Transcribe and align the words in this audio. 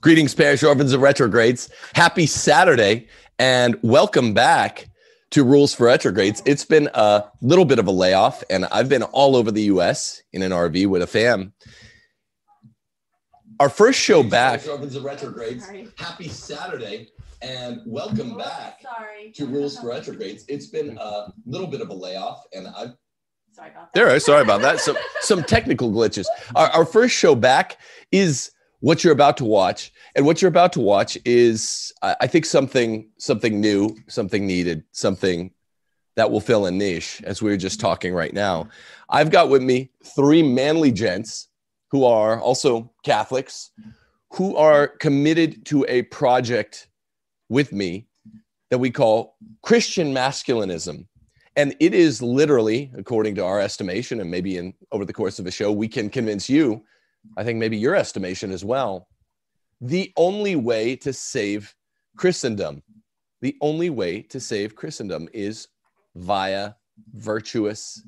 Greetings, 0.00 0.34
parish 0.34 0.62
orphans 0.62 0.92
and 0.92 1.02
retrogrades. 1.02 1.70
Happy 1.94 2.26
Saturday 2.26 3.08
and 3.38 3.76
welcome 3.82 4.34
back 4.34 4.88
to 5.30 5.42
Rules 5.42 5.74
for 5.74 5.86
Retrogrades. 5.86 6.42
It's 6.44 6.64
been 6.64 6.88
a 6.94 7.24
little 7.40 7.64
bit 7.64 7.78
of 7.78 7.86
a 7.86 7.90
layoff, 7.90 8.44
and 8.50 8.66
I've 8.66 8.88
been 8.88 9.02
all 9.02 9.34
over 9.34 9.50
the 9.50 9.62
US 9.62 10.22
in 10.32 10.42
an 10.42 10.52
RV 10.52 10.86
with 10.88 11.02
a 11.02 11.06
fam. 11.06 11.52
Our 13.60 13.68
first 13.68 13.98
show 13.98 14.22
back. 14.22 14.66
Orphans 14.68 14.94
and 14.96 15.04
retrogrades. 15.04 15.64
Sorry. 15.64 15.88
Happy 15.96 16.28
Saturday 16.28 17.08
and 17.42 17.80
welcome 17.86 18.36
back 18.36 18.80
Sorry. 18.82 19.32
to 19.32 19.46
Rules 19.46 19.78
for 19.78 19.88
Retrogrades. 19.88 20.44
It's 20.48 20.66
been 20.66 20.98
a 20.98 21.32
little 21.46 21.66
bit 21.66 21.80
of 21.80 21.90
a 21.90 21.94
layoff, 21.94 22.44
and 22.52 22.68
I've 22.68 22.94
Sorry 23.52 23.70
about 23.70 23.92
that. 23.92 24.00
There, 24.00 24.20
sorry 24.20 24.42
about 24.42 24.62
that. 24.62 24.80
Some 24.80 24.96
some 25.20 25.44
technical 25.44 25.92
glitches. 25.92 26.26
Our, 26.56 26.68
our 26.70 26.84
first 26.84 27.14
show 27.14 27.36
back 27.36 27.78
is 28.10 28.50
what 28.84 29.02
you're 29.02 29.14
about 29.14 29.38
to 29.38 29.46
watch 29.46 29.92
and 30.14 30.26
what 30.26 30.42
you're 30.42 30.48
about 30.50 30.72
to 30.72 30.80
watch 30.80 31.16
is 31.24 31.90
i 32.02 32.26
think 32.26 32.44
something 32.44 33.08
something 33.16 33.58
new 33.58 33.96
something 34.08 34.46
needed 34.46 34.84
something 34.92 35.50
that 36.16 36.30
will 36.30 36.40
fill 36.40 36.66
a 36.66 36.70
niche 36.70 37.22
as 37.24 37.42
we 37.42 37.50
were 37.50 37.56
just 37.56 37.80
talking 37.80 38.14
right 38.14 38.32
now. 38.32 38.68
I've 39.08 39.30
got 39.30 39.48
with 39.48 39.62
me 39.62 39.90
three 40.14 40.42
manly 40.42 40.92
gents 40.92 41.48
who 41.90 42.04
are 42.04 42.40
also 42.40 42.92
catholics 43.04 43.70
who 44.32 44.56
are 44.56 44.88
committed 44.88 45.64
to 45.66 45.84
a 45.88 46.02
project 46.02 46.88
with 47.48 47.72
me 47.72 48.06
that 48.70 48.78
we 48.78 48.90
call 48.90 49.36
christian 49.62 50.12
masculinism. 50.12 51.06
And 51.56 51.76
it 51.78 51.94
is 51.94 52.20
literally 52.20 52.90
according 52.96 53.36
to 53.36 53.44
our 53.44 53.60
estimation 53.60 54.20
and 54.20 54.30
maybe 54.30 54.56
in 54.56 54.74
over 54.90 55.04
the 55.04 55.12
course 55.12 55.38
of 55.38 55.46
a 55.46 55.50
show 55.50 55.70
we 55.70 55.88
can 55.88 56.10
convince 56.10 56.48
you 56.48 56.82
I 57.36 57.44
think 57.44 57.58
maybe 57.58 57.76
your 57.76 57.94
estimation 57.94 58.50
as 58.50 58.64
well, 58.64 59.08
the 59.80 60.12
only 60.16 60.56
way 60.56 60.96
to 60.96 61.12
save 61.12 61.74
Christendom, 62.16 62.82
the 63.40 63.56
only 63.60 63.90
way 63.90 64.22
to 64.22 64.40
save 64.40 64.74
Christendom 64.74 65.28
is 65.32 65.68
via 66.14 66.74
virtuous 67.14 68.02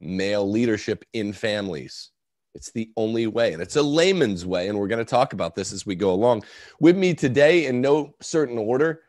male 0.00 0.48
leadership 0.48 1.04
in 1.12 1.32
families. 1.32 2.10
It's 2.54 2.70
the 2.72 2.90
only 2.96 3.26
way, 3.26 3.54
and 3.54 3.62
it's 3.62 3.76
a 3.76 3.82
layman's 3.82 4.44
way. 4.44 4.68
And 4.68 4.78
we're 4.78 4.88
going 4.88 4.98
to 4.98 5.10
talk 5.10 5.32
about 5.32 5.54
this 5.54 5.72
as 5.72 5.86
we 5.86 5.94
go 5.94 6.12
along. 6.12 6.44
With 6.80 6.96
me 6.96 7.14
today, 7.14 7.66
in 7.66 7.80
no 7.80 8.14
certain 8.20 8.58
order, 8.58 9.00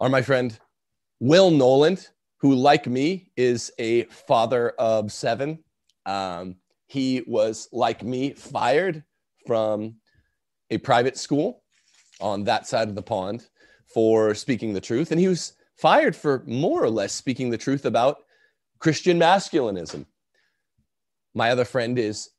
are 0.00 0.08
my 0.08 0.22
friend 0.22 0.56
Will 1.18 1.50
Knowland, 1.50 2.08
who, 2.38 2.54
like 2.54 2.86
me, 2.86 3.32
is 3.36 3.72
a 3.78 4.04
father 4.04 4.70
of 4.78 5.10
seven. 5.10 5.64
Um, 6.06 6.56
he 6.94 7.24
was, 7.26 7.68
like 7.72 8.04
me, 8.04 8.30
fired 8.30 9.02
from 9.48 9.96
a 10.70 10.78
private 10.78 11.18
school 11.18 11.64
on 12.20 12.44
that 12.44 12.68
side 12.68 12.88
of 12.88 12.94
the 12.94 13.02
pond 13.02 13.48
for 13.92 14.32
speaking 14.32 14.72
the 14.72 14.80
truth. 14.80 15.10
And 15.10 15.20
he 15.20 15.26
was 15.26 15.54
fired 15.76 16.14
for 16.14 16.44
more 16.46 16.84
or 16.84 16.88
less 16.88 17.12
speaking 17.12 17.50
the 17.50 17.58
truth 17.58 17.84
about 17.84 18.18
Christian 18.78 19.18
masculinism. 19.18 20.06
My 21.34 21.50
other 21.50 21.64
friend 21.64 21.98
is 21.98 22.30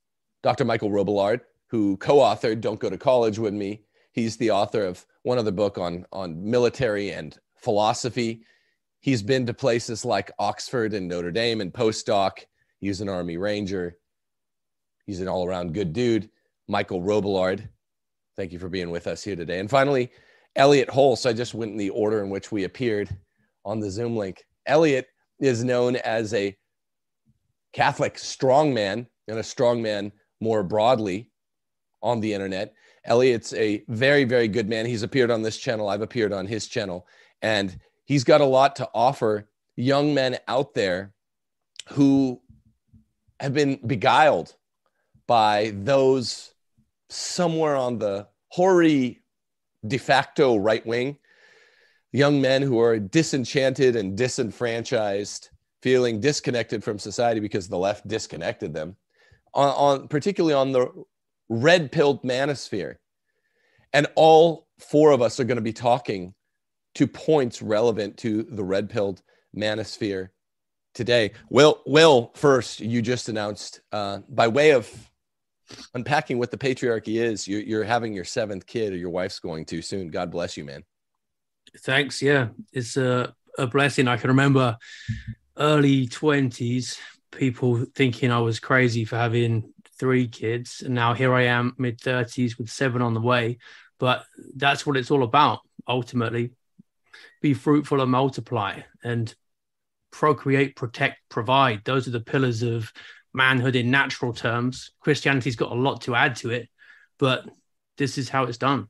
Dr. 0.42 0.64
Michael 0.64 0.90
Robillard, 0.90 1.42
who 1.68 1.98
co 1.98 2.20
authored 2.20 2.62
Don't 2.62 2.80
Go 2.80 2.90
to 2.90 2.98
College 2.98 3.38
with 3.38 3.54
me. 3.54 3.82
He's 4.14 4.38
the 4.38 4.52
author 4.52 4.86
of 4.86 5.06
one 5.24 5.38
other 5.38 5.52
book 5.52 5.78
on, 5.78 6.06
on 6.14 6.50
military 6.50 7.12
and 7.12 7.38
philosophy. 7.58 8.46
He's 9.02 9.22
been 9.22 9.46
to 9.48 9.54
places 9.54 10.06
like 10.06 10.32
Oxford 10.40 10.94
and 10.94 11.10
Notre 11.10 11.32
Dame 11.32 11.60
and 11.60 11.74
postdoc. 11.74 12.46
He's 12.80 13.02
an 13.02 13.10
Army 13.10 13.36
Ranger. 13.36 13.98
He's 15.06 15.22
an 15.22 15.28
all 15.28 15.46
around 15.46 15.74
good 15.74 15.94
dude. 15.94 16.30
Michael 16.68 17.02
Robillard, 17.02 17.68
thank 18.36 18.52
you 18.52 18.60
for 18.60 18.70
being 18.70 18.90
with 18.90 19.08
us 19.08 19.24
here 19.24 19.36
today. 19.36 19.60
And 19.60 19.70
finally, 19.70 20.12
Elliot 20.56 20.90
Hulse. 20.90 21.26
I 21.28 21.34
just 21.34 21.54
went 21.54 21.72
in 21.72 21.78
the 21.78 21.90
order 21.90 22.24
in 22.24 22.30
which 22.30 22.52
we 22.52 22.64
appeared 22.64 23.10
on 23.66 23.80
the 23.80 23.92
Zoom 23.92 24.16
link. 24.16 24.44
Elliot 24.66 25.08
is 25.40 25.64
known 25.64 25.98
as 25.98 26.34
a 26.34 26.56
Catholic 27.74 28.16
strongman 28.16 29.06
and 29.28 29.38
a 29.38 29.44
strongman 29.44 30.12
more 30.40 30.64
broadly 30.64 31.30
on 32.02 32.20
the 32.20 32.34
internet. 32.34 32.74
Elliot's 33.06 33.54
a 33.54 33.84
very, 33.90 34.24
very 34.24 34.48
good 34.48 34.70
man. 34.70 34.86
He's 34.86 35.04
appeared 35.04 35.30
on 35.30 35.42
this 35.42 35.58
channel. 35.58 35.90
I've 35.90 36.02
appeared 36.02 36.34
on 36.34 36.48
his 36.48 36.68
channel. 36.68 37.06
And 37.42 37.78
he's 38.06 38.24
got 38.24 38.42
a 38.42 38.46
lot 38.46 38.76
to 38.78 38.90
offer 38.96 39.50
young 39.76 40.14
men 40.14 40.38
out 40.48 40.74
there 40.74 41.14
who 41.90 42.42
have 43.40 43.54
been 43.54 43.80
beguiled 43.86 44.56
by 45.28 45.72
those 45.76 46.54
somewhere 47.10 47.76
on 47.76 47.98
the 47.98 48.28
hoary 48.50 49.22
de 49.86 49.98
facto 49.98 50.56
right 50.56 50.86
wing, 50.86 51.18
young 52.12 52.42
men 52.42 52.62
who 52.62 52.80
are 52.80 53.00
disenchanted 53.00 53.96
and 53.96 54.18
disenfranchised, 54.18 55.50
feeling 55.82 56.20
disconnected 56.20 56.84
from 56.84 56.98
society 56.98 57.40
because 57.40 57.68
the 57.68 57.78
left 57.78 58.08
disconnected 58.08 58.74
them, 58.74 58.96
on, 59.54 59.70
on 59.70 60.08
particularly 60.08 60.54
on 60.54 60.72
the 60.72 60.88
red 61.50 61.92
pilled 61.92 62.24
manosphere. 62.24 62.96
And 63.94 64.08
all 64.16 64.68
four 64.80 65.12
of 65.12 65.22
us 65.22 65.40
are 65.40 65.46
going 65.46 65.58
to 65.58 65.62
be 65.62 65.74
talking 65.74 66.34
to 66.96 67.08
points 67.08 67.62
relevant 67.62 68.18
to 68.18 68.44
the 68.44 68.64
red 68.64 68.90
pilled 68.90 69.22
manosphere 69.56 70.30
today. 70.94 71.32
Will, 71.50 71.82
Will, 71.86 72.32
first, 72.36 72.80
you 72.80 73.02
just 73.02 73.30
announced 73.30 73.82
uh, 73.92 74.20
by 74.30 74.48
way 74.48 74.72
of 74.72 74.90
unpacking 75.94 76.38
what 76.38 76.52
the 76.52 76.58
patriarchy 76.58 77.22
is. 77.22 77.48
You're, 77.48 77.62
you're 77.62 77.84
having 77.84 78.14
your 78.14 78.26
seventh 78.26 78.66
kid, 78.66 78.94
or 78.94 78.98
your 78.98 79.10
wife's 79.10 79.40
going 79.40 79.66
to 79.66 79.82
soon. 79.82 80.10
God 80.10 80.32
bless 80.32 80.58
you, 80.58 80.66
man. 80.66 80.84
Thanks. 81.80 82.22
Yeah, 82.22 82.50
it's 82.72 82.98
a, 82.98 83.34
a 83.58 83.68
blessing. 83.68 84.08
I 84.08 84.18
can 84.18 84.30
remember 84.30 84.78
early 85.58 86.08
20s, 86.08 86.98
people 87.32 87.86
thinking 87.96 88.32
I 88.32 88.40
was 88.40 88.60
crazy 88.60 89.06
for 89.06 89.18
having 89.18 89.74
three 89.98 90.28
kids. 90.28 90.82
And 90.82 90.94
now 90.94 91.14
here 91.14 91.34
I 91.34 91.44
am, 91.44 91.74
mid 91.78 92.00
30s, 92.00 92.58
with 92.58 92.70
seven 92.70 93.02
on 93.02 93.14
the 93.14 93.22
way. 93.22 93.58
But 94.00 94.26
that's 94.56 94.86
what 94.86 94.98
it's 94.98 95.12
all 95.12 95.24
about 95.24 95.60
ultimately. 95.88 96.52
Be 97.42 97.54
fruitful 97.54 98.02
and 98.02 98.12
multiply 98.12 98.82
and 99.04 99.34
procreate, 100.12 100.76
protect, 100.76 101.18
provide. 101.30 101.84
Those 101.84 102.08
are 102.08 102.12
the 102.12 102.20
pillars 102.20 102.64
of 102.64 102.92
manhood 103.36 103.76
in 103.76 103.92
natural 103.92 104.34
terms. 104.34 104.92
Christianity's 105.02 105.56
got 105.56 105.72
a 105.72 105.76
lot 105.76 106.02
to 106.02 106.16
add 106.16 106.38
to 106.38 106.50
it, 106.52 106.70
but 107.20 107.46
this 107.98 108.18
is 108.18 108.30
how 108.30 108.46
it's 108.46 108.58
done. 108.58 108.88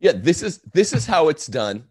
Yeah, 0.00 0.12
this 0.14 0.42
is 0.42 0.60
this 0.74 0.92
is 0.92 1.06
how 1.06 1.28
it's 1.28 1.46
done. 1.46 1.84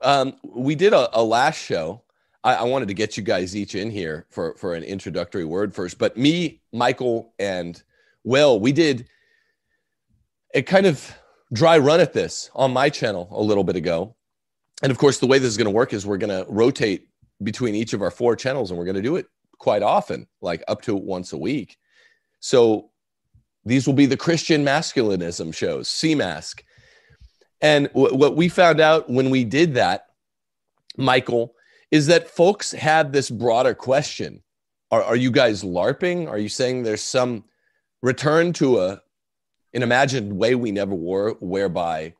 Um, 0.00 0.34
we 0.42 0.74
did 0.74 0.92
a, 0.94 1.10
a 1.18 1.22
last 1.22 1.58
show. 1.58 2.02
I, 2.42 2.54
I, 2.54 2.62
wanted 2.62 2.88
to 2.88 2.94
get 2.94 3.18
you 3.18 3.22
guys 3.22 3.54
each 3.54 3.74
in 3.74 3.90
here 3.90 4.26
for 4.30 4.54
for 4.54 4.74
an 4.74 4.82
introductory 4.82 5.44
word 5.44 5.74
first. 5.74 5.98
But 5.98 6.16
me, 6.16 6.62
Michael, 6.72 7.34
and 7.38 7.80
Will, 8.24 8.58
we 8.58 8.72
did 8.72 9.06
a 10.54 10.62
kind 10.62 10.86
of 10.86 11.14
dry 11.52 11.76
run 11.76 12.00
at 12.00 12.14
this 12.14 12.50
on 12.54 12.72
my 12.72 12.88
channel 12.88 13.28
a 13.30 13.42
little 13.42 13.64
bit 13.64 13.76
ago. 13.76 14.16
And 14.82 14.90
of 14.90 14.96
course, 14.96 15.18
the 15.18 15.26
way 15.26 15.38
this 15.38 15.48
is 15.48 15.58
going 15.58 15.66
to 15.66 15.70
work 15.70 15.92
is 15.92 16.06
we're 16.06 16.16
going 16.16 16.44
to 16.44 16.50
rotate 16.50 17.08
between 17.42 17.74
each 17.74 17.92
of 17.92 18.00
our 18.00 18.10
four 18.10 18.36
channels, 18.36 18.70
and 18.70 18.78
we're 18.78 18.86
going 18.86 18.96
to 18.96 19.02
do 19.02 19.16
it 19.16 19.26
quite 19.60 19.82
often, 19.84 20.26
like 20.40 20.64
up 20.66 20.82
to 20.82 20.96
once 20.96 21.32
a 21.32 21.38
week. 21.38 21.76
So 22.40 22.90
these 23.64 23.86
will 23.86 23.94
be 23.94 24.06
the 24.06 24.16
Christian 24.16 24.64
masculinism 24.64 25.54
shows, 25.54 25.88
CMASC. 25.88 26.62
And 27.60 27.88
w- 27.88 28.16
what 28.16 28.36
we 28.36 28.48
found 28.48 28.80
out 28.80 29.08
when 29.08 29.30
we 29.30 29.44
did 29.44 29.74
that, 29.74 30.06
Michael, 30.96 31.54
is 31.90 32.06
that 32.06 32.28
folks 32.28 32.72
had 32.72 33.12
this 33.12 33.30
broader 33.30 33.74
question. 33.74 34.42
Are, 34.90 35.04
are 35.04 35.16
you 35.16 35.30
guys 35.30 35.62
LARPing? 35.62 36.28
Are 36.28 36.38
you 36.38 36.48
saying 36.48 36.82
there's 36.82 37.02
some 37.02 37.44
return 38.02 38.52
to 38.54 38.80
a 38.80 39.02
an 39.72 39.84
imagined 39.84 40.32
way 40.32 40.56
we 40.56 40.72
never 40.72 40.96
were, 40.96 41.34
whereby 41.38 42.14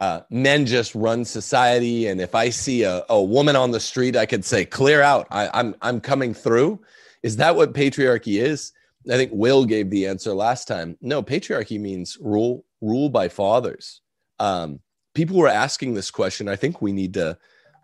uh, 0.00 0.20
men 0.30 0.66
just 0.66 0.94
run 0.94 1.24
society. 1.24 2.06
And 2.06 2.20
if 2.20 2.34
I 2.34 2.50
see 2.50 2.82
a, 2.84 3.04
a 3.08 3.22
woman 3.22 3.56
on 3.56 3.70
the 3.70 3.80
street, 3.80 4.16
I 4.16 4.26
could 4.26 4.44
say, 4.44 4.64
clear 4.64 5.02
out. 5.02 5.26
I, 5.30 5.50
I'm, 5.52 5.74
I'm 5.82 6.00
coming 6.00 6.34
through. 6.34 6.80
Is 7.22 7.36
that 7.36 7.56
what 7.56 7.74
patriarchy 7.74 8.40
is? 8.40 8.72
I 9.10 9.16
think 9.16 9.32
Will 9.32 9.64
gave 9.64 9.90
the 9.90 10.06
answer 10.06 10.32
last 10.34 10.68
time. 10.68 10.96
No, 11.00 11.22
patriarchy 11.22 11.80
means 11.80 12.18
rule, 12.20 12.64
rule 12.80 13.08
by 13.08 13.28
fathers. 13.28 14.00
Um, 14.38 14.80
people 15.14 15.36
were 15.36 15.48
asking 15.48 15.94
this 15.94 16.10
question. 16.10 16.48
I 16.48 16.56
think 16.56 16.80
we 16.80 16.92
need 16.92 17.14
to 17.14 17.36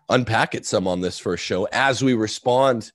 unpack 0.09 0.55
it 0.55 0.65
some 0.65 0.87
on 0.87 1.01
this 1.01 1.19
first 1.19 1.43
show 1.43 1.67
as 1.71 2.03
we 2.03 2.13
respond 2.13 2.91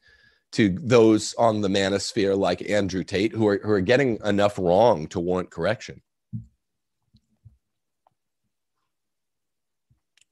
to 0.52 0.70
those 0.80 1.34
on 1.34 1.60
the 1.60 1.68
manosphere 1.68 2.36
like 2.36 2.68
Andrew 2.68 3.04
Tate 3.04 3.32
who 3.32 3.46
are, 3.46 3.58
who 3.62 3.70
are 3.70 3.80
getting 3.80 4.18
enough 4.24 4.58
wrong 4.58 5.06
to 5.08 5.20
warrant 5.20 5.50
correction. 5.50 6.00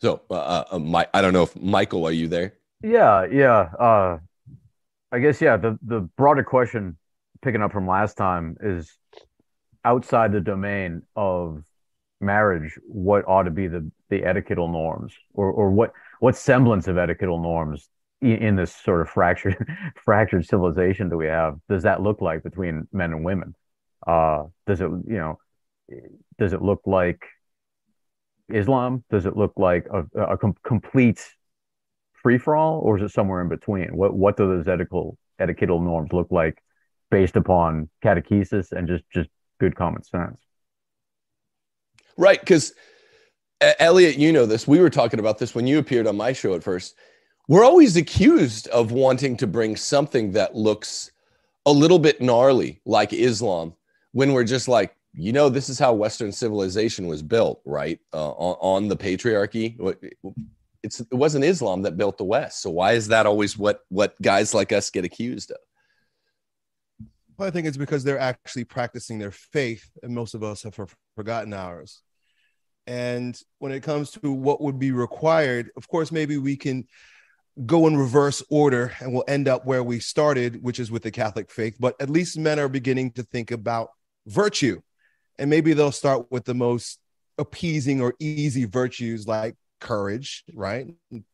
So, 0.01 0.23
uh, 0.31 0.65
uh, 0.71 0.79
my, 0.79 1.07
I 1.13 1.23
don't 1.23 1.33
know 1.33 1.43
if 1.43 1.57
Michael, 1.61 2.07
are 2.07 2.13
you 2.13 2.29
there? 2.29 2.55
Yeah, 2.83 3.27
yeah. 3.27 3.61
Uh, 3.79 4.19
I 5.11 5.19
guess 5.19 5.41
yeah. 5.41 5.57
The 5.57 5.79
the 5.83 6.01
broader 6.01 6.45
question, 6.45 6.97
picking 7.43 7.63
up 7.63 7.73
from 7.73 7.87
last 7.89 8.17
time, 8.17 8.57
is 8.61 8.97
outside 9.85 10.33
the 10.33 10.41
domain 10.41 11.03
of 11.17 11.65
marriage, 12.21 12.79
what 12.87 13.27
ought 13.27 13.45
to 13.45 13.51
be 13.51 13.67
the 13.67 13.91
the 14.11 14.21
etiquettal 14.21 14.71
norms, 14.71 15.15
or 15.35 15.51
or 15.51 15.71
what 15.71 15.93
what 16.21 16.37
semblance 16.37 16.87
of 16.87 16.97
etiquettal 16.97 17.43
norms 17.43 17.89
in, 18.21 18.37
in 18.37 18.57
this 18.57 18.75
sort 18.75 19.01
of 19.01 19.09
fractured 19.09 19.57
fractured 20.05 20.47
civilization 20.47 21.09
that 21.09 21.17
we 21.17 21.27
have 21.27 21.59
does 21.69 21.83
that 21.83 22.03
look 22.03 22.21
like 22.21 22.45
between 22.45 22.87
men 22.93 23.13
and 23.13 23.25
women? 23.25 23.55
Uh, 24.07 24.45
does 24.67 24.81
it 24.81 24.91
you 25.07 25.17
know 25.17 25.39
does 26.39 26.53
it 26.53 26.63
look 26.63 26.83
like 26.87 27.25
Islam? 28.51 29.05
Does 29.11 29.27
it 29.27 29.37
look 29.37 29.53
like 29.57 29.87
a, 29.93 30.05
a 30.21 30.39
com- 30.39 30.57
complete 30.65 31.25
free 32.23 32.39
for 32.39 32.57
all, 32.57 32.81
or 32.81 32.99
is 32.99 33.03
it 33.03 33.15
somewhere 33.15 33.41
in 33.41 33.49
between? 33.49 33.97
What 33.97 34.15
what 34.15 34.37
do 34.37 34.47
those 34.49 34.69
ethical 34.69 35.17
etiquettal 35.41 35.83
norms 35.83 36.13
look 36.13 36.29
like 36.31 36.63
based 37.11 37.37
upon 37.37 37.89
catechesis 38.05 38.73
and 38.73 38.89
just 38.89 39.05
just 39.13 39.31
good 39.61 39.77
common 39.77 40.03
sense? 40.03 40.41
Right, 42.17 42.41
because 42.41 42.75
Elliot, 43.61 44.17
you 44.19 44.33
know 44.33 44.47
this. 44.47 44.67
We 44.67 44.81
were 44.81 44.91
talking 44.91 45.21
about 45.21 45.39
this 45.39 45.55
when 45.55 45.67
you 45.67 45.79
appeared 45.79 46.07
on 46.07 46.17
my 46.17 46.33
show 46.33 46.55
at 46.55 46.63
first. 46.63 46.97
We're 47.49 47.65
always 47.65 47.97
accused 47.97 48.69
of 48.69 48.93
wanting 48.93 49.37
to 49.39 49.47
bring 49.47 49.75
something 49.77 50.33
that 50.33 50.55
looks 50.55 51.13
a 51.65 51.73
little 51.73 51.99
bit 51.99 52.21
gnarly, 52.21 52.81
like 52.85 53.13
Islam, 53.13 53.75
when 54.13 54.33
we're 54.33 54.45
just 54.45 54.69
like, 54.69 54.95
you 55.19 55.33
know, 55.33 55.49
this 55.49 55.69
is 55.69 55.79
how 55.79 55.93
Western 55.93 56.31
civilization 56.31 57.09
was 57.09 57.23
built, 57.23 57.61
right? 57.65 57.99
Uh, 58.13 58.31
on, 58.31 58.57
on 58.61 58.89
the 58.89 58.97
patriarchy. 58.97 59.77
It's, 60.85 61.01
it 61.01 61.15
wasn't 61.15 61.45
Islam 61.45 61.83
that 61.83 61.97
built 61.97 62.19
the 62.19 62.25
West. 62.25 62.63
So 62.63 62.71
why 62.71 62.93
is 62.93 63.09
that 63.09 63.27
always 63.27 63.59
what 63.59 63.81
what 63.89 64.21
guys 64.23 64.55
like 64.55 64.71
us 64.71 64.91
get 64.91 65.05
accused 65.05 65.51
of? 65.51 65.57
Well, 67.37 67.49
I 67.49 67.51
think 67.51 67.67
it's 67.67 67.77
because 67.77 68.05
they're 68.05 68.19
actually 68.19 68.65
practicing 68.65 69.19
their 69.19 69.33
faith, 69.33 69.91
and 70.03 70.15
most 70.15 70.35
of 70.35 70.45
us 70.45 70.63
have 70.63 70.79
forgotten 71.17 71.53
ours. 71.53 72.03
And 72.87 73.39
when 73.59 73.73
it 73.73 73.83
comes 73.83 74.13
to 74.13 74.33
what 74.33 74.61
would 74.61 74.79
be 74.79 74.93
required, 74.93 75.71
of 75.77 75.89
course, 75.89 76.13
maybe 76.13 76.39
we 76.39 76.57
can 76.57 76.87
go 77.67 77.89
in 77.89 77.97
reverse 77.97 78.43
order 78.51 78.93
and 79.01 79.13
we'll 79.13 79.25
end 79.27 79.49
up 79.49 79.67
where 79.67 79.83
we 79.83 79.99
started, 79.99 80.63
which 80.63 80.79
is 80.79 80.93
with 80.93 81.03
the 81.03 81.11
Catholic 81.11 81.51
faith. 81.51 81.77
But 81.79 81.97
at 82.01 82.09
least 82.09 82.39
men 82.39 82.61
are 82.61 82.69
beginning 82.69 83.13
to 83.13 83.25
think 83.25 83.51
about 83.51 83.91
virtue. 84.27 84.81
And 85.39 85.51
maybe 85.51 85.73
they'll 85.73 85.93
start 85.93 86.27
with 86.31 86.45
the 86.45 86.55
most 86.55 86.99
appeasing 87.39 88.01
or 88.01 88.15
easy 88.19 88.65
virtues 88.65 89.27
like 89.27 89.55
courage, 89.81 90.45
right? 90.55 90.89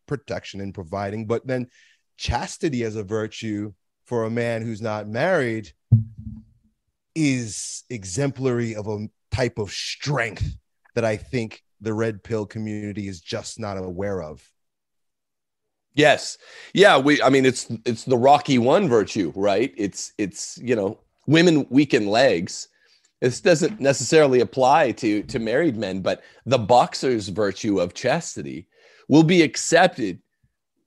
Protection 0.07 0.61
and 0.61 0.75
providing. 0.75 1.27
But 1.27 1.47
then 1.47 1.69
chastity 2.17 2.85
as 2.85 2.97
a 2.97 3.03
virtue 3.03 3.73
for 4.05 4.25
a 4.25 4.31
man 4.31 4.63
who's 4.63 4.83
not 4.83 5.09
married 5.09 5.73
is 7.15 7.85
exemplary 7.91 8.75
of 8.75 8.89
a 8.89 9.09
type 9.31 9.59
of 9.59 9.71
strength 9.71 10.57
that 10.95 11.05
I 11.05 11.17
think 11.17 11.63
the 11.81 11.95
red 11.95 12.23
pill 12.23 12.47
community 12.47 13.09
is 13.09 13.21
just 13.21 13.59
not 13.59 13.77
aware 13.77 14.23
of. 14.23 14.47
Yes. 15.95 16.39
Yeah, 16.73 16.99
we 16.99 17.23
I 17.23 17.31
mean 17.31 17.47
it's 17.47 17.71
it's 17.85 18.05
the 18.05 18.17
Rocky 18.17 18.59
1 18.59 18.89
virtue, 18.89 19.33
right? 19.37 19.73
It's 19.77 20.13
it's, 20.19 20.59
you 20.63 20.75
know, 20.75 21.01
women 21.27 21.67
weaken 21.71 22.07
legs. 22.07 22.69
This 23.21 23.41
doesn't 23.41 23.81
necessarily 23.81 24.41
apply 24.41 24.93
to 24.93 25.23
to 25.25 25.39
married 25.39 25.77
men, 25.77 26.01
but 26.01 26.23
the 26.47 26.59
boxer's 26.59 27.29
virtue 27.29 27.81
of 27.81 27.95
chastity 27.95 28.69
will 29.09 29.23
be 29.23 29.43
accepted, 29.43 30.21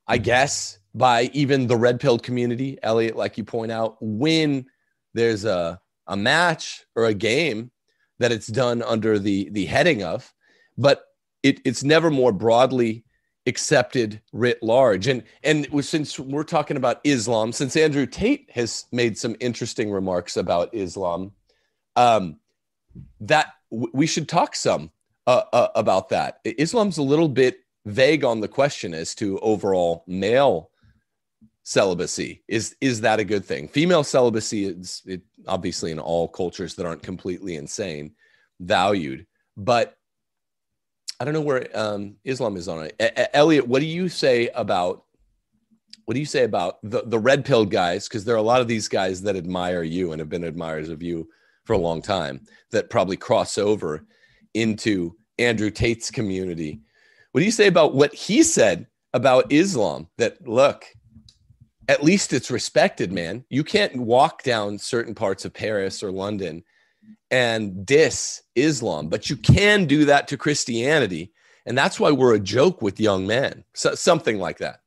I 0.07 0.17
mm-hmm. 0.17 0.23
guess, 0.23 0.79
by 0.93 1.29
even 1.33 1.67
the 1.67 1.77
red 1.77 1.99
pill 1.99 2.19
community, 2.19 2.77
Elliot, 2.83 3.15
like 3.15 3.37
you 3.37 3.43
point 3.43 3.71
out, 3.71 3.97
when 4.01 4.65
there's 5.13 5.45
a 5.45 5.79
a 6.07 6.15
match 6.15 6.85
or 6.95 7.05
a 7.05 7.13
game 7.13 7.71
that 8.19 8.31
it's 8.31 8.47
done 8.47 8.81
under 8.81 9.19
the 9.19 9.49
the 9.51 9.65
heading 9.65 10.03
of, 10.03 10.33
but 10.77 11.03
it, 11.43 11.59
it's 11.65 11.83
never 11.83 12.09
more 12.09 12.31
broadly 12.31 13.03
accepted 13.45 14.21
writ 14.33 14.61
large. 14.61 15.07
And 15.07 15.23
and 15.43 15.67
since 15.83 16.19
we're 16.19 16.43
talking 16.43 16.77
about 16.77 17.01
Islam, 17.03 17.51
since 17.51 17.75
Andrew 17.75 18.05
Tate 18.05 18.49
has 18.51 18.85
made 18.91 19.17
some 19.17 19.35
interesting 19.39 19.91
remarks 19.91 20.37
about 20.37 20.73
Islam, 20.73 21.31
um, 21.97 22.39
that 23.19 23.47
w- 23.71 23.91
we 23.93 24.07
should 24.07 24.29
talk 24.29 24.55
some 24.55 24.91
uh, 25.25 25.43
uh, 25.51 25.67
about 25.75 26.09
that. 26.09 26.39
Islam's 26.45 26.97
a 26.97 27.03
little 27.03 27.27
bit 27.27 27.59
vague 27.85 28.23
on 28.23 28.39
the 28.39 28.47
question 28.47 28.93
as 28.93 29.15
to 29.15 29.39
overall 29.39 30.03
male 30.07 30.69
celibacy. 31.63 32.43
Is 32.47 32.77
is 32.79 33.01
that 33.01 33.19
a 33.19 33.25
good 33.25 33.43
thing? 33.43 33.67
Female 33.67 34.03
celibacy 34.03 34.65
is 34.65 35.01
it, 35.05 35.21
obviously 35.47 35.91
in 35.91 35.99
all 35.99 36.27
cultures 36.27 36.75
that 36.75 36.85
aren't 36.85 37.03
completely 37.03 37.55
insane 37.55 38.13
valued, 38.59 39.25
but 39.57 39.97
I 41.19 41.25
don't 41.25 41.33
know 41.33 41.41
where 41.41 41.67
um, 41.73 42.15
Islam 42.23 42.55
is 42.57 42.67
on 42.67 42.85
it. 42.85 42.95
A- 42.99 43.35
Elliot, 43.35 43.67
what 43.67 43.79
do 43.79 43.85
you 43.85 44.07
say 44.07 44.49
about 44.49 45.03
what 46.05 46.13
do 46.13 46.21
you 46.21 46.25
say 46.25 46.45
about 46.45 46.77
the, 46.83 47.03
the 47.05 47.19
red 47.19 47.43
pill 47.43 47.65
guys? 47.65 48.07
Because 48.07 48.23
there 48.23 48.35
are 48.35 48.39
a 48.39 48.41
lot 48.41 48.61
of 48.61 48.69
these 48.69 48.87
guys 48.87 49.21
that 49.23 49.35
admire 49.35 49.83
you 49.83 50.13
and 50.13 50.21
have 50.21 50.29
been 50.29 50.45
admirers 50.45 50.87
of 50.87 51.03
you 51.03 51.27
for 51.67 51.73
a 51.73 51.77
long 51.77 52.01
time 52.01 52.41
that 52.71 52.89
probably 52.89 53.17
cross 53.17 53.57
over 53.57 54.05
into 54.53 55.15
Andrew 55.37 55.69
Tate's 55.69 56.09
community. 56.09 56.79
What 57.31 57.41
do 57.41 57.45
you 57.45 57.51
say 57.51 57.67
about 57.67 57.93
what 57.93 58.15
he 58.15 58.41
said 58.41 58.87
about 59.13 59.51
Islam? 59.51 60.07
That 60.17 60.47
look, 60.47 60.85
at 61.89 62.03
least 62.03 62.33
it's 62.33 62.49
respected, 62.49 63.11
man. 63.11 63.43
You 63.49 63.63
can't 63.63 63.97
walk 63.97 64.43
down 64.43 64.79
certain 64.79 65.13
parts 65.13 65.45
of 65.45 65.53
Paris 65.53 66.01
or 66.01 66.11
London 66.11 66.63
and 67.29 67.85
diss 67.85 68.41
Islam, 68.55 69.09
but 69.09 69.29
you 69.29 69.35
can 69.35 69.85
do 69.85 70.05
that 70.05 70.29
to 70.29 70.37
Christianity. 70.37 71.33
And 71.65 71.77
that's 71.77 71.99
why 71.99 72.11
we're 72.11 72.35
a 72.35 72.39
joke 72.39 72.81
with 72.81 72.99
young 72.99 73.27
men. 73.27 73.65
So, 73.73 73.93
something 73.93 74.39
like 74.39 74.59
that. 74.59 74.79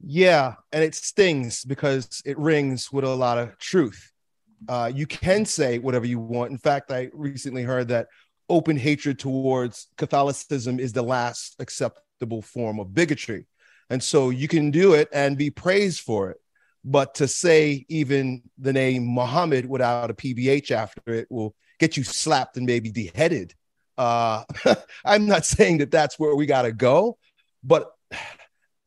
Yeah. 0.00 0.56
And 0.70 0.84
it 0.84 0.94
stings 0.94 1.64
because 1.64 2.22
it 2.26 2.38
rings 2.38 2.92
with 2.92 3.04
a 3.04 3.14
lot 3.14 3.38
of 3.38 3.58
truth. 3.58 4.12
Uh, 4.68 4.90
you 4.94 5.06
can 5.06 5.44
say 5.44 5.78
whatever 5.78 6.06
you 6.06 6.18
want. 6.18 6.50
In 6.50 6.58
fact, 6.58 6.90
I 6.90 7.10
recently 7.12 7.62
heard 7.62 7.88
that 7.88 8.08
open 8.48 8.76
hatred 8.76 9.18
towards 9.18 9.88
Catholicism 9.96 10.78
is 10.78 10.92
the 10.92 11.02
last 11.02 11.56
acceptable 11.58 12.42
form 12.42 12.78
of 12.78 12.94
bigotry. 12.94 13.46
And 13.90 14.02
so 14.02 14.30
you 14.30 14.48
can 14.48 14.70
do 14.70 14.94
it 14.94 15.08
and 15.12 15.38
be 15.38 15.50
praised 15.50 16.00
for 16.00 16.30
it. 16.30 16.38
But 16.84 17.16
to 17.16 17.28
say 17.28 17.84
even 17.88 18.42
the 18.58 18.72
name 18.72 19.06
Muhammad 19.06 19.66
without 19.66 20.10
a 20.10 20.14
PBH 20.14 20.70
after 20.70 21.14
it 21.14 21.26
will 21.30 21.54
get 21.78 21.96
you 21.96 22.04
slapped 22.04 22.56
and 22.56 22.66
maybe 22.66 22.90
beheaded. 22.90 23.54
Uh, 23.98 24.44
I'm 25.04 25.26
not 25.26 25.44
saying 25.44 25.78
that 25.78 25.90
that's 25.90 26.18
where 26.18 26.34
we 26.34 26.46
got 26.46 26.62
to 26.62 26.72
go, 26.72 27.18
but 27.62 27.90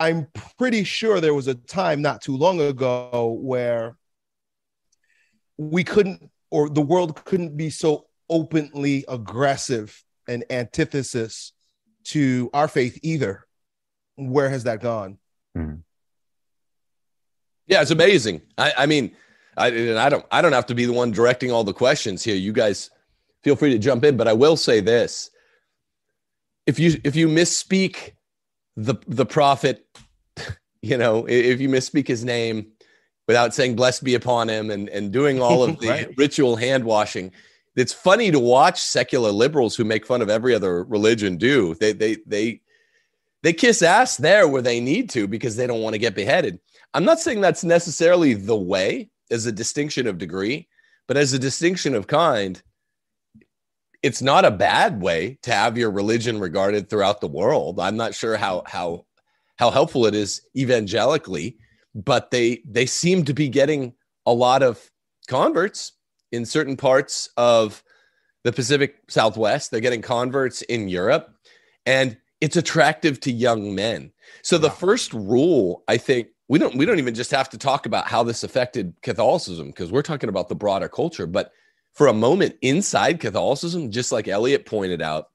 I'm 0.02 0.28
pretty 0.58 0.86
sure 0.86 1.20
there 1.20 1.34
was 1.34 1.50
a 1.50 1.56
time 1.56 2.02
not 2.02 2.22
too 2.22 2.38
long 2.38 2.62
ago 2.62 3.38
where 3.42 3.98
we 5.60 5.84
couldn't, 5.84 6.32
or 6.50 6.70
the 6.70 6.82
world 6.82 7.24
couldn't 7.26 7.58
be 7.58 7.70
so 7.70 8.08
openly 8.30 9.04
aggressive 9.10 10.04
and 10.28 10.46
antithesis 10.50 11.52
to 12.06 12.50
our 12.54 12.70
faith 12.70 12.98
either. 13.04 13.46
Where 14.16 14.50
has 14.50 14.64
that 14.64 14.82
gone? 14.82 15.18
Mm-hmm. 15.58 15.82
Yeah, 17.68 17.82
it's 17.82 17.92
amazing. 17.92 18.42
I, 18.58 18.74
I 18.80 18.86
mean, 18.86 19.16
I, 19.58 19.68
I 19.68 20.10
don't 20.10 20.26
I 20.32 20.42
don't 20.42 20.54
have 20.54 20.66
to 20.68 20.76
be 20.76 20.86
the 20.86 20.94
one 20.94 21.12
directing 21.12 21.52
all 21.52 21.66
the 21.66 21.74
questions 21.74 22.24
here. 22.24 22.36
You 22.36 22.54
guys 22.54 22.90
feel 23.44 23.58
free 23.58 23.72
to 23.72 23.78
jump 23.78 24.06
in, 24.06 24.16
but 24.16 24.28
I 24.28 24.34
will 24.34 24.56
say 24.56 24.80
this: 24.80 25.30
if 26.66 26.80
you 26.80 27.00
if 27.04 27.18
you 27.18 27.28
misspeak 27.28 28.14
the 28.78 28.96
the 29.08 29.26
prophet, 29.26 29.86
you 30.82 30.98
know, 30.98 31.26
if 31.28 31.60
you 31.60 31.68
misspeak 31.68 32.08
his 32.08 32.24
name 32.24 32.72
without 33.30 33.54
saying 33.54 33.76
"blessed 33.76 34.04
be 34.04 34.16
upon 34.16 34.50
him" 34.50 34.72
and 34.72 34.90
and 34.90 35.14
doing 35.14 35.40
all 35.40 35.64
of 35.64 35.78
the 35.80 35.88
right. 35.88 36.18
ritual 36.18 36.56
hand 36.56 36.84
washing, 36.84 37.32
it's 37.76 37.94
funny 37.94 38.32
to 38.32 38.40
watch 38.40 38.82
secular 38.82 39.30
liberals 39.30 39.76
who 39.76 39.84
make 39.84 40.04
fun 40.04 40.24
of 40.24 40.32
every 40.32 40.56
other 40.56 40.84
religion 40.86 41.38
do. 41.38 41.76
They 41.76 41.94
they 41.94 42.18
they 42.26 42.62
they 43.44 43.54
kiss 43.54 43.84
ass 43.84 44.18
there 44.18 44.48
where 44.48 44.64
they 44.64 44.80
need 44.80 45.12
to 45.12 45.28
because 45.28 45.56
they 45.56 45.68
don't 45.68 45.84
want 45.84 45.94
to 45.94 46.00
get 46.00 46.16
beheaded. 46.16 46.60
I'm 46.96 47.06
not 47.06 47.20
saying 47.20 47.40
that's 47.40 47.64
necessarily 47.64 48.34
the 48.34 48.58
way 48.58 49.12
as 49.30 49.46
a 49.46 49.52
distinction 49.52 50.08
of 50.08 50.18
degree, 50.18 50.68
but 51.08 51.16
as 51.16 51.32
a 51.32 51.40
distinction 51.40 51.94
of 51.94 52.08
kind, 52.08 52.60
it's 54.02 54.24
not 54.24 54.44
a 54.44 54.50
bad 54.50 55.04
way 55.04 55.38
to 55.44 55.52
have 55.52 55.78
your 55.78 55.92
religion 55.92 56.40
regarded 56.40 56.90
throughout 56.90 57.22
the 57.22 57.28
world. 57.28 57.80
I'm 57.80 57.96
not 57.96 58.16
sure 58.16 58.38
how 58.38 58.64
how 58.66 59.06
how 59.58 59.70
helpful 59.70 60.08
it 60.08 60.16
is 60.16 60.42
evangelically, 60.58 61.58
but 61.96 62.32
they 62.32 62.62
they 62.66 62.86
seem 62.86 63.26
to 63.26 63.34
be 63.34 63.50
getting 63.50 63.94
a 64.26 64.34
lot 64.34 64.64
of 64.64 64.92
converts 65.28 65.94
in 66.32 66.46
certain 66.46 66.78
parts 66.78 67.30
of 67.38 67.84
the 68.44 68.52
Pacific 68.52 68.96
Southwest. 69.08 69.72
They're 69.72 69.80
getting 69.80 70.02
converts 70.02 70.62
in 70.64 70.88
Europe, 70.88 71.34
and 71.86 72.18
it's 72.42 72.56
attractive 72.56 73.20
to 73.22 73.32
young 73.32 73.76
men. 73.76 74.12
So 74.44 74.58
the 74.58 74.70
first 74.70 75.14
rule, 75.14 75.84
I 75.88 75.98
think, 75.98 76.30
we 76.48 76.58
don't 76.58 76.76
we 76.76 76.86
don't 76.86 77.00
even 77.00 77.16
just 77.16 77.32
have 77.32 77.50
to 77.50 77.58
talk 77.58 77.86
about 77.86 78.08
how 78.08 78.24
this 78.24 78.44
affected 78.44 78.94
Catholicism 79.02 79.68
because 79.68 79.92
we're 79.92 80.02
talking 80.02 80.30
about 80.30 80.50
the 80.50 80.56
broader 80.56 80.90
culture. 80.90 81.28
But 81.28 81.52
for 81.94 82.08
a 82.08 82.14
moment 82.14 82.56
inside 82.62 83.20
Catholicism, 83.20 83.92
just 83.92 84.12
like 84.12 84.28
Elliot 84.28 84.66
pointed 84.66 85.02
out. 85.02 85.30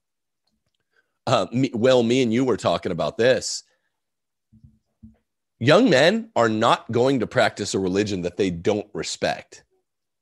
Uh, 1.26 1.46
me, 1.52 1.70
well, 1.72 2.02
me 2.02 2.22
and 2.22 2.32
you 2.32 2.44
were 2.44 2.56
talking 2.56 2.92
about 2.92 3.16
this. 3.16 3.62
Young 5.64 5.88
men 5.88 6.28
are 6.36 6.50
not 6.50 6.92
going 6.92 7.20
to 7.20 7.26
practice 7.26 7.72
a 7.72 7.78
religion 7.78 8.20
that 8.20 8.36
they 8.36 8.50
don't 8.50 8.86
respect, 8.92 9.64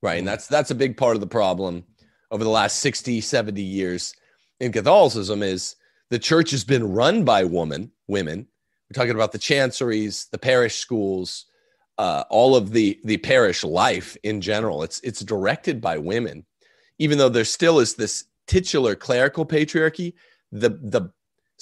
right? 0.01 0.21
And 0.21 0.29
that's 0.29 0.47
that's 0.47 0.71
a 0.71 0.75
big 0.77 0.97
part 0.97 1.17
of 1.17 1.21
the 1.21 1.27
problem 1.27 1.83
over 2.31 2.45
the 2.45 2.51
last 2.51 2.79
60, 2.79 3.21
70 3.21 3.61
years 3.61 4.15
in 4.61 4.71
Catholicism 4.71 5.43
is 5.43 5.75
the 6.11 6.19
church 6.21 6.53
has 6.53 6.63
been 6.63 6.93
run 6.93 7.25
by 7.25 7.43
women, 7.43 7.91
women. 8.07 8.47
We're 8.89 8.95
talking 8.95 9.17
about 9.17 9.33
the 9.33 9.39
chanceries, 9.39 10.29
the 10.31 10.39
parish 10.39 10.77
schools, 10.77 11.47
uh, 11.99 12.23
all 12.31 12.55
of 12.55 12.71
the 12.71 13.01
the 13.03 13.17
parish 13.17 13.65
life 13.65 14.17
in 14.23 14.41
general. 14.41 14.85
It's 14.85 15.01
it's 15.01 15.23
directed 15.23 15.81
by 15.81 15.99
women, 15.99 16.47
even 17.01 17.19
though 17.19 17.29
there 17.29 17.45
still 17.45 17.81
is 17.81 17.97
this 17.97 18.27
titular 18.47 18.95
clerical 18.95 19.45
patriarchy. 19.45 20.15
The 20.53 20.69
the 20.69 21.11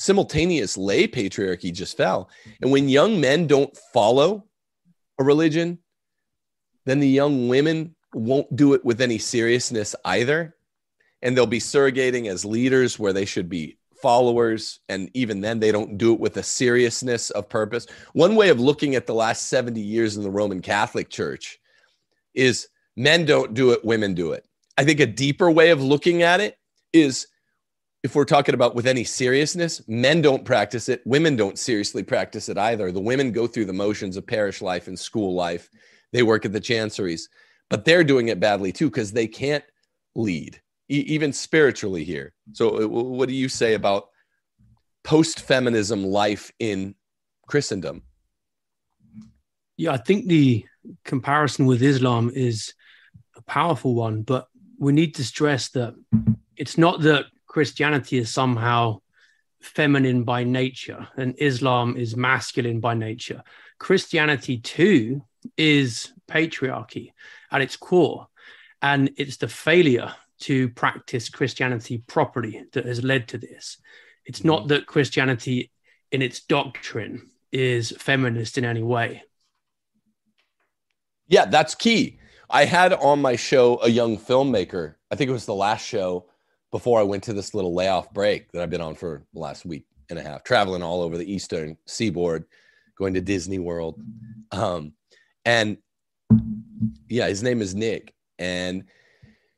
simultaneous 0.00 0.78
lay 0.78 1.06
patriarchy 1.06 1.70
just 1.70 1.94
fell, 1.94 2.30
and 2.62 2.72
when 2.72 2.88
young 2.88 3.20
men 3.20 3.46
don't 3.46 3.76
follow 3.92 4.46
a 5.18 5.24
religion, 5.24 5.78
then 6.86 7.00
the 7.00 7.08
young 7.08 7.48
women 7.48 7.94
won't 8.14 8.56
do 8.56 8.72
it 8.72 8.82
with 8.82 9.02
any 9.02 9.18
seriousness 9.18 9.94
either, 10.06 10.56
and 11.20 11.36
they'll 11.36 11.46
be 11.46 11.60
surrogating 11.60 12.28
as 12.28 12.46
leaders 12.46 12.98
where 12.98 13.12
they 13.12 13.26
should 13.26 13.50
be 13.50 13.76
followers. 14.00 14.80
And 14.88 15.10
even 15.12 15.42
then 15.42 15.60
they 15.60 15.70
don't 15.70 15.98
do 15.98 16.14
it 16.14 16.20
with 16.20 16.38
a 16.38 16.42
seriousness 16.42 17.28
of 17.28 17.50
purpose. 17.50 17.86
One 18.14 18.34
way 18.36 18.48
of 18.48 18.58
looking 18.58 18.94
at 18.94 19.06
the 19.06 19.14
last 19.14 19.48
70 19.48 19.78
years 19.82 20.16
in 20.16 20.22
the 20.22 20.30
roman 20.30 20.62
catholic 20.62 21.10
church 21.10 21.58
is 22.32 22.68
men 22.96 23.26
don't 23.26 23.52
do 23.52 23.72
it 23.72 23.84
women 23.84 24.14
do 24.14 24.32
it. 24.32 24.46
I 24.78 24.84
think 24.84 25.00
a 25.00 25.06
deeper 25.06 25.50
way 25.50 25.68
of 25.68 25.82
looking 25.82 26.22
at 26.22 26.40
it 26.40 26.56
is 26.94 27.26
if 28.02 28.14
we're 28.14 28.24
talking 28.24 28.54
about 28.54 28.74
with 28.74 28.86
any 28.86 29.04
seriousness 29.04 29.82
men 29.88 30.22
don't 30.22 30.44
practice 30.44 30.88
it 30.88 31.02
women 31.04 31.36
don't 31.36 31.58
seriously 31.58 32.02
practice 32.02 32.48
it 32.48 32.58
either 32.58 32.90
the 32.92 33.00
women 33.00 33.32
go 33.32 33.46
through 33.46 33.66
the 33.66 33.72
motions 33.72 34.16
of 34.16 34.26
parish 34.26 34.62
life 34.62 34.88
and 34.88 34.98
school 34.98 35.34
life 35.34 35.70
they 36.12 36.22
work 36.22 36.44
at 36.44 36.52
the 36.52 36.60
chanceries 36.60 37.28
but 37.70 37.84
they're 37.84 38.04
doing 38.04 38.28
it 38.28 38.40
badly 38.40 38.72
too 38.72 38.90
because 38.90 39.12
they 39.12 39.26
can't 39.26 39.64
lead 40.14 40.60
e- 40.90 41.04
even 41.06 41.32
spiritually 41.32 42.04
here. 42.04 42.34
So, 42.52 42.82
uh, 42.82 42.88
what 42.88 43.28
do 43.28 43.34
you 43.34 43.48
say 43.48 43.74
about 43.74 44.08
post 45.04 45.40
feminism 45.40 46.04
life 46.04 46.52
in 46.58 46.94
Christendom? 47.46 48.02
Yeah, 49.76 49.92
I 49.92 49.96
think 49.96 50.26
the 50.26 50.66
comparison 51.04 51.64
with 51.64 51.82
Islam 51.82 52.30
is 52.34 52.74
a 53.36 53.42
powerful 53.42 53.94
one, 53.94 54.22
but 54.22 54.48
we 54.78 54.92
need 54.92 55.14
to 55.14 55.24
stress 55.24 55.70
that 55.70 55.94
it's 56.56 56.76
not 56.76 57.00
that 57.02 57.26
Christianity 57.50 58.18
is 58.18 58.32
somehow 58.32 59.00
feminine 59.60 60.22
by 60.22 60.44
nature 60.44 61.08
and 61.16 61.34
Islam 61.38 61.96
is 61.96 62.16
masculine 62.16 62.78
by 62.78 62.94
nature. 62.94 63.42
Christianity, 63.80 64.58
too, 64.58 65.22
is 65.56 66.12
patriarchy 66.30 67.12
at 67.50 67.60
its 67.60 67.76
core. 67.76 68.28
And 68.80 69.10
it's 69.16 69.38
the 69.38 69.48
failure 69.48 70.14
to 70.42 70.68
practice 70.68 71.28
Christianity 71.28 71.98
properly 71.98 72.66
that 72.72 72.86
has 72.86 73.02
led 73.02 73.26
to 73.30 73.38
this. 73.38 73.78
It's 74.24 74.44
not 74.44 74.60
mm-hmm. 74.60 74.68
that 74.68 74.86
Christianity 74.86 75.72
in 76.12 76.22
its 76.22 76.42
doctrine 76.42 77.30
is 77.50 77.92
feminist 77.98 78.58
in 78.58 78.64
any 78.64 78.84
way. 78.84 79.24
Yeah, 81.26 81.46
that's 81.46 81.74
key. 81.74 82.20
I 82.48 82.64
had 82.64 82.92
on 82.92 83.20
my 83.20 83.34
show 83.34 83.80
a 83.82 83.88
young 83.88 84.18
filmmaker. 84.18 84.94
I 85.10 85.16
think 85.16 85.28
it 85.28 85.32
was 85.32 85.46
the 85.46 85.54
last 85.54 85.84
show 85.84 86.29
before 86.70 87.00
I 87.00 87.04
went 87.04 87.24
to 87.24 87.32
this 87.32 87.54
little 87.54 87.74
layoff 87.74 88.12
break 88.12 88.52
that 88.52 88.62
I've 88.62 88.70
been 88.70 88.80
on 88.80 88.94
for 88.94 89.24
the 89.32 89.40
last 89.40 89.64
week 89.64 89.86
and 90.08 90.18
a 90.18 90.22
half, 90.22 90.44
traveling 90.44 90.82
all 90.82 91.02
over 91.02 91.16
the 91.16 91.32
eastern 91.32 91.76
seaboard, 91.86 92.44
going 92.96 93.14
to 93.14 93.20
Disney 93.20 93.58
World. 93.58 94.00
Um, 94.52 94.92
and 95.44 95.78
yeah, 97.08 97.28
his 97.28 97.42
name 97.42 97.62
is 97.62 97.74
Nick. 97.74 98.14
And 98.38 98.84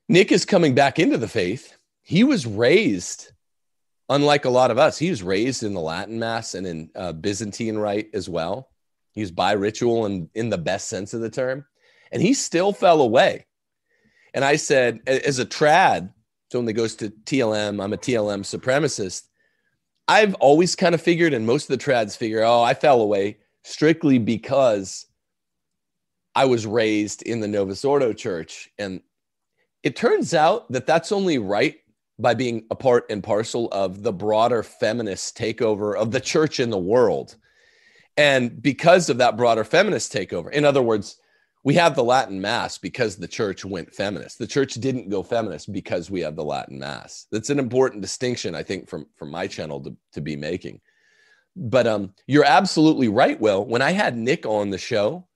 Nick 0.09 0.33
is 0.33 0.45
coming 0.45 0.75
back 0.75 0.99
into 0.99 1.19
the 1.19 1.29
faith. 1.29 1.77
He 2.03 2.25
was 2.25 2.47
raised, 2.47 3.33
unlike 4.09 4.45
a 4.45 4.51
lot 4.51 4.71
of 4.71 4.79
us, 4.79 4.99
he 4.99 5.11
was 5.11 5.23
raised 5.23 5.63
in 5.63 5.75
the 5.75 5.81
Latin 5.81 6.19
Mass 6.19 6.55
and 6.55 6.67
in 6.67 6.91
uh, 6.95 7.13
Byzantine 7.13 7.79
Rite 7.79 8.11
as 8.15 8.29
well. 8.29 8.71
He 9.13 9.21
was 9.21 9.31
bi 9.31 9.53
ritual 9.53 10.07
and 10.07 10.29
in 10.35 10.49
the 10.49 10.59
best 10.59 10.89
sense 10.89 11.15
of 11.15 11.21
the 11.21 11.31
term. 11.31 11.67
And 12.11 12.21
he 12.21 12.35
still 12.35 12.73
fell 12.73 13.01
away. 13.01 13.47
And 14.35 14.45
I 14.45 14.57
said, 14.57 15.01
as 15.07 15.39
a 15.39 15.47
trad, 15.47 16.13
someone 16.53 16.67
that 16.67 16.75
goes 16.75 16.95
to 16.97 17.09
TLM, 17.09 17.83
I'm 17.83 17.95
a 17.95 17.97
TLM 17.97 18.43
supremacist. 18.43 19.23
I've 20.07 20.35
always 20.35 20.77
kind 20.77 20.95
of 20.95 21.01
figured, 21.01 21.33
and 21.33 21.47
most 21.47 21.71
of 21.71 21.79
the 21.79 21.83
trads 21.83 22.17
figure, 22.17 22.43
oh, 22.45 22.63
I 22.63 22.75
fell 22.75 23.01
away 23.01 23.39
strictly 23.65 24.19
because 24.19 25.07
I 26.35 26.45
was 26.45 26.67
raised 26.67 27.23
in 27.23 27.41
the 27.41 27.49
Novus 27.49 27.85
Ordo 27.85 28.13
church. 28.13 28.69
And 28.79 29.01
it 29.83 29.97
turns 29.97 30.35
out 30.35 30.71
that 30.71 30.87
that's 30.87 31.13
only 31.13 31.39
right 31.39 31.77
by 32.19 32.35
being 32.35 32.67
a 32.71 32.75
part 32.75 33.07
and 33.09 33.23
parcel 33.23 33.69
of 33.73 34.03
the 34.03 34.13
broader 34.13 34.63
feminist 34.63 35.37
takeover 35.37 35.97
of 35.97 36.11
the 36.11 36.21
church 36.21 36.61
in 36.61 36.71
the 36.71 36.79
world. 36.79 37.37
And 38.17 38.61
because 38.61 39.09
of 39.09 39.19
that 39.19 39.39
broader 39.39 39.65
feminist 39.65 40.13
takeover, 40.13 40.51
in 40.51 40.65
other 40.65 40.83
words, 40.83 41.17
we 41.65 41.75
have 41.75 41.95
the 41.95 42.05
Latin 42.05 42.41
Mass 42.41 42.77
because 42.79 43.17
the 43.17 43.29
church 43.29 43.65
went 43.65 43.95
feminist. 43.95 44.39
The 44.39 44.47
church 44.47 44.75
didn't 44.75 45.11
go 45.11 45.23
feminist 45.23 45.73
because 45.73 46.11
we 46.11 46.21
have 46.21 46.35
the 46.35 46.45
Latin 46.45 46.79
Mass. 46.79 47.27
That's 47.31 47.51
an 47.51 47.59
important 47.59 48.03
distinction, 48.03 48.55
I 48.55 48.63
think, 48.63 48.89
from, 48.89 49.07
from 49.15 49.31
my 49.31 49.47
channel 49.47 49.81
to, 49.83 49.97
to 50.13 50.21
be 50.21 50.35
making. 50.35 50.81
But 51.55 51.87
um, 51.87 52.15
you're 52.27 52.45
absolutely 52.45 53.09
right, 53.09 53.39
Will. 53.41 53.65
When 53.65 53.83
I 53.83 53.93
had 53.93 54.17
Nick 54.17 54.45
on 54.45 54.71
the 54.71 54.79
show, 54.79 55.29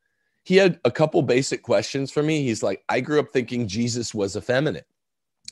he 0.42 0.56
had 0.56 0.80
a 0.84 0.90
couple 0.90 1.22
basic 1.22 1.62
questions 1.62 2.10
for 2.10 2.22
me. 2.22 2.42
He's 2.42 2.62
like, 2.62 2.82
I 2.88 3.00
grew 3.00 3.20
up 3.20 3.30
thinking 3.32 3.68
Jesus 3.68 4.14
was 4.14 4.36
effeminate 4.36 4.86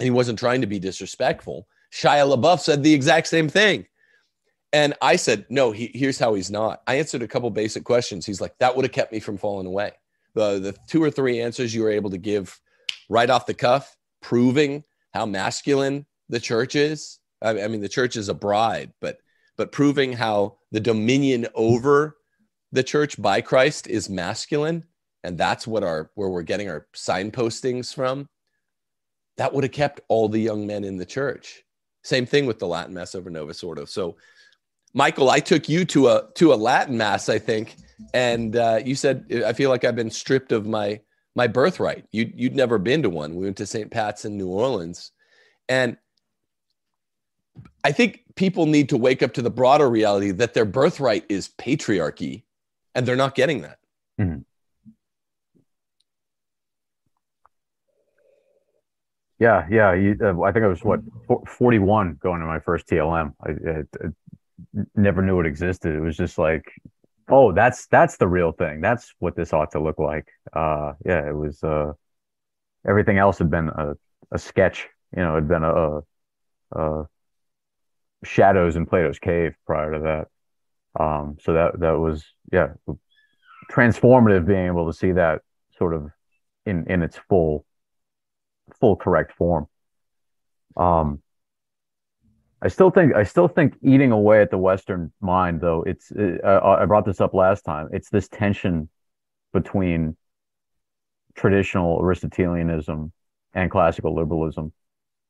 and 0.00 0.04
he 0.04 0.10
wasn't 0.10 0.38
trying 0.38 0.60
to 0.60 0.66
be 0.66 0.78
disrespectful. 0.78 1.68
Shia 1.92 2.32
LaBeouf 2.32 2.60
said 2.60 2.82
the 2.82 2.94
exact 2.94 3.28
same 3.28 3.48
thing. 3.48 3.86
And 4.72 4.94
I 5.00 5.14
said, 5.16 5.46
no, 5.50 5.70
he, 5.70 5.90
here's 5.94 6.18
how 6.18 6.34
he's 6.34 6.50
not. 6.50 6.82
I 6.88 6.96
answered 6.96 7.22
a 7.22 7.28
couple 7.28 7.48
basic 7.50 7.84
questions. 7.84 8.26
He's 8.26 8.40
like, 8.40 8.58
that 8.58 8.74
would 8.74 8.84
have 8.84 8.92
kept 8.92 9.12
me 9.12 9.20
from 9.20 9.36
falling 9.36 9.66
away. 9.66 9.92
The, 10.34 10.58
the 10.58 10.76
two 10.88 11.02
or 11.02 11.10
three 11.10 11.40
answers 11.40 11.74
you 11.74 11.82
were 11.82 11.90
able 11.90 12.10
to 12.10 12.18
give 12.18 12.60
right 13.08 13.30
off 13.30 13.46
the 13.46 13.54
cuff, 13.54 13.96
proving 14.20 14.84
how 15.12 15.26
masculine 15.26 16.06
the 16.28 16.40
church 16.40 16.74
is. 16.74 17.18
I, 17.42 17.68
mean, 17.68 17.80
the 17.80 17.88
church 17.88 18.16
is 18.16 18.28
a 18.28 18.34
bride, 18.34 18.92
but 19.00 19.18
but 19.56 19.70
proving 19.70 20.12
how 20.12 20.56
the 20.72 20.80
dominion 20.80 21.46
over 21.54 22.16
the 22.72 22.82
church 22.82 23.20
by 23.20 23.40
Christ 23.40 23.86
is 23.86 24.10
masculine, 24.10 24.84
and 25.22 25.38
that's 25.38 25.66
what 25.66 25.84
our 25.84 26.10
where 26.14 26.28
we're 26.28 26.42
getting 26.42 26.68
our 26.68 26.86
signpostings 26.94 27.94
from, 27.94 28.28
that 29.36 29.52
would 29.52 29.64
have 29.64 29.72
kept 29.72 30.00
all 30.08 30.28
the 30.28 30.40
young 30.40 30.66
men 30.66 30.84
in 30.84 30.96
the 30.96 31.06
church. 31.06 31.62
Same 32.02 32.26
thing 32.26 32.46
with 32.46 32.58
the 32.58 32.66
Latin 32.66 32.94
Mass 32.94 33.14
over 33.14 33.30
Novus 33.30 33.62
Ordo. 33.62 33.84
So, 33.84 34.16
Michael, 34.92 35.30
I 35.30 35.40
took 35.40 35.68
you 35.68 35.84
to 35.86 36.08
a 36.08 36.28
to 36.34 36.52
a 36.52 36.56
Latin 36.56 36.96
Mass, 36.96 37.28
I 37.28 37.38
think, 37.38 37.76
and 38.12 38.56
uh, 38.56 38.80
you 38.84 38.94
said 38.94 39.26
I 39.46 39.52
feel 39.52 39.70
like 39.70 39.84
I've 39.84 39.96
been 39.96 40.10
stripped 40.10 40.52
of 40.52 40.66
my 40.66 41.00
my 41.34 41.46
birthright. 41.46 42.06
You 42.12 42.32
you'd 42.34 42.56
never 42.56 42.78
been 42.78 43.02
to 43.02 43.10
one. 43.10 43.34
We 43.34 43.44
went 43.44 43.56
to 43.58 43.66
St. 43.66 43.90
Pat's 43.90 44.24
in 44.24 44.36
New 44.36 44.48
Orleans, 44.48 45.12
and 45.68 45.96
I 47.84 47.92
think 47.92 48.24
people 48.34 48.66
need 48.66 48.88
to 48.88 48.96
wake 48.96 49.22
up 49.22 49.34
to 49.34 49.42
the 49.42 49.50
broader 49.50 49.88
reality 49.88 50.30
that 50.32 50.54
their 50.54 50.64
birthright 50.64 51.24
is 51.28 51.50
patriarchy 51.58 52.42
and 52.94 53.06
they're 53.06 53.16
not 53.16 53.34
getting 53.34 53.62
that. 53.62 53.78
Mm-hmm. 54.20 54.40
Yeah, 59.38 59.66
yeah. 59.70 59.92
You, 59.94 60.16
uh, 60.22 60.40
I 60.42 60.52
think 60.52 60.64
I 60.64 60.68
was 60.68 60.82
what 60.84 61.00
41 61.46 62.18
going 62.20 62.40
to 62.40 62.46
my 62.46 62.60
first 62.60 62.86
TLM. 62.86 63.34
I, 63.42 63.50
I, 63.50 64.06
I, 64.06 64.08
never 64.94 65.20
knew 65.20 65.40
it 65.40 65.46
existed. 65.46 65.94
It 65.94 66.00
was 66.00 66.16
just 66.16 66.38
like, 66.38 66.72
oh, 67.28 67.52
that's 67.52 67.86
that's 67.86 68.16
the 68.16 68.28
real 68.28 68.52
thing. 68.52 68.80
That's 68.80 69.12
what 69.18 69.36
this 69.36 69.52
ought 69.52 69.72
to 69.72 69.82
look 69.82 69.98
like. 69.98 70.28
Uh, 70.52 70.92
yeah, 71.04 71.28
it 71.28 71.34
was. 71.34 71.62
Uh, 71.62 71.92
everything 72.86 73.18
else 73.18 73.38
had 73.38 73.50
been 73.50 73.68
a, 73.68 73.94
a 74.32 74.38
sketch. 74.38 74.88
You 75.16 75.22
know, 75.22 75.34
had 75.34 75.48
been 75.48 75.64
a, 75.64 75.72
a, 75.72 76.02
a 76.72 77.08
shadows 78.24 78.76
in 78.76 78.86
Plato's 78.86 79.18
cave 79.18 79.54
prior 79.66 79.92
to 79.92 80.00
that. 80.00 81.02
Um, 81.02 81.38
so 81.40 81.54
that 81.54 81.80
that 81.80 81.98
was 81.98 82.24
yeah 82.52 82.68
transformative 83.70 84.46
being 84.46 84.66
able 84.66 84.86
to 84.90 84.96
see 84.96 85.12
that 85.12 85.42
sort 85.78 85.94
of 85.94 86.10
in 86.66 86.86
in 86.88 87.02
its 87.02 87.18
full 87.28 87.64
full 88.80 88.96
correct 88.96 89.32
form. 89.32 89.66
Um, 90.76 91.22
I 92.64 92.68
still 92.68 92.90
think 92.90 93.14
I 93.14 93.25
still 93.25 93.47
think 93.47 93.75
eating 93.83 94.11
away 94.11 94.40
at 94.40 94.50
the 94.50 94.56
Western 94.56 95.12
mind 95.21 95.61
though 95.61 95.83
it's 95.87 96.11
it, 96.11 96.40
I, 96.42 96.83
I 96.83 96.85
brought 96.87 97.04
this 97.04 97.21
up 97.21 97.35
last 97.35 97.62
time. 97.62 97.88
It's 97.92 98.09
this 98.09 98.26
tension 98.26 98.88
between 99.52 100.16
traditional 101.35 102.00
Aristotelianism 102.00 103.12
and 103.52 103.71
classical 103.71 104.14
liberalism 104.14 104.73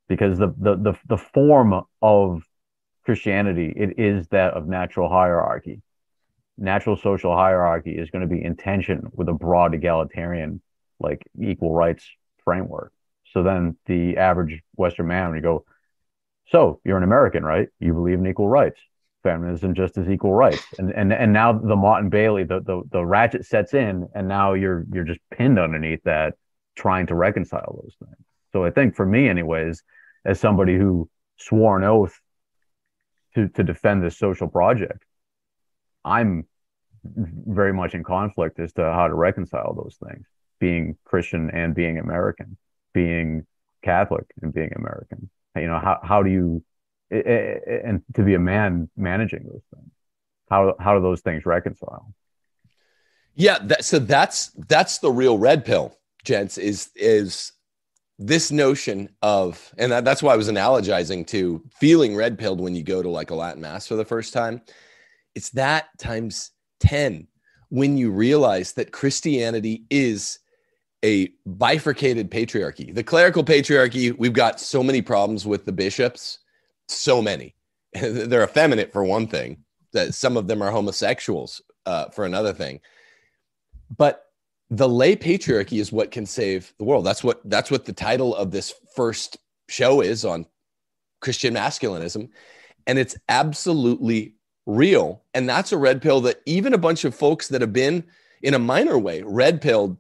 because 0.08 0.38
the 0.38 0.54
the 0.56 0.76
the, 0.76 0.94
the 1.08 1.18
form 1.18 1.82
of 2.00 2.44
Christianity 3.04 3.72
it 3.76 3.98
is 3.98 4.28
that 4.28 4.54
of 4.54 4.68
natural 4.68 5.08
hierarchy. 5.08 5.82
Natural 6.56 6.96
social 6.96 7.34
hierarchy 7.34 7.98
is 7.98 8.10
going 8.10 8.22
to 8.22 8.32
be 8.32 8.44
in 8.44 8.54
tension 8.54 9.08
with 9.12 9.28
a 9.28 9.32
broad 9.32 9.74
egalitarian, 9.74 10.62
like 11.00 11.26
equal 11.42 11.74
rights 11.74 12.08
framework. 12.44 12.92
So 13.32 13.42
then 13.42 13.76
the 13.86 14.18
average 14.18 14.62
Western 14.76 15.08
man, 15.08 15.34
you 15.34 15.40
go, 15.40 15.64
so 16.46 16.80
you're 16.84 16.96
an 16.96 17.02
American, 17.04 17.44
right? 17.44 17.68
You 17.80 17.94
believe 17.94 18.18
in 18.18 18.26
equal 18.26 18.48
rights, 18.48 18.80
feminism, 19.22 19.74
just 19.74 19.96
as 19.96 20.08
equal 20.08 20.32
rights, 20.32 20.64
and 20.78 20.90
and 20.90 21.12
and 21.12 21.32
now 21.32 21.52
the 21.52 21.76
Motte 21.76 22.02
and 22.02 22.10
Bailey, 22.10 22.44
the 22.44 22.60
the 22.60 22.82
the 22.90 23.04
ratchet 23.04 23.46
sets 23.46 23.74
in, 23.74 24.08
and 24.14 24.28
now 24.28 24.52
you're 24.54 24.84
you're 24.92 25.04
just 25.04 25.20
pinned 25.30 25.58
underneath 25.58 26.02
that, 26.04 26.34
trying 26.76 27.06
to 27.06 27.14
reconcile 27.14 27.80
those 27.82 27.94
things. 27.98 28.26
So 28.52 28.64
I 28.64 28.70
think 28.70 28.94
for 28.94 29.06
me, 29.06 29.28
anyways, 29.28 29.82
as 30.24 30.38
somebody 30.38 30.76
who 30.76 31.08
swore 31.36 31.78
an 31.78 31.84
oath 31.84 32.20
to 33.34 33.48
to 33.48 33.64
defend 33.64 34.02
this 34.02 34.18
social 34.18 34.48
project, 34.48 35.02
I'm 36.04 36.46
very 37.04 37.72
much 37.72 37.94
in 37.94 38.02
conflict 38.04 38.58
as 38.58 38.72
to 38.74 38.82
how 38.82 39.08
to 39.08 39.14
reconcile 39.14 39.74
those 39.74 39.96
things, 40.06 40.26
being 40.58 40.96
Christian 41.04 41.50
and 41.50 41.74
being 41.74 41.98
American, 41.98 42.56
being 42.92 43.46
Catholic 43.82 44.26
and 44.42 44.52
being 44.52 44.72
American. 44.76 45.30
You 45.56 45.66
know, 45.66 45.78
how 45.78 46.00
how 46.02 46.22
do 46.22 46.30
you 46.30 46.64
and 47.10 48.02
to 48.14 48.22
be 48.22 48.34
a 48.34 48.38
man 48.38 48.88
managing 48.96 49.44
those 49.44 49.62
things? 49.74 49.90
How 50.50 50.74
how 50.78 50.94
do 50.96 51.02
those 51.02 51.20
things 51.20 51.46
reconcile? 51.46 52.12
Yeah, 53.34 53.58
that, 53.62 53.84
so 53.84 53.98
that's 53.98 54.50
that's 54.68 54.98
the 54.98 55.10
real 55.10 55.38
red 55.38 55.64
pill, 55.64 55.96
gents. 56.24 56.58
Is 56.58 56.90
is 56.94 57.52
this 58.18 58.52
notion 58.52 59.08
of, 59.22 59.74
and 59.76 59.90
that's 59.90 60.22
why 60.22 60.32
I 60.32 60.36
was 60.36 60.48
analogizing 60.48 61.26
to 61.28 61.62
feeling 61.72 62.14
red 62.14 62.38
pilled 62.38 62.60
when 62.60 62.74
you 62.74 62.84
go 62.84 63.02
to 63.02 63.08
like 63.08 63.30
a 63.30 63.34
Latin 63.34 63.62
mass 63.62 63.86
for 63.86 63.96
the 63.96 64.04
first 64.04 64.32
time. 64.32 64.62
It's 65.34 65.50
that 65.50 65.86
times 65.98 66.52
10 66.80 67.26
when 67.70 67.96
you 67.96 68.12
realize 68.12 68.72
that 68.74 68.92
Christianity 68.92 69.84
is 69.90 70.38
a 71.04 71.28
bifurcated 71.46 72.30
patriarchy. 72.30 72.92
The 72.92 73.04
clerical 73.04 73.44
patriarchy, 73.44 74.16
we've 74.18 74.32
got 74.32 74.58
so 74.58 74.82
many 74.82 75.02
problems 75.02 75.46
with 75.46 75.66
the 75.66 75.72
bishops, 75.72 76.38
so 76.88 77.20
many. 77.20 77.54
They're 77.92 78.42
effeminate 78.42 78.90
for 78.90 79.04
one 79.04 79.26
thing, 79.26 79.58
that 79.92 80.14
some 80.14 80.38
of 80.38 80.48
them 80.48 80.62
are 80.62 80.70
homosexuals 80.70 81.60
uh, 81.84 82.08
for 82.08 82.24
another 82.24 82.54
thing. 82.54 82.80
But 83.94 84.24
the 84.70 84.88
lay 84.88 85.14
patriarchy 85.14 85.78
is 85.78 85.92
what 85.92 86.10
can 86.10 86.24
save 86.24 86.72
the 86.78 86.84
world. 86.84 87.04
That's 87.04 87.22
what 87.22 87.40
that's 87.44 87.70
what 87.70 87.84
the 87.84 87.92
title 87.92 88.34
of 88.34 88.50
this 88.50 88.74
first 88.96 89.36
show 89.68 90.00
is 90.00 90.24
on 90.24 90.46
Christian 91.20 91.54
masculinism, 91.54 92.30
and 92.86 92.98
it's 92.98 93.16
absolutely 93.28 94.34
real. 94.64 95.22
And 95.34 95.46
that's 95.46 95.70
a 95.70 95.76
red 95.76 96.00
pill 96.00 96.22
that 96.22 96.40
even 96.46 96.72
a 96.72 96.78
bunch 96.78 97.04
of 97.04 97.14
folks 97.14 97.48
that 97.48 97.60
have 97.60 97.74
been 97.74 98.04
in 98.42 98.54
a 98.54 98.58
minor 98.58 98.98
way 98.98 99.22
red 99.22 99.60
pilled 99.60 99.98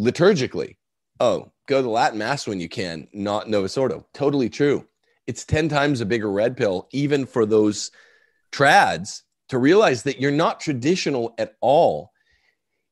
liturgically. 0.00 0.76
Oh, 1.20 1.52
go 1.66 1.80
to 1.80 1.88
Latin 1.88 2.18
mass 2.18 2.46
when 2.46 2.60
you 2.60 2.68
can, 2.68 3.08
not 3.12 3.48
Novus 3.48 3.76
Ordo. 3.76 4.06
Totally 4.14 4.50
true. 4.50 4.86
It's 5.26 5.44
10 5.44 5.68
times 5.68 6.00
a 6.00 6.06
bigger 6.06 6.30
red 6.30 6.56
pill, 6.56 6.88
even 6.92 7.24
for 7.24 7.46
those 7.46 7.90
trads, 8.52 9.22
to 9.48 9.58
realize 9.58 10.02
that 10.02 10.20
you're 10.20 10.30
not 10.30 10.60
traditional 10.60 11.34
at 11.38 11.56
all 11.60 12.12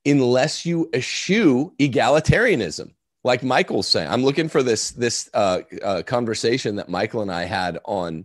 unless 0.04 0.66
you 0.66 0.88
eschew 0.92 1.73
egalitarianism 1.78 2.92
like 3.23 3.42
michael's 3.42 3.87
saying 3.87 4.09
i'm 4.11 4.25
looking 4.25 4.49
for 4.49 4.62
this 4.62 4.90
this 4.90 5.30
uh, 5.35 5.61
uh, 5.82 6.02
conversation 6.02 6.76
that 6.76 6.88
michael 6.88 7.23
and 7.23 7.30
i 7.30 7.44
had 7.44 7.78
on 7.85 8.25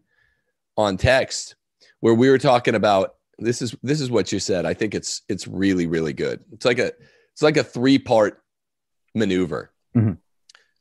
on 0.75 0.98
text 0.98 1.55
where 2.00 2.16
we 2.16 2.29
were 2.29 2.40
talking 2.40 2.75
about 2.75 3.16
this 3.37 3.61
is 3.61 3.75
this 3.83 4.01
is 4.01 4.09
what 4.09 4.31
you 4.31 4.40
said 4.40 4.66
i 4.66 4.74
think 4.74 4.96
it's 4.96 5.22
it's 5.29 5.48
really 5.48 5.85
really 5.85 6.13
good 6.13 6.44
it's 6.51 6.66
like 6.66 6.79
a 6.79 6.92
it's 7.31 7.44
like 7.44 7.57
a 7.57 7.63
three 7.63 8.00
part 8.00 8.42
maneuver 9.18 9.72
mm-hmm. 9.96 10.14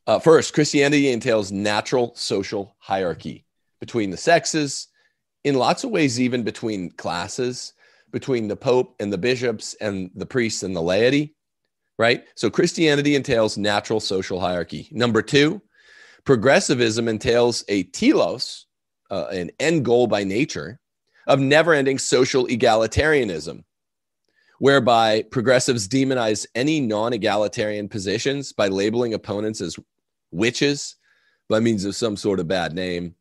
uh, 0.06 0.18
first 0.18 0.54
christianity 0.54 1.10
entails 1.10 1.50
natural 1.50 2.14
social 2.14 2.76
hierarchy 2.78 3.44
between 3.80 4.10
the 4.10 4.16
sexes 4.16 4.88
in 5.44 5.54
lots 5.54 5.84
of 5.84 5.90
ways 5.90 6.20
even 6.20 6.42
between 6.42 6.90
classes 6.90 7.72
between 8.16 8.48
the 8.48 8.56
Pope 8.56 8.94
and 8.98 9.12
the 9.12 9.18
bishops 9.18 9.74
and 9.80 10.10
the 10.14 10.26
priests 10.26 10.62
and 10.62 10.74
the 10.74 10.80
laity, 10.80 11.34
right? 11.98 12.24
So 12.34 12.48
Christianity 12.48 13.14
entails 13.14 13.58
natural 13.58 14.00
social 14.00 14.40
hierarchy. 14.40 14.88
Number 14.90 15.22
two, 15.22 15.60
progressivism 16.24 17.08
entails 17.08 17.62
a 17.68 17.84
telos, 17.84 18.66
uh, 19.10 19.26
an 19.26 19.50
end 19.60 19.84
goal 19.84 20.06
by 20.06 20.24
nature, 20.24 20.80
of 21.26 21.40
never 21.40 21.74
ending 21.74 21.98
social 21.98 22.46
egalitarianism, 22.46 23.64
whereby 24.58 25.22
progressives 25.30 25.88
demonize 25.88 26.46
any 26.54 26.80
non 26.80 27.12
egalitarian 27.12 27.88
positions 27.88 28.52
by 28.52 28.68
labeling 28.68 29.14
opponents 29.14 29.60
as 29.60 29.76
witches 30.30 30.96
by 31.48 31.60
means 31.60 31.84
of 31.84 31.94
some 31.94 32.16
sort 32.16 32.40
of 32.40 32.48
bad 32.48 32.74
name, 32.74 33.14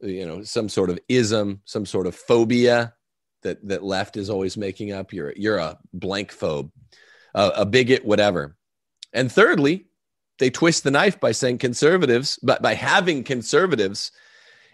you 0.00 0.26
know, 0.26 0.42
some 0.42 0.68
sort 0.68 0.90
of 0.90 0.98
ism, 1.08 1.60
some 1.64 1.86
sort 1.86 2.06
of 2.06 2.14
phobia, 2.14 2.92
that 3.42 3.66
that 3.66 3.82
left 3.82 4.16
is 4.16 4.28
always 4.28 4.56
making 4.56 4.92
up. 4.92 5.12
You're 5.12 5.32
you're 5.36 5.58
a 5.58 5.78
blank 5.92 6.32
phobe, 6.32 6.70
uh, 7.34 7.52
a 7.54 7.64
bigot, 7.64 8.04
whatever. 8.04 8.56
And 9.12 9.30
thirdly, 9.30 9.86
they 10.38 10.50
twist 10.50 10.84
the 10.84 10.90
knife 10.90 11.18
by 11.20 11.32
saying 11.32 11.58
conservatives, 11.58 12.38
but 12.42 12.60
by 12.60 12.74
having 12.74 13.24
conservatives 13.24 14.10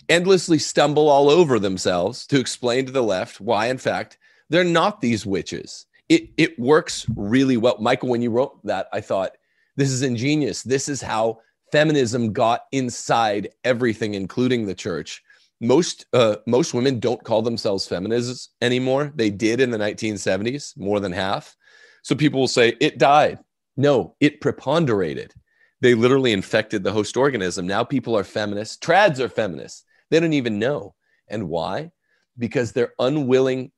endlessly 0.09 0.59
stumble 0.59 1.09
all 1.09 1.31
over 1.31 1.59
themselves 1.59 2.27
to 2.27 2.41
explain 2.41 2.87
to 2.87 2.93
the 2.93 3.03
left 3.03 3.41
why, 3.41 3.67
in 3.67 3.79
fact, 3.79 4.19
they're 4.53 4.65
not 4.65 5.01
these 5.01 5.27
witches. 5.27 5.87
It 6.09 6.31
it 6.37 6.59
works 6.59 7.07
really 7.17 7.57
well. 7.57 7.79
Michael, 7.81 8.11
when 8.11 8.23
you 8.23 8.31
wrote 8.31 8.65
that, 8.65 8.87
I 8.93 9.01
thought 9.01 9.33
this 9.77 9.91
is 9.91 10.03
ingenious. 10.03 10.63
This 10.63 10.89
is 10.89 11.01
how 11.01 11.41
feminism 11.73 12.33
got 12.33 12.63
inside 12.71 13.49
everything, 13.65 14.15
including 14.15 14.67
the 14.67 14.75
church 14.75 15.23
most 15.63 16.07
uh, 16.13 16.37
most 16.47 16.75
women 16.75 16.99
don't 16.99 17.23
call 17.23 17.41
themselves 17.41 17.87
feminists 17.87 18.51
anymore. 18.61 19.13
They 19.15 19.31
did 19.31 19.61
in 19.61 19.71
the 19.71 19.79
1970s, 19.79 20.77
more 20.77 21.01
than 21.01 21.13
half. 21.13 21.57
So 22.03 22.17
people 22.17 22.41
will 22.41 22.49
say 22.49 22.77
it 22.81 22.99
died. 22.99 23.39
No, 23.77 24.17
it 24.21 24.41
preponderated. 24.41 25.33
They 25.81 25.95
literally 25.95 26.33
infected 26.33 26.83
the 26.83 26.93
host 26.93 27.17
organism. 27.17 27.67
Now 27.67 27.85
people 27.85 28.19
are 28.19 28.25
feminists. 28.25 28.77
Trads 28.77 29.21
are 29.21 29.29
feminists. 29.29 29.85
They 30.11 30.21
don't 30.21 30.33
even 30.33 30.59
know. 30.59 30.95
And 31.29 31.49
why? 31.49 31.93
Because 32.37 32.73
they're 32.73 32.95
unwilling 32.99 33.71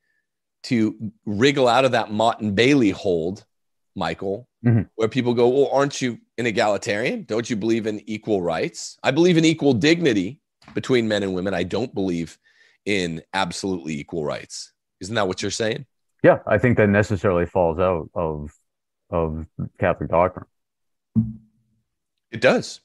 to 0.65 1.13
wriggle 1.27 1.69
out 1.69 1.85
of 1.85 1.93
that 1.93 2.11
Motte 2.11 2.41
and 2.41 2.55
Bailey 2.55 2.91
hold, 2.91 3.45
Michael, 3.95 4.49
mm-hmm. 4.65 4.83
where 4.97 5.09
people 5.09 5.35
go, 5.35 5.49
Well, 5.49 5.71
aren't 5.73 6.03
you 6.03 6.19
an 6.39 6.47
egalitarian? 6.47 7.25
Don't 7.25 7.49
you 7.49 7.57
believe 7.57 7.87
in 7.87 8.03
equal 8.07 8.43
rights? 8.43 8.99
I 9.03 9.11
believe 9.11 9.37
in 9.37 9.45
equal 9.45 9.75
dignity 9.75 10.41
between 10.75 11.07
men 11.07 11.23
and 11.23 11.35
women. 11.35 11.55
I 11.55 11.63
don't 11.63 11.95
believe 11.95 12.39
in 12.85 13.23
absolutely 13.33 13.99
equal 13.99 14.25
rights. 14.25 14.73
Isn't 15.01 15.15
that 15.15 15.29
what 15.29 15.43
you're 15.43 15.51
saying? 15.51 15.87
Yeah, 16.23 16.39
I 16.47 16.59
think 16.59 16.79
that 16.79 16.89
necessarily 16.89 17.47
falls 17.47 17.79
out 17.79 18.09
of 18.15 18.53
of 19.11 19.47
Catholic 19.79 20.11
doctrine. 20.11 20.47
It 22.33 22.41
does. 22.41 22.81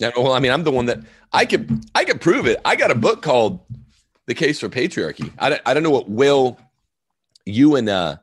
Yeah. 0.00 0.10
well, 0.16 0.32
I 0.32 0.40
mean, 0.40 0.52
I'm 0.52 0.64
the 0.64 0.70
one 0.70 0.86
that 0.86 1.00
I 1.32 1.44
could 1.44 1.84
I 1.94 2.04
could 2.04 2.20
prove 2.20 2.46
it. 2.46 2.60
I 2.64 2.76
got 2.76 2.90
a 2.90 2.94
book 2.94 3.22
called 3.22 3.60
"The 4.26 4.34
Case 4.34 4.60
for 4.60 4.68
Patriarchy." 4.68 5.32
I 5.38 5.50
don't, 5.50 5.62
I 5.66 5.74
don't 5.74 5.82
know 5.82 5.90
what 5.90 6.08
Will 6.08 6.58
you 7.46 7.76
and 7.76 7.88
uh 7.88 8.16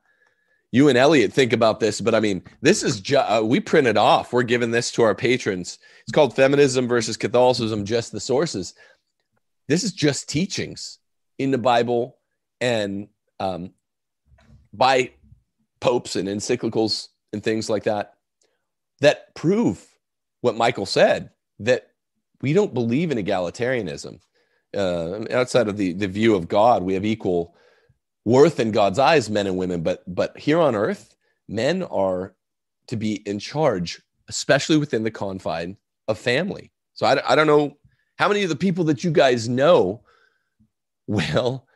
you 0.72 0.90
and 0.90 0.98
Elliot 0.98 1.32
think 1.32 1.54
about 1.54 1.80
this, 1.80 2.02
but 2.02 2.16
I 2.16 2.20
mean, 2.20 2.42
this 2.62 2.82
is 2.82 3.00
just 3.00 3.30
uh, 3.30 3.46
we 3.46 3.60
printed 3.60 3.96
off. 3.96 4.34
We're 4.34 4.42
giving 4.42 4.72
this 4.72 4.92
to 4.94 5.04
our 5.04 5.14
patrons. 5.14 5.78
It's 6.02 6.12
called 6.12 6.36
Feminism 6.36 6.88
versus 6.88 7.16
Catholicism: 7.16 7.86
Just 7.86 8.12
the 8.12 8.20
Sources. 8.20 8.74
This 9.68 9.84
is 9.84 9.94
just 9.94 10.28
teachings 10.28 10.98
in 11.38 11.52
the 11.52 11.60
Bible 11.60 12.18
and 12.60 13.08
um, 13.40 13.72
by 14.74 15.12
popes 15.80 16.16
and 16.16 16.28
encyclicals 16.28 17.10
and 17.34 17.44
things 17.44 17.70
like 17.70 17.84
that 17.84 18.16
that 19.02 19.36
prove 19.36 19.86
what 20.42 20.58
Michael 20.58 20.86
said 20.86 21.30
that 21.60 21.92
we 22.42 22.52
don't 22.52 22.74
believe 22.74 23.12
in 23.12 23.18
egalitarianism. 23.18 24.20
Uh, 24.76 25.26
outside 25.30 25.68
of 25.68 25.78
the, 25.78 25.94
the 25.94 26.08
view 26.08 26.36
of 26.36 26.48
God, 26.48 26.82
we 26.82 26.96
have 26.96 27.06
equal 27.06 27.56
worth 28.26 28.60
in 28.60 28.72
God's 28.72 29.00
eyes, 29.00 29.30
men 29.30 29.48
and 29.48 29.58
women. 29.58 29.82
But 29.82 30.04
but 30.14 30.38
here 30.38 30.60
on 30.60 30.76
earth, 30.76 31.16
men 31.48 31.84
are 31.84 32.36
to 32.88 32.96
be 32.96 33.16
in 33.28 33.40
charge, 33.40 34.02
especially 34.28 34.78
within 34.78 35.04
the 35.04 35.12
confine 35.12 35.78
of 36.08 36.18
family. 36.18 36.72
So 36.94 37.06
I, 37.06 37.32
I 37.32 37.36
don't 37.36 37.48
know 37.48 37.78
how 38.18 38.28
many 38.28 38.44
of 38.44 38.50
the 38.50 38.56
people 38.56 38.86
that 38.86 39.04
you 39.04 39.12
guys 39.12 39.50
know, 39.50 40.04
well, 41.08 41.68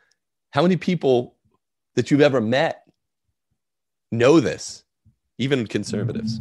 how 0.50 0.62
many 0.62 0.76
people 0.76 1.36
that 1.94 2.10
you've 2.10 2.20
ever 2.20 2.40
met 2.40 2.84
know 4.12 4.40
this, 4.40 4.84
even 5.38 5.66
conservatives? 5.66 6.40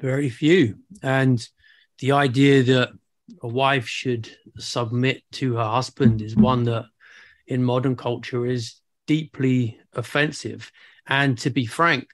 Very 0.00 0.28
few. 0.28 0.78
And 1.02 1.46
the 2.00 2.12
idea 2.12 2.62
that 2.64 2.90
a 3.42 3.48
wife 3.48 3.86
should 3.86 4.28
submit 4.58 5.22
to 5.32 5.54
her 5.54 5.64
husband 5.64 6.20
is 6.20 6.36
one 6.36 6.64
that 6.64 6.86
in 7.46 7.62
modern 7.62 7.96
culture 7.96 8.46
is 8.46 8.76
deeply 9.06 9.78
offensive. 9.92 10.70
And 11.06 11.36
to 11.38 11.50
be 11.50 11.66
frank, 11.66 12.08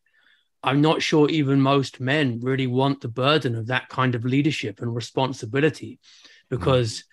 I'm 0.62 0.80
not 0.80 1.02
sure 1.02 1.28
even 1.30 1.60
most 1.60 2.00
men 2.00 2.40
really 2.42 2.66
want 2.66 3.00
the 3.00 3.08
burden 3.08 3.54
of 3.54 3.68
that 3.68 3.88
kind 3.88 4.14
of 4.14 4.24
leadership 4.24 4.80
and 4.80 4.94
responsibility 4.94 5.98
because 6.50 7.04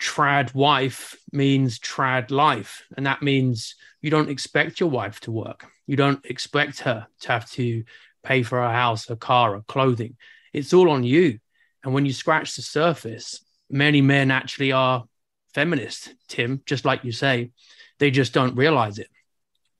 trad 0.00 0.54
wife 0.54 1.16
means 1.32 1.78
trad 1.78 2.30
life. 2.30 2.84
And 2.96 3.04
that 3.06 3.22
means 3.22 3.74
you 4.00 4.10
don't 4.10 4.30
expect 4.30 4.80
your 4.80 4.88
wife 4.88 5.20
to 5.20 5.32
work. 5.32 5.66
You 5.86 5.96
don't 5.96 6.24
expect 6.24 6.80
her 6.80 7.06
to 7.20 7.28
have 7.28 7.50
to 7.52 7.84
pay 8.22 8.42
for 8.42 8.60
her 8.60 8.72
house, 8.72 9.08
her 9.08 9.16
car, 9.16 9.54
her 9.54 9.62
clothing. 9.62 10.16
It's 10.52 10.72
all 10.72 10.90
on 10.90 11.04
you. 11.04 11.38
And 11.84 11.92
when 11.92 12.06
you 12.06 12.12
scratch 12.12 12.56
the 12.56 12.62
surface, 12.62 13.44
many 13.68 14.00
men 14.00 14.30
actually 14.30 14.72
are 14.72 15.04
feminist, 15.54 16.14
Tim, 16.28 16.62
just 16.66 16.84
like 16.84 17.04
you 17.04 17.12
say. 17.12 17.50
They 17.98 18.10
just 18.10 18.32
don't 18.32 18.56
realize 18.56 18.98
it. 18.98 19.08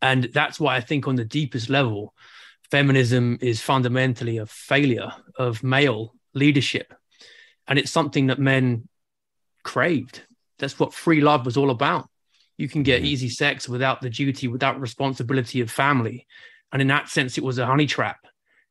And 0.02 0.24
that's 0.24 0.58
why 0.58 0.76
I 0.76 0.80
think, 0.80 1.06
on 1.06 1.16
the 1.16 1.24
deepest 1.24 1.68
level, 1.68 2.14
feminism 2.70 3.38
is 3.40 3.60
fundamentally 3.60 4.38
a 4.38 4.46
failure 4.46 5.12
of 5.36 5.62
male 5.62 6.14
leadership. 6.34 6.92
And 7.66 7.78
it's 7.78 7.90
something 7.90 8.28
that 8.28 8.38
men 8.38 8.88
craved. 9.62 10.22
That's 10.58 10.78
what 10.78 10.94
free 10.94 11.20
love 11.20 11.46
was 11.46 11.56
all 11.56 11.70
about. 11.70 12.08
You 12.56 12.68
can 12.68 12.82
get 12.82 12.98
mm-hmm. 12.98 13.06
easy 13.06 13.28
sex 13.28 13.68
without 13.68 14.00
the 14.00 14.10
duty, 14.10 14.48
without 14.48 14.80
responsibility 14.80 15.60
of 15.60 15.70
family. 15.70 16.26
And 16.72 16.82
in 16.82 16.88
that 16.88 17.08
sense, 17.08 17.38
it 17.38 17.44
was 17.44 17.58
a 17.58 17.66
honey 17.66 17.86
trap. 17.86 18.18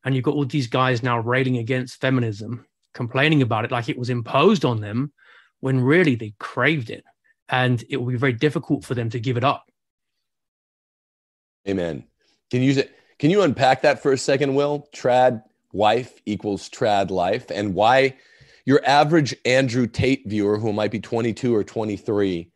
And 0.04 0.16
you've 0.16 0.24
got 0.24 0.36
all 0.36 0.46
these 0.46 0.68
guys 0.68 1.04
now 1.04 1.20
railing 1.20 1.58
against 1.58 2.00
feminism, 2.00 2.66
complaining 2.94 3.42
about 3.42 3.66
it 3.66 3.72
like 3.72 3.90
it 3.90 3.98
was 3.98 4.10
imposed 4.10 4.64
on 4.64 4.80
them 4.80 5.12
when 5.60 5.82
really 5.82 6.16
they 6.16 6.34
craved 6.40 6.90
it. 6.90 7.04
And 7.48 7.84
it 7.90 7.98
will 7.98 8.08
be 8.08 8.18
very 8.18 8.34
difficult 8.34 8.86
for 8.86 8.94
them 8.94 9.10
to 9.10 9.20
give 9.20 9.38
it 9.38 9.44
up. 9.44 9.72
Amen. 11.68 12.04
Can 12.52 12.62
you 12.62 12.84
can 13.18 13.30
you 13.32 13.42
unpack 13.42 13.82
that 13.82 14.02
for 14.02 14.14
a 14.14 14.18
second, 14.18 14.56
Will? 14.56 14.88
Trad 14.96 15.44
wife 15.72 16.22
equals 16.26 16.70
trad 16.70 17.12
life, 17.12 17.52
and 17.52 17.74
why 17.74 18.16
your 18.66 18.82
average 18.86 19.36
Andrew 19.46 19.88
Tate 19.88 20.28
viewer, 20.28 20.58
who 20.58 20.74
might 20.74 20.92
be 20.92 21.00
22 21.00 21.56
or 21.56 21.64
23, 21.64 22.52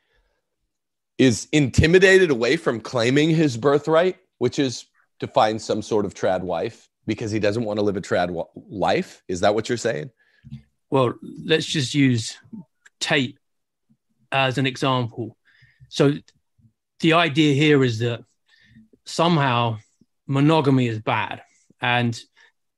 is 1.18 1.48
intimidated 1.52 2.32
away 2.32 2.56
from 2.56 2.80
claiming 2.80 3.30
his 3.30 3.58
birthright, 3.58 4.18
which 4.38 4.60
is 4.60 4.86
to 5.20 5.28
find 5.28 5.62
some 5.62 5.82
sort 5.82 6.06
of 6.06 6.14
trad 6.14 6.42
wife 6.42 6.90
because 7.06 7.32
he 7.32 7.40
doesn't 7.40 7.66
want 7.66 7.78
to 7.78 7.84
live 7.84 7.98
a 7.98 8.02
trad 8.02 8.46
life. 8.70 9.24
Is 9.28 9.42
that 9.42 9.54
what 9.54 9.70
you're 9.70 9.78
saying? 9.78 10.12
Well, 10.90 11.14
let's 11.22 11.66
just 11.66 11.94
use 11.94 12.38
Tate 13.04 13.38
as 14.32 14.58
an 14.58 14.66
example. 14.66 15.38
So 15.90 16.14
the 17.02 17.14
idea 17.14 17.54
here 17.54 17.84
is 17.84 18.00
that 18.00 18.24
somehow 19.06 19.80
monogamy 20.26 20.88
is 20.88 21.00
bad. 21.00 21.42
And 21.82 22.18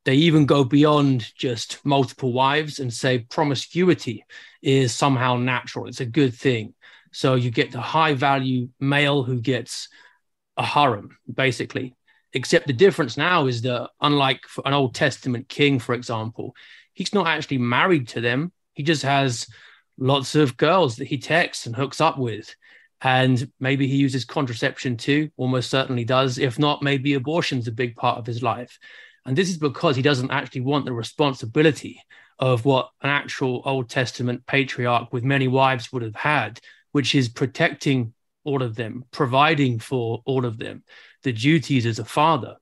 they 0.04 0.16
even 0.16 0.48
go 0.48 0.64
beyond 0.64 1.32
just 1.36 1.86
multiple 1.86 2.34
wives 2.34 2.80
and 2.80 2.92
say 2.92 3.20
promiscuity 3.20 4.26
is 4.62 4.94
somehow 4.94 5.38
natural. 5.38 5.88
It's 5.88 6.02
a 6.02 6.06
good 6.06 6.34
thing. 6.34 6.74
So 7.12 7.36
you 7.36 7.52
get 7.52 7.72
the 7.72 7.82
high 7.82 8.14
value 8.16 8.70
male 8.80 9.24
who 9.24 9.40
gets 9.40 9.88
a 10.58 10.66
harem, 10.66 11.18
basically. 11.32 11.96
Except 12.34 12.68
the 12.68 12.74
difference 12.74 13.16
now 13.16 13.46
is 13.46 13.62
that, 13.62 13.90
unlike 14.02 14.42
an 14.66 14.74
Old 14.74 14.96
Testament 14.96 15.48
king, 15.48 15.80
for 15.80 15.94
example, 15.94 16.56
he's 16.94 17.14
not 17.14 17.28
actually 17.28 17.60
married 17.60 18.08
to 18.10 18.22
them. 18.22 18.52
He 18.74 18.84
just 18.84 19.04
has 19.04 19.48
lots 19.98 20.36
of 20.36 20.58
girls 20.58 20.98
that 20.98 21.08
he 21.08 21.18
texts 21.18 21.66
and 21.66 21.76
hooks 21.76 22.02
up 22.02 22.18
with. 22.18 22.56
And 23.02 23.52
maybe 23.60 23.88
he 23.88 23.98
uses 23.98 24.26
contraception 24.26 24.98
too, 24.98 25.30
almost 25.38 25.70
certainly 25.70 26.06
does. 26.06 26.38
If 26.38 26.58
not, 26.58 26.82
maybe 26.82 27.14
abortion's 27.14 27.68
a 27.68 27.72
big 27.72 27.96
part 27.96 28.18
of 28.18 28.26
his 28.26 28.42
life. 28.42 28.80
And 29.26 29.36
this 29.36 29.50
is 29.50 29.58
because 29.58 29.96
he 29.96 30.02
doesn't 30.02 30.32
actually 30.32 30.62
want 30.62 30.86
the 30.86 30.94
responsibility 30.94 32.02
of 32.40 32.66
what 32.66 32.90
an 33.02 33.10
actual 33.10 33.62
Old 33.66 33.90
Testament 33.90 34.46
patriarch 34.46 35.12
with 35.12 35.24
many 35.24 35.48
wives 35.48 35.92
would 35.92 36.02
have 36.04 36.16
had, 36.16 36.60
which 36.92 37.16
is 37.16 37.30
protecting 37.30 38.14
all 38.44 38.62
of 38.62 38.76
them, 38.76 39.04
providing 39.12 39.80
for 39.80 40.22
all 40.26 40.46
of 40.46 40.58
them, 40.58 40.84
the 41.24 41.34
duties 41.34 41.86
as 41.86 42.00
a 42.00 42.06
father. 42.06 42.56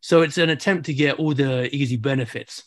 So 0.00 0.22
it's 0.22 0.38
an 0.38 0.50
attempt 0.50 0.86
to 0.86 0.94
get 0.94 1.18
all 1.18 1.34
the 1.34 1.74
easy 1.74 1.96
benefits, 1.96 2.64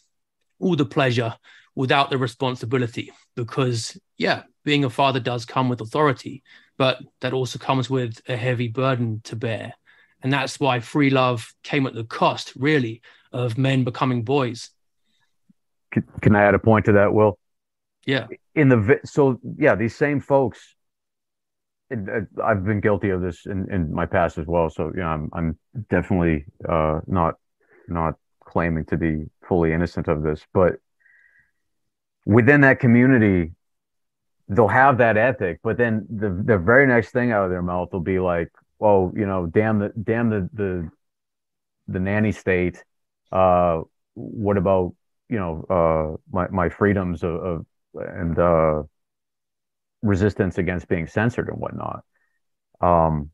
all 0.59 0.75
the 0.75 0.85
pleasure 0.85 1.35
without 1.79 2.09
the 2.09 2.17
responsibility. 2.17 3.09
Because, 3.37 3.97
yeah, 4.17 4.43
being 4.65 4.83
a 4.83 4.89
father 4.89 5.21
does 5.21 5.45
come 5.45 5.69
with 5.69 5.79
authority, 5.79 6.43
but 6.77 6.99
that 7.21 7.31
also 7.31 7.57
comes 7.57 7.89
with 7.89 8.19
a 8.27 8.35
heavy 8.35 8.67
burden 8.67 9.21
to 9.23 9.37
bear. 9.37 9.73
And 10.21 10.33
that's 10.33 10.59
why 10.59 10.81
free 10.81 11.09
love 11.09 11.53
came 11.63 11.87
at 11.87 11.93
the 11.93 12.03
cost, 12.03 12.51
really, 12.57 13.01
of 13.31 13.57
men 13.57 13.85
becoming 13.85 14.23
boys. 14.23 14.71
Can, 15.93 16.03
can 16.21 16.35
I 16.35 16.43
add 16.43 16.53
a 16.53 16.59
point 16.59 16.83
to 16.87 16.91
that, 16.91 17.13
Will? 17.13 17.39
Yeah. 18.05 18.27
In 18.55 18.67
the 18.67 18.99
so 19.05 19.39
yeah, 19.57 19.75
these 19.75 19.95
same 19.95 20.19
folks. 20.19 20.75
It, 21.89 22.27
I've 22.43 22.65
been 22.65 22.81
guilty 22.81 23.09
of 23.09 23.21
this 23.21 23.45
in, 23.45 23.71
in 23.71 23.93
my 23.93 24.05
past 24.05 24.37
as 24.37 24.45
well. 24.45 24.69
So 24.69 24.91
you 24.93 24.99
know, 24.99 25.07
I'm 25.07 25.29
I'm 25.31 25.59
definitely 25.89 26.45
uh, 26.67 26.99
not 27.07 27.35
not 27.87 28.15
claiming 28.43 28.85
to 28.85 28.97
be 28.97 29.25
fully 29.47 29.71
innocent 29.71 30.07
of 30.07 30.23
this, 30.23 30.45
but 30.53 30.79
within 32.25 32.61
that 32.61 32.79
community, 32.79 33.51
they'll 34.47 34.67
have 34.67 34.97
that 34.97 35.17
ethic, 35.17 35.59
but 35.63 35.77
then 35.77 36.05
the 36.09 36.29
the 36.29 36.57
very 36.57 36.87
next 36.87 37.11
thing 37.11 37.31
out 37.31 37.45
of 37.45 37.51
their 37.51 37.61
mouth 37.61 37.93
will 37.93 37.99
be 37.99 38.19
like, 38.19 38.49
"Oh, 38.81 39.11
you 39.15 39.25
know, 39.25 39.45
damn 39.45 39.79
the 39.79 39.89
damn 40.01 40.29
the 40.29 40.49
the 40.53 40.89
the 41.87 41.99
nanny 41.99 42.31
state. 42.31 42.83
Uh, 43.31 43.81
what 44.15 44.57
about 44.57 44.95
you 45.29 45.37
know 45.37 45.65
uh, 45.69 46.17
my 46.31 46.47
my 46.49 46.69
freedoms 46.69 47.23
of, 47.23 47.35
of 47.35 47.65
and 47.93 48.37
uh, 48.37 48.83
resistance 50.01 50.57
against 50.57 50.87
being 50.87 51.07
censored 51.07 51.49
and 51.49 51.59
whatnot." 51.59 52.03
Um, 52.81 53.31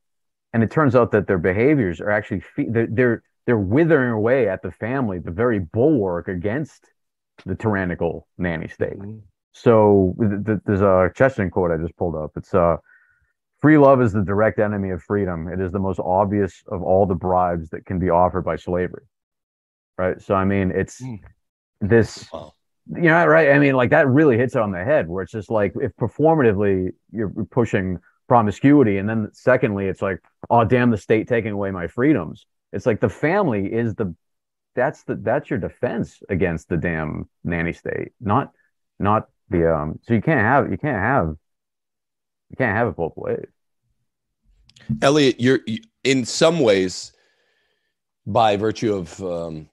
and 0.53 0.63
it 0.63 0.71
turns 0.71 0.95
out 0.95 1.11
that 1.11 1.27
their 1.27 1.37
behaviors 1.37 2.01
are 2.01 2.09
actually 2.09 2.39
fe- 2.39 2.69
they're, 2.69 2.87
they're 2.89 3.23
they're 3.45 3.57
withering 3.57 4.11
away 4.11 4.49
at 4.49 4.61
the 4.61 4.71
family, 4.71 5.19
the 5.19 5.31
very 5.31 5.59
bulwark 5.59 6.27
against 6.27 6.89
the 7.45 7.55
tyrannical 7.55 8.27
nanny 8.37 8.67
state. 8.67 8.97
Mm-hmm. 8.97 9.19
So 9.51 10.15
there's 10.17 10.81
a 10.81 11.11
Chesterton 11.15 11.49
quote 11.49 11.71
I 11.71 11.77
just 11.77 11.95
pulled 11.95 12.15
up. 12.15 12.31
It's 12.35 12.53
uh, 12.53 12.77
free 13.61 13.77
love 13.77 14.01
is 14.01 14.11
the 14.11 14.21
direct 14.21 14.59
enemy 14.59 14.89
of 14.89 15.01
freedom. 15.01 15.47
It 15.47 15.61
is 15.61 15.71
the 15.71 15.79
most 15.79 15.99
obvious 15.99 16.61
of 16.67 16.83
all 16.83 17.05
the 17.05 17.15
bribes 17.15 17.69
that 17.69 17.85
can 17.85 17.97
be 17.97 18.09
offered 18.09 18.43
by 18.43 18.57
slavery. 18.57 19.03
Right. 19.97 20.21
So 20.21 20.35
I 20.35 20.43
mean, 20.43 20.71
it's 20.71 21.01
mm. 21.01 21.19
this. 21.79 22.27
Wow. 22.33 22.51
You 22.87 23.03
know, 23.03 23.25
right? 23.25 23.51
I 23.51 23.57
mean, 23.57 23.75
like 23.75 23.89
that 23.91 24.07
really 24.07 24.37
hits 24.37 24.55
it 24.55 24.61
on 24.61 24.71
the 24.71 24.83
head. 24.83 25.07
Where 25.07 25.23
it's 25.23 25.31
just 25.31 25.49
like 25.49 25.73
if 25.81 25.95
performatively 25.95 26.89
you're 27.11 27.31
pushing 27.49 27.99
promiscuity, 28.27 28.97
and 28.97 29.07
then 29.07 29.29
secondly, 29.31 29.87
it's 29.87 30.01
like, 30.01 30.19
oh 30.49 30.65
damn, 30.65 30.91
the 30.91 30.97
state 30.97 31.27
taking 31.27 31.51
away 31.51 31.71
my 31.71 31.87
freedoms. 31.87 32.45
It's 32.73 32.85
like 32.85 32.99
the 32.99 33.09
family 33.09 33.71
is 33.71 33.95
the 33.95 34.13
that's 34.75 35.03
the 35.03 35.15
that's 35.15 35.49
your 35.49 35.59
defense 35.59 36.21
against 36.29 36.69
the 36.69 36.77
damn 36.77 37.29
nanny 37.43 37.73
state, 37.73 38.11
not 38.19 38.51
not 38.99 39.29
the 39.49 39.73
um 39.73 39.99
so 40.03 40.13
you 40.13 40.21
can't 40.21 40.41
have 40.41 40.71
you 40.71 40.77
can't 40.77 40.97
have 40.97 41.35
you 42.49 42.55
can't 42.57 42.75
have 42.75 42.87
it 42.87 42.95
both 42.95 43.15
ways 43.15 43.47
elliot 45.01 45.39
you're 45.39 45.59
in 46.03 46.25
some 46.25 46.59
ways 46.59 47.11
by 48.25 48.55
virtue 48.57 48.93
of 48.93 49.21
um 49.23 49.69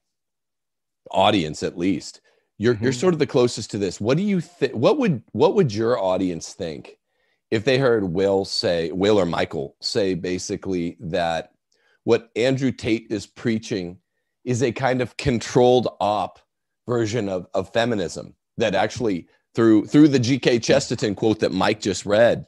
audience 1.11 1.63
at 1.63 1.79
least 1.79 2.21
you're 2.59 2.75
mm-hmm. 2.75 2.85
you're 2.85 2.93
sort 2.93 3.15
of 3.15 3.19
the 3.19 3.27
closest 3.27 3.71
to 3.71 3.79
this 3.79 4.01
what 4.01 4.17
do 4.17 4.23
you 4.23 4.41
think 4.41 4.73
what 4.73 4.99
would 4.99 5.23
what 5.33 5.55
would 5.55 5.73
your 5.73 5.99
audience 5.99 6.53
think 6.53 6.99
if 7.51 7.65
they 7.65 7.79
heard 7.79 8.05
will 8.05 8.45
say 8.45 8.91
will 8.93 9.19
or 9.19 9.27
michael 9.27 9.77
say 9.81 10.15
basically 10.15 10.97
that 11.01 11.53
what 12.05 12.31
andrew 12.37 12.73
tate 12.73 13.07
is 13.11 13.27
preaching 13.27 13.99
is 14.45 14.63
a 14.63 14.73
kind 14.73 15.01
of 15.01 15.17
controlled 15.17 15.89
op 16.01 16.39
version 16.87 17.29
of, 17.29 17.47
of 17.55 17.73
feminism 17.73 18.35
that 18.57 18.75
actually 18.75 19.29
through 19.55 19.87
through 19.87 20.09
the 20.09 20.19
G.K. 20.19 20.59
Chesterton 20.61 21.15
quote 21.15 21.41
that 21.41 21.53
Mike 21.53 21.81
just 21.81 22.07
read, 22.07 22.47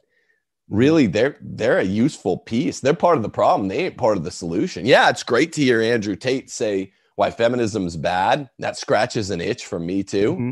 really 0.69 1.07
they're 1.07 1.37
they're 1.41 1.79
a 1.79 1.83
useful 1.83 2.37
piece. 2.37 2.79
They're 2.79 2.93
part 2.93 3.17
of 3.17 3.23
the 3.23 3.29
problem. 3.29 3.67
They 3.67 3.85
ain't 3.85 3.97
part 3.97 4.17
of 4.17 4.23
the 4.23 4.31
solution. 4.31 4.85
Yeah, 4.85 5.09
it's 5.09 5.23
great 5.23 5.53
to 5.53 5.61
hear 5.61 5.81
Andrew 5.81 6.15
Tate 6.15 6.49
say 6.49 6.93
why 7.15 7.31
feminism's 7.31 7.97
bad. 7.97 8.49
That 8.59 8.77
scratches 8.77 9.29
an 9.29 9.41
itch 9.41 9.65
for 9.65 9.79
me 9.79 10.03
too. 10.03 10.33
Mm-hmm. 10.33 10.51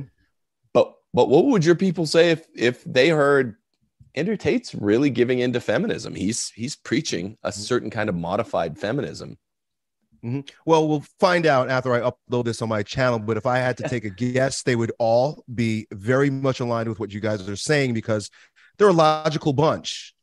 But 0.73 0.93
but 1.13 1.29
what 1.29 1.45
would 1.45 1.65
your 1.65 1.75
people 1.75 2.05
say 2.05 2.31
if 2.31 2.45
if 2.55 2.83
they 2.83 3.09
heard 3.09 3.55
Andrew 4.15 4.37
Tate's 4.37 4.75
really 4.75 5.09
giving 5.09 5.39
into 5.39 5.59
feminism? 5.59 6.15
He's 6.15 6.49
he's 6.49 6.75
preaching 6.75 7.37
a 7.43 7.49
mm-hmm. 7.49 7.61
certain 7.61 7.89
kind 7.89 8.09
of 8.09 8.15
modified 8.15 8.77
feminism. 8.77 9.37
Mm-hmm. 10.23 10.41
Well, 10.65 10.87
we'll 10.87 11.03
find 11.19 11.45
out 11.45 11.69
after 11.69 11.93
I 11.93 12.09
upload 12.09 12.45
this 12.45 12.61
on 12.61 12.69
my 12.69 12.81
channel. 12.81 13.19
But 13.19 13.37
if 13.37 13.45
I 13.45 13.57
had 13.57 13.77
to 13.77 13.89
take 13.89 14.05
a 14.05 14.09
guess, 14.09 14.63
they 14.63 14.75
would 14.75 14.93
all 14.97 15.43
be 15.53 15.87
very 15.91 16.29
much 16.29 16.61
aligned 16.61 16.87
with 16.87 16.99
what 16.99 17.11
you 17.11 17.19
guys 17.19 17.47
are 17.49 17.55
saying 17.57 17.93
because 17.93 18.29
they're 18.77 18.87
a 18.87 18.93
logical 18.93 19.53
bunch. 19.53 20.13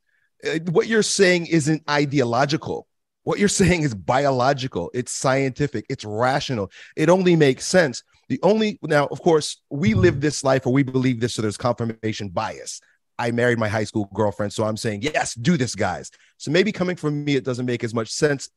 Uh, 0.44 0.58
what 0.70 0.86
you're 0.86 1.02
saying 1.02 1.46
isn't 1.46 1.82
ideological. 1.88 2.86
What 3.24 3.38
you're 3.38 3.48
saying 3.62 3.82
is 3.82 3.94
biological, 3.94 4.90
it's 4.94 5.12
scientific, 5.12 5.84
it's 5.88 6.04
rational. 6.04 6.70
It 6.96 7.10
only 7.10 7.36
makes 7.36 7.66
sense. 7.66 8.02
The 8.28 8.40
only 8.42 8.78
now, 8.82 9.06
of 9.06 9.20
course, 9.20 9.60
we 9.70 9.94
live 9.94 10.20
this 10.20 10.44
life 10.44 10.66
or 10.66 10.72
we 10.72 10.82
believe 10.82 11.20
this, 11.20 11.34
so 11.34 11.42
there's 11.42 11.56
confirmation 11.56 12.28
bias. 12.28 12.80
I 13.18 13.32
married 13.32 13.58
my 13.58 13.68
high 13.68 13.84
school 13.84 14.08
girlfriend, 14.14 14.52
so 14.52 14.64
I'm 14.64 14.78
saying, 14.78 15.02
yes, 15.02 15.34
do 15.34 15.58
this, 15.58 15.74
guys. 15.74 16.10
So 16.38 16.50
maybe 16.50 16.72
coming 16.72 16.96
from 16.96 17.22
me, 17.22 17.36
it 17.36 17.44
doesn't 17.44 17.66
make 17.66 17.84
as 17.84 17.92
much 17.92 18.08
sense. 18.08 18.48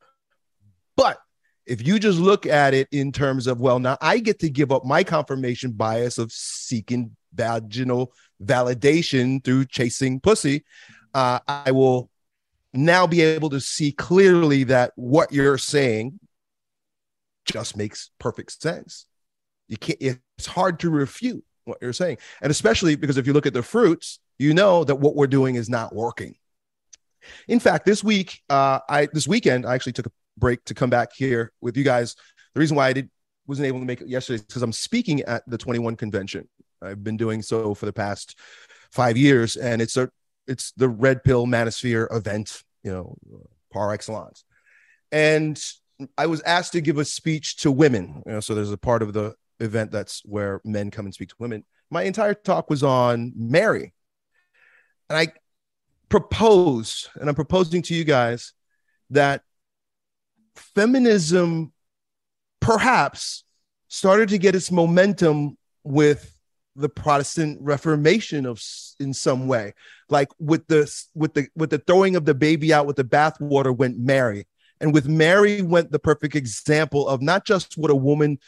But 0.95 1.17
if 1.65 1.85
you 1.85 1.99
just 1.99 2.19
look 2.19 2.45
at 2.45 2.73
it 2.73 2.87
in 2.91 3.11
terms 3.11 3.47
of, 3.47 3.61
well, 3.61 3.79
now 3.79 3.97
I 4.01 4.19
get 4.19 4.39
to 4.39 4.49
give 4.49 4.71
up 4.71 4.85
my 4.85 5.03
confirmation 5.03 5.71
bias 5.71 6.17
of 6.17 6.31
seeking 6.31 7.15
vaginal 7.33 8.11
validation 8.43 9.43
through 9.43 9.65
chasing 9.65 10.19
pussy, 10.19 10.65
uh, 11.13 11.39
I 11.47 11.71
will 11.71 12.09
now 12.73 13.07
be 13.07 13.21
able 13.21 13.49
to 13.51 13.61
see 13.61 13.91
clearly 13.91 14.65
that 14.65 14.91
what 14.95 15.31
you're 15.31 15.57
saying 15.57 16.19
just 17.45 17.77
makes 17.77 18.09
perfect 18.19 18.61
sense. 18.61 19.05
You 19.67 19.77
can't, 19.77 19.99
it's 20.01 20.45
hard 20.45 20.79
to 20.79 20.89
refute 20.89 21.43
what 21.65 21.77
you're 21.81 21.93
saying. 21.93 22.17
And 22.41 22.51
especially 22.51 22.95
because 22.95 23.17
if 23.17 23.27
you 23.27 23.33
look 23.33 23.45
at 23.45 23.53
the 23.53 23.63
fruits, 23.63 24.19
you 24.37 24.53
know 24.53 24.83
that 24.83 24.95
what 24.95 25.15
we're 25.15 25.27
doing 25.27 25.55
is 25.55 25.69
not 25.69 25.95
working. 25.95 26.35
In 27.47 27.59
fact, 27.59 27.85
this 27.85 28.03
week, 28.03 28.41
uh, 28.49 28.79
I 28.89 29.07
this 29.13 29.27
weekend, 29.27 29.65
I 29.65 29.75
actually 29.75 29.93
took 29.93 30.07
a 30.07 30.11
break 30.37 30.63
to 30.65 30.73
come 30.73 30.89
back 30.89 31.09
here 31.15 31.51
with 31.61 31.77
you 31.77 31.83
guys. 31.83 32.15
The 32.53 32.59
reason 32.59 32.77
why 32.77 32.87
I 32.87 32.93
did 32.93 33.09
wasn't 33.47 33.67
able 33.67 33.79
to 33.79 33.85
make 33.85 34.01
it 34.01 34.07
yesterday 34.07 34.35
is 34.35 34.41
because 34.43 34.61
I'm 34.61 34.71
speaking 34.71 35.21
at 35.21 35.43
the 35.47 35.57
21 35.57 35.95
convention. 35.95 36.47
I've 36.81 37.03
been 37.03 37.17
doing 37.17 37.41
so 37.41 37.73
for 37.73 37.85
the 37.85 37.93
past 37.93 38.37
five 38.91 39.17
years, 39.17 39.55
and 39.55 39.81
it's 39.81 39.97
a 39.97 40.09
it's 40.47 40.71
the 40.73 40.89
Red 40.89 41.23
Pill 41.23 41.45
Manosphere 41.45 42.13
event, 42.13 42.63
you 42.83 42.91
know, 42.91 43.17
par 43.71 43.93
excellence. 43.93 44.43
And 45.11 45.61
I 46.17 46.25
was 46.25 46.41
asked 46.41 46.73
to 46.73 46.81
give 46.81 46.97
a 46.97 47.05
speech 47.05 47.57
to 47.57 47.71
women. 47.71 48.23
You 48.25 48.33
know, 48.33 48.39
so 48.39 48.55
there's 48.55 48.71
a 48.71 48.77
part 48.77 49.01
of 49.01 49.13
the 49.13 49.35
event 49.59 49.91
that's 49.91 50.21
where 50.25 50.59
men 50.65 50.91
come 50.91 51.05
and 51.05 51.13
speak 51.13 51.29
to 51.29 51.35
women. 51.39 51.63
My 51.89 52.03
entire 52.03 52.33
talk 52.33 52.69
was 52.69 52.83
on 52.83 53.31
Mary. 53.35 53.93
And 55.09 55.17
I 55.17 55.33
propose, 56.09 57.09
and 57.15 57.29
I'm 57.29 57.35
proposing 57.35 57.81
to 57.83 57.93
you 57.93 58.03
guys 58.03 58.53
that 59.11 59.43
feminism 60.55 61.71
perhaps 62.59 63.43
started 63.87 64.29
to 64.29 64.37
get 64.37 64.55
its 64.55 64.71
momentum 64.71 65.57
with 65.83 66.37
the 66.75 66.89
Protestant 66.89 67.59
Reformation 67.61 68.45
of 68.45 68.61
in 68.99 69.13
some 69.13 69.47
way, 69.47 69.73
like 70.09 70.29
with 70.39 70.65
the 70.67 70.91
with 71.13 71.33
the 71.33 71.47
with 71.55 71.69
the 71.69 71.77
throwing 71.79 72.15
of 72.15 72.25
the 72.25 72.33
baby 72.33 72.73
out 72.73 72.87
with 72.87 72.95
the 72.95 73.03
bathwater 73.03 73.75
went 73.75 73.99
Mary, 73.99 74.47
and 74.79 74.93
with 74.93 75.07
Mary 75.07 75.61
went 75.61 75.91
the 75.91 75.99
perfect 75.99 76.35
example 76.35 77.07
of 77.07 77.21
not 77.21 77.45
just 77.45 77.77
what 77.77 77.91
a 77.91 77.95
woman 77.95 78.39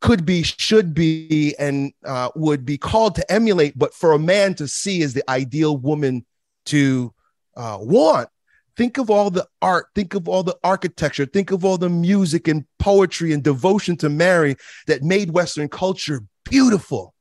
could 0.00 0.26
be, 0.26 0.42
should 0.42 0.92
be, 0.92 1.54
and 1.58 1.92
uh, 2.04 2.28
would 2.34 2.66
be 2.66 2.76
called 2.76 3.14
to 3.14 3.32
emulate, 3.32 3.78
but 3.78 3.94
for 3.94 4.12
a 4.12 4.18
man 4.18 4.54
to 4.54 4.68
see 4.68 5.02
as 5.02 5.14
the 5.14 5.28
ideal 5.30 5.76
woman 5.76 6.26
to 6.66 7.12
uh, 7.56 7.78
want. 7.80 8.28
Think 8.76 8.98
of 8.98 9.08
all 9.08 9.30
the 9.30 9.46
art, 9.62 9.86
think 9.94 10.14
of 10.14 10.28
all 10.28 10.42
the 10.42 10.58
architecture, 10.64 11.26
think 11.26 11.52
of 11.52 11.64
all 11.64 11.78
the 11.78 11.88
music 11.88 12.48
and 12.48 12.64
poetry 12.78 13.32
and 13.32 13.42
devotion 13.42 13.96
to 13.98 14.08
Mary 14.08 14.56
that 14.86 15.02
made 15.02 15.30
Western 15.30 15.68
culture 15.68 16.22
beautiful 16.44 17.14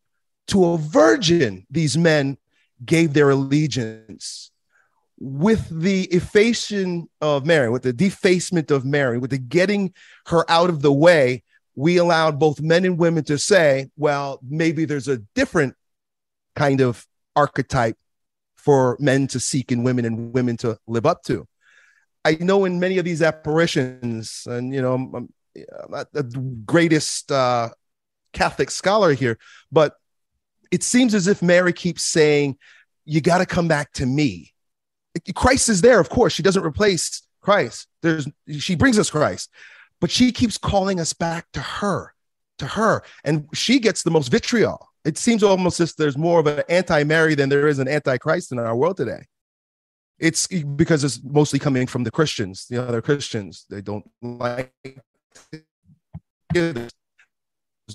to 0.47 0.65
a 0.65 0.77
virgin, 0.77 1.65
these 1.69 1.97
men 1.97 2.37
gave 2.83 3.13
their 3.13 3.29
allegiance. 3.29 4.51
With 5.19 5.67
the 5.69 6.03
effacing 6.05 7.07
of 7.21 7.45
Mary, 7.45 7.69
with 7.69 7.83
the 7.83 7.93
defacement 7.93 8.71
of 8.71 8.83
Mary, 8.83 9.17
with 9.17 9.31
the 9.31 9.37
getting 9.37 9.93
her 10.27 10.49
out 10.51 10.69
of 10.69 10.81
the 10.81 10.91
way, 10.91 11.43
we 11.75 11.97
allowed 11.97 12.39
both 12.39 12.59
men 12.59 12.83
and 12.83 12.97
women 12.97 13.23
to 13.25 13.37
say, 13.37 13.89
well, 13.95 14.39
maybe 14.47 14.85
there's 14.85 15.07
a 15.07 15.17
different 15.33 15.75
kind 16.55 16.81
of 16.81 17.07
archetype 17.35 17.97
for 18.63 18.95
men 18.99 19.27
to 19.27 19.39
seek 19.39 19.71
in 19.71 19.83
women 19.83 20.05
and 20.05 20.33
women 20.33 20.55
to 20.55 20.77
live 20.87 21.05
up 21.05 21.21
to. 21.23 21.45
I 22.23 22.37
know 22.39 22.63
in 22.63 22.79
many 22.79 22.97
of 22.97 23.03
these 23.03 23.21
apparitions, 23.21 24.47
and 24.49 24.73
you 24.73 24.81
know, 24.81 24.93
I'm, 24.93 25.13
I'm 25.15 25.29
not 25.89 26.13
the 26.13 26.23
greatest 26.65 27.29
uh, 27.29 27.69
Catholic 28.31 28.71
scholar 28.71 29.13
here, 29.13 29.37
but 29.69 29.95
it 30.71 30.81
seems 30.81 31.13
as 31.13 31.27
if 31.27 31.41
Mary 31.41 31.73
keeps 31.73 32.03
saying, 32.03 32.57
You 33.03 33.19
got 33.19 33.39
to 33.39 33.45
come 33.45 33.67
back 33.67 33.91
to 33.93 34.05
me. 34.05 34.53
Christ 35.35 35.67
is 35.67 35.81
there, 35.81 35.99
of 35.99 36.09
course. 36.09 36.31
She 36.33 36.41
doesn't 36.41 36.63
replace 36.63 37.21
Christ. 37.41 37.87
There's 38.01 38.27
she 38.59 38.75
brings 38.75 38.97
us 38.97 39.09
Christ, 39.09 39.49
but 39.99 40.09
she 40.09 40.31
keeps 40.31 40.57
calling 40.57 41.01
us 41.01 41.11
back 41.11 41.47
to 41.51 41.59
her, 41.59 42.13
to 42.59 42.67
her, 42.67 43.03
and 43.25 43.49
she 43.53 43.79
gets 43.79 44.03
the 44.03 44.11
most 44.11 44.29
vitriol. 44.29 44.92
It 45.05 45.17
seems 45.17 45.43
almost 45.43 45.79
as 45.79 45.93
there's 45.95 46.17
more 46.17 46.39
of 46.39 46.47
an 46.47 46.63
anti-Mary 46.69 47.35
than 47.35 47.49
there 47.49 47.67
is 47.67 47.79
an 47.79 47.87
anti-Christ 47.87 48.51
in 48.51 48.59
our 48.59 48.75
world 48.75 48.97
today. 48.97 49.25
It's 50.19 50.47
because 50.47 51.03
it's 51.03 51.21
mostly 51.23 51.59
coming 51.59 51.87
from 51.87 52.03
the 52.03 52.11
Christians, 52.11 52.67
You 52.69 52.77
know, 52.77 52.83
the 52.83 52.89
other 52.89 53.01
Christians. 53.01 53.65
They 53.69 53.81
don't 53.81 54.09
like 54.21 54.71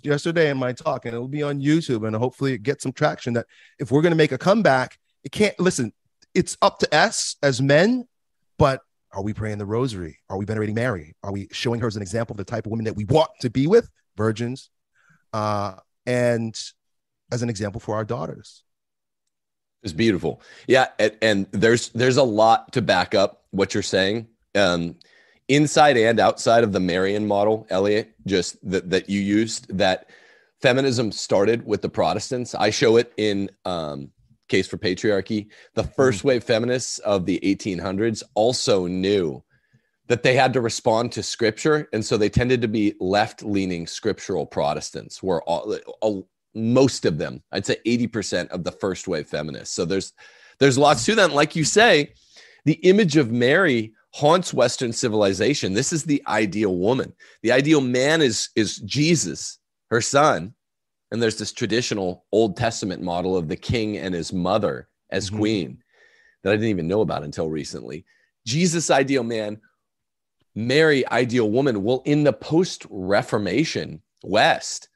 yesterday 0.03 0.51
in 0.51 0.59
my 0.59 0.73
talk, 0.73 1.07
and 1.07 1.15
it'll 1.15 1.29
be 1.29 1.43
on 1.43 1.61
YouTube, 1.61 2.07
and 2.07 2.15
hopefully 2.15 2.53
it 2.53 2.63
gets 2.63 2.83
some 2.83 2.93
traction. 2.93 3.33
That 3.35 3.47
if 3.79 3.91
we're 3.91 4.03
going 4.03 4.13
to 4.13 4.17
make 4.17 4.33
a 4.33 4.39
comeback, 4.39 4.99
it 5.25 5.33
can't 5.33 5.59
listen. 5.59 5.93
It's 6.35 6.59
up 6.61 6.79
to 6.81 6.95
us 6.95 7.37
as 7.43 7.63
men, 7.63 8.07
but 8.59 8.83
are 9.13 9.23
we 9.23 9.33
praying 9.33 9.59
the 9.59 9.65
rosary? 9.65 10.19
Are 10.29 10.37
we 10.37 10.45
venerating 10.45 10.75
Mary? 10.75 11.15
Are 11.23 11.33
we 11.33 11.49
showing 11.53 11.81
her 11.81 11.87
as 11.87 11.97
an 11.97 12.03
example 12.03 12.35
of 12.35 12.39
the 12.39 12.45
type 12.45 12.67
of 12.67 12.73
women 12.73 12.85
that 12.85 12.97
we 12.97 13.07
want 13.07 13.31
to 13.41 13.49
be 13.49 13.67
with, 13.67 13.89
virgins, 14.17 14.69
uh, 15.33 15.77
and 16.05 16.55
as 17.33 17.43
an 17.43 17.49
example 17.49 17.81
for 17.81 17.95
our 17.95 18.05
daughters? 18.05 18.63
It's 19.83 19.93
beautiful, 19.93 20.43
yeah, 20.67 20.89
and, 20.99 21.17
and 21.23 21.47
there's 21.53 21.91
there's 21.91 22.17
a 22.17 22.23
lot 22.23 22.73
to 22.73 22.83
back 22.83 23.15
up 23.15 23.45
what 23.51 23.75
you're 23.75 23.83
saying. 23.83 24.27
Um, 24.55 24.97
inside 25.49 25.97
and 25.97 26.21
outside 26.21 26.65
of 26.65 26.73
the 26.73 26.81
Marian 26.81 27.27
model, 27.27 27.67
Elliot, 27.71 28.13
just 28.27 28.57
that, 28.69 28.91
that 28.91 29.09
you 29.09 29.21
used, 29.21 29.77
that 29.77 30.11
feminism 30.61 31.11
started 31.11 31.65
with 31.67 31.83
the 31.83 31.89
Protestants. 31.89 32.55
I 32.55 32.71
show 32.71 32.97
it 32.97 33.13
in 33.17 33.51
um, 33.65 34.11
Case 34.49 34.69
for 34.69 34.77
Patriarchy. 34.77 35.49
The 35.75 35.85
hmm. 35.85 35.93
first 35.97 36.25
wave 36.25 36.45
feminists 36.45 36.99
of 37.01 37.27
the 37.27 37.41
1800s 37.43 38.23
also 38.35 38.87
knew 38.87 39.43
that 40.09 40.23
they 40.23 40.35
had 40.35 40.55
to 40.55 40.61
respond 40.61 41.13
to 41.13 41.23
scripture. 41.23 41.89
And 41.93 42.05
so 42.05 42.17
they 42.17 42.31
tended 42.31 42.63
to 42.63 42.69
be 42.69 42.95
left 42.99 43.43
leaning 43.43 43.87
scriptural 43.87 44.47
Protestants, 44.47 45.23
were 45.23 45.43
all, 45.43 45.77
all, 46.01 46.29
most 46.59 47.05
of 47.05 47.19
them, 47.19 47.43
I'd 47.53 47.67
say 47.67 47.77
80% 47.87 48.49
of 48.49 48.65
the 48.65 48.73
first 48.73 49.09
wave 49.09 49.29
feminists. 49.29 49.75
So 49.75 49.85
there's 49.85 50.13
there's 50.59 50.79
lots 50.79 51.05
to 51.07 51.15
that. 51.17 51.33
like 51.33 51.55
you 51.55 51.65
say, 51.65 52.15
the 52.65 52.75
image 52.75 53.17
of 53.17 53.31
Mary 53.31 53.93
haunts 54.13 54.53
Western 54.53 54.93
civilization. 54.93 55.73
This 55.73 55.93
is 55.93 56.05
the 56.05 56.23
ideal 56.27 56.75
woman. 56.75 57.13
The 57.43 57.53
ideal 57.53 57.81
man 57.81 58.21
is 58.23 58.51
is 58.57 58.79
Jesus, 58.79 59.59
her 59.91 60.01
son, 60.01 60.55
and 61.11 61.23
there's 61.23 61.39
this 61.39 61.53
traditional 61.53 62.25
Old 62.33 62.57
Testament 62.57 63.03
model 63.03 63.37
of 63.37 63.49
the 63.49 63.57
king 63.57 63.97
and 63.97 64.15
his 64.15 64.33
mother 64.33 64.89
as 65.11 65.29
mm-hmm. 65.29 65.39
queen 65.39 65.83
that 66.43 66.53
I 66.53 66.57
didn't 66.57 66.71
even 66.71 66.89
know 66.89 67.01
about 67.01 67.25
until 67.25 67.49
recently. 67.49 68.05
Jesus, 68.47 68.91
ideal 68.91 69.25
man, 69.25 69.61
Mary, 70.55 71.07
ideal 71.09 71.51
woman. 71.51 71.83
Well, 71.83 72.03
in 72.05 72.25
the 72.25 72.33
post 72.33 72.87
Reformation 72.91 74.03
West, 74.23 74.88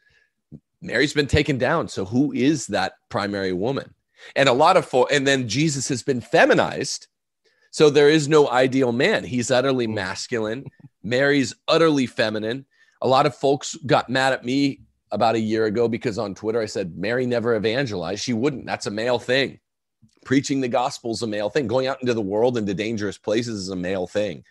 Mary's 0.83 1.14
been 1.14 1.27
taken 1.27 1.57
down. 1.57 1.88
So 1.88 2.05
who 2.05 2.33
is 2.33 2.66
that 2.66 2.95
primary 3.09 3.53
woman? 3.53 3.95
And 4.37 4.49
a 4.49 4.53
lot 4.53 4.77
of, 4.77 4.85
fo- 4.85 5.07
and 5.07 5.27
then 5.27 5.49
Jesus 5.49 5.88
has 5.88 6.03
been 6.03 6.21
feminized 6.21 7.09
so 7.73 7.88
there 7.88 8.11
is 8.11 8.29
no 8.29 8.51
ideal 8.51 8.92
man. 8.92 9.25
He's 9.25 9.51
utterly 9.51 9.87
masculine. 9.87 10.66
Mary's 11.03 11.55
utterly 11.66 12.07
feminine. 12.07 12.66
A 13.01 13.09
lot 13.09 13.25
of 13.25 13.35
folks 13.35 13.77
got 13.87 14.11
mad 14.11 14.35
at 14.35 14.45
me 14.45 14.83
about 15.11 15.37
a 15.37 15.40
year 15.40 15.64
ago 15.64 15.88
because 15.88 16.18
on 16.18 16.35
Twitter 16.35 16.61
I 16.61 16.66
said 16.66 16.99
Mary 16.99 17.25
never 17.25 17.57
evangelized. 17.57 18.23
She 18.23 18.35
wouldn't. 18.35 18.66
That's 18.66 18.87
a 18.87 18.90
male 18.90 19.18
thing. 19.18 19.59
Preaching 20.25 20.61
the 20.61 20.68
gospel 20.68 21.12
is 21.12 21.23
a 21.23 21.27
male 21.27 21.49
thing. 21.49 21.66
Going 21.66 21.87
out 21.87 22.01
into 22.03 22.12
the 22.12 22.21
world 22.21 22.59
into 22.59 22.75
dangerous 22.75 23.16
places 23.16 23.62
is 23.62 23.68
a 23.71 23.77
male 23.77 24.07
thing. 24.07 24.45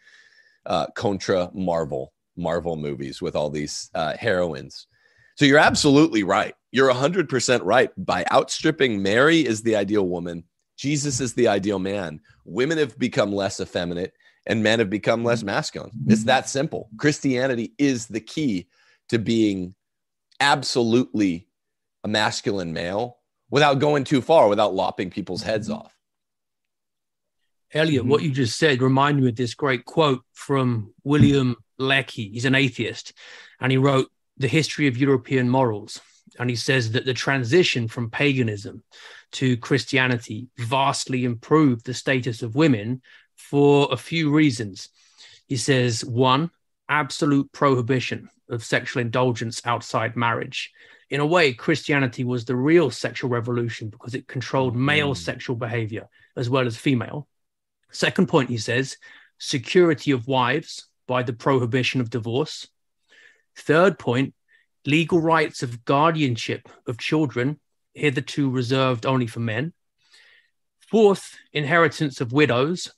Uh, 0.65 0.87
contra 0.95 1.49
Marvel, 1.53 2.13
Marvel 2.35 2.75
movies 2.75 3.21
with 3.21 3.35
all 3.35 3.51
these 3.51 3.91
uh, 3.93 4.17
heroines. 4.17 4.87
So 5.35 5.45
you're 5.45 5.57
absolutely 5.57 6.23
right. 6.23 6.55
You're 6.71 6.93
100% 6.93 7.61
right. 7.63 7.91
By 7.97 8.25
outstripping 8.31 9.01
Mary 9.01 9.45
is 9.45 9.63
the 9.63 9.75
ideal 9.75 10.07
woman 10.07 10.43
Jesus 10.81 11.19
is 11.21 11.35
the 11.35 11.47
ideal 11.47 11.77
man. 11.77 12.21
Women 12.43 12.79
have 12.79 12.97
become 12.97 13.31
less 13.31 13.59
effeminate 13.59 14.13
and 14.47 14.63
men 14.63 14.79
have 14.79 14.89
become 14.89 15.23
less 15.23 15.43
masculine. 15.43 15.91
It's 16.07 16.23
that 16.23 16.49
simple. 16.49 16.89
Christianity 16.97 17.73
is 17.77 18.07
the 18.07 18.19
key 18.19 18.67
to 19.09 19.19
being 19.19 19.75
absolutely 20.39 21.47
a 22.03 22.07
masculine 22.07 22.73
male 22.73 23.19
without 23.51 23.77
going 23.77 24.05
too 24.05 24.23
far, 24.23 24.47
without 24.47 24.73
lopping 24.73 25.11
people's 25.11 25.43
heads 25.43 25.69
off. 25.69 25.95
Elliot, 27.75 28.03
what 28.03 28.23
you 28.23 28.31
just 28.31 28.57
said 28.57 28.81
reminded 28.81 29.21
me 29.21 29.29
of 29.29 29.35
this 29.35 29.53
great 29.53 29.85
quote 29.85 30.23
from 30.33 30.95
William 31.03 31.55
Lecky. 31.77 32.29
He's 32.29 32.45
an 32.45 32.55
atheist, 32.55 33.13
and 33.59 33.71
he 33.71 33.77
wrote 33.77 34.11
The 34.41 34.47
History 34.47 34.87
of 34.87 34.97
European 34.97 35.49
Morals. 35.49 36.01
And 36.39 36.49
he 36.49 36.55
says 36.55 36.91
that 36.91 37.05
the 37.05 37.13
transition 37.13 37.87
from 37.87 38.09
paganism 38.09 38.83
to 39.33 39.57
Christianity 39.57 40.47
vastly 40.57 41.25
improved 41.25 41.85
the 41.85 41.93
status 41.93 42.41
of 42.41 42.55
women 42.55 43.01
for 43.35 43.87
a 43.91 43.97
few 43.97 44.31
reasons. 44.31 44.89
He 45.47 45.57
says, 45.57 46.05
one, 46.05 46.51
absolute 46.89 47.51
prohibition 47.51 48.29
of 48.49 48.63
sexual 48.63 49.01
indulgence 49.01 49.61
outside 49.65 50.15
marriage. 50.15 50.71
In 51.09 51.19
a 51.19 51.25
way, 51.25 51.53
Christianity 51.53 52.23
was 52.23 52.45
the 52.45 52.55
real 52.55 52.89
sexual 52.89 53.29
revolution 53.29 53.89
because 53.89 54.15
it 54.15 54.27
controlled 54.27 54.75
male 54.75 55.13
mm. 55.13 55.17
sexual 55.17 55.55
behavior 55.55 56.07
as 56.35 56.49
well 56.49 56.65
as 56.65 56.77
female. 56.77 57.27
Second 57.91 58.27
point, 58.27 58.49
he 58.49 58.57
says, 58.57 58.97
security 59.37 60.11
of 60.11 60.27
wives 60.27 60.87
by 61.07 61.23
the 61.23 61.33
prohibition 61.33 61.99
of 61.99 62.09
divorce. 62.09 62.67
Third 63.57 63.99
point, 63.99 64.33
legal 64.85 65.19
rights 65.19 65.63
of 65.63 65.85
guardianship 65.85 66.69
of 66.87 66.97
children, 66.97 67.59
hitherto 67.93 68.49
reserved 68.49 69.05
only 69.05 69.27
for 69.27 69.39
men. 69.39 69.73
Fourth, 70.89 71.37
inheritance 71.53 72.21
of 72.21 72.33
widows. 72.33 72.91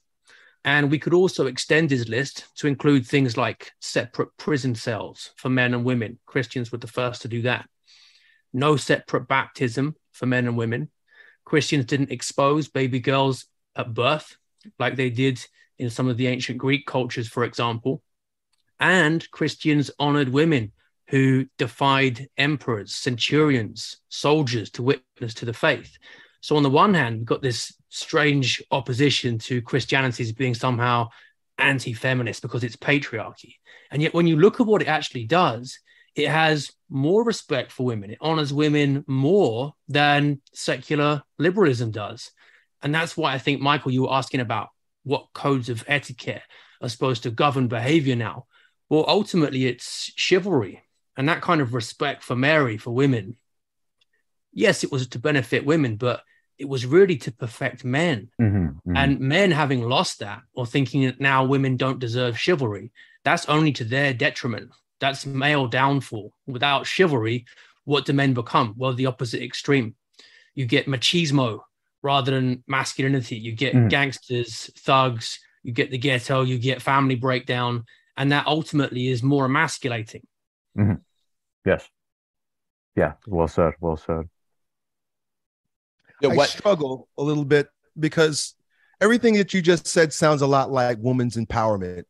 And 0.66 0.90
we 0.90 1.00
could 1.00 1.14
also 1.14 1.46
extend 1.46 1.92
his 1.92 2.08
list 2.08 2.46
to 2.56 2.68
include 2.68 3.06
things 3.06 3.36
like 3.36 3.72
separate 3.82 4.30
prison 4.38 4.76
cells 4.76 5.32
for 5.36 5.50
men 5.50 5.74
and 5.74 5.84
women. 5.84 6.20
Christians 6.26 6.72
were 6.72 6.78
the 6.78 6.88
first 6.88 7.22
to 7.24 7.28
do 7.28 7.42
that. 7.42 7.68
No 8.54 8.78
separate 8.78 9.28
baptism 9.28 9.96
for 10.14 10.26
men 10.26 10.48
and 10.48 10.58
women. 10.58 10.90
Christians 11.44 11.86
didn't 11.86 12.12
expose 12.12 12.70
baby 12.70 13.00
girls 13.00 13.46
at 13.76 13.94
birth 13.94 14.38
like 14.80 14.96
they 14.96 15.10
did 15.10 15.46
in 15.78 15.90
some 15.90 16.08
of 16.08 16.18
the 16.18 16.28
ancient 16.28 16.58
Greek 16.60 16.86
cultures, 16.86 17.28
for 17.28 17.44
example. 17.44 18.02
And 18.80 19.30
Christians 19.32 19.92
honored 20.00 20.30
women 20.30 20.72
who 21.08 21.46
defied 21.58 22.28
emperors, 22.38 22.96
centurions, 22.96 23.98
soldiers 24.10 24.70
to 24.72 24.84
witness 24.84 25.34
to 25.36 25.46
the 25.46 25.54
faith. 25.54 25.98
So, 26.42 26.58
on 26.58 26.64
the 26.64 26.70
one 26.70 26.94
hand, 26.94 27.18
we've 27.18 27.26
got 27.26 27.42
this 27.42 27.74
strange 27.90 28.62
opposition 28.72 29.38
to 29.38 29.62
Christianity 29.62 30.24
as 30.24 30.32
being 30.32 30.54
somehow 30.54 31.10
anti 31.58 31.94
feminist 31.94 32.42
because 32.42 32.64
it's 32.64 32.76
patriarchy. 32.76 33.56
And 33.92 34.02
yet, 34.02 34.14
when 34.14 34.28
you 34.28 34.38
look 34.38 34.60
at 34.60 34.68
what 34.68 34.82
it 34.82 34.88
actually 34.88 35.26
does, 35.26 35.80
it 36.16 36.28
has 36.28 36.72
more 36.90 37.24
respect 37.24 37.72
for 37.72 37.86
women. 37.86 38.12
It 38.12 38.18
honors 38.22 38.54
women 38.54 39.04
more 39.08 39.74
than 39.88 40.42
secular 40.54 41.24
liberalism 41.40 41.92
does. 41.92 42.32
And 42.82 42.94
that's 42.94 43.18
why 43.18 43.34
I 43.34 43.38
think, 43.38 43.62
Michael, 43.62 43.92
you 43.92 44.04
were 44.04 44.14
asking 44.14 44.42
about 44.42 44.70
what 45.04 45.28
codes 45.34 45.70
of 45.70 45.84
etiquette 45.88 46.44
are 46.82 46.90
supposed 46.90 47.24
to 47.24 47.32
govern 47.32 47.68
behavior 47.68 48.16
now. 48.16 48.46
Well, 48.90 49.06
ultimately, 49.08 49.66
it's 49.66 50.12
chivalry 50.16 50.84
and 51.18 51.30
that 51.30 51.42
kind 51.42 51.62
of 51.62 51.74
respect 51.74 52.24
for 52.24 52.36
Mary, 52.36 52.78
for 52.78 52.92
women. 52.92 53.38
Yes, 54.52 54.84
it 54.84 54.92
was 54.92 55.08
to 55.10 55.20
benefit 55.20 55.66
women, 55.66 55.96
but 55.96 56.22
it 56.58 56.70
was 56.70 56.86
really 56.86 57.18
to 57.18 57.32
perfect 57.32 57.84
men. 57.84 58.30
Mm-hmm, 58.42 58.66
mm-hmm. 58.66 58.98
And 58.98 59.20
men 59.20 59.52
having 59.52 59.82
lost 59.82 60.20
that 60.20 60.42
or 60.54 60.66
thinking 60.66 61.06
that 61.06 61.20
now 61.20 61.46
women 61.46 61.78
don't 61.78 62.00
deserve 62.00 62.40
chivalry, 62.40 62.92
that's 63.24 63.48
only 63.48 63.72
to 63.74 63.84
their 63.84 64.14
detriment. 64.14 64.72
That's 65.00 65.26
male 65.26 65.68
downfall. 65.68 66.34
Without 66.46 66.86
chivalry, 66.86 67.46
what 67.84 68.06
do 68.06 68.14
men 68.14 68.34
become? 68.34 68.76
Well, 68.78 68.94
the 68.94 69.08
opposite 69.08 69.42
extreme. 69.42 69.96
You 70.56 70.66
get 70.66 70.86
machismo, 70.86 71.62
rather 72.04 72.32
than 72.32 72.64
masculinity. 72.68 73.38
You 73.38 73.54
get 73.54 73.74
mm. 73.74 73.90
gangsters, 73.90 74.70
thugs, 74.78 75.40
you 75.64 75.72
get 75.72 75.90
the 75.90 75.98
ghetto, 75.98 76.44
you 76.44 76.60
get 76.60 76.82
family 76.82 77.16
breakdown, 77.16 77.86
and 78.18 78.32
that 78.32 78.48
ultimately 78.48 79.08
is 79.08 79.24
more 79.24 79.46
emasculating. 79.46 80.26
Mm-hmm. 80.78 80.96
Yes. 81.66 81.88
Yeah. 82.96 83.14
Well 83.28 83.48
said. 83.48 83.74
Well 83.80 83.98
said. 83.98 84.30
Yeah, 86.22 86.30
I 86.30 86.46
struggle 86.46 87.10
a 87.18 87.24
little 87.24 87.46
bit 87.46 87.70
because 88.00 88.56
everything 89.02 89.34
that 89.36 89.54
you 89.54 89.62
just 89.62 89.88
said 89.88 90.14
sounds 90.14 90.42
a 90.42 90.48
lot 90.48 90.72
like 90.72 90.98
woman's 91.00 91.36
empowerment. 91.36 92.04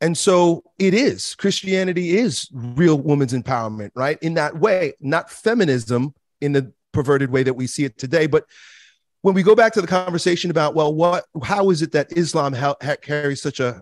And 0.00 0.18
so 0.18 0.64
it 0.78 0.94
is. 0.94 1.36
Christianity 1.36 2.18
is 2.18 2.48
real 2.52 2.98
woman's 2.98 3.32
empowerment, 3.32 3.90
right? 3.94 4.18
In 4.20 4.34
that 4.34 4.58
way, 4.58 4.94
not 5.00 5.30
feminism 5.30 6.14
in 6.40 6.52
the 6.52 6.72
perverted 6.90 7.30
way 7.30 7.44
that 7.44 7.54
we 7.54 7.68
see 7.68 7.84
it 7.84 7.96
today. 7.98 8.26
But 8.26 8.46
when 9.20 9.34
we 9.34 9.44
go 9.44 9.54
back 9.54 9.72
to 9.74 9.80
the 9.80 9.86
conversation 9.86 10.50
about, 10.50 10.74
well, 10.74 10.92
what, 10.92 11.26
how 11.44 11.70
is 11.70 11.82
it 11.82 11.92
that 11.92 12.16
Islam 12.16 12.52
ha- 12.52 12.74
ha- 12.82 12.96
carries 13.00 13.40
such 13.40 13.60
a 13.60 13.80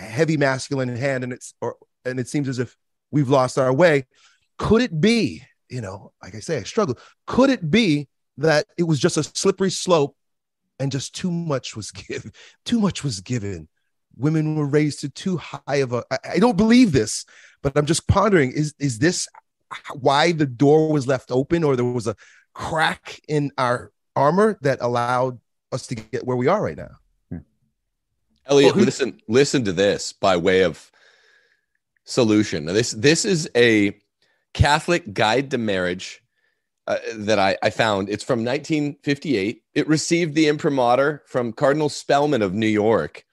heavy 0.00 0.36
masculine 0.36 0.94
hand, 0.94 1.24
and 1.24 1.32
it's, 1.32 1.54
or, 1.60 1.76
and 2.04 2.20
it 2.20 2.28
seems 2.28 2.48
as 2.48 2.58
if 2.58 2.76
we've 3.10 3.28
lost 3.28 3.58
our 3.58 3.72
way. 3.72 4.06
Could 4.58 4.82
it 4.82 5.00
be, 5.00 5.42
you 5.68 5.80
know, 5.80 6.12
like 6.22 6.34
I 6.34 6.40
say, 6.40 6.58
I 6.58 6.62
struggle. 6.62 6.98
Could 7.26 7.50
it 7.50 7.70
be 7.70 8.08
that 8.38 8.66
it 8.78 8.84
was 8.84 8.98
just 8.98 9.16
a 9.16 9.22
slippery 9.22 9.70
slope, 9.70 10.16
and 10.78 10.92
just 10.92 11.14
too 11.14 11.30
much 11.30 11.76
was 11.76 11.90
given? 12.08 12.32
Too 12.64 12.80
much 12.80 13.04
was 13.04 13.20
given. 13.20 13.68
Women 14.16 14.56
were 14.56 14.66
raised 14.66 15.00
to 15.00 15.08
too 15.08 15.36
high 15.36 15.76
of 15.76 15.92
a. 15.92 16.04
I, 16.10 16.18
I 16.34 16.38
don't 16.38 16.56
believe 16.56 16.92
this, 16.92 17.24
but 17.62 17.76
I'm 17.76 17.86
just 17.86 18.08
pondering: 18.08 18.52
is 18.52 18.74
is 18.78 18.98
this 18.98 19.28
why 19.94 20.32
the 20.32 20.46
door 20.46 20.92
was 20.92 21.06
left 21.06 21.30
open, 21.30 21.64
or 21.64 21.76
there 21.76 21.84
was 21.84 22.06
a 22.06 22.16
crack 22.54 23.20
in 23.28 23.50
our 23.58 23.92
armor 24.14 24.58
that 24.62 24.78
allowed 24.80 25.38
us 25.72 25.86
to 25.88 25.94
get 25.94 26.26
where 26.26 26.36
we 26.36 26.46
are 26.46 26.62
right 26.62 26.76
now. 26.76 26.96
Elliot, 28.48 28.76
well, 28.76 28.84
listen, 28.84 29.20
listen 29.28 29.64
to 29.64 29.72
this 29.72 30.12
by 30.12 30.36
way 30.36 30.62
of 30.62 30.90
solution. 32.04 32.64
Now, 32.66 32.72
this 32.72 32.92
this 32.92 33.24
is 33.24 33.50
a 33.56 33.96
Catholic 34.54 35.12
guide 35.12 35.50
to 35.50 35.58
marriage 35.58 36.22
uh, 36.86 36.98
that 37.14 37.38
I, 37.38 37.56
I 37.62 37.70
found. 37.70 38.08
It's 38.08 38.24
from 38.24 38.44
1958. 38.44 39.62
It 39.74 39.88
received 39.88 40.34
the 40.34 40.48
imprimatur 40.48 41.22
from 41.26 41.52
Cardinal 41.52 41.88
Spellman 41.88 42.42
of 42.42 42.54
New 42.54 42.66
York, 42.66 43.24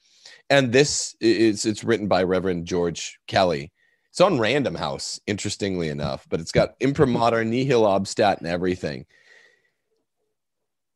and 0.50 0.74
this 0.74 1.16
is 1.22 1.66
it's 1.66 1.84
written 1.84 2.08
by 2.08 2.24
Reverend 2.24 2.66
George 2.66 3.20
Kelly. 3.28 3.72
It's 4.10 4.22
on 4.22 4.40
Random 4.40 4.76
House, 4.76 5.20
interestingly 5.26 5.90
enough, 5.90 6.28
but 6.30 6.40
it's 6.40 6.52
got 6.52 6.76
imprimatur, 6.80 7.44
nihil 7.44 7.84
obstat, 7.84 8.38
and 8.38 8.48
everything. 8.48 9.06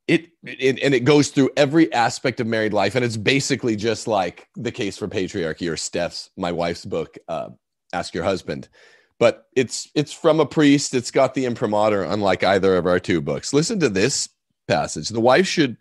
It, 0.08 0.30
it, 0.44 0.80
and 0.82 0.94
it 0.94 1.02
goes 1.02 1.30
through 1.30 1.50
every 1.58 1.92
aspect 1.92 2.40
of 2.40 2.48
married 2.48 2.74
life, 2.74 2.96
and 2.96 3.04
it's 3.04 3.18
basically 3.18 3.76
just 3.76 4.08
like 4.08 4.48
the 4.56 4.72
case 4.72 4.98
for 4.98 5.08
patriarchy 5.08 5.70
or 5.70 5.76
Steph's, 5.76 6.30
my 6.38 6.52
wife's 6.52 6.86
book, 6.86 7.18
uh, 7.28 7.50
"Ask 7.92 8.14
Your 8.14 8.24
Husband." 8.24 8.70
But 9.20 9.48
it's 9.54 9.90
it's 9.96 10.14
from 10.14 10.40
a 10.40 10.46
priest. 10.46 10.94
It's 10.94 11.12
got 11.12 11.34
the 11.34 11.46
imprimatur, 11.46 12.04
unlike 12.04 12.44
either 12.44 12.78
of 12.78 12.86
our 12.86 13.00
two 13.00 13.20
books. 13.20 13.52
Listen 13.52 13.80
to 13.82 13.90
this 13.90 14.30
passage: 14.68 15.10
the 15.10 15.20
wife 15.20 15.48
should 15.48 15.76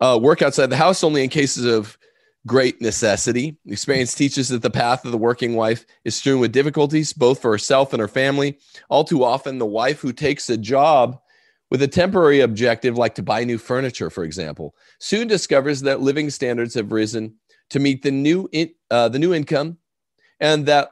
uh, 0.00 0.18
work 0.20 0.42
outside 0.42 0.70
the 0.70 0.76
house 0.76 1.04
only 1.04 1.22
in 1.22 1.30
cases 1.30 1.64
of 1.64 1.96
great 2.46 2.80
necessity. 2.80 3.56
Experience 3.66 4.14
teaches 4.14 4.48
that 4.48 4.62
the 4.62 4.70
path 4.70 5.04
of 5.04 5.12
the 5.12 5.18
working 5.18 5.54
wife 5.54 5.84
is 6.04 6.16
strewn 6.16 6.40
with 6.40 6.52
difficulties, 6.52 7.12
both 7.12 7.40
for 7.40 7.50
herself 7.50 7.92
and 7.92 8.00
her 8.00 8.08
family. 8.08 8.58
All 8.88 9.04
too 9.04 9.24
often, 9.24 9.58
the 9.58 9.66
wife 9.66 10.00
who 10.00 10.12
takes 10.12 10.48
a 10.48 10.56
job 10.56 11.20
with 11.70 11.82
a 11.82 11.88
temporary 11.88 12.40
objective, 12.40 12.96
like 12.96 13.14
to 13.16 13.22
buy 13.22 13.44
new 13.44 13.58
furniture, 13.58 14.10
for 14.10 14.24
example, 14.24 14.74
soon 15.00 15.26
discovers 15.26 15.80
that 15.82 16.00
living 16.00 16.30
standards 16.30 16.74
have 16.74 16.92
risen 16.92 17.34
to 17.70 17.80
meet 17.80 18.02
the 18.02 18.10
new 18.10 18.48
in, 18.52 18.70
uh, 18.90 19.08
the 19.08 19.18
new 19.18 19.34
income, 19.34 19.78
and 20.40 20.66
that 20.66 20.90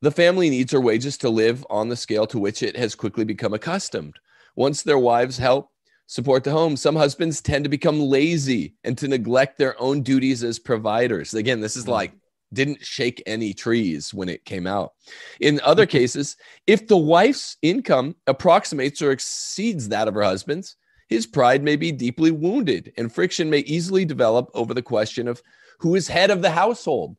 the 0.00 0.10
family 0.10 0.50
needs 0.50 0.72
her 0.72 0.80
wages 0.80 1.16
to 1.18 1.30
live 1.30 1.66
on 1.70 1.88
the 1.88 1.96
scale 1.96 2.26
to 2.26 2.38
which 2.38 2.62
it 2.62 2.76
has 2.76 2.94
quickly 2.94 3.24
become 3.24 3.54
accustomed. 3.54 4.18
Once 4.56 4.82
their 4.82 4.98
wives 4.98 5.38
help 5.38 5.70
support 6.06 6.44
the 6.44 6.50
home. 6.50 6.76
Some 6.76 6.96
husbands 6.96 7.40
tend 7.40 7.64
to 7.64 7.70
become 7.70 8.00
lazy 8.00 8.74
and 8.84 8.96
to 8.98 9.08
neglect 9.08 9.58
their 9.58 9.80
own 9.80 10.02
duties 10.02 10.44
as 10.44 10.58
providers. 10.58 11.34
Again, 11.34 11.60
this 11.60 11.76
is 11.76 11.88
like 11.88 12.12
didn't 12.54 12.84
shake 12.84 13.22
any 13.26 13.52
trees 13.52 14.14
when 14.14 14.28
it 14.28 14.44
came 14.44 14.66
out. 14.66 14.92
In 15.40 15.60
other 15.62 15.86
cases, 15.86 16.36
if 16.66 16.86
the 16.86 16.96
wife's 16.96 17.56
income 17.62 18.16
approximates 18.26 19.02
or 19.02 19.10
exceeds 19.10 19.88
that 19.88 20.08
of 20.08 20.14
her 20.14 20.22
husband's, 20.22 20.76
his 21.08 21.26
pride 21.26 21.62
may 21.62 21.76
be 21.76 21.92
deeply 21.92 22.30
wounded 22.30 22.92
and 22.96 23.12
friction 23.12 23.50
may 23.50 23.58
easily 23.60 24.04
develop 24.04 24.50
over 24.54 24.72
the 24.72 24.82
question 24.82 25.28
of 25.28 25.42
who 25.78 25.94
is 25.94 26.08
head 26.08 26.30
of 26.30 26.42
the 26.42 26.50
household. 26.50 27.16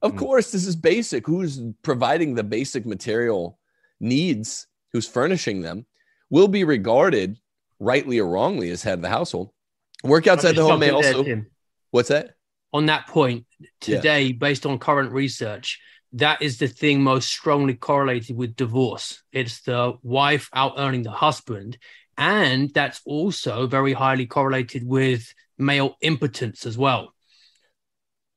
Of 0.00 0.12
mm. 0.12 0.18
course, 0.18 0.50
this 0.50 0.66
is 0.66 0.76
basic. 0.76 1.26
Who's 1.26 1.60
providing 1.82 2.34
the 2.34 2.44
basic 2.44 2.86
material 2.86 3.58
needs, 4.00 4.66
who's 4.92 5.06
furnishing 5.06 5.60
them, 5.60 5.84
will 6.30 6.48
be 6.48 6.64
regarded 6.64 7.38
rightly 7.80 8.18
or 8.18 8.28
wrongly 8.28 8.70
as 8.70 8.82
head 8.82 8.94
of 8.94 9.02
the 9.02 9.08
household. 9.08 9.50
Work 10.04 10.26
outside 10.26 10.54
the 10.54 10.62
home 10.62 10.80
may 10.80 10.90
also. 10.90 11.24
What's 11.90 12.08
that? 12.08 12.37
On 12.72 12.86
that 12.86 13.06
point 13.06 13.46
today, 13.80 14.22
yeah. 14.22 14.36
based 14.38 14.66
on 14.66 14.78
current 14.78 15.12
research, 15.12 15.80
that 16.12 16.42
is 16.42 16.58
the 16.58 16.68
thing 16.68 17.02
most 17.02 17.28
strongly 17.28 17.74
correlated 17.74 18.36
with 18.36 18.56
divorce. 18.56 19.22
It's 19.32 19.62
the 19.62 19.94
wife 20.02 20.48
out 20.52 20.74
earning 20.78 21.02
the 21.02 21.10
husband. 21.10 21.78
And 22.16 22.72
that's 22.72 23.00
also 23.04 23.66
very 23.66 23.92
highly 23.92 24.26
correlated 24.26 24.86
with 24.86 25.32
male 25.58 25.96
impotence 26.00 26.66
as 26.66 26.76
well. 26.76 27.14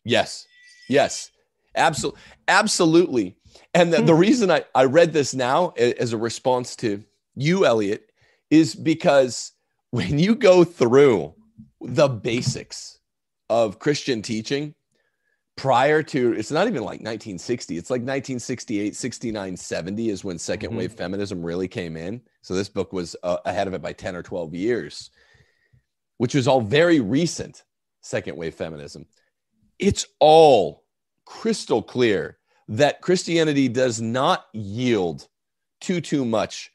Yes. 0.04 0.46
Yes. 0.90 1.32
Absolutely. 1.76 2.22
Absolutely. 2.48 3.38
And 3.74 3.94
the, 3.94 4.02
the 4.02 4.14
reason 4.14 4.52
I, 4.52 4.66
I 4.76 4.86
read 4.86 5.14
this 5.14 5.34
now 5.34 5.70
as 5.78 6.14
a 6.14 6.18
response 6.18 6.76
to 6.78 7.04
you, 7.36 7.66
Elliot, 7.66 8.12
is 8.50 8.76
because 8.76 9.54
when 9.92 10.20
you 10.20 10.36
go 10.36 10.64
through 10.64 11.34
the 11.80 12.10
basics 12.10 13.00
of 13.52 13.80
Christian 13.80 14.22
teaching 14.22 14.74
prior 15.58 16.02
to, 16.02 16.32
it's 16.34 16.52
not 16.52 16.68
even 16.68 16.84
like 16.84 17.02
1960, 17.02 17.78
it's 17.78 17.90
like 17.90 18.00
1968, 18.00 18.96
69, 18.96 19.58
70 19.58 20.10
is 20.10 20.24
when 20.24 20.38
2nd 20.38 20.60
mm-hmm. 20.60 20.78
wave 20.78 20.94
feminism 20.94 21.44
really 21.44 21.68
came 21.68 21.98
in. 21.98 22.22
So 22.42 22.56
this 22.56 22.70
book 22.70 22.94
was 22.94 23.14
uh, 23.24 23.38
ahead 23.46 23.68
of 23.68 23.74
it 23.74 23.82
by 23.82 23.92
10 23.92 24.16
or 24.16 24.24
12 24.24 24.56
years, 24.56 25.10
which 26.18 26.34
was 26.34 26.48
all 26.48 26.62
very 26.62 27.02
recent 27.02 27.64
second 28.00 28.38
wave 28.38 28.56
feminism. 28.56 29.06
It's 29.78 30.08
all 30.22 30.86
crystal 31.26 31.84
clear 31.84 32.38
that 32.70 33.02
Christianity 33.02 33.68
does 33.68 34.00
not 34.00 34.46
yield 34.54 35.28
too 35.82 36.00
too 36.00 36.24
much 36.24 36.72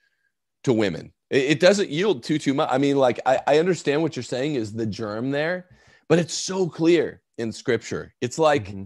to 0.65 0.75
women. 0.75 1.13
It, 1.31 1.45
it 1.45 1.61
doesn't 1.61 1.89
yield 1.89 2.23
too 2.23 2.39
too 2.39 2.53
much. 2.53 2.69
I 2.71 2.77
mean, 2.77 2.97
like 2.97 3.19
I, 3.25 3.41
I 3.47 3.59
understand 3.61 4.03
what 4.03 4.15
you're 4.15 4.23
saying 4.23 4.57
is 4.57 4.75
the 4.75 4.85
germ 4.85 5.31
there, 5.31 5.67
but 6.09 6.19
it's 6.19 6.35
so 6.35 6.69
clear 6.69 7.23
in 7.39 7.53
Scripture. 7.53 8.15
It's 8.21 8.39
like 8.39 8.67
mm-hmm. 8.67 8.85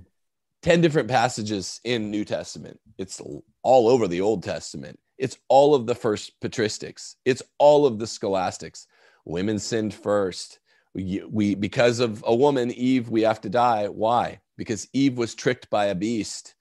ten 0.63 0.81
different 0.81 1.09
passages 1.09 1.81
in 1.85 2.11
New 2.11 2.25
Testament. 2.25 2.81
It's 2.99 3.21
all 3.63 3.89
over 3.89 4.09
the 4.09 4.21
Old 4.21 4.43
Testament. 4.43 4.99
It's 5.19 5.39
all 5.49 5.75
of 5.75 5.87
the 5.87 5.95
first 5.95 6.41
patristics. 6.41 7.17
It's 7.25 7.43
all 7.59 7.87
of 7.87 7.99
the 7.99 8.07
scholastics. 8.07 8.87
Women 9.25 9.59
sinned 9.59 9.93
first. 9.93 10.61
We, 10.95 11.23
we 11.31 11.55
because 11.55 12.01
of 12.01 12.25
a 12.27 12.35
woman, 12.35 12.71
Eve, 12.73 13.11
we 13.11 13.23
have 13.23 13.41
to 13.43 13.51
die. 13.51 13.87
Why? 13.89 14.41
Because 14.57 14.89
Eve 14.93 15.17
was 15.17 15.35
tricked 15.35 15.71
by 15.71 15.87
a 15.87 15.95
beast 15.95 16.55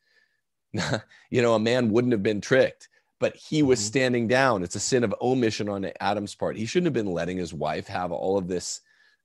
you 1.29 1.41
know, 1.41 1.55
a 1.55 1.59
man 1.59 1.89
wouldn't 1.89 2.11
have 2.11 2.23
been 2.23 2.41
tricked, 2.41 2.89
but 3.19 3.35
he 3.35 3.63
was 3.63 3.79
mm-hmm. 3.79 3.87
standing 3.87 4.27
down. 4.27 4.63
It's 4.63 4.75
a 4.75 4.79
sin 4.79 5.03
of 5.03 5.15
omission 5.21 5.69
on 5.69 5.91
Adam's 5.99 6.35
part. 6.35 6.57
He 6.57 6.65
shouldn't 6.65 6.87
have 6.87 7.05
been 7.05 7.13
letting 7.13 7.37
his 7.37 7.53
wife 7.53 7.87
have 7.87 8.11
all 8.11 8.37
of 8.37 8.47
this 8.47 8.81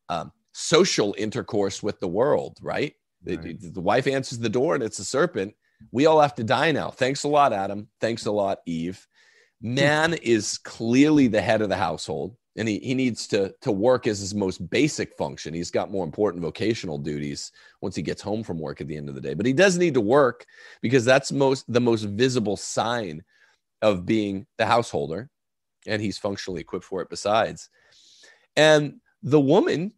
um, 0.09 0.33
social 0.55 1.15
intercourse 1.19 1.83
with 1.83 2.01
the 2.01 2.09
world, 2.09 2.59
right? 2.63 2.95
right. 3.27 3.61
The, 3.61 3.71
the 3.71 3.81
wife 3.81 4.07
answers 4.07 4.39
the 4.39 4.49
door 4.49 4.75
and 4.75 4.85
it's 4.85 5.01
a 5.01 5.05
serpent. 5.05 5.55
We 5.91 6.07
all 6.07 6.21
have 6.21 6.35
to 6.37 6.45
die 6.45 6.73
now. 6.73 6.91
Thanks 6.91 7.25
a 7.25 7.29
lot, 7.29 7.53
Adam. 7.53 7.89
Thanks 8.01 8.27
a 8.27 8.33
lot, 8.33 8.59
Eve. 8.65 9.07
Man 9.61 10.15
is 10.23 10.59
clearly 10.59 11.27
the 11.27 11.43
head 11.43 11.61
of 11.61 11.69
the 11.69 11.77
household 11.77 12.37
and 12.57 12.69
he, 12.69 12.79
he 12.79 12.95
needs 12.95 13.27
to 13.27 13.53
to 13.63 13.73
work 13.73 14.07
as 14.07 14.21
his 14.21 14.35
most 14.35 14.71
basic 14.71 15.13
function 15.17 15.53
he's 15.53 15.73
got 15.73 15.91
more 15.91 16.05
important 16.05 16.43
vocational 16.43 16.99
duties 16.99 17.51
once 17.81 17.97
he 17.97 18.03
gets 18.03 18.23
home 18.23 18.43
from 18.43 18.61
work 18.61 18.81
at 18.81 18.87
the 18.87 18.97
end 18.97 19.09
of 19.09 19.15
the 19.17 19.21
day 19.21 19.35
but 19.35 19.47
he 19.47 19.53
does 19.53 19.77
need 19.77 19.95
to 19.95 20.01
work 20.01 20.47
because 20.81 21.05
that's 21.05 21.33
most 21.33 21.65
the 21.73 21.81
most 21.81 22.05
visible 22.05 22.57
sign 22.57 23.23
of 23.83 24.07
being 24.07 24.47
the 24.59 24.67
householder 24.67 25.29
and 25.87 26.01
he's 26.01 26.19
functionally 26.19 26.61
equipped 26.61 26.85
for 26.85 27.03
it 27.03 27.11
besides 27.11 27.71
and 28.57 29.01
the 29.23 29.41
woman 29.41 29.93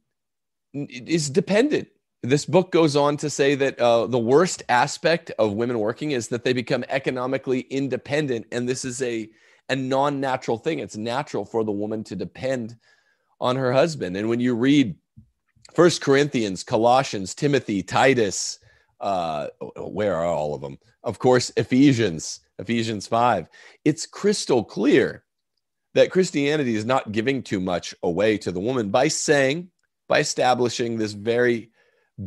is 0.88 1.30
dependent 1.30 1.88
this 2.22 2.44
book 2.44 2.72
goes 2.72 2.96
on 2.96 3.16
to 3.16 3.30
say 3.30 3.54
that 3.54 3.78
uh, 3.78 4.06
the 4.06 4.18
worst 4.18 4.62
aspect 4.68 5.30
of 5.38 5.52
women 5.52 5.78
working 5.78 6.10
is 6.10 6.28
that 6.28 6.42
they 6.42 6.52
become 6.52 6.84
economically 6.88 7.60
independent 7.60 8.46
and 8.50 8.68
this 8.68 8.84
is 8.84 9.00
a 9.02 9.28
a 9.68 9.76
non-natural 9.76 10.58
thing. 10.58 10.78
It's 10.78 10.96
natural 10.96 11.44
for 11.44 11.64
the 11.64 11.72
woman 11.72 12.04
to 12.04 12.16
depend 12.16 12.76
on 13.40 13.56
her 13.56 13.72
husband. 13.72 14.16
And 14.16 14.28
when 14.28 14.40
you 14.40 14.54
read 14.54 14.96
First 15.74 16.00
Corinthians, 16.00 16.62
Colossians, 16.62 17.34
Timothy, 17.34 17.82
Titus, 17.82 18.58
uh, 19.00 19.48
where 19.76 20.14
are 20.14 20.24
all 20.24 20.54
of 20.54 20.60
them? 20.60 20.78
Of 21.02 21.18
course, 21.18 21.52
Ephesians, 21.56 22.40
Ephesians 22.58 23.06
5. 23.06 23.48
It's 23.84 24.06
crystal 24.06 24.64
clear 24.64 25.24
that 25.94 26.10
Christianity 26.10 26.76
is 26.76 26.84
not 26.84 27.12
giving 27.12 27.42
too 27.42 27.60
much 27.60 27.94
away 28.02 28.38
to 28.38 28.52
the 28.52 28.60
woman 28.60 28.90
by 28.90 29.08
saying, 29.08 29.70
by 30.08 30.20
establishing 30.20 30.96
this 30.96 31.12
very 31.12 31.70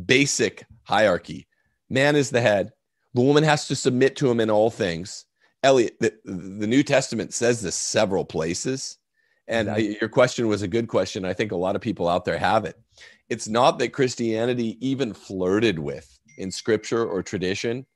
basic 0.06 0.64
hierarchy. 0.82 1.46
Man 1.88 2.16
is 2.16 2.30
the 2.30 2.40
head. 2.40 2.72
The 3.14 3.22
woman 3.22 3.42
has 3.44 3.66
to 3.68 3.76
submit 3.76 4.16
to 4.16 4.30
him 4.30 4.40
in 4.40 4.50
all 4.50 4.70
things. 4.70 5.24
Elliot, 5.62 5.96
the, 6.00 6.14
the 6.24 6.66
New 6.66 6.82
Testament 6.82 7.34
says 7.34 7.60
this 7.60 7.74
several 7.74 8.24
places. 8.24 8.98
And 9.48 9.68
I, 9.68 9.80
mm-hmm. 9.80 9.92
your 10.00 10.08
question 10.08 10.46
was 10.46 10.62
a 10.62 10.68
good 10.68 10.88
question. 10.88 11.24
I 11.24 11.32
think 11.32 11.52
a 11.52 11.56
lot 11.56 11.74
of 11.74 11.82
people 11.82 12.08
out 12.08 12.24
there 12.24 12.38
have 12.38 12.64
it. 12.64 12.76
It's 13.28 13.48
not 13.48 13.78
that 13.78 13.92
Christianity 13.92 14.78
even 14.80 15.12
flirted 15.12 15.78
with 15.78 16.18
in 16.38 16.50
scripture 16.50 17.04
or 17.04 17.22
tradition, 17.22 17.86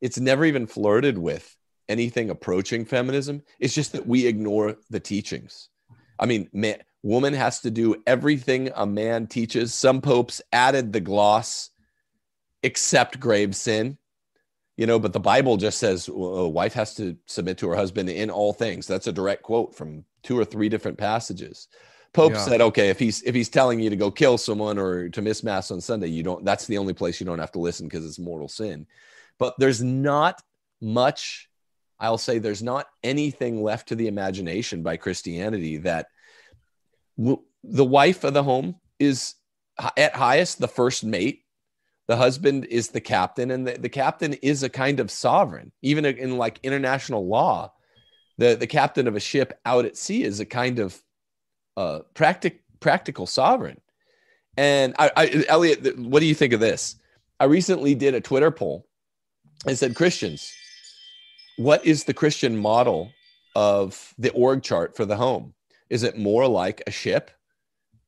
it's 0.00 0.18
never 0.18 0.44
even 0.44 0.66
flirted 0.66 1.16
with 1.16 1.56
anything 1.88 2.30
approaching 2.30 2.84
feminism. 2.84 3.42
It's 3.60 3.74
just 3.74 3.92
that 3.92 4.06
we 4.06 4.26
ignore 4.26 4.76
the 4.90 5.00
teachings. 5.00 5.68
I 6.18 6.26
mean, 6.26 6.48
man, 6.52 6.78
woman 7.06 7.34
has 7.34 7.60
to 7.60 7.70
do 7.70 8.02
everything 8.06 8.70
a 8.74 8.86
man 8.86 9.26
teaches. 9.26 9.72
Some 9.72 10.00
popes 10.00 10.42
added 10.52 10.92
the 10.92 11.00
gloss, 11.00 11.70
except 12.62 13.20
grave 13.20 13.54
sin 13.54 13.98
you 14.76 14.86
know 14.86 14.98
but 14.98 15.12
the 15.12 15.20
bible 15.20 15.56
just 15.56 15.78
says 15.78 16.08
a 16.08 16.12
wife 16.12 16.74
has 16.74 16.94
to 16.94 17.16
submit 17.26 17.58
to 17.58 17.68
her 17.68 17.76
husband 17.76 18.08
in 18.08 18.30
all 18.30 18.52
things 18.52 18.86
that's 18.86 19.06
a 19.06 19.12
direct 19.12 19.42
quote 19.42 19.74
from 19.74 20.04
two 20.22 20.38
or 20.38 20.44
three 20.44 20.68
different 20.68 20.98
passages 20.98 21.68
pope 22.12 22.32
yeah. 22.32 22.38
said 22.38 22.60
okay 22.60 22.88
if 22.88 22.98
he's 22.98 23.22
if 23.22 23.34
he's 23.34 23.48
telling 23.48 23.80
you 23.80 23.90
to 23.90 23.96
go 23.96 24.10
kill 24.10 24.38
someone 24.38 24.78
or 24.78 25.08
to 25.08 25.22
miss 25.22 25.42
mass 25.42 25.70
on 25.70 25.80
sunday 25.80 26.08
you 26.08 26.22
don't 26.22 26.44
that's 26.44 26.66
the 26.66 26.78
only 26.78 26.94
place 26.94 27.20
you 27.20 27.26
don't 27.26 27.38
have 27.38 27.52
to 27.52 27.58
listen 27.58 27.86
because 27.86 28.04
it's 28.04 28.18
mortal 28.18 28.48
sin 28.48 28.86
but 29.38 29.54
there's 29.58 29.82
not 29.82 30.42
much 30.80 31.48
i'll 31.98 32.18
say 32.18 32.38
there's 32.38 32.62
not 32.62 32.86
anything 33.02 33.62
left 33.62 33.88
to 33.88 33.94
the 33.94 34.08
imagination 34.08 34.82
by 34.82 34.96
christianity 34.96 35.78
that 35.78 36.06
the 37.16 37.84
wife 37.84 38.24
of 38.24 38.34
the 38.34 38.42
home 38.42 38.76
is 38.98 39.34
at 39.96 40.14
highest 40.14 40.58
the 40.58 40.68
first 40.68 41.04
mate. 41.04 41.42
The 42.08 42.16
husband 42.16 42.66
is 42.66 42.88
the 42.88 43.00
captain 43.00 43.50
and 43.50 43.66
the, 43.66 43.72
the 43.72 43.88
captain 43.88 44.34
is 44.34 44.62
a 44.62 44.68
kind 44.68 45.00
of 45.00 45.10
sovereign. 45.10 45.72
Even 45.82 46.04
in 46.04 46.38
like 46.38 46.60
international 46.62 47.26
law 47.26 47.72
the, 48.38 48.54
the 48.54 48.66
captain 48.66 49.08
of 49.08 49.16
a 49.16 49.20
ship 49.20 49.58
out 49.64 49.84
at 49.84 49.96
sea 49.96 50.22
is 50.22 50.40
a 50.40 50.44
kind 50.44 50.78
of 50.78 51.00
uh, 51.76 52.00
practic, 52.14 52.62
practical 52.80 53.26
sovereign. 53.26 53.80
And 54.56 54.94
I, 54.98 55.10
I 55.16 55.44
elliot 55.48 55.98
what 55.98 56.20
do 56.20 56.26
you 56.26 56.34
think 56.34 56.52
of 56.52 56.60
this? 56.60 56.96
I 57.38 57.44
recently 57.44 57.94
did 57.94 58.14
a 58.14 58.20
twitter 58.20 58.50
poll. 58.50 58.86
And 59.66 59.76
said 59.76 59.94
christians 59.94 60.52
what 61.56 61.84
is 61.84 62.04
the 62.04 62.14
christian 62.14 62.56
model 62.56 63.10
of 63.54 64.14
the 64.18 64.30
org 64.30 64.62
chart 64.62 64.94
for 64.94 65.06
the 65.06 65.16
home 65.16 65.54
is 65.90 66.02
it 66.02 66.18
more 66.18 66.46
like 66.46 66.82
a 66.86 66.90
ship 66.90 67.30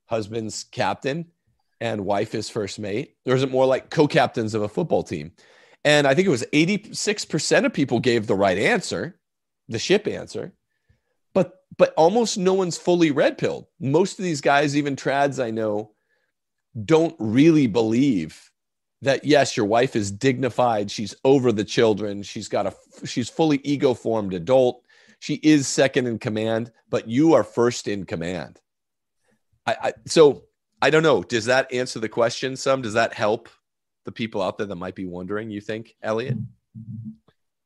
husband's 0.07 0.65
captain 0.65 1.27
and 1.81 2.05
wife 2.05 2.35
is 2.35 2.51
first 2.51 2.79
mate? 2.79 3.17
Or 3.27 3.35
is 3.35 3.43
it 3.43 3.51
more 3.51 3.67
like 3.67 3.91
co 3.91 4.09
captains 4.09 4.55
of 4.55 4.63
a 4.63 4.69
football 4.69 5.03
team? 5.03 5.33
And 5.85 6.07
I 6.07 6.15
think 6.15 6.27
it 6.27 6.31
was 6.31 6.45
86% 6.53 7.65
of 7.65 7.73
people 7.73 8.01
gave 8.01 8.27
the 8.27 8.35
right 8.35 8.59
answer, 8.59 9.19
the 9.69 9.79
ship 9.79 10.07
answer. 10.07 10.53
But 11.35 11.55
but 11.77 11.95
almost 11.97 12.39
no 12.39 12.55
one's 12.55 12.77
fully 12.77 13.11
red 13.11 13.39
pilled. 13.39 13.67
Most 13.79 14.19
of 14.19 14.25
these 14.25 14.41
guys, 14.41 14.77
even 14.77 14.97
trads 14.97 15.43
I 15.43 15.51
know, 15.51 15.93
don't 16.85 17.15
really 17.19 17.67
believe 17.67 18.51
that 19.03 19.25
yes, 19.25 19.57
your 19.57 19.67
wife 19.67 19.95
is 19.95 20.11
dignified, 20.11 20.91
she's 20.91 21.15
over 21.25 21.53
the 21.53 21.65
children, 21.65 22.23
she's 22.23 22.49
got 22.49 22.67
a 22.67 22.75
she's 23.07 23.29
fully 23.29 23.61
ego 23.63 23.95
formed 23.95 24.35
adult, 24.35 24.83
she 25.19 25.35
is 25.35 25.67
second 25.67 26.07
in 26.07 26.19
command, 26.19 26.71
but 26.89 27.09
you 27.09 27.35
are 27.35 27.45
first 27.45 27.89
in 27.89 28.05
command. 28.05 28.61
I, 29.67 29.77
I 29.83 29.93
so 30.07 30.45
I 30.81 30.91
don't 30.91 31.03
know. 31.03 31.23
Does 31.23 31.47
that 31.47 31.73
answer 31.73 31.99
the 31.99 32.09
question 32.09 32.57
some? 32.57 32.83
Does 32.83 32.95
that 32.95 33.13
help 33.13 33.49
the 34.05 34.13
people 34.13 34.43
out 34.43 34.59
there 34.59 34.67
that 34.67 34.77
might 34.77 34.95
be 34.95 35.07
wondering, 35.07 35.51
you 35.51 35.61
think, 35.61 35.95
Elliot? 36.03 36.39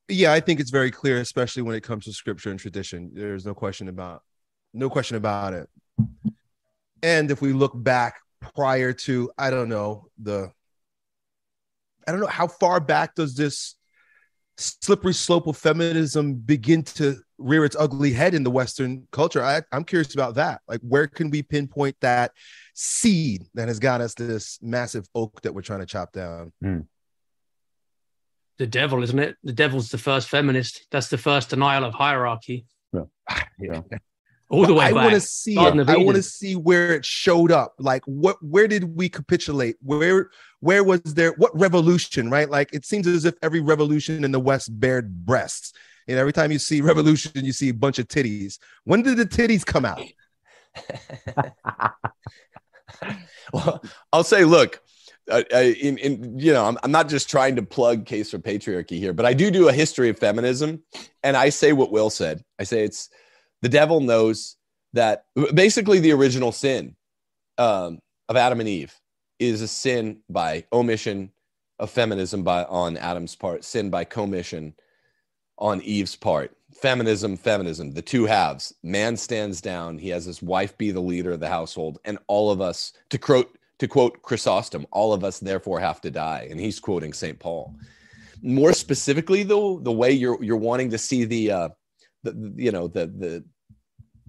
Yeah, 0.09 0.33
I 0.33 0.41
think 0.41 0.61
it's 0.61 0.71
very 0.71 0.91
clear, 0.91 1.21
especially 1.21 1.63
when 1.63 1.77
it 1.77 1.83
comes 1.83 2.05
to 2.07 2.13
scripture 2.13 2.51
and 2.51 2.59
tradition. 2.59 3.11
There's 3.15 3.47
no 3.47 3.55
question 3.55 3.89
about 3.89 4.23
no 4.75 4.89
question 4.89 5.17
about 5.17 5.53
it. 5.55 5.69
And 7.03 7.31
if 7.31 7.43
we 7.43 7.53
look 7.53 7.73
back 7.75 8.17
prior 8.55 8.93
to, 8.93 9.31
I 9.37 9.51
don't 9.51 9.69
know, 9.69 10.09
the 10.21 10.51
I 12.07 12.13
don't 12.13 12.21
know 12.21 12.27
how 12.27 12.49
far 12.49 12.81
back 12.81 13.15
does 13.15 13.37
this 13.37 13.77
slippery 14.57 15.15
slope 15.15 15.47
of 15.47 15.57
feminism 15.57 16.35
begin 16.35 16.83
to 16.83 17.17
rear 17.43 17.65
its 17.65 17.77
ugly 17.79 18.13
head 18.13 18.35
in 18.35 18.45
the 18.45 18.51
Western 18.51 19.07
culture. 19.13 19.43
I, 19.43 19.63
I'm 19.73 19.85
curious 19.85 20.15
about 20.15 20.37
that. 20.37 20.61
Like, 20.69 20.81
where 20.81 21.07
can 21.07 21.31
we 21.31 21.43
pinpoint 21.43 21.97
that 22.01 22.33
seed 22.75 23.47
that 23.55 23.69
has 23.69 23.79
got 23.79 24.01
us 24.01 24.15
this 24.15 24.59
massive 24.63 25.07
oak 25.15 25.43
that 25.43 25.55
we're 25.55 25.63
trying 25.63 25.81
to 25.81 25.87
chop 25.87 26.13
down? 26.13 26.53
Mm. 26.65 26.87
The 28.59 28.67
devil, 28.67 29.03
isn't 29.03 29.19
it? 29.19 29.37
The 29.43 29.53
devil's 29.53 29.91
the 29.91 29.99
first 29.99 30.29
feminist. 30.29 30.87
That's 30.91 31.09
the 31.09 31.19
first 31.19 31.51
denial 31.51 31.85
of 31.85 31.95
hierarchy. 31.95 32.67
Yeah. 32.93 33.03
yeah. 33.59 33.81
All 34.49 34.67
the 34.67 34.75
way 34.75 34.85
I 34.85 34.93
want 34.93 35.15
to 35.15 35.21
see. 35.21 35.57
I 35.57 35.71
want 35.71 36.17
to 36.17 36.23
see 36.23 36.57
where 36.57 36.93
it 36.93 37.07
showed 37.07 37.51
up. 37.51 37.73
Like, 37.79 38.05
what? 38.05 38.37
Where 38.43 38.69
did 38.69 38.85
we 38.85 39.09
capitulate? 39.09 39.77
Where? 39.81 40.29
Where 40.61 40.85
was 40.85 41.01
there? 41.03 41.33
What 41.39 41.59
revolution? 41.59 42.29
Right? 42.29 42.51
Like, 42.51 42.69
it 42.75 42.85
seems 42.85 43.07
as 43.07 43.25
if 43.25 43.35
every 43.43 43.61
revolution 43.61 44.25
in 44.25 44.31
the 44.31 44.39
West 44.39 44.79
bared 44.79 45.25
breasts 45.25 45.73
and 46.09 46.19
every 46.19 46.33
time 46.33 46.53
you 46.53 46.59
see 46.59 46.81
revolution, 46.81 47.45
you 47.45 47.53
see 47.53 47.69
a 47.69 47.75
bunch 47.75 47.99
of 47.99 48.09
titties. 48.09 48.59
When 48.85 49.03
did 49.03 49.17
the 49.17 49.27
titties 49.27 49.65
come 49.65 49.85
out? 49.85 50.03
well, 53.53 53.83
I'll 54.13 54.25
say, 54.25 54.45
look, 54.45 54.81
uh, 55.31 55.43
uh, 55.55 55.59
in, 55.59 55.99
in 55.99 56.39
you 56.39 56.53
know, 56.53 56.65
I'm, 56.65 56.79
I'm 56.83 56.91
not 56.91 57.09
just 57.09 57.31
trying 57.31 57.57
to 57.57 57.63
plug 57.63 58.07
case 58.07 58.31
for 58.31 58.39
patriarchy 58.39 58.99
here, 58.99 59.13
but 59.13 59.27
I 59.27 59.35
do 59.35 59.51
do 59.51 59.69
a 59.69 59.73
history 59.73 60.09
of 60.09 60.19
feminism, 60.19 60.83
and 61.23 61.37
I 61.37 61.51
say 61.51 61.73
what 61.73 61.93
Will 61.93 62.11
said. 62.11 62.43
I 62.59 62.65
say 62.65 62.85
it's 62.85 63.09
the 63.61 63.69
devil 63.69 64.01
knows 64.01 64.57
that 64.93 65.25
basically 65.55 66.01
the 66.01 66.13
original 66.13 66.53
sin 66.53 66.97
um, 67.59 68.01
of 68.29 68.37
Adam 68.37 68.61
and 68.61 68.69
Eve 68.69 68.95
is 69.39 69.63
a 69.63 69.69
sin 69.69 70.21
by 70.29 70.65
omission 70.73 71.31
of 71.79 71.91
feminism 71.91 72.43
by 72.43 72.65
on 72.65 72.97
Adam's 72.97 73.37
part, 73.37 73.65
sin 73.65 73.91
by 73.91 74.05
commission 74.05 74.75
on 75.59 75.81
Eve's 75.83 76.17
part. 76.17 76.57
Feminism, 76.75 77.37
feminism, 77.37 77.93
the 77.93 78.03
two 78.03 78.25
halves. 78.25 78.75
Man 78.83 79.17
stands 79.17 79.61
down. 79.61 79.99
He 79.99 80.09
has 80.09 80.25
his 80.25 80.43
wife 80.43 80.77
be 80.79 80.91
the 80.91 81.01
leader 81.01 81.33
of 81.33 81.41
the 81.41 81.49
household, 81.49 81.99
and 82.05 82.19
all 82.27 82.51
of 82.51 82.61
us, 82.61 82.93
to 83.11 83.19
quote 83.19 83.57
to 83.79 83.89
quote 83.89 84.23
Chrysostom, 84.23 84.87
all 84.93 85.13
of 85.13 85.25
us 85.25 85.41
therefore 85.41 85.81
have 85.81 86.01
to 86.03 86.11
die. 86.11 86.47
And 86.51 86.61
he's 86.61 86.79
quoting 86.79 87.13
St. 87.13 87.39
Paul. 87.39 87.75
More 88.41 88.73
specifically, 88.73 89.43
though, 89.43 89.79
the 89.79 89.93
way 89.93 90.13
you're 90.13 90.43
you're 90.43 90.57
wanting 90.57 90.91
to 90.91 90.99
see 90.99 91.25
the, 91.25 91.51
uh, 91.51 91.69
the 92.23 92.53
you 92.57 92.73
know 92.73 92.89
the 92.89 93.07
the 93.07 93.45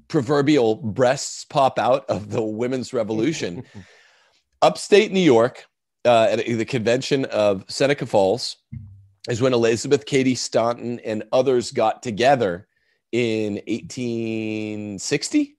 proverbial 0.08 0.76
breasts 0.76 1.46
pop 1.46 1.80
out 1.80 2.06
of 2.10 2.30
the 2.30 2.42
women's 2.42 2.94
revolution. 2.94 3.64
Upstate 4.62 5.12
New 5.12 5.20
York, 5.20 5.66
uh, 6.06 6.28
at 6.32 6.46
the 6.46 6.66
convention 6.66 7.26
of 7.26 7.66
Seneca 7.68 8.06
Falls, 8.06 8.58
is 9.30 9.42
when 9.42 9.54
Elizabeth 9.54 10.06
Cady 10.06 10.36
Stanton 10.36 11.00
and 11.00 11.24
others 11.32 11.72
got 11.72 12.04
together 12.04 12.68
in 13.12 13.56
1860. 13.68 15.58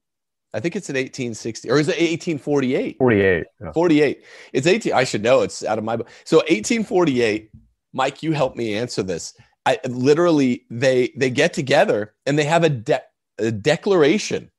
I 0.53 0.61
think 0.61 0.77
it's 0.77 0.89
in 0.89 0.95
1860 0.95 1.71
or 1.71 1.79
is 1.79 1.89
it 1.89 1.99
1848? 1.99 2.99
48. 2.99 3.45
Yeah. 3.61 3.73
48. 3.73 4.25
It's 4.53 4.67
18. 4.67 4.93
I 4.93 5.05
should 5.05 5.23
know. 5.23 5.43
It's 5.43 5.65
out 5.65 5.79
of 5.79 5.85
my 5.85 5.97
book. 5.97 6.09
So 6.25 6.39
1848. 6.39 7.51
Mike, 7.93 8.23
you 8.23 8.33
help 8.33 8.57
me 8.57 8.75
answer 8.75 9.03
this. 9.03 9.35
I 9.67 9.79
literally 9.89 10.65
they 10.71 11.13
they 11.17 11.31
get 11.31 11.55
together 11.55 12.15
and 12.27 12.39
they 12.39 12.45
have 12.45 12.65
a, 12.65 12.69
de- 12.69 13.03
a 13.39 13.51
declaration 13.51 14.51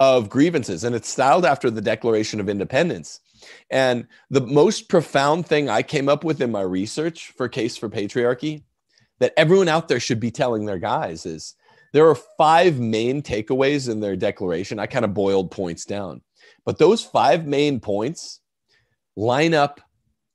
of 0.00 0.28
grievances 0.28 0.82
and 0.82 0.94
it's 0.94 1.08
styled 1.08 1.44
after 1.44 1.70
the 1.70 1.80
Declaration 1.80 2.40
of 2.40 2.48
Independence. 2.48 3.20
And 3.70 4.06
the 4.30 4.40
most 4.40 4.88
profound 4.88 5.46
thing 5.46 5.68
I 5.68 5.82
came 5.82 6.08
up 6.08 6.24
with 6.24 6.40
in 6.40 6.50
my 6.50 6.62
research 6.62 7.32
for 7.36 7.48
Case 7.48 7.76
for 7.76 7.88
Patriarchy 7.88 8.62
that 9.18 9.32
everyone 9.36 9.68
out 9.68 9.88
there 9.88 10.00
should 10.00 10.20
be 10.20 10.30
telling 10.30 10.66
their 10.66 10.78
guys 10.78 11.26
is 11.26 11.54
there 11.92 12.08
are 12.08 12.14
five 12.36 12.78
main 12.78 13.22
takeaways 13.22 13.90
in 13.90 14.00
their 14.00 14.16
declaration. 14.16 14.78
I 14.78 14.86
kind 14.86 15.04
of 15.04 15.14
boiled 15.14 15.50
points 15.50 15.84
down, 15.84 16.20
but 16.64 16.78
those 16.78 17.02
five 17.02 17.46
main 17.46 17.80
points 17.80 18.40
line 19.16 19.54
up 19.54 19.80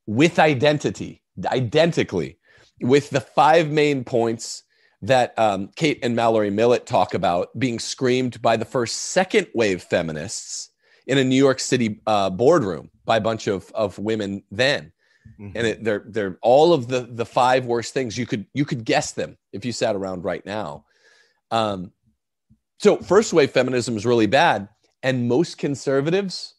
with 0.07 0.39
identity, 0.39 1.21
identically, 1.45 2.39
with 2.81 3.11
the 3.11 3.21
five 3.21 3.69
main 3.69 4.03
points 4.03 4.63
that 5.03 5.37
um, 5.37 5.69
Kate 5.75 5.99
and 6.03 6.15
Mallory 6.15 6.49
Millett 6.49 6.85
talk 6.85 7.13
about 7.13 7.57
being 7.57 7.79
screamed 7.79 8.41
by 8.41 8.57
the 8.57 8.65
first 8.65 8.95
second 8.97 9.47
wave 9.53 9.83
feminists 9.83 10.70
in 11.07 11.17
a 11.17 11.23
New 11.23 11.35
York 11.35 11.59
City 11.59 11.99
uh, 12.07 12.29
boardroom 12.29 12.89
by 13.05 13.17
a 13.17 13.21
bunch 13.21 13.47
of, 13.47 13.71
of 13.73 13.97
women 13.99 14.43
then. 14.51 14.91
Mm-hmm. 15.39 15.57
And 15.57 15.67
it, 15.67 15.83
they're 15.83 16.03
they're 16.07 16.37
all 16.41 16.73
of 16.73 16.87
the 16.87 17.01
the 17.01 17.25
five 17.25 17.65
worst 17.65 17.93
things 17.93 18.17
you 18.17 18.25
could 18.25 18.45
you 18.53 18.65
could 18.65 18.83
guess 18.83 19.11
them 19.11 19.37
if 19.53 19.63
you 19.65 19.71
sat 19.71 19.95
around 19.95 20.23
right 20.23 20.45
now. 20.45 20.85
Um, 21.51 21.91
so 22.79 22.97
first 22.97 23.31
wave 23.31 23.51
feminism 23.51 23.95
is 23.95 24.05
really 24.05 24.25
bad, 24.25 24.67
and 25.03 25.27
most 25.27 25.57
conservatives 25.59 26.55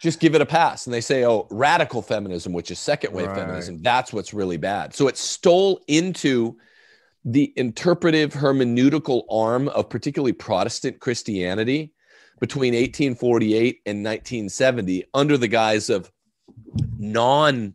just 0.00 0.20
give 0.20 0.34
it 0.34 0.40
a 0.40 0.46
pass 0.46 0.86
and 0.86 0.94
they 0.94 1.00
say, 1.00 1.24
oh, 1.24 1.46
radical 1.50 2.02
feminism, 2.02 2.52
which 2.52 2.70
is 2.70 2.78
second 2.78 3.12
wave 3.12 3.28
right. 3.28 3.38
feminism, 3.38 3.82
that's 3.82 4.12
what's 4.12 4.34
really 4.34 4.56
bad. 4.58 4.94
So 4.94 5.08
it 5.08 5.16
stole 5.16 5.80
into 5.88 6.56
the 7.24 7.52
interpretive 7.56 8.32
hermeneutical 8.32 9.24
arm 9.30 9.68
of 9.68 9.88
particularly 9.88 10.32
Protestant 10.32 11.00
Christianity 11.00 11.92
between 12.40 12.74
1848 12.74 13.80
and 13.86 14.04
1970 14.04 15.04
under 15.14 15.38
the 15.38 15.48
guise 15.48 15.90
of 15.90 16.10
non 16.98 17.74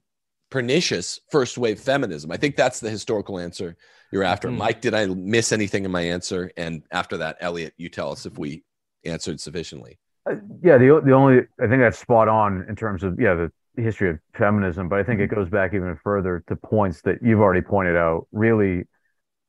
pernicious 0.50 1.20
first 1.32 1.58
wave 1.58 1.80
feminism. 1.80 2.32
I 2.32 2.38
think 2.38 2.56
that's 2.56 2.80
the 2.80 2.90
historical 2.90 3.40
answer 3.40 3.76
you're 4.12 4.24
after. 4.24 4.50
Mm-hmm. 4.50 4.58
Mike, 4.58 4.82
did 4.82 4.94
I 4.94 5.08
miss 5.08 5.52
anything 5.52 5.86
in 5.86 5.92
my 5.92 6.02
answer? 6.02 6.52
And 6.58 6.84
after 6.92 7.18
that, 7.18 7.38
Elliot, 7.40 7.74
you 7.78 7.90
tell 7.90 8.12
us 8.12 8.26
if 8.26 8.38
we 8.38 8.64
answered 9.06 9.40
sufficiently. 9.40 9.98
Uh, 10.30 10.36
yeah, 10.62 10.78
the 10.78 11.02
the 11.04 11.14
only 11.14 11.40
I 11.60 11.68
think 11.68 11.82
that's 11.82 11.98
spot 11.98 12.28
on 12.28 12.66
in 12.70 12.76
terms 12.76 13.02
of 13.02 13.20
yeah 13.20 13.34
the 13.34 13.52
history 13.82 14.12
of 14.12 14.20
feminism, 14.36 14.88
but 14.88 15.00
I 15.00 15.04
think 15.04 15.20
it 15.20 15.28
goes 15.28 15.50
back 15.50 15.74
even 15.74 15.98
further 16.04 16.44
to 16.48 16.56
points 16.56 17.02
that 17.04 17.18
you've 17.24 17.40
already 17.40 17.62
pointed 17.62 17.96
out. 17.96 18.28
Really, 18.32 18.84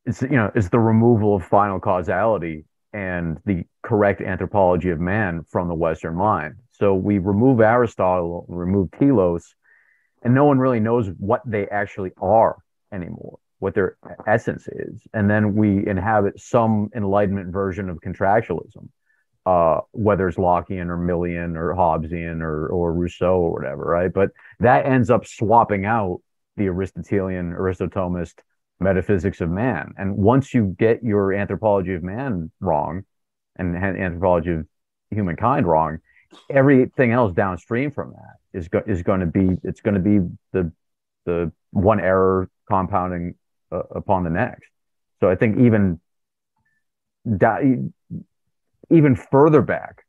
it's 0.06 0.22
you 0.22 0.30
know 0.30 0.50
it's 0.54 0.70
the 0.70 0.78
removal 0.78 1.36
of 1.36 1.44
final 1.44 1.78
causality 1.78 2.64
and 2.92 3.38
the 3.46 3.64
correct 3.82 4.20
anthropology 4.20 4.90
of 4.90 5.00
man 5.00 5.44
from 5.48 5.68
the 5.68 5.74
Western 5.74 6.14
mind. 6.14 6.56
So 6.72 6.94
we 6.94 7.18
remove 7.18 7.60
Aristotle, 7.60 8.44
remove 8.48 8.90
telos, 8.98 9.54
and 10.22 10.34
no 10.34 10.44
one 10.44 10.58
really 10.58 10.80
knows 10.80 11.08
what 11.18 11.42
they 11.46 11.66
actually 11.68 12.10
are 12.20 12.58
anymore, 12.92 13.38
what 13.58 13.74
their 13.74 13.96
essence 14.26 14.68
is. 14.68 15.02
And 15.12 15.28
then 15.28 15.54
we 15.54 15.86
inhabit 15.86 16.38
some 16.40 16.90
Enlightenment 16.94 17.52
version 17.52 17.88
of 17.88 17.98
contractualism, 18.00 18.88
uh, 19.46 19.80
whether 19.92 20.28
it's 20.28 20.38
Lockean 20.38 20.88
or 20.88 20.98
Millian 20.98 21.56
or 21.56 21.74
Hobbesian 21.74 22.40
or, 22.42 22.68
or 22.68 22.92
Rousseau 22.92 23.36
or 23.36 23.52
whatever, 23.52 23.84
right? 23.84 24.12
But 24.12 24.30
that 24.60 24.86
ends 24.86 25.10
up 25.10 25.26
swapping 25.26 25.84
out 25.86 26.20
the 26.56 26.68
Aristotelian, 26.68 27.52
Aristotomist 27.52 28.34
metaphysics 28.82 29.40
of 29.40 29.50
man. 29.50 29.94
And 29.96 30.16
once 30.16 30.52
you 30.52 30.74
get 30.78 31.02
your 31.02 31.32
anthropology 31.32 31.94
of 31.94 32.02
man 32.02 32.50
wrong 32.60 33.04
and 33.56 33.76
anthropology 33.76 34.52
of 34.52 34.66
humankind 35.10 35.66
wrong, 35.66 35.98
everything 36.50 37.12
else 37.12 37.32
downstream 37.34 37.90
from 37.90 38.12
that 38.12 38.58
is 38.58 38.68
go- 38.68 38.82
is 38.86 39.02
going 39.02 39.20
to 39.20 39.26
be 39.26 39.56
it's 39.62 39.80
going 39.80 39.94
to 39.94 40.00
be 40.00 40.18
the 40.52 40.72
the 41.24 41.52
one 41.70 42.00
error 42.00 42.50
compounding 42.68 43.34
uh, 43.70 43.82
upon 43.90 44.24
the 44.24 44.30
next. 44.30 44.68
So 45.20 45.30
I 45.30 45.36
think 45.36 45.58
even 45.58 46.00
even 48.90 49.16
further 49.16 49.62
back 49.62 50.04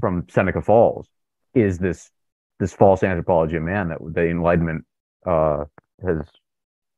from 0.00 0.26
Seneca 0.28 0.62
Falls 0.62 1.08
is 1.54 1.78
this 1.78 2.10
this 2.58 2.72
false 2.72 3.02
anthropology 3.02 3.56
of 3.56 3.62
man 3.62 3.88
that 3.88 3.98
the 4.00 4.28
Enlightenment 4.28 4.84
uh, 5.26 5.64
has 6.04 6.20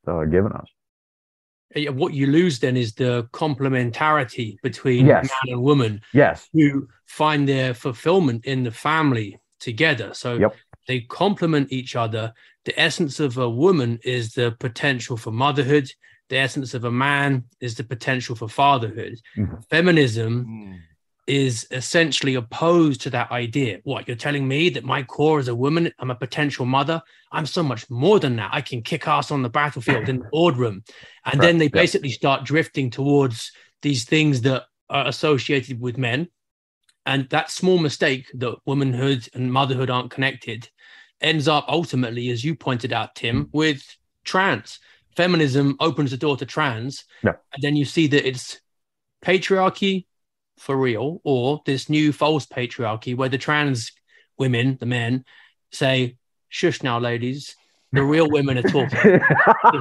uh, 0.07 0.25
given 0.25 0.51
us 0.51 0.67
what 1.75 2.13
you 2.13 2.27
lose 2.27 2.59
then 2.59 2.77
is 2.77 2.93
the 2.93 3.27
complementarity 3.33 4.57
between 4.61 5.05
yes. 5.05 5.25
man 5.25 5.53
and 5.53 5.61
woman. 5.61 6.01
Yes. 6.13 6.47
Who 6.53 6.87
find 7.05 7.47
their 7.47 7.73
fulfillment 7.73 8.45
in 8.45 8.63
the 8.63 8.71
family 8.71 9.39
together. 9.59 10.13
So 10.13 10.35
yep. 10.35 10.55
they 10.87 11.01
complement 11.01 11.71
each 11.71 11.95
other. 11.95 12.33
The 12.65 12.79
essence 12.79 13.19
of 13.19 13.37
a 13.37 13.49
woman 13.49 13.99
is 14.03 14.33
the 14.33 14.51
potential 14.59 15.17
for 15.17 15.31
motherhood. 15.31 15.91
The 16.29 16.37
essence 16.37 16.73
of 16.73 16.85
a 16.85 16.91
man 16.91 17.45
is 17.59 17.75
the 17.75 17.83
potential 17.83 18.35
for 18.35 18.49
fatherhood. 18.49 19.19
Mm-hmm. 19.37 19.55
Feminism 19.69 20.45
mm 20.45 20.79
is 21.27 21.67
essentially 21.71 22.35
opposed 22.35 23.01
to 23.01 23.09
that 23.09 23.31
idea. 23.31 23.79
What 23.83 24.07
you're 24.07 24.15
telling 24.15 24.47
me 24.47 24.69
that 24.69 24.83
my 24.83 25.01
core 25.01 25.39
as 25.39 25.47
a 25.47 25.55
woman, 25.55 25.91
I'm 25.99 26.11
a 26.11 26.15
potential 26.15 26.65
mother. 26.65 27.01
I'm 27.31 27.47
so 27.47 27.63
much 27.63 27.89
more 27.89 28.19
than 28.19 28.35
that. 28.35 28.51
I 28.53 28.61
can 28.61 28.81
kick 28.81 29.07
ass 29.07 29.31
on 29.31 29.41
the 29.41 29.49
battlefield 29.49 30.07
in 30.07 30.19
the 30.19 30.29
boardroom. 30.31 30.83
And 31.25 31.39
right. 31.39 31.45
then 31.45 31.57
they 31.57 31.67
basically 31.67 32.11
start 32.11 32.45
drifting 32.45 32.91
towards 32.91 33.51
these 33.81 34.05
things 34.05 34.41
that 34.41 34.65
are 34.89 35.07
associated 35.07 35.81
with 35.81 35.97
men. 35.97 36.27
And 37.07 37.27
that 37.29 37.51
small 37.51 37.79
mistake 37.79 38.27
that 38.35 38.57
womanhood 38.65 39.27
and 39.33 39.51
motherhood 39.51 39.89
aren't 39.89 40.11
connected 40.11 40.69
ends 41.21 41.47
up 41.47 41.65
ultimately, 41.67 42.29
as 42.29 42.43
you 42.43 42.55
pointed 42.55 42.93
out, 42.93 43.15
Tim, 43.15 43.45
mm. 43.45 43.49
with 43.51 43.83
trans. 44.23 44.79
Feminism 45.15 45.75
opens 45.79 46.11
the 46.11 46.17
door 46.17 46.37
to 46.37 46.45
trans. 46.45 47.05
Yeah. 47.23 47.33
And 47.53 47.63
then 47.63 47.75
you 47.75 47.85
see 47.85 48.07
that 48.07 48.27
it's 48.27 48.59
patriarchy 49.23 50.05
for 50.57 50.75
real 50.75 51.21
or 51.23 51.61
this 51.65 51.89
new 51.89 52.11
false 52.11 52.45
patriarchy 52.45 53.15
where 53.15 53.29
the 53.29 53.37
trans 53.37 53.91
women, 54.37 54.77
the 54.79 54.85
men, 54.85 55.25
say, 55.71 56.17
shush 56.49 56.83
now, 56.83 56.99
ladies. 56.99 57.55
The 57.91 58.03
real 58.03 58.29
women 58.29 58.57
are 58.57 58.63
talking. 58.63 58.99
it 59.03 59.21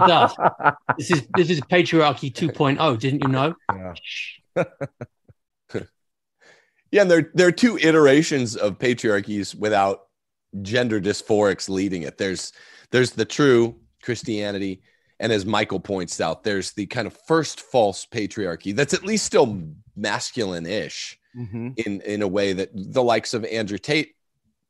does. 0.06 0.36
This 0.96 1.10
is 1.10 1.26
this 1.36 1.50
is 1.50 1.60
patriarchy 1.62 2.32
2.0, 2.32 2.98
didn't 3.00 3.22
you 3.22 3.28
know? 3.28 3.54
Yeah. 3.74 3.94
yeah, 6.92 7.02
and 7.02 7.10
there 7.10 7.32
there 7.34 7.48
are 7.48 7.52
two 7.52 7.76
iterations 7.78 8.54
of 8.54 8.78
patriarchies 8.78 9.56
without 9.56 10.02
gender 10.62 11.00
dysphorics 11.00 11.68
leading 11.68 12.02
it. 12.02 12.16
There's 12.16 12.52
there's 12.92 13.10
the 13.10 13.24
true 13.24 13.80
Christianity, 14.04 14.82
and 15.24 15.32
as 15.32 15.46
Michael 15.46 15.80
points 15.80 16.20
out, 16.20 16.44
there's 16.44 16.72
the 16.72 16.84
kind 16.84 17.06
of 17.06 17.16
first 17.26 17.62
false 17.62 18.04
patriarchy 18.04 18.76
that's 18.76 18.92
at 18.92 19.06
least 19.06 19.24
still 19.24 19.58
masculine-ish 19.96 21.18
mm-hmm. 21.34 21.70
in 21.78 22.02
in 22.02 22.20
a 22.20 22.28
way 22.28 22.52
that 22.52 22.68
the 22.74 23.02
likes 23.02 23.32
of 23.32 23.42
Andrew 23.46 23.78
Tate 23.78 24.16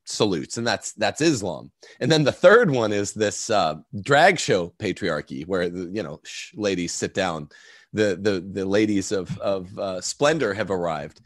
salutes 0.05 0.57
and 0.57 0.65
that's 0.65 0.93
that's 0.93 1.21
islam. 1.21 1.73
And 1.99 2.09
then 2.09 2.23
the 2.23 2.31
third 2.31 2.71
one 2.71 2.93
is 2.93 3.13
this 3.13 3.51
uh, 3.51 3.79
drag 4.01 4.39
show 4.39 4.73
patriarchy 4.79 5.45
where 5.45 5.69
the, 5.69 5.91
you 5.93 6.05
know 6.05 6.21
shh, 6.23 6.55
ladies 6.55 6.93
sit 6.93 7.15
down. 7.15 7.49
The 7.93 8.17
the 8.23 8.41
the 8.41 8.65
ladies 8.65 9.11
of 9.11 9.37
of 9.41 9.77
uh, 9.77 10.01
splendor 10.03 10.55
have 10.55 10.71
arrived. 10.71 11.21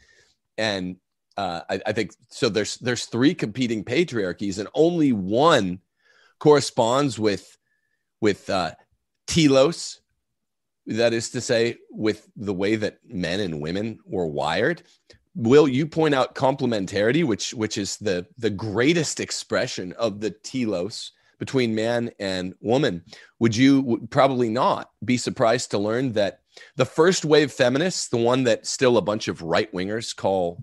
And 0.57 0.95
uh, 1.37 1.61
I, 1.69 1.81
I, 1.85 1.91
think 1.93 2.13
so 2.29 2.49
there's 2.49 2.77
there's 2.77 3.05
three 3.05 3.35
competing 3.35 3.83
patriarchies 3.83 4.57
and 4.57 4.67
only 4.73 5.13
one 5.13 5.81
corresponds 6.39 7.19
with 7.19 7.55
with 8.21 8.49
uh, 8.49 8.71
telos 9.29 10.01
that 10.87 11.13
is 11.13 11.29
to 11.29 11.39
say 11.39 11.77
with 11.91 12.27
the 12.35 12.53
way 12.53 12.75
that 12.75 12.97
men 13.07 13.39
and 13.39 13.61
women 13.61 13.99
were 14.05 14.25
wired. 14.25 14.81
Will 15.35 15.67
you 15.67 15.85
point 15.85 16.15
out 16.15 16.35
complementarity 16.35 17.23
which 17.23 17.53
which 17.53 17.77
is 17.77 17.97
the 17.97 18.25
the 18.37 18.49
greatest 18.49 19.19
expression 19.19 19.93
of 19.93 20.19
the 20.19 20.31
telos 20.31 21.11
between 21.39 21.73
man 21.73 22.11
and 22.19 22.53
woman. 22.59 23.03
Would 23.39 23.55
you 23.55 24.05
probably 24.09 24.49
not 24.49 24.91
be 25.03 25.17
surprised 25.17 25.71
to 25.71 25.77
learn 25.77 26.11
that 26.13 26.41
the 26.75 26.85
first 26.85 27.23
wave 27.23 27.51
feminists 27.51 28.09
the 28.09 28.17
one 28.17 28.43
that 28.43 28.67
still 28.67 28.97
a 28.97 29.01
bunch 29.01 29.27
of 29.29 29.41
right 29.41 29.71
wingers 29.73 30.13
call 30.15 30.61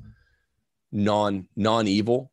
non 0.92 1.48
non 1.56 1.88
evil 1.88 2.30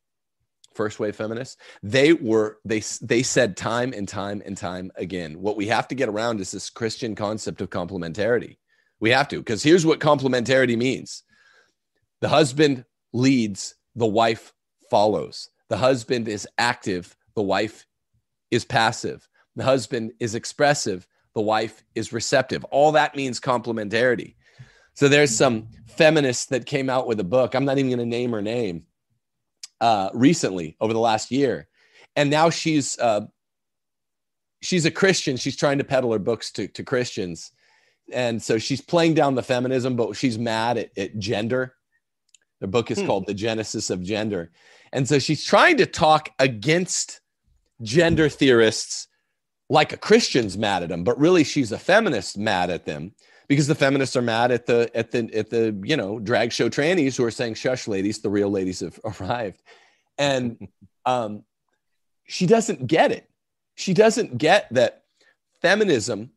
first 0.75 0.99
wave 0.99 1.15
feminists 1.15 1.57
they 1.81 2.13
were 2.13 2.57
they 2.65 2.81
they 3.01 3.23
said 3.23 3.55
time 3.55 3.93
and 3.93 4.07
time 4.07 4.41
and 4.45 4.57
time 4.57 4.91
again 4.95 5.39
what 5.39 5.57
we 5.57 5.67
have 5.67 5.87
to 5.87 5.95
get 5.95 6.09
around 6.09 6.39
is 6.39 6.51
this 6.51 6.69
christian 6.69 7.15
concept 7.15 7.61
of 7.61 7.69
complementarity 7.69 8.57
we 8.99 9.09
have 9.09 9.27
to 9.27 9.37
because 9.37 9.63
here's 9.63 9.85
what 9.85 9.99
complementarity 9.99 10.77
means 10.77 11.23
the 12.23 12.29
husband 12.29 12.85
leads, 13.11 13.75
the 13.95 14.07
wife 14.07 14.53
follows. 14.89 15.49
The 15.67 15.75
husband 15.75 16.29
is 16.29 16.47
active, 16.57 17.15
the 17.35 17.41
wife 17.41 17.85
is 18.49 18.63
passive. 18.63 19.27
The 19.57 19.63
husband 19.65 20.13
is 20.21 20.35
expressive, 20.35 21.05
the 21.35 21.41
wife 21.41 21.83
is 21.95 22.13
receptive. 22.13 22.63
All 22.65 22.93
that 22.93 23.15
means 23.15 23.41
complementarity. 23.41 24.35
So 24.93 25.09
there's 25.09 25.35
some 25.35 25.67
feminists 25.85 26.45
that 26.45 26.65
came 26.65 26.89
out 26.89 27.07
with 27.07 27.19
a 27.19 27.25
book. 27.25 27.55
I'm 27.55 27.65
not 27.65 27.77
even 27.77 27.89
going 27.89 27.99
to 27.99 28.05
name 28.05 28.31
her 28.31 28.41
name. 28.41 28.85
Uh, 29.83 30.09
recently, 30.13 30.77
over 30.79 30.93
the 30.93 30.99
last 30.99 31.29
year, 31.29 31.67
and 32.15 32.29
now 32.29 32.49
she's 32.49 32.97
uh, 32.99 33.21
she's 34.61 34.85
a 34.85 34.91
Christian. 34.91 35.35
She's 35.35 35.57
trying 35.57 35.77
to 35.79 35.83
peddle 35.83 36.13
her 36.13 36.19
books 36.19 36.51
to 36.53 36.67
to 36.69 36.83
Christians, 36.83 37.51
and 38.11 38.41
so 38.41 38.57
she's 38.57 38.81
playing 38.81 39.13
down 39.15 39.35
the 39.35 39.43
feminism, 39.43 39.95
but 39.97 40.15
she's 40.15 40.39
mad 40.39 40.77
at, 40.77 40.97
at 40.97 41.19
gender 41.19 41.75
the 42.63 42.67
book 42.67 42.91
is 42.91 43.01
hmm. 43.01 43.07
called 43.07 43.27
The 43.27 43.33
Genesis 43.33 43.89
of 43.89 44.01
Gender. 44.01 44.49
And 44.93 45.05
so 45.05 45.19
she's 45.19 45.43
trying 45.43 45.75
to 45.77 45.85
talk 45.85 46.29
against 46.39 47.19
gender 47.81 48.29
theorists 48.29 49.09
like 49.69 49.91
a 49.91 49.97
Christian's 49.97 50.57
mad 50.57 50.81
at 50.81 50.87
them, 50.87 51.03
but 51.03 51.19
really 51.19 51.43
she's 51.43 51.73
a 51.73 51.77
feminist 51.77 52.37
mad 52.37 52.69
at 52.69 52.85
them 52.85 53.15
because 53.47 53.67
the 53.67 53.75
feminists 53.75 54.15
are 54.15 54.21
mad 54.21 54.51
at 54.51 54.65
the 54.65 54.89
at 54.95 55.11
the 55.11 55.29
at 55.33 55.49
the 55.49 55.77
you 55.83 55.97
know 55.97 56.19
drag 56.19 56.51
show 56.51 56.69
trannies 56.69 57.15
who 57.15 57.23
are 57.23 57.31
saying 57.31 57.53
shush 57.53 57.87
ladies 57.87 58.19
the 58.19 58.29
real 58.29 58.49
ladies 58.49 58.79
have 58.79 58.99
arrived 59.19 59.61
and 60.17 60.67
um, 61.05 61.43
she 62.25 62.45
doesn't 62.45 62.87
get 62.87 63.11
it 63.11 63.29
she 63.75 63.93
doesn't 63.93 64.37
get 64.37 64.67
that 64.71 65.03
feminism 65.61 66.31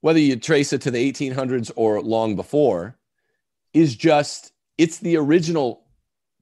whether 0.00 0.18
you 0.18 0.36
trace 0.36 0.72
it 0.72 0.80
to 0.82 0.90
the 0.90 1.12
1800s 1.12 1.70
or 1.76 2.00
long 2.00 2.36
before 2.36 2.96
is 3.72 3.94
just 3.94 4.52
it's 4.78 4.98
the 4.98 5.16
original 5.16 5.84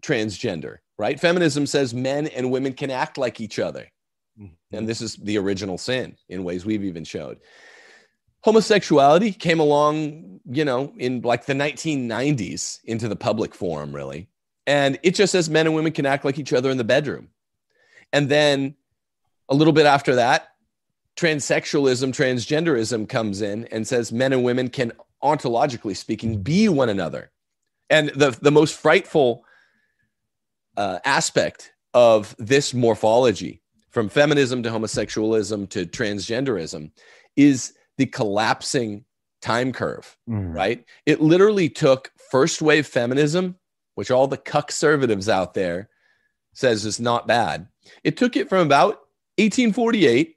transgender, 0.02 0.78
right? 0.98 1.18
Feminism 1.18 1.66
says 1.66 1.92
men 1.92 2.28
and 2.28 2.50
women 2.50 2.72
can 2.72 2.90
act 2.90 3.18
like 3.18 3.40
each 3.40 3.59
other. 3.59 3.90
Mm-hmm. 4.40 4.76
And 4.76 4.88
this 4.88 5.00
is 5.00 5.16
the 5.16 5.38
original 5.38 5.78
sin 5.78 6.16
in 6.28 6.44
ways 6.44 6.64
we've 6.64 6.84
even 6.84 7.04
showed. 7.04 7.38
Homosexuality 8.49 9.32
came 9.32 9.61
along, 9.61 10.40
you 10.51 10.64
know, 10.64 10.92
in 10.96 11.20
like 11.20 11.44
the 11.44 11.53
1990s 11.53 12.78
into 12.84 13.07
the 13.07 13.16
public 13.16 13.55
forum, 13.55 13.94
really. 13.94 14.28
And 14.66 14.99
it 15.03 15.14
just 15.14 15.32
says 15.32 15.51
men 15.51 15.66
and 15.66 15.74
women 15.74 15.92
can 15.92 16.07
act 16.07 16.24
like 16.24 16.38
each 16.38 16.55
other 16.55 16.70
in 16.70 16.78
the 16.78 16.84
bedroom. 16.84 17.28
And 18.11 18.30
then 18.30 18.74
a 19.51 19.55
little 19.55 19.74
bit 19.74 19.84
after 19.84 20.14
that, 20.14 20.49
transsexualism, 21.16 22.14
transgenderism 22.14 23.07
comes 23.07 23.42
in 23.42 23.66
and 23.66 23.86
says 23.86 24.12
men 24.12 24.32
and 24.32 24.42
women 24.42 24.70
can, 24.70 24.92
ontologically 25.22 25.94
speaking, 25.94 26.42
be 26.42 26.70
one 26.70 26.88
another 26.88 27.30
and 27.90 28.09
the, 28.11 28.30
the 28.40 28.51
most 28.51 28.78
frightful 28.78 29.44
uh, 30.76 30.99
aspect 31.05 31.72
of 31.94 32.34
this 32.38 32.72
morphology, 32.72 33.61
from 33.90 34.09
feminism 34.09 34.62
to 34.62 34.70
homosexualism 34.70 35.68
to 35.70 35.86
transgenderism, 35.86 36.90
is 37.36 37.74
the 37.99 38.07
collapsing 38.07 39.05
time 39.42 39.72
curve, 39.72 40.16
mm. 40.28 40.55
right? 40.55 40.84
It 41.05 41.20
literally 41.20 41.68
took 41.68 42.11
first 42.30 42.62
wave 42.62 42.86
feminism, 42.86 43.57
which 43.94 44.11
all 44.11 44.26
the 44.26 44.38
conservatives 44.38 45.28
out 45.28 45.55
there 45.55 45.90
says 46.55 46.84
is 46.84 46.99
not 46.99 47.26
bad. 47.26 47.68
It 48.03 48.16
took 48.16 48.36
it 48.36 48.49
from 48.49 48.66
about 48.66 49.01
1848, 49.36 50.36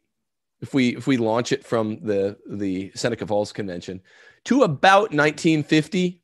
if 0.62 0.74
we 0.74 0.96
if 0.96 1.08
we 1.08 1.18
launch 1.18 1.52
it 1.52 1.66
from 1.66 2.00
the 2.04 2.38
the 2.48 2.92
Seneca 2.94 3.26
Falls 3.26 3.52
Convention, 3.52 4.02
to 4.46 4.64
about 4.64 5.12
1950 5.12 6.22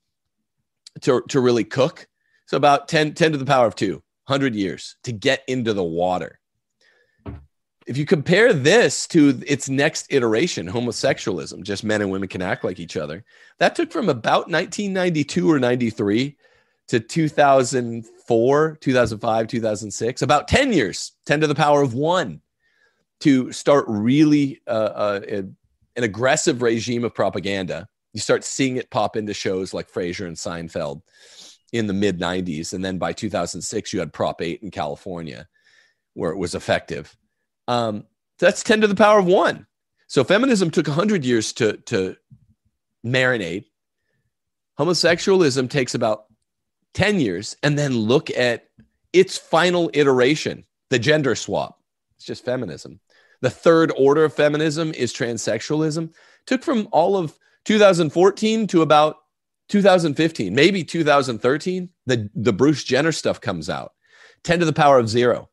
to, 1.02 1.22
to 1.30 1.40
really 1.40 1.64
cook. 1.64 2.08
So 2.46 2.58
about 2.58 2.88
10, 2.88 3.14
10 3.14 3.34
to 3.34 3.38
the 3.38 3.46
power 3.46 3.68
of 3.68 3.76
two, 3.76 4.02
100 4.28 4.56
years 4.56 4.96
to 5.04 5.12
get 5.12 5.44
into 5.48 5.74
the 5.74 5.84
water. 5.84 6.40
If 7.88 7.98
you 7.98 8.06
compare 8.06 8.52
this 8.52 9.08
to 9.08 9.42
its 9.48 9.70
next 9.70 10.08
iteration, 10.10 10.68
homosexualism, 10.68 11.64
just 11.64 11.84
men 11.84 12.02
and 12.02 12.12
women 12.12 12.28
can 12.28 12.42
act 12.42 12.64
like 12.64 12.80
each 12.80 12.98
other, 12.98 13.24
that 13.60 13.76
took 13.76 13.92
from 13.92 14.10
about 14.10 14.50
1992 14.50 15.50
or 15.50 15.58
93 15.58 16.38
to 16.90 17.00
2004, 17.00 18.78
2005, 18.82 19.48
2006, 19.48 20.22
about 20.22 20.48
10 20.48 20.74
years, 20.74 21.14
10 21.26 21.42
to 21.42 21.48
the 21.48 21.56
power 21.56 21.82
of 21.82 21.94
one, 21.94 22.42
to 23.22 23.52
start 23.52 23.86
really 23.88 24.62
uh, 24.68 24.70
uh, 24.70 25.20
an 25.32 26.04
aggressive 26.04 26.62
regime 26.62 27.06
of 27.06 27.14
propaganda 27.16 27.88
you 28.18 28.22
start 28.22 28.44
seeing 28.44 28.78
it 28.78 28.90
pop 28.90 29.16
into 29.16 29.32
shows 29.32 29.76
like 29.76 29.92
Frasier 29.92 30.26
and 30.26 30.36
Seinfeld 30.36 31.04
in 31.72 31.86
the 31.86 31.94
mid 31.94 32.20
90s. 32.20 32.74
And 32.74 32.84
then 32.84 32.98
by 32.98 33.14
2006, 33.14 33.94
you 33.94 34.00
had 34.00 34.12
Prop 34.12 34.42
8 34.42 34.64
in 34.64 34.72
California 34.72 35.48
where 36.16 36.32
it 36.32 36.38
was 36.38 36.56
effective. 36.56 37.16
Um, 37.68 38.06
that's 38.40 38.64
10 38.64 38.82
to 38.82 38.88
the 38.88 38.96
power 38.96 39.20
of 39.20 39.26
one. 39.26 39.66
So 40.08 40.24
feminism 40.24 40.72
took 40.72 40.88
100 40.88 41.26
years 41.26 41.54
to, 41.54 41.78
to 41.78 42.16
marinate. 43.06 43.66
Homosexualism 44.80 45.70
takes 45.70 45.96
about 45.96 46.26
10 46.94 47.20
years. 47.20 47.58
And 47.64 47.78
then 47.78 47.98
look 47.98 48.30
at 48.30 48.66
its 49.12 49.38
final 49.38 49.90
iteration, 49.94 50.66
the 50.90 51.00
gender 51.00 51.36
swap. 51.36 51.80
It's 52.16 52.26
just 52.26 52.46
feminism. 52.46 53.00
The 53.42 53.50
third 53.50 53.92
order 53.98 54.24
of 54.24 54.34
feminism 54.34 54.94
is 54.94 55.14
transsexualism. 55.14 56.14
Took 56.46 56.64
from 56.64 56.88
all 56.92 57.18
of 57.18 57.38
2014 57.66 58.68
to 58.68 58.82
about 58.82 59.18
2015, 59.70 60.56
maybe 60.56 60.84
2013, 60.84 61.90
the, 62.06 62.30
the 62.34 62.54
Bruce 62.54 62.84
Jenner 62.84 63.12
stuff 63.12 63.42
comes 63.42 63.70
out 63.70 63.94
10 64.44 64.60
to 64.60 64.66
the 64.66 64.74
power 64.74 64.98
of 64.98 65.10
zero. 65.10 65.50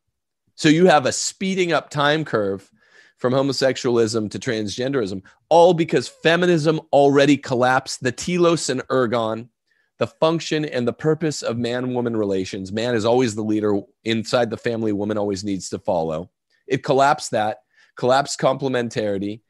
So 0.55 0.69
you 0.69 0.87
have 0.87 1.05
a 1.05 1.11
speeding 1.11 1.73
up 1.73 1.89
time 1.89 2.25
curve 2.25 2.69
from 3.17 3.33
homosexualism 3.33 4.29
to 4.31 4.39
transgenderism, 4.39 5.21
all 5.49 5.73
because 5.73 6.07
feminism 6.07 6.81
already 6.91 7.37
collapsed 7.37 8.03
the 8.03 8.11
telos 8.11 8.69
and 8.69 8.85
ergon, 8.87 9.49
the 9.97 10.07
function 10.07 10.65
and 10.65 10.87
the 10.87 10.93
purpose 10.93 11.41
of 11.41 11.57
man 11.57 11.93
woman 11.93 12.17
relations. 12.17 12.71
Man 12.71 12.95
is 12.95 13.05
always 13.05 13.35
the 13.35 13.43
leader 13.43 13.79
inside 14.03 14.49
the 14.49 14.57
family, 14.57 14.91
woman 14.91 15.17
always 15.17 15.43
needs 15.43 15.69
to 15.69 15.79
follow. 15.79 16.29
It 16.67 16.83
collapsed 16.83 17.31
that, 17.31 17.59
collapsed 17.95 18.39
complementarity, 18.39 19.41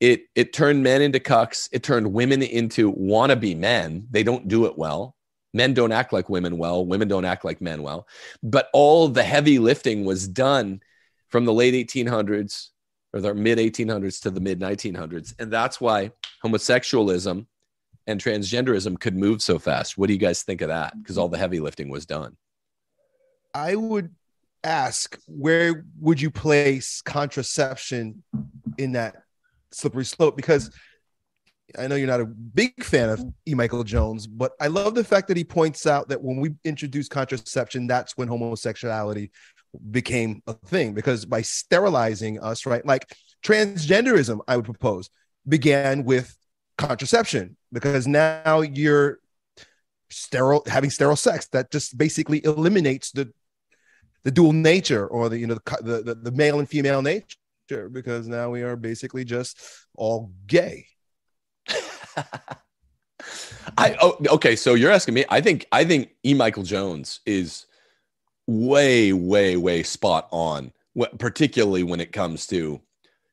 it 0.00 0.26
it 0.34 0.52
turned 0.52 0.82
men 0.82 1.02
into 1.02 1.18
cucks. 1.18 1.68
It 1.72 1.82
turned 1.82 2.12
women 2.12 2.42
into 2.42 2.92
wannabe 2.92 3.56
men. 3.56 4.06
They 4.10 4.22
don't 4.22 4.48
do 4.48 4.66
it 4.66 4.78
well. 4.78 5.16
Men 5.54 5.74
don't 5.74 5.92
act 5.92 6.12
like 6.12 6.28
women 6.28 6.58
well. 6.58 6.84
Women 6.84 7.08
don't 7.08 7.24
act 7.24 7.44
like 7.44 7.60
men 7.60 7.82
well. 7.82 8.06
But 8.42 8.68
all 8.72 9.08
the 9.08 9.22
heavy 9.22 9.58
lifting 9.58 10.04
was 10.04 10.28
done 10.28 10.80
from 11.28 11.44
the 11.44 11.52
late 11.52 11.74
1800s 11.74 12.68
or 13.12 13.20
the 13.20 13.34
mid 13.34 13.58
1800s 13.58 14.20
to 14.22 14.30
the 14.30 14.40
mid 14.40 14.60
1900s, 14.60 15.34
and 15.38 15.52
that's 15.52 15.80
why 15.80 16.12
homosexualism 16.44 17.46
and 18.06 18.20
transgenderism 18.20 18.98
could 18.98 19.16
move 19.16 19.42
so 19.42 19.58
fast. 19.58 19.98
What 19.98 20.06
do 20.06 20.12
you 20.12 20.18
guys 20.18 20.42
think 20.42 20.60
of 20.62 20.68
that? 20.68 20.94
Because 20.98 21.18
all 21.18 21.28
the 21.28 21.38
heavy 21.38 21.60
lifting 21.60 21.90
was 21.90 22.06
done. 22.06 22.36
I 23.54 23.74
would 23.76 24.14
ask 24.64 25.18
where 25.26 25.84
would 26.00 26.20
you 26.20 26.30
place 26.30 27.00
contraception 27.02 28.22
in 28.76 28.92
that 28.92 29.22
slippery 29.70 30.04
slope 30.04 30.36
because 30.36 30.70
I 31.76 31.86
know 31.86 31.96
you're 31.96 32.06
not 32.06 32.20
a 32.20 32.26
big 32.26 32.82
fan 32.82 33.10
of 33.10 33.22
E. 33.46 33.54
Michael 33.54 33.84
Jones, 33.84 34.26
but 34.26 34.52
I 34.60 34.68
love 34.68 34.94
the 34.94 35.04
fact 35.04 35.28
that 35.28 35.36
he 35.36 35.44
points 35.44 35.86
out 35.86 36.08
that 36.08 36.22
when 36.22 36.40
we 36.40 36.54
introduced 36.64 37.10
contraception, 37.10 37.86
that's 37.86 38.16
when 38.16 38.28
homosexuality 38.28 39.30
became 39.90 40.42
a 40.46 40.54
thing. 40.54 40.94
Because 40.94 41.26
by 41.26 41.42
sterilizing 41.42 42.40
us, 42.40 42.64
right, 42.64 42.84
like 42.86 43.12
transgenderism, 43.42 44.40
I 44.48 44.56
would 44.56 44.64
propose, 44.64 45.10
began 45.46 46.04
with 46.04 46.34
contraception 46.78 47.56
because 47.72 48.06
now 48.06 48.60
you're 48.60 49.18
sterile 50.10 50.62
having 50.66 50.88
sterile 50.88 51.16
sex 51.16 51.48
that 51.48 51.70
just 51.70 51.98
basically 51.98 52.42
eliminates 52.44 53.10
the 53.10 53.30
the 54.24 54.30
dual 54.30 54.52
nature 54.52 55.06
or 55.06 55.28
the 55.28 55.38
you 55.38 55.46
know 55.46 55.54
the, 55.54 56.02
the, 56.02 56.14
the 56.14 56.32
male 56.32 56.58
and 56.58 56.68
female 56.68 57.02
nature 57.02 57.88
because 57.92 58.26
now 58.26 58.50
we 58.50 58.62
are 58.62 58.76
basically 58.76 59.24
just 59.24 59.60
all 59.94 60.32
gay. 60.46 60.86
I 63.78 63.96
oh, 64.00 64.16
okay, 64.30 64.56
so 64.56 64.74
you're 64.74 64.90
asking 64.90 65.14
me. 65.14 65.24
I 65.28 65.40
think 65.40 65.66
I 65.72 65.84
think 65.84 66.10
E. 66.24 66.34
Michael 66.34 66.62
Jones 66.62 67.20
is 67.26 67.66
way, 68.46 69.12
way, 69.12 69.56
way 69.56 69.82
spot 69.82 70.28
on, 70.30 70.72
particularly 71.18 71.82
when 71.82 72.00
it 72.00 72.12
comes 72.12 72.46
to 72.48 72.80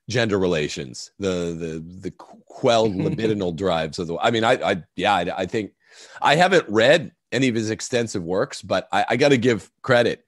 gender 0.09 0.37
relations, 0.37 1.11
the 1.19 1.55
the 1.57 1.83
the 2.01 2.11
quelled 2.47 2.93
libidinal 2.95 3.55
drives 3.55 3.99
of 3.99 4.07
the. 4.07 4.17
I 4.17 4.31
mean, 4.31 4.43
I, 4.43 4.53
I 4.53 4.83
yeah, 4.95 5.13
I, 5.13 5.37
I, 5.37 5.45
think 5.45 5.71
I 6.21 6.35
haven't 6.35 6.67
read 6.67 7.11
any 7.31 7.47
of 7.47 7.55
his 7.55 7.69
extensive 7.69 8.23
works, 8.23 8.61
but 8.61 8.87
I, 8.91 9.05
I 9.09 9.15
got 9.15 9.29
to 9.29 9.37
give 9.37 9.71
credit 9.81 10.25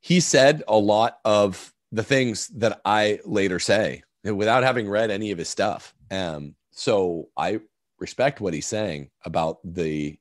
he 0.00 0.20
said 0.20 0.62
a 0.66 0.76
lot 0.76 1.18
of 1.24 1.72
the 1.92 2.02
things 2.02 2.48
that 2.48 2.80
I 2.84 3.20
later 3.24 3.58
say 3.58 4.02
without 4.24 4.62
having 4.62 4.88
read 4.88 5.10
any 5.10 5.30
of 5.30 5.38
his 5.38 5.48
stuff. 5.48 5.94
Um, 6.10 6.54
so 6.70 7.28
I 7.36 7.60
respect 8.00 8.40
what 8.40 8.54
he's 8.54 8.66
saying 8.66 9.10
about 9.24 9.58
the 9.64 10.18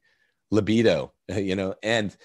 libido, 0.51 1.13
you 1.29 1.55
know, 1.55 1.75
and 1.83 2.15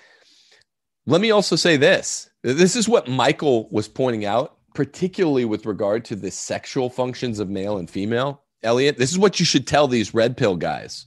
let 1.07 1.20
me 1.20 1.30
also 1.30 1.57
say 1.57 1.76
this. 1.76 2.30
This 2.42 2.76
is 2.76 2.88
what 2.88 3.09
Michael 3.09 3.68
was 3.70 3.88
pointing 3.88 4.24
out, 4.24 4.59
particularly 4.74 5.44
with 5.44 5.66
regard 5.66 6.05
to 6.07 6.16
the 6.16 6.30
sexual 6.30 6.90
functions 6.90 7.38
of 7.38 7.48
male 7.48 7.78
and 7.78 7.88
female. 7.88 8.42
Elliot, 8.62 8.96
this 8.96 9.12
is 9.12 9.18
what 9.18 9.38
you 9.38 9.44
should 9.44 9.66
tell 9.66 9.86
these 9.86 10.14
red 10.14 10.36
pill 10.36 10.57
guys. 10.57 11.07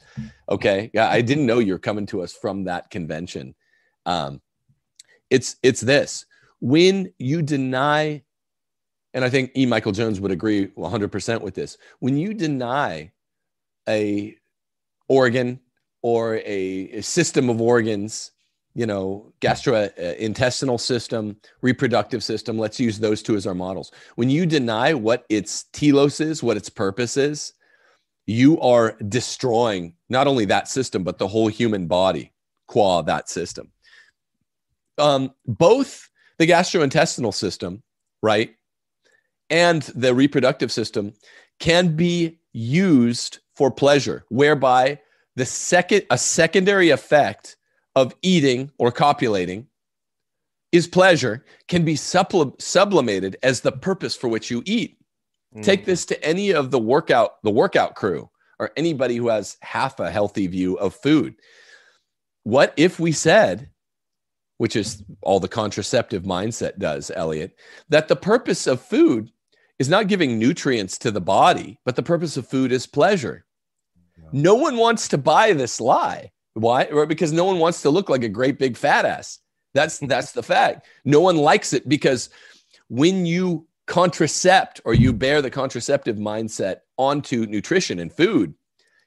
Okay. 0.50 0.92
Yeah, 0.94 1.10
I 1.10 1.22
didn't 1.22 1.48
know 1.48 1.60
you're 1.60 1.80
coming 1.80 2.06
to 2.08 2.22
us 2.22 2.32
from 2.32 2.66
that 2.66 2.92
convention. 2.92 3.56
Um, 4.06 4.42
it's 5.30 5.58
it's 5.64 5.82
this 5.82 6.26
when 6.60 7.12
you 7.18 7.42
deny, 7.42 8.24
and 9.14 9.26
I 9.26 9.30
think 9.30 9.52
E. 9.56 9.66
Michael 9.66 9.92
Jones 9.92 10.20
would 10.20 10.32
agree 10.32 10.68
100% 10.68 11.42
with 11.42 11.56
this, 11.56 11.78
when 12.00 12.18
you 12.18 12.34
deny 12.34 13.12
a 13.90 14.37
organ 15.08 15.60
or 16.02 16.36
a, 16.38 16.90
a 16.94 17.02
system 17.02 17.50
of 17.50 17.62
organs, 17.62 18.32
you 18.76 18.86
know, 18.86 19.34
gastrointestinal 19.42 20.80
system, 20.80 21.36
reproductive 21.62 22.24
system, 22.24 22.58
let's 22.58 22.80
use 22.80 23.00
those 23.00 23.24
two 23.24 23.36
as 23.36 23.48
our 23.48 23.56
models. 23.56 23.92
When 24.16 24.30
you 24.30 24.46
deny 24.46 24.94
what 24.94 25.26
its 25.30 25.66
telos 25.74 26.20
is, 26.20 26.44
what 26.44 26.58
its 26.58 26.70
purpose 26.70 27.18
is, 27.18 27.54
you 28.28 28.60
are 28.60 28.96
destroying 29.08 29.96
not 30.10 30.28
only 30.28 30.46
that 30.46 30.68
system, 30.68 31.04
but 31.04 31.18
the 31.18 31.28
whole 31.28 31.48
human 31.48 31.88
body 31.88 32.34
qua 32.68 33.02
that 33.02 33.30
system. 33.30 33.72
Um, 34.98 35.34
both 35.46 36.10
the 36.38 36.46
gastrointestinal 36.46 37.34
system, 37.34 37.82
right, 38.22 38.54
and 39.50 39.82
the 39.82 40.14
reproductive 40.14 40.72
system 40.72 41.14
can 41.60 41.96
be 41.96 42.40
used 42.52 43.40
for 43.58 43.72
pleasure, 43.72 44.24
whereby 44.30 45.00
the 45.36 45.46
second 45.46 46.04
a 46.10 46.18
secondary 46.18 46.90
effect 46.90 47.58
of 47.96 48.16
eating 48.22 48.72
or 48.78 48.92
copulating 48.92 49.68
is 50.72 50.88
pleasure 50.88 51.44
can 51.68 51.84
be 51.84 51.96
sublimated 51.96 53.38
as 53.42 53.62
the 53.62 53.72
purpose 53.72 54.16
for 54.16 54.28
which 54.28 54.52
you 54.52 54.62
eat. 54.66 54.98
Mm. 55.56 55.64
Take 55.64 55.86
this 55.86 56.06
to 56.06 56.24
any 56.24 56.52
of 56.52 56.72
the 56.72 56.80
workout 56.80 57.42
the 57.44 57.52
workout 57.52 57.96
crew 57.96 58.30
or 58.60 58.72
anybody 58.78 59.16
who 59.16 59.30
has 59.30 59.58
half 59.62 60.00
a 60.00 60.12
healthy 60.12 60.48
view 60.48 60.76
of 60.76 60.96
food. 60.96 61.36
What 62.44 62.74
if 62.78 63.00
we 63.00 63.12
said 63.12 63.70
which 64.58 64.76
is 64.76 65.04
all 65.22 65.40
the 65.40 65.48
contraceptive 65.48 66.24
mindset 66.24 66.80
does, 66.80 67.12
Elliot, 67.16 67.56
that 67.90 68.08
the 68.08 68.16
purpose 68.16 68.68
of 68.68 68.82
food 68.82 69.32
is 69.80 69.90
not 69.90 70.08
giving 70.08 70.40
nutrients 70.40 70.98
to 70.98 71.12
the 71.12 71.22
body, 71.22 71.80
but 71.86 71.96
the 71.96 72.04
purpose 72.04 72.38
of 72.38 72.48
food 72.48 72.72
is 72.72 72.88
pleasure. 72.88 73.46
No 74.32 74.56
one 74.56 74.78
wants 74.78 75.08
to 75.10 75.18
buy 75.18 75.54
this 75.54 75.80
lie. 75.80 76.32
Why? 76.54 77.06
Because 77.06 77.32
no 77.32 77.46
one 77.46 77.60
wants 77.60 77.82
to 77.84 77.90
look 77.90 78.10
like 78.10 78.24
a 78.24 78.30
great 78.30 78.60
big 78.60 78.76
fat 78.76 79.06
ass. 79.06 79.40
That's 79.74 80.00
that's 80.00 80.32
the 80.32 80.44
fact. 80.44 80.88
No 81.06 81.22
one 81.22 81.38
likes 81.38 81.74
it 81.74 81.88
because 81.88 82.30
when 82.90 83.26
you 83.26 83.68
contracept 83.88 84.82
or 84.86 84.94
you 84.94 85.14
bear 85.14 85.42
the 85.42 85.50
contraceptive 85.50 86.18
mindset 86.18 86.78
onto 86.98 87.46
nutrition 87.46 88.00
and 88.00 88.12
food, 88.12 88.54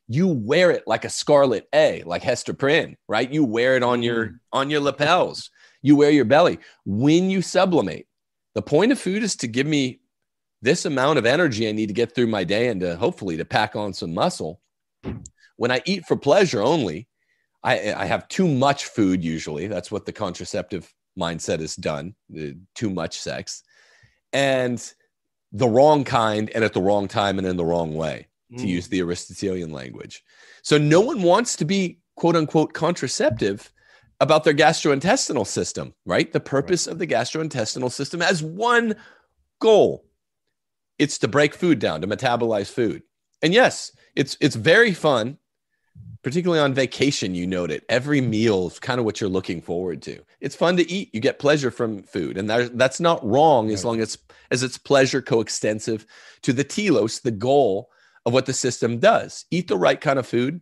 you 0.08 0.26
wear 0.26 0.70
it 0.70 0.84
like 0.86 1.04
a 1.04 1.10
scarlet 1.10 1.68
A, 1.74 2.02
like 2.04 2.22
Hester 2.22 2.54
Prynne, 2.54 2.96
right? 3.08 3.30
You 3.30 3.44
wear 3.44 3.76
it 3.76 3.82
on 3.82 4.02
your 4.02 4.26
mm. 4.26 4.38
on 4.52 4.70
your 4.70 4.80
lapels. 4.80 5.50
You 5.82 5.96
wear 5.96 6.10
your 6.10 6.24
belly. 6.24 6.58
When 6.84 7.30
you 7.30 7.42
sublimate, 7.42 8.06
the 8.54 8.62
point 8.62 8.92
of 8.92 8.98
food 8.98 9.22
is 9.22 9.36
to 9.36 9.46
give 9.46 9.66
me 9.66 10.00
this 10.62 10.84
amount 10.84 11.18
of 11.18 11.26
energy 11.26 11.68
I 11.68 11.72
need 11.72 11.86
to 11.86 11.94
get 11.94 12.14
through 12.14 12.26
my 12.26 12.44
day 12.44 12.68
and 12.68 12.80
to 12.80 12.96
hopefully 12.96 13.36
to 13.36 13.44
pack 13.44 13.76
on 13.76 13.92
some 13.92 14.12
muscle. 14.12 14.60
When 15.56 15.70
I 15.70 15.82
eat 15.84 16.06
for 16.06 16.16
pleasure 16.16 16.62
only, 16.62 17.08
I, 17.62 17.92
I 17.92 18.06
have 18.06 18.28
too 18.28 18.48
much 18.48 18.86
food 18.86 19.22
usually. 19.22 19.66
That's 19.66 19.90
what 19.90 20.06
the 20.06 20.12
contraceptive 20.12 20.92
mindset 21.18 21.60
has 21.60 21.76
done, 21.76 22.14
too 22.74 22.90
much 22.90 23.20
sex. 23.20 23.62
And 24.32 24.82
the 25.52 25.68
wrong 25.68 26.04
kind 26.04 26.50
and 26.54 26.64
at 26.64 26.72
the 26.72 26.80
wrong 26.80 27.08
time 27.08 27.38
and 27.38 27.46
in 27.46 27.56
the 27.56 27.64
wrong 27.64 27.94
way 27.94 28.28
to 28.56 28.64
mm. 28.64 28.68
use 28.68 28.88
the 28.88 29.00
Aristotelian 29.00 29.72
language. 29.72 30.22
So 30.62 30.78
no 30.78 31.00
one 31.00 31.22
wants 31.22 31.56
to 31.56 31.64
be 31.64 31.98
quote 32.16 32.36
unquote 32.36 32.72
contraceptive 32.72 33.72
about 34.20 34.44
their 34.44 34.54
gastrointestinal 34.54 35.46
system, 35.46 35.94
right? 36.04 36.32
The 36.32 36.40
purpose 36.40 36.86
right. 36.86 36.92
of 36.92 36.98
the 36.98 37.06
gastrointestinal 37.06 37.90
system 37.90 38.20
has 38.20 38.42
one 38.42 38.96
goal. 39.60 40.04
It's 40.98 41.18
to 41.18 41.28
break 41.28 41.54
food 41.54 41.78
down, 41.78 42.02
to 42.02 42.06
metabolize 42.06 42.70
food. 42.70 43.02
And 43.42 43.54
yes, 43.54 43.90
it's 44.16 44.36
it's 44.40 44.56
very 44.56 44.92
fun, 44.92 45.38
particularly 46.22 46.60
on 46.60 46.74
vacation, 46.74 47.34
you 47.34 47.46
note 47.46 47.70
it. 47.70 47.84
Every 47.88 48.20
meal 48.20 48.68
is 48.68 48.78
kind 48.78 48.98
of 48.98 49.04
what 49.04 49.20
you're 49.20 49.30
looking 49.30 49.60
forward 49.60 50.02
to. 50.02 50.20
It's 50.40 50.56
fun 50.56 50.76
to 50.76 50.90
eat. 50.90 51.14
You 51.14 51.20
get 51.20 51.38
pleasure 51.38 51.70
from 51.70 52.02
food. 52.02 52.36
And 52.36 52.48
that, 52.50 52.76
that's 52.76 53.00
not 53.00 53.24
wrong 53.26 53.70
as 53.70 53.84
long 53.84 54.00
as 54.00 54.18
as 54.50 54.62
it's 54.62 54.78
pleasure 54.78 55.22
coextensive 55.22 56.06
to 56.42 56.52
the 56.52 56.64
telos, 56.64 57.20
the 57.20 57.30
goal 57.30 57.90
of 58.26 58.32
what 58.32 58.46
the 58.46 58.52
system 58.52 58.98
does. 58.98 59.46
Eat 59.50 59.68
the 59.68 59.78
right 59.78 60.00
kind 60.00 60.18
of 60.18 60.26
food 60.26 60.60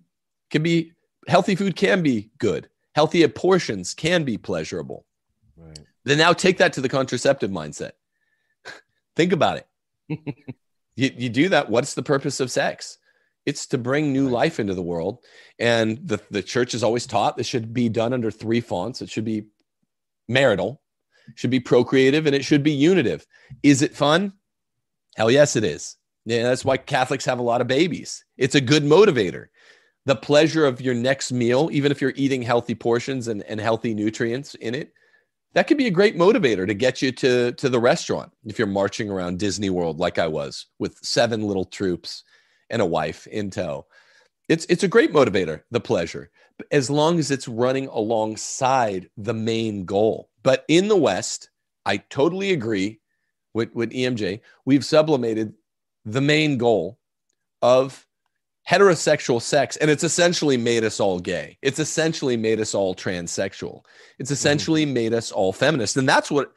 can 0.50 0.62
be 0.62 0.92
healthy 1.26 1.54
food 1.54 1.76
can 1.76 2.02
be 2.02 2.30
good. 2.38 2.68
Healthy 2.94 3.26
portions 3.28 3.94
can 3.94 4.24
be 4.24 4.36
pleasurable. 4.36 5.04
Right. 5.56 5.78
Then 6.04 6.18
now 6.18 6.32
take 6.32 6.58
that 6.58 6.72
to 6.74 6.80
the 6.80 6.88
contraceptive 6.88 7.50
mindset. 7.50 7.92
Think 9.16 9.32
about 9.32 9.58
it. 9.58 9.66
you, 10.96 11.10
you 11.16 11.28
do 11.28 11.48
that. 11.50 11.68
What's 11.68 11.94
the 11.94 12.02
purpose 12.02 12.40
of 12.40 12.50
sex? 12.50 12.98
It's 13.48 13.64
to 13.68 13.78
bring 13.78 14.12
new 14.12 14.28
life 14.28 14.60
into 14.60 14.74
the 14.74 14.82
world. 14.82 15.24
And 15.58 16.06
the, 16.06 16.20
the 16.30 16.42
church 16.42 16.72
has 16.72 16.82
always 16.82 17.06
taught 17.06 17.38
this 17.38 17.46
should 17.46 17.72
be 17.72 17.88
done 17.88 18.12
under 18.12 18.30
three 18.30 18.60
fonts. 18.60 19.00
It 19.00 19.08
should 19.08 19.24
be 19.24 19.46
marital, 20.28 20.82
should 21.34 21.48
be 21.48 21.58
procreative, 21.58 22.26
and 22.26 22.36
it 22.36 22.44
should 22.44 22.62
be 22.62 22.72
unitive. 22.72 23.26
Is 23.62 23.80
it 23.80 23.96
fun? 23.96 24.34
Hell 25.16 25.30
yes, 25.30 25.56
it 25.56 25.64
is. 25.64 25.96
Yeah, 26.26 26.42
that's 26.42 26.62
why 26.62 26.76
Catholics 26.76 27.24
have 27.24 27.38
a 27.38 27.42
lot 27.42 27.62
of 27.62 27.66
babies. 27.66 28.22
It's 28.36 28.54
a 28.54 28.60
good 28.60 28.82
motivator. 28.82 29.46
The 30.04 30.14
pleasure 30.14 30.66
of 30.66 30.82
your 30.82 30.94
next 30.94 31.32
meal, 31.32 31.70
even 31.72 31.90
if 31.90 32.02
you're 32.02 32.12
eating 32.16 32.42
healthy 32.42 32.74
portions 32.74 33.28
and, 33.28 33.42
and 33.44 33.62
healthy 33.62 33.94
nutrients 33.94 34.56
in 34.56 34.74
it, 34.74 34.92
that 35.54 35.68
could 35.68 35.78
be 35.78 35.86
a 35.86 35.90
great 35.90 36.18
motivator 36.18 36.66
to 36.66 36.74
get 36.74 37.00
you 37.00 37.12
to, 37.12 37.52
to 37.52 37.70
the 37.70 37.80
restaurant 37.80 38.30
if 38.44 38.58
you're 38.58 38.68
marching 38.68 39.08
around 39.08 39.38
Disney 39.38 39.70
World 39.70 39.98
like 39.98 40.18
I 40.18 40.26
was 40.26 40.66
with 40.78 40.98
seven 41.02 41.44
little 41.44 41.64
troops 41.64 42.24
and 42.70 42.82
a 42.82 42.86
wife 42.86 43.26
in 43.26 43.50
tow. 43.50 43.86
It's 44.48 44.64
it's 44.68 44.82
a 44.82 44.88
great 44.88 45.12
motivator, 45.12 45.62
the 45.70 45.80
pleasure, 45.80 46.30
as 46.70 46.90
long 46.90 47.18
as 47.18 47.30
it's 47.30 47.48
running 47.48 47.86
alongside 47.88 49.10
the 49.16 49.34
main 49.34 49.84
goal. 49.84 50.30
But 50.42 50.64
in 50.68 50.88
the 50.88 50.96
West, 50.96 51.50
I 51.84 51.98
totally 51.98 52.52
agree 52.52 53.00
with, 53.54 53.74
with 53.74 53.90
EMJ. 53.90 54.40
We've 54.64 54.84
sublimated 54.84 55.54
the 56.04 56.20
main 56.20 56.58
goal 56.58 56.98
of 57.60 58.06
heterosexual 58.68 59.40
sex, 59.40 59.76
and 59.76 59.90
it's 59.90 60.04
essentially 60.04 60.56
made 60.56 60.84
us 60.84 61.00
all 61.00 61.18
gay. 61.18 61.58
It's 61.62 61.78
essentially 61.78 62.36
made 62.36 62.60
us 62.60 62.74
all 62.74 62.94
transsexual. 62.94 63.82
It's 64.18 64.30
essentially 64.30 64.84
mm-hmm. 64.84 64.94
made 64.94 65.14
us 65.14 65.32
all 65.32 65.52
feminist, 65.52 65.96
and 65.96 66.08
that's 66.08 66.30
what 66.30 66.52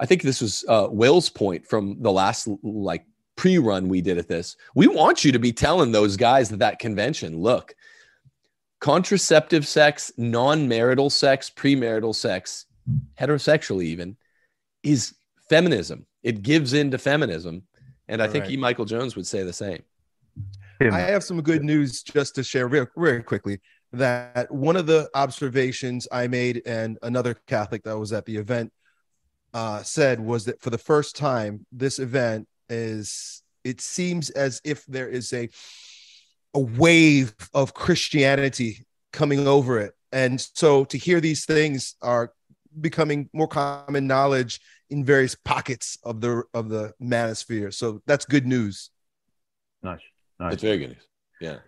I 0.00 0.06
think. 0.06 0.22
This 0.22 0.40
was 0.40 0.64
uh, 0.68 0.88
Will's 0.90 1.28
point 1.28 1.66
from 1.66 2.00
the 2.02 2.12
last 2.12 2.48
like 2.62 3.06
pre-run 3.38 3.88
we 3.88 4.02
did 4.02 4.18
at 4.18 4.26
this. 4.26 4.56
We 4.74 4.88
want 4.88 5.24
you 5.24 5.30
to 5.30 5.38
be 5.38 5.52
telling 5.52 5.92
those 5.92 6.16
guys 6.16 6.52
at 6.52 6.58
that 6.58 6.80
convention, 6.80 7.38
look, 7.38 7.72
contraceptive 8.80 9.66
sex, 9.66 10.12
non-marital 10.18 11.08
sex, 11.08 11.48
premarital 11.48 12.14
sex, 12.14 12.66
heterosexual 13.18 13.82
even, 13.82 14.16
is 14.82 15.14
feminism. 15.48 16.04
It 16.24 16.42
gives 16.42 16.72
into 16.72 16.98
feminism. 16.98 17.62
And 18.08 18.20
I 18.20 18.26
All 18.26 18.32
think 18.32 18.46
right. 18.46 18.52
E. 18.54 18.56
Michael 18.56 18.84
Jones 18.84 19.14
would 19.14 19.26
say 19.26 19.44
the 19.44 19.52
same. 19.52 19.84
I 20.80 21.00
have 21.00 21.22
some 21.22 21.40
good 21.40 21.62
news 21.62 22.02
just 22.02 22.34
to 22.34 22.42
share 22.42 22.66
real, 22.66 22.86
very 22.96 23.22
quickly. 23.22 23.60
That 23.92 24.50
one 24.50 24.76
of 24.76 24.86
the 24.86 25.08
observations 25.14 26.08
I 26.10 26.26
made, 26.26 26.62
and 26.66 26.98
another 27.02 27.34
Catholic 27.46 27.84
that 27.84 27.96
was 27.96 28.12
at 28.12 28.26
the 28.26 28.36
event 28.36 28.72
uh, 29.54 29.82
said, 29.84 30.18
was 30.20 30.44
that 30.46 30.60
for 30.60 30.70
the 30.70 30.78
first 30.78 31.16
time, 31.16 31.66
this 31.70 31.98
event 31.98 32.48
is. 32.68 33.42
It 33.64 33.80
seems 33.80 34.30
as 34.30 34.60
if 34.64 34.84
there 34.86 35.08
is 35.08 35.32
a 35.32 35.48
a 36.54 36.60
wave 36.60 37.34
of 37.52 37.74
Christianity 37.74 38.86
coming 39.12 39.46
over 39.46 39.78
it, 39.78 39.94
and 40.12 40.40
so 40.40 40.84
to 40.86 40.98
hear 40.98 41.20
these 41.20 41.44
things 41.44 41.94
are 42.00 42.32
becoming 42.80 43.28
more 43.32 43.48
common 43.48 44.06
knowledge 44.06 44.60
in 44.90 45.04
various 45.04 45.34
pockets 45.34 45.98
of 46.04 46.20
the 46.20 46.44
of 46.54 46.68
the 46.68 46.92
manosphere. 47.02 47.72
So 47.72 48.00
that's 48.06 48.24
good 48.24 48.46
news. 48.46 48.90
Nice. 49.82 50.00
nice. 50.40 50.54
It's 50.54 50.62
very 50.62 50.78
good 50.78 50.90
news. 50.90 51.08
Yeah. 51.40 51.58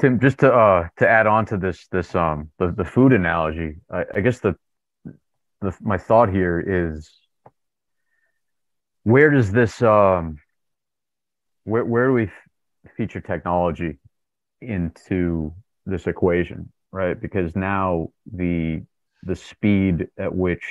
Tim, 0.00 0.18
just 0.20 0.38
to 0.38 0.52
uh 0.52 0.88
to 0.98 1.08
add 1.08 1.26
on 1.26 1.46
to 1.46 1.56
this 1.56 1.86
this 1.88 2.14
um 2.14 2.50
the, 2.58 2.72
the 2.72 2.84
food 2.84 3.12
analogy, 3.12 3.76
I, 3.90 4.04
I 4.14 4.20
guess 4.20 4.40
the, 4.40 4.56
the 5.60 5.72
my 5.80 5.98
thought 5.98 6.30
here 6.30 6.60
is 6.66 7.10
where 9.10 9.30
does 9.30 9.50
this 9.50 9.82
um 9.82 10.36
where 11.64 11.84
where 11.84 12.06
do 12.06 12.12
we 12.12 12.30
feature 12.96 13.20
technology 13.20 13.98
into 14.60 15.52
this 15.86 16.06
equation, 16.06 16.72
right? 16.92 17.20
Because 17.20 17.56
now 17.56 18.08
the 18.32 18.82
the 19.22 19.36
speed 19.36 20.08
at 20.18 20.34
which 20.34 20.64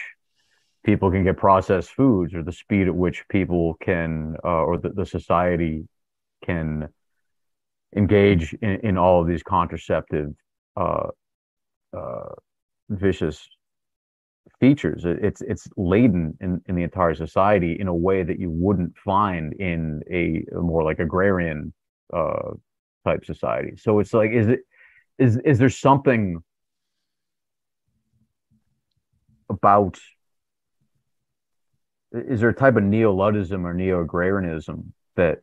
people 0.85 1.11
can 1.11 1.23
get 1.23 1.37
processed 1.37 1.91
foods 1.91 2.33
or 2.33 2.41
the 2.41 2.51
speed 2.51 2.87
at 2.87 2.95
which 2.95 3.23
people 3.29 3.75
can 3.81 4.35
uh, 4.43 4.47
or 4.47 4.77
the, 4.77 4.89
the 4.89 5.05
society 5.05 5.87
can 6.43 6.87
engage 7.95 8.53
in, 8.61 8.79
in 8.81 8.97
all 8.97 9.21
of 9.21 9.27
these 9.27 9.43
contraceptive 9.43 10.31
uh, 10.77 11.09
uh, 11.95 12.29
vicious 12.89 13.47
features. 14.59 15.03
It's 15.05 15.41
it's 15.41 15.67
laden 15.77 16.37
in, 16.41 16.61
in 16.67 16.75
the 16.75 16.83
entire 16.83 17.15
society 17.15 17.77
in 17.79 17.87
a 17.87 17.95
way 17.95 18.23
that 18.23 18.39
you 18.39 18.49
wouldn't 18.49 18.97
find 18.97 19.53
in 19.53 20.01
a, 20.11 20.43
more 20.59 20.83
like 20.83 20.99
agrarian 20.99 21.73
uh, 22.13 22.51
type 23.05 23.25
society. 23.25 23.77
So 23.77 23.99
it's 23.99 24.13
like 24.13 24.31
is 24.31 24.47
it 24.47 24.61
is 25.17 25.37
is 25.37 25.59
there 25.59 25.69
something 25.69 26.43
about 29.49 29.99
is 32.11 32.39
there 32.41 32.49
a 32.49 32.55
type 32.55 32.75
of 32.75 32.83
neo-Luddism 32.83 33.63
or 33.65 33.73
neo-agrarianism 33.73 34.93
that 35.15 35.39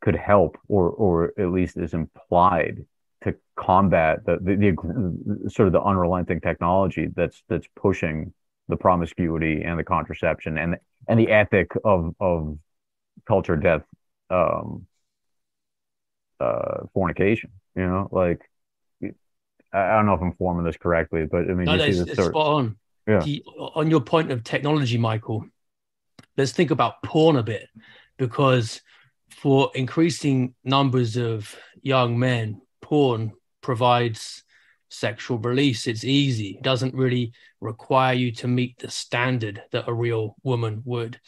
could 0.00 0.16
help 0.16 0.58
or 0.68 0.90
or 0.90 1.32
at 1.38 1.50
least 1.50 1.76
is 1.76 1.94
implied 1.94 2.84
to 3.24 3.34
combat 3.56 4.24
the, 4.24 4.38
the, 4.40 4.54
the 4.56 5.50
sort 5.50 5.66
of 5.66 5.72
the 5.72 5.82
unrelenting 5.82 6.40
technology 6.40 7.08
that's 7.14 7.42
that's 7.48 7.66
pushing 7.74 8.32
the 8.68 8.76
promiscuity 8.76 9.62
and 9.62 9.78
the 9.78 9.84
contraception 9.84 10.58
and 10.58 10.76
and 11.08 11.18
the 11.18 11.30
ethic 11.30 11.72
of 11.84 12.14
of 12.20 12.58
culture 13.26 13.56
death 13.56 13.82
um 14.30 14.86
uh 16.38 16.84
fornication 16.94 17.50
you 17.74 17.86
know 17.86 18.08
like 18.12 18.48
I 19.72 19.96
don't 19.96 20.06
know 20.06 20.14
if 20.14 20.22
I'm 20.22 20.32
forming 20.32 20.64
this 20.64 20.76
correctly, 20.76 21.26
but 21.30 21.40
I 21.40 21.54
mean, 21.54 21.66
no, 21.66 21.74
you 21.74 21.92
see 21.92 22.02
this 22.04 22.16
sort... 22.16 22.32
spot 22.32 22.46
on. 22.46 22.76
Yeah. 23.06 23.20
The, 23.20 23.42
on 23.74 23.90
your 23.90 24.00
point 24.00 24.30
of 24.30 24.44
technology, 24.44 24.98
Michael, 24.98 25.44
let's 26.36 26.52
think 26.52 26.70
about 26.70 27.02
porn 27.02 27.36
a 27.36 27.42
bit, 27.42 27.68
because 28.16 28.80
for 29.30 29.70
increasing 29.74 30.54
numbers 30.64 31.16
of 31.16 31.54
young 31.82 32.18
men, 32.18 32.60
porn 32.88 33.32
provides 33.60 34.42
sexual 34.88 35.38
release. 35.38 35.86
It's 35.86 36.04
easy. 36.04 36.56
It 36.56 36.62
doesn't 36.62 36.94
really 36.94 37.32
require 37.60 38.14
you 38.14 38.32
to 38.32 38.48
meet 38.48 38.78
the 38.78 38.90
standard 38.90 39.62
that 39.72 39.88
a 39.88 39.92
real 39.92 40.36
woman 40.42 40.80
would. 40.86 41.20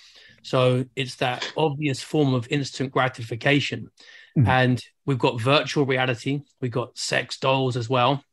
So 0.43 0.87
it's 0.97 1.17
that 1.17 1.53
obvious 1.59 2.03
form 2.03 2.33
of 2.33 2.49
instant 2.51 2.93
gratification. 2.93 3.91
Mm-hmm. 4.39 4.49
And 4.49 4.85
we've 5.05 5.19
got 5.19 5.39
virtual 5.39 5.85
reality, 5.85 6.41
we've 6.63 6.71
got 6.71 6.97
sex 6.97 7.39
dolls 7.39 7.77
as 7.77 7.91
well. 7.91 8.25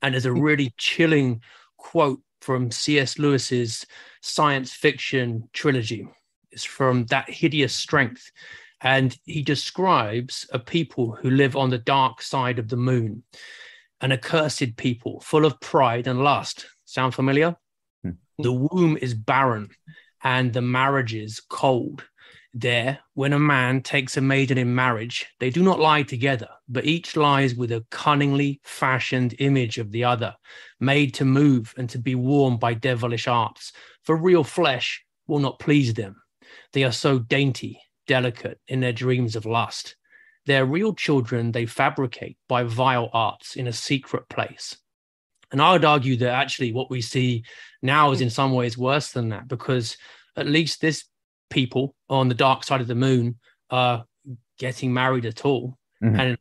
And 0.00 0.14
there's 0.14 0.26
a 0.26 0.32
really 0.32 0.72
chilling 0.78 1.42
quote 1.76 2.20
from 2.40 2.70
C.S. 2.70 3.18
Lewis's 3.18 3.84
science 4.22 4.72
fiction 4.72 5.48
trilogy. 5.52 6.08
It's 6.52 6.64
from 6.64 7.06
That 7.06 7.28
Hideous 7.28 7.74
Strength. 7.74 8.30
And 8.80 9.16
he 9.24 9.42
describes 9.42 10.46
a 10.52 10.58
people 10.58 11.12
who 11.12 11.30
live 11.30 11.56
on 11.56 11.70
the 11.70 11.78
dark 11.78 12.22
side 12.22 12.58
of 12.58 12.68
the 12.68 12.76
moon, 12.76 13.24
an 14.00 14.12
accursed 14.12 14.76
people 14.76 15.20
full 15.20 15.44
of 15.44 15.60
pride 15.60 16.06
and 16.06 16.24
lust. 16.24 16.66
Sound 16.86 17.14
familiar? 17.14 17.56
Mm-hmm. 18.06 18.42
The 18.42 18.52
womb 18.52 18.96
is 18.96 19.14
barren 19.14 19.68
and 20.22 20.52
the 20.52 20.62
marriages 20.62 21.40
cold. 21.48 22.04
There, 22.52 22.98
when 23.14 23.32
a 23.32 23.38
man 23.38 23.80
takes 23.80 24.16
a 24.16 24.20
maiden 24.20 24.58
in 24.58 24.74
marriage, 24.74 25.26
they 25.38 25.50
do 25.50 25.62
not 25.62 25.78
lie 25.78 26.02
together, 26.02 26.48
but 26.68 26.84
each 26.84 27.16
lies 27.16 27.54
with 27.54 27.70
a 27.70 27.84
cunningly 27.90 28.60
fashioned 28.64 29.36
image 29.38 29.78
of 29.78 29.92
the 29.92 30.02
other, 30.02 30.34
made 30.80 31.14
to 31.14 31.24
move 31.24 31.72
and 31.76 31.88
to 31.90 31.98
be 31.98 32.16
warmed 32.16 32.58
by 32.58 32.74
devilish 32.74 33.28
arts. 33.28 33.72
For 34.02 34.16
real 34.16 34.42
flesh 34.42 35.04
will 35.28 35.38
not 35.38 35.60
please 35.60 35.94
them. 35.94 36.16
They 36.72 36.82
are 36.82 36.92
so 36.92 37.20
dainty, 37.20 37.80
delicate 38.10 38.58
in 38.66 38.80
their 38.80 38.92
dreams 38.92 39.36
of 39.36 39.46
lust. 39.46 39.94
Their 40.44 40.66
real 40.66 40.92
children 40.94 41.52
they 41.52 41.64
fabricate 41.64 42.36
by 42.48 42.64
vile 42.64 43.08
arts 43.12 43.54
in 43.54 43.68
a 43.68 43.72
secret 43.72 44.28
place. 44.28 44.76
And 45.52 45.62
I 45.62 45.70
would 45.70 45.84
argue 45.84 46.16
that 46.16 46.30
actually 46.30 46.72
what 46.72 46.90
we 46.90 47.02
see 47.02 47.44
now 47.82 48.10
is 48.10 48.20
in 48.20 48.28
some 48.28 48.52
ways 48.52 48.76
worse 48.76 49.12
than 49.12 49.28
that, 49.28 49.46
because 49.46 49.96
at 50.36 50.48
least 50.48 50.80
this 50.80 51.04
people 51.50 51.94
on 52.08 52.28
the 52.28 52.34
dark 52.34 52.64
side 52.64 52.80
of 52.80 52.88
the 52.88 52.96
moon 52.96 53.36
are 53.70 54.04
getting 54.58 54.92
married 54.92 55.24
at 55.24 55.44
all 55.44 55.78
mm-hmm. 56.02 56.18
and 56.18 56.38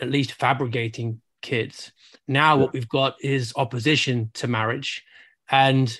at 0.00 0.10
least 0.10 0.32
fabricating 0.32 1.20
kids. 1.42 1.92
Now, 2.26 2.56
what 2.56 2.72
we've 2.72 2.88
got 2.88 3.16
is 3.20 3.52
opposition 3.56 4.30
to 4.34 4.48
marriage. 4.48 5.04
And 5.50 5.94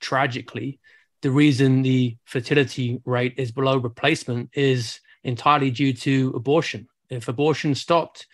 tragically, 0.00 0.78
the 1.22 1.30
reason 1.30 1.82
the 1.82 2.16
fertility 2.24 3.00
rate 3.04 3.34
is 3.38 3.52
below 3.52 3.78
replacement 3.78 4.50
is 4.52 5.00
entirely 5.24 5.70
due 5.70 5.92
to 5.92 6.32
abortion. 6.34 6.88
If 7.08 7.28
abortion 7.28 7.74
stopped, 7.74 8.26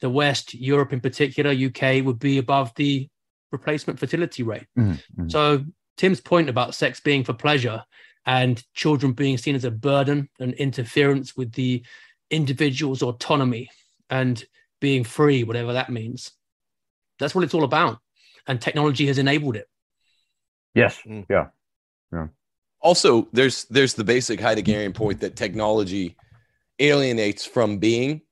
the 0.00 0.10
West, 0.10 0.54
Europe 0.54 0.92
in 0.92 1.00
particular, 1.00 1.50
UK 1.50 2.04
would 2.04 2.18
be 2.18 2.38
above 2.38 2.72
the 2.76 3.08
replacement 3.50 3.98
fertility 3.98 4.42
rate. 4.42 4.66
Mm-hmm. 4.78 5.28
So, 5.28 5.64
Tim's 5.96 6.20
point 6.20 6.50
about 6.50 6.74
sex 6.74 7.00
being 7.00 7.24
for 7.24 7.32
pleasure 7.32 7.82
and 8.26 8.62
children 8.74 9.12
being 9.12 9.38
seen 9.38 9.54
as 9.54 9.64
a 9.64 9.70
burden 9.70 10.28
and 10.38 10.52
interference 10.54 11.34
with 11.34 11.52
the 11.52 11.82
individual's 12.30 13.02
autonomy 13.02 13.70
and 14.10 14.44
being 14.80 15.04
free, 15.04 15.42
whatever 15.42 15.72
that 15.72 15.88
means. 15.88 16.32
That's 17.18 17.34
what 17.34 17.44
it's 17.44 17.54
all 17.54 17.64
about. 17.64 17.98
And 18.46 18.60
technology 18.60 19.06
has 19.06 19.16
enabled 19.16 19.56
it. 19.56 19.68
Yes. 20.74 21.00
Mm. 21.06 21.24
Yeah. 21.30 21.46
Yeah. 22.12 22.28
Also, 22.80 23.28
there's 23.32 23.64
there's 23.64 23.94
the 23.94 24.04
basic 24.04 24.40
Heideggerian 24.40 24.94
point 24.94 25.20
that 25.20 25.36
technology 25.36 26.16
alienates 26.78 27.44
from 27.44 27.78
being. 27.78 28.22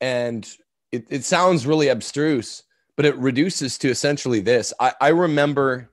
And 0.00 0.48
it, 0.92 1.06
it 1.10 1.24
sounds 1.24 1.66
really 1.66 1.88
abstruse, 1.88 2.62
but 2.96 3.04
it 3.04 3.16
reduces 3.16 3.78
to 3.78 3.90
essentially 3.90 4.40
this. 4.40 4.72
I, 4.80 4.92
I 5.00 5.08
remember 5.08 5.90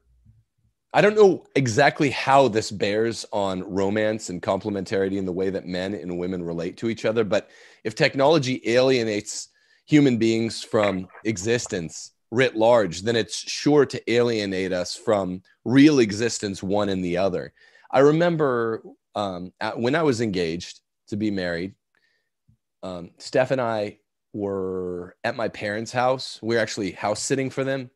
I 0.93 1.01
don't 1.01 1.15
know 1.15 1.43
exactly 1.57 2.09
how 2.09 2.47
this 2.47 2.71
bears 2.71 3.25
on 3.33 3.63
romance 3.63 4.29
and 4.29 4.41
complementarity 4.41 5.17
in 5.17 5.25
the 5.25 5.33
way 5.33 5.49
that 5.49 5.65
men 5.65 5.93
and 5.93 6.17
women 6.17 6.41
relate 6.41 6.77
to 6.77 6.89
each 6.89 7.03
other, 7.03 7.25
but 7.25 7.49
if 7.83 7.95
technology 7.95 8.61
alienates 8.63 9.49
human 9.85 10.17
beings 10.17 10.63
from 10.63 11.09
existence 11.25 12.11
writ 12.35 12.55
large, 12.55 13.01
then 13.01 13.15
it's 13.15 13.37
sure 13.49 13.85
to 13.85 14.11
alienate 14.11 14.73
us 14.73 14.95
from 14.95 15.41
real 15.63 15.99
existence, 15.99 16.61
one 16.61 16.89
and 16.89 17.03
the 17.03 17.17
other. 17.17 17.53
I 17.89 17.99
remember 17.99 18.83
um, 19.15 19.53
when 19.75 19.95
I 19.95 20.03
was 20.03 20.19
engaged 20.19 20.81
to 21.07 21.15
be 21.15 21.31
married, 21.31 21.75
um, 22.83 23.11
Steph 23.17 23.51
and 23.51 23.61
I 23.61 23.99
were 24.33 25.15
at 25.23 25.37
my 25.37 25.47
parents' 25.47 25.93
house. 25.93 26.39
We 26.43 26.55
were 26.55 26.61
actually 26.61 26.91
house 26.91 27.21
sitting 27.21 27.49
for 27.49 27.63
them. 27.63 27.89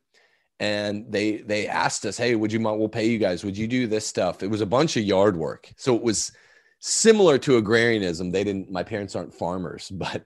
And 0.62 1.10
they 1.10 1.38
they 1.38 1.68
asked 1.68 2.06
us, 2.06 2.18
"Hey, 2.18 2.36
would 2.36 2.52
you 2.52 2.60
mind? 2.60 2.80
We'll 2.80 2.90
pay 2.90 3.08
you 3.08 3.18
guys. 3.18 3.46
Would 3.46 3.58
you 3.58 3.66
do 3.66 3.88
this 3.88 4.06
stuff?" 4.06 4.44
It 4.44 4.48
was 4.48 4.60
a 4.60 4.66
bunch 4.66 4.98
of 4.98 5.04
yard 5.04 5.38
work, 5.38 5.72
so 5.78 5.96
it 5.96 6.02
was 6.02 6.34
similar 6.80 7.38
to 7.38 7.56
agrarianism. 7.56 8.32
They 8.32 8.44
didn't. 8.44 8.70
My 8.70 8.84
parents 8.84 9.16
aren't 9.16 9.34
farmers, 9.34 9.90
but 9.94 10.26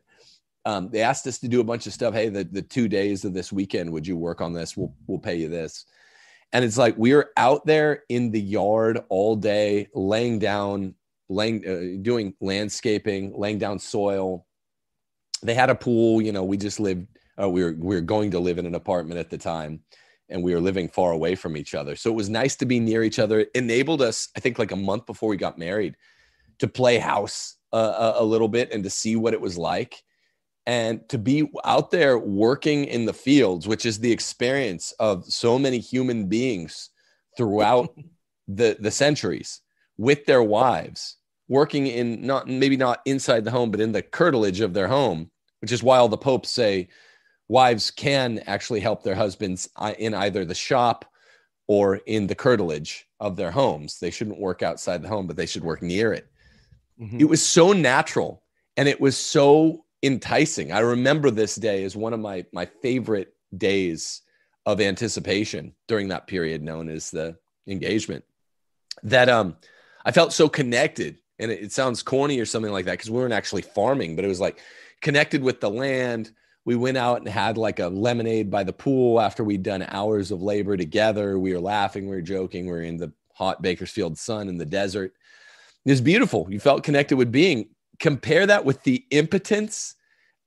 um, 0.65 0.89
they 0.89 1.01
asked 1.01 1.27
us 1.27 1.39
to 1.39 1.47
do 1.47 1.59
a 1.59 1.63
bunch 1.63 1.87
of 1.87 1.93
stuff. 1.93 2.13
Hey, 2.13 2.29
the, 2.29 2.43
the 2.43 2.61
two 2.61 2.87
days 2.87 3.25
of 3.25 3.33
this 3.33 3.51
weekend, 3.51 3.91
would 3.91 4.07
you 4.07 4.15
work 4.15 4.41
on 4.41 4.53
this? 4.53 4.77
We'll 4.77 4.93
we'll 5.07 5.19
pay 5.19 5.35
you 5.35 5.49
this. 5.49 5.85
And 6.53 6.63
it's 6.63 6.77
like 6.77 6.95
we 6.97 7.13
are 7.13 7.31
out 7.35 7.65
there 7.65 8.03
in 8.09 8.31
the 8.31 8.41
yard 8.41 9.01
all 9.09 9.35
day, 9.35 9.89
laying 9.93 10.39
down, 10.39 10.95
laying, 11.27 11.67
uh, 11.67 12.01
doing 12.01 12.35
landscaping, 12.39 13.33
laying 13.37 13.57
down 13.57 13.79
soil. 13.79 14.45
They 15.41 15.55
had 15.55 15.69
a 15.69 15.75
pool. 15.75 16.21
You 16.21 16.31
know, 16.31 16.43
we 16.43 16.57
just 16.57 16.79
lived. 16.79 17.07
Uh, 17.41 17.49
we 17.49 17.63
were 17.63 17.75
we 17.77 17.95
were 17.95 18.01
going 18.01 18.31
to 18.31 18.39
live 18.39 18.57
in 18.59 18.65
an 18.65 18.75
apartment 18.75 19.19
at 19.19 19.29
the 19.29 19.37
time, 19.37 19.81
and 20.29 20.41
we 20.43 20.53
were 20.53 20.61
living 20.61 20.87
far 20.87 21.11
away 21.11 21.35
from 21.35 21.57
each 21.57 21.75
other. 21.75 21.97
So 21.97 22.09
it 22.09 22.15
was 22.15 22.29
nice 22.29 22.55
to 22.57 22.65
be 22.65 22.79
near 22.79 23.03
each 23.03 23.19
other. 23.19 23.41
It 23.41 23.51
enabled 23.55 24.01
us, 24.01 24.29
I 24.37 24.39
think, 24.39 24.59
like 24.59 24.71
a 24.71 24.77
month 24.77 25.07
before 25.07 25.27
we 25.27 25.35
got 25.35 25.57
married, 25.57 25.97
to 26.59 26.67
play 26.67 26.99
house 26.99 27.57
uh, 27.73 28.13
a, 28.17 28.23
a 28.23 28.23
little 28.23 28.47
bit 28.47 28.71
and 28.71 28.83
to 28.83 28.89
see 28.89 29.17
what 29.17 29.33
it 29.33 29.41
was 29.41 29.57
like 29.57 30.03
and 30.65 31.07
to 31.09 31.17
be 31.17 31.51
out 31.65 31.91
there 31.91 32.17
working 32.17 32.85
in 32.85 33.05
the 33.05 33.13
fields 33.13 33.67
which 33.67 33.85
is 33.85 33.99
the 33.99 34.11
experience 34.11 34.93
of 34.99 35.25
so 35.25 35.59
many 35.59 35.79
human 35.79 36.27
beings 36.27 36.89
throughout 37.37 37.95
the 38.47 38.77
the 38.79 38.91
centuries 38.91 39.61
with 39.97 40.25
their 40.25 40.43
wives 40.43 41.17
working 41.47 41.87
in 41.87 42.25
not 42.25 42.47
maybe 42.47 42.77
not 42.77 43.01
inside 43.05 43.43
the 43.43 43.51
home 43.51 43.71
but 43.71 43.81
in 43.81 43.91
the 43.91 44.01
curtilage 44.01 44.61
of 44.61 44.73
their 44.73 44.87
home 44.87 45.29
which 45.61 45.71
is 45.71 45.83
why 45.83 45.97
all 45.97 46.09
the 46.09 46.17
popes 46.17 46.49
say 46.49 46.87
wives 47.47 47.91
can 47.91 48.39
actually 48.47 48.79
help 48.79 49.03
their 49.03 49.15
husbands 49.15 49.69
uh, 49.77 49.93
in 49.99 50.13
either 50.13 50.45
the 50.45 50.55
shop 50.55 51.05
or 51.67 51.97
in 52.05 52.27
the 52.27 52.35
curtilage 52.35 53.05
of 53.19 53.35
their 53.35 53.51
homes 53.51 53.99
they 53.99 54.11
shouldn't 54.11 54.39
work 54.39 54.61
outside 54.61 55.01
the 55.01 55.07
home 55.07 55.27
but 55.27 55.35
they 55.35 55.45
should 55.45 55.63
work 55.63 55.81
near 55.81 56.13
it 56.13 56.27
mm-hmm. 56.99 57.19
it 57.19 57.27
was 57.27 57.45
so 57.45 57.73
natural 57.73 58.43
and 58.77 58.87
it 58.87 58.99
was 58.99 59.17
so 59.17 59.82
enticing. 60.03 60.71
I 60.73 60.79
remember 60.79 61.31
this 61.31 61.55
day 61.55 61.83
as 61.85 61.95
one 61.95 62.13
of 62.13 62.19
my 62.19 62.45
my 62.51 62.65
favorite 62.65 63.33
days 63.57 64.21
of 64.65 64.81
anticipation 64.81 65.73
during 65.87 66.09
that 66.09 66.27
period 66.27 66.61
known 66.61 66.89
as 66.89 67.09
the 67.09 67.37
engagement. 67.67 68.25
That 69.03 69.29
um 69.29 69.55
I 70.05 70.11
felt 70.11 70.33
so 70.33 70.49
connected 70.49 71.17
and 71.39 71.49
it, 71.51 71.63
it 71.63 71.71
sounds 71.71 72.03
corny 72.03 72.39
or 72.39 72.45
something 72.45 72.71
like 72.71 72.85
that 72.85 72.91
because 72.91 73.09
we 73.09 73.17
weren't 73.17 73.33
actually 73.33 73.61
farming, 73.61 74.15
but 74.15 74.25
it 74.25 74.27
was 74.27 74.41
like 74.41 74.59
connected 75.01 75.41
with 75.41 75.61
the 75.61 75.69
land. 75.69 76.31
We 76.65 76.75
went 76.75 76.97
out 76.97 77.19
and 77.19 77.27
had 77.27 77.57
like 77.57 77.79
a 77.79 77.87
lemonade 77.87 78.51
by 78.51 78.63
the 78.63 78.73
pool 78.73 79.19
after 79.19 79.43
we'd 79.43 79.63
done 79.63 79.85
hours 79.87 80.31
of 80.31 80.41
labor 80.41 80.77
together. 80.77 81.39
We 81.39 81.53
were 81.53 81.59
laughing, 81.59 82.09
we 82.09 82.15
were 82.15 82.21
joking, 82.21 82.65
we 82.65 82.71
were 82.71 82.81
in 82.81 82.97
the 82.97 83.13
hot 83.33 83.61
Bakersfield 83.61 84.17
sun 84.17 84.49
in 84.49 84.57
the 84.57 84.65
desert. 84.65 85.13
It 85.85 85.91
was 85.91 86.01
beautiful. 86.01 86.47
You 86.49 86.59
felt 86.59 86.83
connected 86.83 87.17
with 87.17 87.31
being 87.31 87.69
compare 87.99 88.45
that 88.47 88.65
with 88.65 88.83
the 88.83 89.05
impotence. 89.11 89.95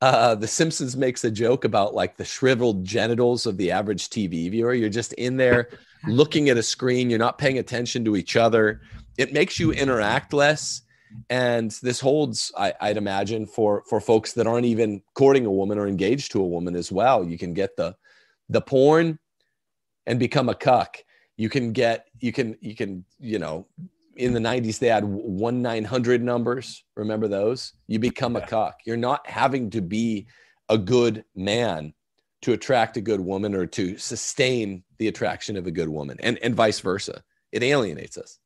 Uh, 0.02 0.34
the 0.34 0.46
Simpsons 0.46 0.96
makes 0.96 1.24
a 1.24 1.30
joke 1.30 1.64
about 1.64 1.94
like 1.94 2.16
the 2.16 2.24
shriveled 2.24 2.84
genitals 2.84 3.46
of 3.46 3.56
the 3.56 3.70
average 3.70 4.10
TV 4.10 4.50
viewer. 4.50 4.74
You're 4.74 4.88
just 4.90 5.14
in 5.14 5.36
there 5.36 5.70
looking 6.06 6.48
at 6.48 6.58
a 6.58 6.62
screen, 6.62 7.08
you're 7.08 7.18
not 7.18 7.38
paying 7.38 7.58
attention 7.58 8.04
to 8.04 8.16
each 8.16 8.36
other. 8.36 8.82
It 9.16 9.32
makes 9.32 9.58
you 9.58 9.72
interact 9.72 10.32
less. 10.32 10.82
And 11.30 11.70
this 11.82 12.00
holds, 12.00 12.52
I, 12.58 12.74
would 12.82 12.96
imagine, 12.96 13.46
for 13.46 13.84
for 13.88 14.00
folks 14.00 14.32
that 14.34 14.46
aren't 14.46 14.66
even 14.66 15.02
courting 15.14 15.46
a 15.46 15.50
woman 15.50 15.78
or 15.78 15.86
engaged 15.86 16.32
to 16.32 16.42
a 16.42 16.46
woman 16.46 16.76
as 16.76 16.92
well. 16.92 17.24
You 17.24 17.38
can 17.38 17.54
get 17.54 17.76
the 17.76 17.96
the 18.48 18.60
porn 18.60 19.18
and 20.06 20.18
become 20.18 20.48
a 20.48 20.54
cuck. 20.54 20.98
You 21.36 21.48
can 21.48 21.72
get 21.72 22.06
you 22.20 22.32
can 22.32 22.56
you 22.60 22.74
can 22.74 23.04
you 23.18 23.38
know 23.38 23.66
in 24.16 24.32
the 24.32 24.40
90s 24.40 24.78
they 24.78 24.88
had 24.88 25.04
one 25.04 25.62
900 25.62 26.22
numbers. 26.22 26.84
Remember 26.96 27.28
those? 27.28 27.72
You 27.86 27.98
become 27.98 28.34
yeah. 28.34 28.40
a 28.40 28.46
cock. 28.46 28.80
You're 28.84 28.96
not 28.96 29.26
having 29.26 29.70
to 29.70 29.80
be 29.80 30.26
a 30.68 30.78
good 30.78 31.24
man 31.34 31.94
to 32.42 32.52
attract 32.52 32.96
a 32.96 33.00
good 33.00 33.20
woman 33.20 33.54
or 33.54 33.66
to 33.66 33.96
sustain 33.98 34.84
the 34.98 35.08
attraction 35.08 35.56
of 35.56 35.66
a 35.66 35.70
good 35.70 35.88
woman 35.88 36.16
and 36.20 36.38
and 36.42 36.54
vice 36.54 36.80
versa. 36.80 37.22
It 37.52 37.62
alienates 37.62 38.18
us. 38.18 38.38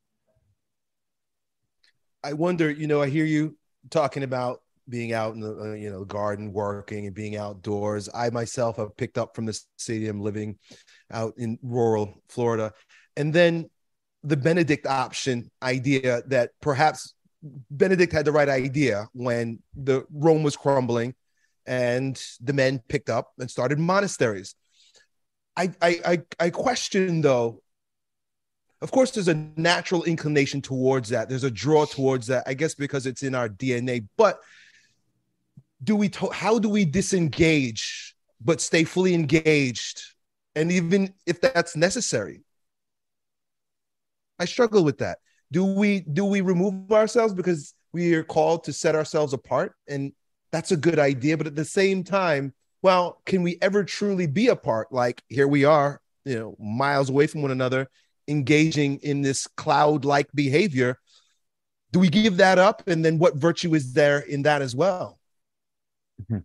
I 2.23 2.35
wonder 2.35 2.71
you 2.71 2.87
know 2.87 3.01
i 3.01 3.09
hear 3.09 3.25
you 3.25 3.57
talking 3.89 4.23
about 4.23 4.61
being 4.89 5.13
out 5.13 5.35
in 5.35 5.41
the 5.41 5.57
uh, 5.57 5.73
you 5.73 5.91
know 5.91 6.05
garden 6.05 6.53
working 6.53 7.07
and 7.07 7.15
being 7.15 7.37
outdoors. 7.37 8.09
I 8.13 8.31
myself 8.31 8.77
have 8.77 8.97
picked 8.97 9.19
up 9.19 9.35
from 9.35 9.47
the 9.47 9.59
stadium 9.77 10.21
living 10.21 10.59
out 11.13 11.35
in 11.39 11.59
rural 11.63 12.23
florida. 12.29 12.73
And 13.17 13.33
then 13.33 13.71
the 14.23 14.37
Benedict 14.37 14.87
option 14.87 15.51
idea 15.63 16.23
that 16.27 16.51
perhaps 16.61 17.15
Benedict 17.71 18.13
had 18.13 18.25
the 18.27 18.33
right 18.33 18.49
idea 18.49 19.09
when 19.13 19.61
the 19.75 20.05
Rome 20.13 20.43
was 20.43 20.57
crumbling 20.57 21.15
and 21.67 22.21
the 22.41 22.53
men 22.53 22.83
picked 22.89 23.09
up 23.09 23.33
and 23.39 23.51
started 23.51 23.79
monasteries. 23.79 24.55
I 25.57 25.71
I 25.81 26.01
I, 26.05 26.23
I 26.39 26.51
question 26.51 27.21
though. 27.23 27.63
Of 28.83 28.91
course, 28.91 29.11
there's 29.11 29.29
a 29.29 29.35
natural 29.57 30.05
inclination 30.05 30.63
towards 30.63 31.11
that. 31.11 31.29
There's 31.29 31.45
a 31.45 31.51
draw 31.51 31.85
towards 31.85 32.29
that. 32.29 32.45
I 32.47 32.55
guess 32.55 32.75
because 32.75 33.07
it's 33.07 33.23
in 33.23 33.35
our 33.35 33.49
DNA. 33.49 34.07
But 34.17 34.41
do 35.83 35.97
we? 35.97 36.09
To- 36.11 36.31
how 36.31 36.59
do 36.59 36.69
we 36.69 36.85
disengage 36.85 38.15
but 38.43 38.61
stay 38.61 38.85
fully 38.85 39.15
engaged? 39.15 40.03
And 40.55 40.73
even 40.73 41.15
if 41.27 41.41
that's 41.41 41.77
necessary, 41.77 42.43
I 44.41 44.47
struggle 44.47 44.83
with 44.83 44.99
that. 44.99 45.19
Do 45.53 45.65
we 45.65 46.01
do 46.01 46.25
we 46.25 46.41
remove 46.41 46.91
ourselves 46.91 47.35
because 47.35 47.75
we 47.93 48.15
are 48.15 48.25
called 48.25 48.65
to 48.65 48.73
set 48.73 48.95
ourselves 48.95 49.33
apart? 49.35 49.75
And 49.87 50.13
that's 50.51 50.73
a 50.73 50.77
good 50.77 50.99
idea. 50.99 51.37
But 51.37 51.47
at 51.47 51.55
the 51.55 51.65
same 51.65 52.03
time, 52.03 52.55
well, 52.83 53.21
can 53.27 53.43
we 53.43 53.59
ever 53.61 53.85
truly 53.85 54.27
be 54.27 54.49
apart? 54.49 54.89
Like 54.91 55.23
here 55.29 55.47
we 55.47 55.65
are, 55.65 56.01
you 56.25 56.39
know, 56.39 56.57
miles 56.59 57.11
away 57.11 57.27
from 57.27 57.43
one 57.43 57.51
another, 57.51 57.89
engaging 58.27 58.99
in 59.03 59.21
this 59.21 59.47
cloud-like 59.47 60.29
behavior. 60.35 60.99
Do 61.93 61.99
we 61.99 62.09
give 62.09 62.39
that 62.39 62.59
up? 62.59 62.89
And 62.89 63.05
then 63.05 63.19
what 63.19 63.37
virtue 63.37 63.75
is 63.75 63.93
there 63.93 64.21
in 64.21 64.43
that 64.43 64.63
as 64.63 64.75
well? 64.75 65.19
Mm-hmm. 66.23 66.39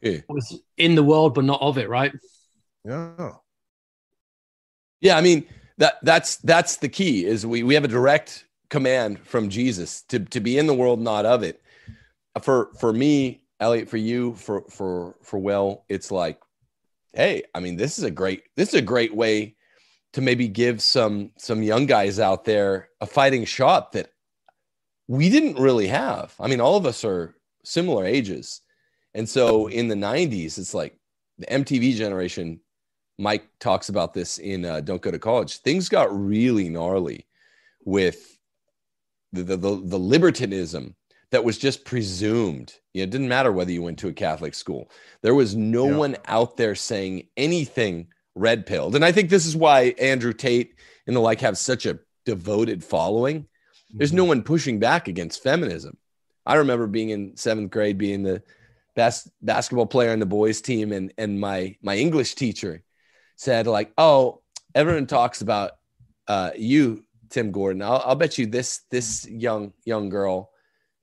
Yeah. 0.00 0.20
In 0.78 0.94
the 0.94 1.02
world, 1.02 1.34
but 1.34 1.44
not 1.44 1.60
of 1.60 1.76
it, 1.76 1.88
right? 1.88 2.12
Yeah. 2.84 3.32
Yeah, 5.00 5.16
I 5.16 5.20
mean, 5.20 5.46
that 5.80 5.98
that's 6.02 6.36
that's 6.36 6.76
the 6.76 6.88
key 6.88 7.24
is 7.24 7.46
we 7.46 7.62
we 7.62 7.74
have 7.74 7.84
a 7.84 7.88
direct 7.88 8.46
command 8.68 9.18
from 9.26 9.48
Jesus 9.48 10.02
to 10.02 10.20
to 10.20 10.38
be 10.38 10.56
in 10.56 10.66
the 10.66 10.74
world 10.74 11.00
not 11.00 11.26
of 11.26 11.42
it. 11.42 11.60
For 12.40 12.70
for 12.78 12.92
me 12.92 13.42
Elliot 13.58 13.88
for 13.88 13.96
you 13.96 14.34
for 14.34 14.64
for 14.70 15.16
for 15.22 15.38
Will 15.38 15.84
it's 15.88 16.10
like 16.10 16.40
hey 17.14 17.42
I 17.54 17.60
mean 17.60 17.76
this 17.76 17.98
is 17.98 18.04
a 18.04 18.10
great 18.10 18.42
this 18.56 18.68
is 18.68 18.74
a 18.74 18.82
great 18.82 19.14
way 19.14 19.56
to 20.12 20.20
maybe 20.20 20.48
give 20.48 20.82
some 20.82 21.32
some 21.38 21.62
young 21.62 21.86
guys 21.86 22.20
out 22.20 22.44
there 22.44 22.90
a 23.00 23.06
fighting 23.06 23.46
shot 23.46 23.92
that 23.92 24.10
we 25.08 25.30
didn't 25.30 25.58
really 25.58 25.88
have. 25.88 26.34
I 26.38 26.46
mean 26.46 26.60
all 26.60 26.76
of 26.76 26.86
us 26.86 27.04
are 27.04 27.34
similar 27.64 28.04
ages. 28.04 28.60
And 29.14 29.28
so 29.28 29.66
in 29.66 29.88
the 29.88 29.94
90s 29.94 30.58
it's 30.58 30.74
like 30.74 30.98
the 31.38 31.46
MTV 31.46 31.94
generation 31.96 32.60
Mike 33.20 33.46
talks 33.60 33.90
about 33.90 34.14
this 34.14 34.38
in 34.38 34.64
uh, 34.64 34.80
Don't 34.80 35.02
Go 35.02 35.10
to 35.10 35.18
College. 35.18 35.58
Things 35.58 35.88
got 35.88 36.08
really 36.10 36.70
gnarly 36.70 37.26
with 37.84 38.38
the, 39.32 39.42
the, 39.42 39.56
the, 39.56 39.82
the 39.84 39.98
libertinism 39.98 40.96
that 41.30 41.44
was 41.44 41.58
just 41.58 41.84
presumed. 41.84 42.74
You 42.94 43.00
know, 43.00 43.04
it 43.04 43.10
didn't 43.10 43.28
matter 43.28 43.52
whether 43.52 43.70
you 43.70 43.82
went 43.82 43.98
to 44.00 44.08
a 44.08 44.12
Catholic 44.12 44.54
school. 44.54 44.90
There 45.22 45.34
was 45.34 45.54
no 45.54 45.88
yeah. 45.88 45.96
one 45.96 46.16
out 46.26 46.56
there 46.56 46.74
saying 46.74 47.28
anything 47.36 48.08
red 48.34 48.64
pilled. 48.64 48.96
And 48.96 49.04
I 49.04 49.12
think 49.12 49.28
this 49.28 49.46
is 49.46 49.54
why 49.54 49.94
Andrew 50.00 50.32
Tate 50.32 50.74
and 51.06 51.14
the 51.14 51.20
like 51.20 51.40
have 51.40 51.58
such 51.58 51.84
a 51.84 51.98
devoted 52.24 52.82
following. 52.82 53.46
There's 53.92 54.12
no 54.12 54.22
mm-hmm. 54.22 54.28
one 54.28 54.42
pushing 54.44 54.78
back 54.78 55.08
against 55.08 55.42
feminism. 55.42 55.98
I 56.46 56.54
remember 56.54 56.86
being 56.86 57.10
in 57.10 57.36
seventh 57.36 57.70
grade, 57.70 57.98
being 57.98 58.22
the 58.22 58.42
best 58.96 59.28
basketball 59.42 59.86
player 59.86 60.12
on 60.12 60.20
the 60.20 60.26
boys 60.26 60.60
team, 60.60 60.92
and 60.92 61.12
and 61.18 61.38
my 61.38 61.76
my 61.82 61.96
English 61.96 62.34
teacher 62.34 62.82
said 63.40 63.66
like, 63.66 63.92
"Oh, 63.96 64.42
everyone 64.74 65.06
talks 65.06 65.40
about 65.40 65.72
uh, 66.28 66.50
you, 66.56 67.04
Tim 67.30 67.52
Gordon. 67.52 67.82
I'll, 67.82 68.02
I'll 68.04 68.14
bet 68.14 68.36
you 68.36 68.46
this 68.46 68.82
this 68.90 69.26
young 69.28 69.72
young 69.84 70.10
girl, 70.10 70.50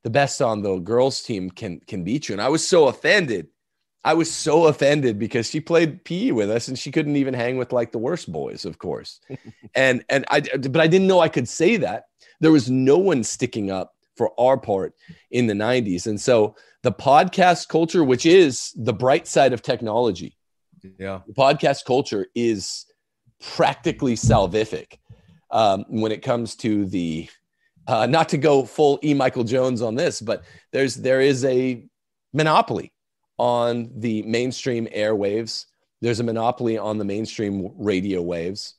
the 0.04 0.10
best 0.10 0.42
on 0.42 0.62
the 0.62 0.78
girls 0.78 1.24
team 1.24 1.50
can 1.50 1.80
can 1.80 2.04
beat 2.04 2.30
you. 2.30 2.34
And 2.34 2.42
I 2.42 2.50
was 2.50 2.68
so 2.68 2.88
offended. 2.88 3.48
I 4.04 4.14
was 4.14 4.32
so 4.32 4.68
offended 4.68 5.20
because 5.20 5.50
she 5.50 5.60
played 5.60 6.06
PE 6.06 6.32
with 6.32 6.50
us 6.50 6.70
and 6.70 6.80
she 6.80 6.92
couldn't 6.92 7.18
even 7.18 7.34
hang 7.34 7.58
with 7.58 7.74
like 7.74 7.92
the 7.92 7.98
worst 7.98 8.32
boys, 8.32 8.64
of 8.66 8.78
course. 8.78 9.20
and 9.76 10.06
and 10.10 10.24
I 10.30 10.42
but 10.42 10.80
I 10.80 10.88
didn't 10.88 11.08
know 11.08 11.20
I 11.20 11.30
could 11.30 11.50
say 11.50 11.78
that. 11.78 12.06
There 12.40 12.52
was 12.52 12.70
no 12.70 13.00
one 13.00 13.24
sticking 13.24 13.72
up 13.72 13.96
for 14.16 14.32
our 14.40 14.58
part 14.58 14.94
in 15.32 15.48
the 15.48 15.54
90s. 15.54 16.08
And 16.08 16.22
so 16.22 16.56
the 16.84 16.92
podcast 16.92 17.68
culture, 17.68 18.04
which 18.04 18.26
is 18.26 18.74
the 18.76 18.94
bright 18.94 19.28
side 19.28 19.54
of 19.54 19.62
technology, 19.62 20.37
yeah, 21.00 21.22
podcast 21.34 21.86
culture 21.86 22.28
is 22.36 22.86
practically 23.42 24.16
salvific 24.16 24.98
um, 25.52 25.86
when 25.90 26.12
it 26.12 26.22
comes 26.22 26.56
to 26.56 26.86
the 26.86 27.30
uh, 27.88 28.06
not 28.06 28.28
to 28.30 28.38
go 28.38 28.66
full 28.66 29.00
E. 29.04 29.14
Michael 29.14 29.44
Jones 29.44 29.82
on 29.82 29.96
this, 29.96 30.22
but 30.22 30.44
there's 30.72 30.96
there 30.96 31.22
is 31.22 31.46
a 31.46 31.86
monopoly 32.34 32.92
on 33.38 33.90
the 33.96 34.22
mainstream 34.24 34.88
airwaves. 34.88 35.66
There's 36.02 36.20
a 36.20 36.24
monopoly 36.24 36.78
on 36.78 36.98
the 36.98 37.06
mainstream 37.06 37.72
radio 37.76 38.22
waves, 38.22 38.76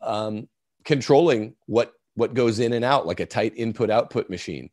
um, 0.00 0.48
controlling 0.84 1.54
what 1.66 1.92
what 2.14 2.34
goes 2.34 2.58
in 2.58 2.72
and 2.72 2.84
out 2.84 3.06
like 3.06 3.20
a 3.20 3.26
tight 3.26 3.52
input 3.56 3.90
output 3.90 4.30
machine. 4.30 4.70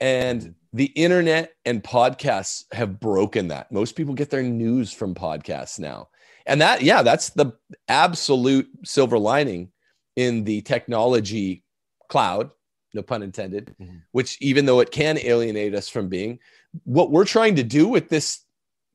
And 0.00 0.54
the 0.72 0.86
internet 0.86 1.54
and 1.64 1.82
podcasts 1.82 2.64
have 2.72 3.00
broken 3.00 3.48
that. 3.48 3.72
Most 3.72 3.96
people 3.96 4.14
get 4.14 4.30
their 4.30 4.42
news 4.42 4.92
from 4.92 5.14
podcasts 5.14 5.78
now. 5.78 6.08
And 6.46 6.60
that, 6.60 6.82
yeah, 6.82 7.02
that's 7.02 7.30
the 7.30 7.52
absolute 7.88 8.68
silver 8.84 9.18
lining 9.18 9.70
in 10.16 10.44
the 10.44 10.60
technology 10.62 11.62
cloud, 12.08 12.50
no 12.94 13.02
pun 13.02 13.22
intended, 13.22 13.74
mm-hmm. 13.80 13.96
which 14.12 14.36
even 14.40 14.66
though 14.66 14.80
it 14.80 14.90
can 14.90 15.18
alienate 15.18 15.74
us 15.74 15.88
from 15.88 16.08
being, 16.08 16.38
what 16.84 17.10
we're 17.10 17.24
trying 17.24 17.56
to 17.56 17.62
do 17.62 17.88
with 17.88 18.08
this 18.08 18.44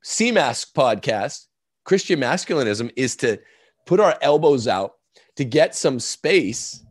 CMASK 0.04 0.72
podcast, 0.74 1.46
Christian 1.84 2.20
masculinism, 2.20 2.92
is 2.96 3.16
to 3.16 3.38
put 3.86 4.00
our 4.00 4.16
elbows 4.20 4.68
out 4.68 4.94
to 5.36 5.44
get 5.44 5.74
some 5.74 5.98
space 5.98 6.83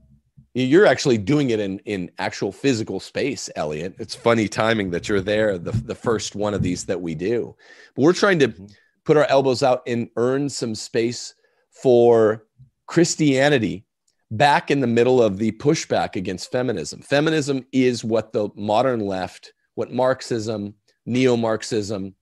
you're 0.54 0.86
actually 0.86 1.18
doing 1.18 1.50
it 1.50 1.60
in 1.60 1.80
in 1.80 2.12
actual 2.20 2.52
physical 2.52 3.00
space 3.00 3.50
elliot. 3.56 3.96
It's 4.00 4.16
funny 4.16 4.48
timing 4.48 4.92
that 4.92 5.10
you're 5.10 5.22
there 5.22 5.58
the, 5.58 5.72
the 5.72 5.96
first 5.96 6.36
one 6.36 6.54
of 6.54 6.62
these 6.62 6.86
that 6.86 7.02
we 7.02 7.16
do. 7.16 7.56
But 7.96 8.04
we're 8.04 8.14
trying 8.14 8.40
to 8.40 8.50
mm-hmm. 8.50 8.66
put 9.04 9.18
our 9.18 9.26
elbows 9.26 9.64
out 9.64 9.82
and 9.88 10.10
earn 10.16 10.50
some 10.50 10.76
space 10.76 11.36
for 11.72 12.46
christianity 12.86 13.86
back 14.30 14.70
in 14.70 14.80
the 14.80 14.88
middle 14.88 15.22
of 15.22 15.38
the 15.38 15.52
pushback 15.54 16.16
against 16.16 16.52
feminism. 16.52 17.02
Feminism 17.02 17.66
is 17.72 18.04
what 18.04 18.32
the 18.32 18.50
modern 18.56 19.00
left 19.00 19.54
what 19.76 19.92
marxism 19.92 20.74
neo-marxism 21.06 22.14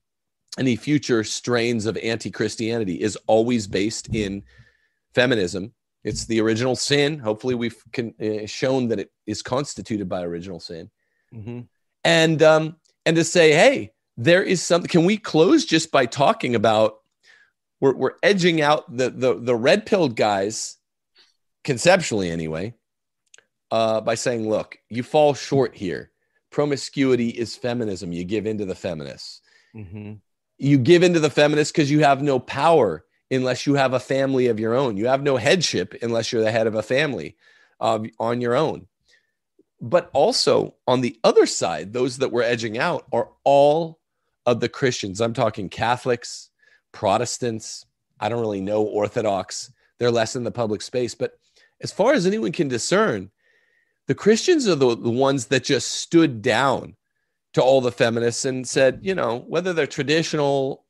any 0.57 0.75
future 0.75 1.23
strains 1.23 1.85
of 1.85 1.97
anti-christianity 1.97 3.01
is 3.01 3.17
always 3.27 3.67
based 3.67 4.13
in 4.13 4.43
feminism 5.13 5.71
it's 6.03 6.25
the 6.25 6.41
original 6.41 6.75
sin. 6.75 7.19
Hopefully, 7.19 7.55
we've 7.55 7.81
con- 7.93 8.15
uh, 8.21 8.45
shown 8.45 8.87
that 8.89 8.99
it 8.99 9.11
is 9.25 9.41
constituted 9.41 10.09
by 10.09 10.23
original 10.23 10.59
sin. 10.59 10.89
Mm-hmm. 11.33 11.61
And 12.03 12.43
um, 12.43 12.75
and 13.05 13.15
to 13.15 13.23
say, 13.23 13.51
hey, 13.51 13.91
there 14.17 14.43
is 14.43 14.63
something. 14.63 14.89
Can 14.89 15.05
we 15.05 15.17
close 15.17 15.65
just 15.65 15.91
by 15.91 16.05
talking 16.05 16.55
about? 16.55 16.95
We're 17.79 17.95
we're 17.95 18.15
edging 18.23 18.61
out 18.61 18.95
the 18.95 19.09
the 19.09 19.39
the 19.39 19.55
red 19.55 19.85
pilled 19.85 20.15
guys, 20.15 20.77
conceptually 21.63 22.29
anyway, 22.29 22.73
uh, 23.69 24.01
by 24.01 24.15
saying, 24.15 24.49
look, 24.49 24.77
you 24.89 25.03
fall 25.03 25.33
short 25.33 25.75
here. 25.75 26.11
Promiscuity 26.51 27.29
is 27.29 27.55
feminism. 27.55 28.11
You 28.11 28.23
give 28.23 28.45
into 28.45 28.65
the 28.65 28.75
feminists. 28.75 29.41
Mm-hmm. 29.75 30.13
You 30.57 30.77
give 30.77 31.01
into 31.01 31.19
the 31.19 31.29
feminists 31.29 31.71
because 31.71 31.89
you 31.89 32.01
have 32.01 32.21
no 32.21 32.39
power 32.39 33.05
unless 33.31 33.65
you 33.65 33.75
have 33.75 33.93
a 33.93 33.99
family 33.99 34.47
of 34.47 34.59
your 34.59 34.75
own. 34.75 34.97
You 34.97 35.07
have 35.07 35.23
no 35.23 35.37
headship 35.37 35.95
unless 36.01 36.31
you're 36.31 36.43
the 36.43 36.51
head 36.51 36.67
of 36.67 36.75
a 36.75 36.83
family 36.83 37.37
uh, 37.79 37.99
on 38.19 38.41
your 38.41 38.55
own. 38.55 38.87
But 39.79 40.09
also 40.13 40.75
on 40.87 41.01
the 41.01 41.17
other 41.23 41.45
side, 41.45 41.93
those 41.93 42.17
that 42.17 42.31
we're 42.31 42.43
edging 42.43 42.77
out 42.77 43.07
are 43.11 43.29
all 43.43 43.99
of 44.45 44.59
the 44.59 44.69
Christians. 44.69 45.21
I'm 45.21 45.33
talking 45.33 45.69
Catholics, 45.69 46.49
Protestants. 46.91 47.85
I 48.19 48.29
don't 48.29 48.41
really 48.41 48.61
know 48.61 48.83
Orthodox. 48.83 49.71
They're 49.97 50.11
less 50.11 50.35
in 50.35 50.43
the 50.43 50.51
public 50.51 50.81
space. 50.81 51.15
But 51.15 51.39
as 51.81 51.91
far 51.91 52.13
as 52.13 52.27
anyone 52.27 52.51
can 52.51 52.67
discern, 52.67 53.31
the 54.07 54.15
Christians 54.15 54.67
are 54.67 54.75
the, 54.75 54.95
the 54.95 55.09
ones 55.09 55.47
that 55.47 55.63
just 55.63 55.87
stood 55.87 56.41
down 56.41 56.95
to 57.53 57.61
all 57.61 57.81
the 57.81 57.91
feminists 57.91 58.45
and 58.45 58.67
said, 58.67 58.99
you 59.01 59.15
know, 59.15 59.39
whether 59.47 59.73
they're 59.73 59.87
traditional 59.87 60.85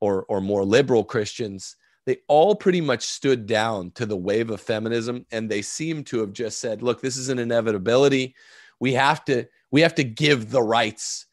or, 0.00 0.24
or 0.24 0.40
more 0.40 0.64
liberal 0.64 1.04
Christians, 1.04 1.76
they 2.10 2.18
all 2.26 2.56
pretty 2.56 2.80
much 2.80 3.04
stood 3.04 3.46
down 3.46 3.92
to 3.92 4.04
the 4.04 4.16
wave 4.16 4.50
of 4.50 4.60
feminism 4.60 5.24
and 5.30 5.48
they 5.48 5.62
seem 5.62 6.02
to 6.02 6.18
have 6.18 6.32
just 6.32 6.58
said 6.58 6.82
look 6.82 7.00
this 7.00 7.16
is 7.16 7.28
an 7.28 7.38
inevitability. 7.38 8.34
We 8.80 8.94
have 8.94 9.24
to 9.26 9.46
we 9.70 9.82
have 9.82 9.94
to 9.94 10.02
give 10.02 10.50
the 10.50 10.60
rights 10.60 11.26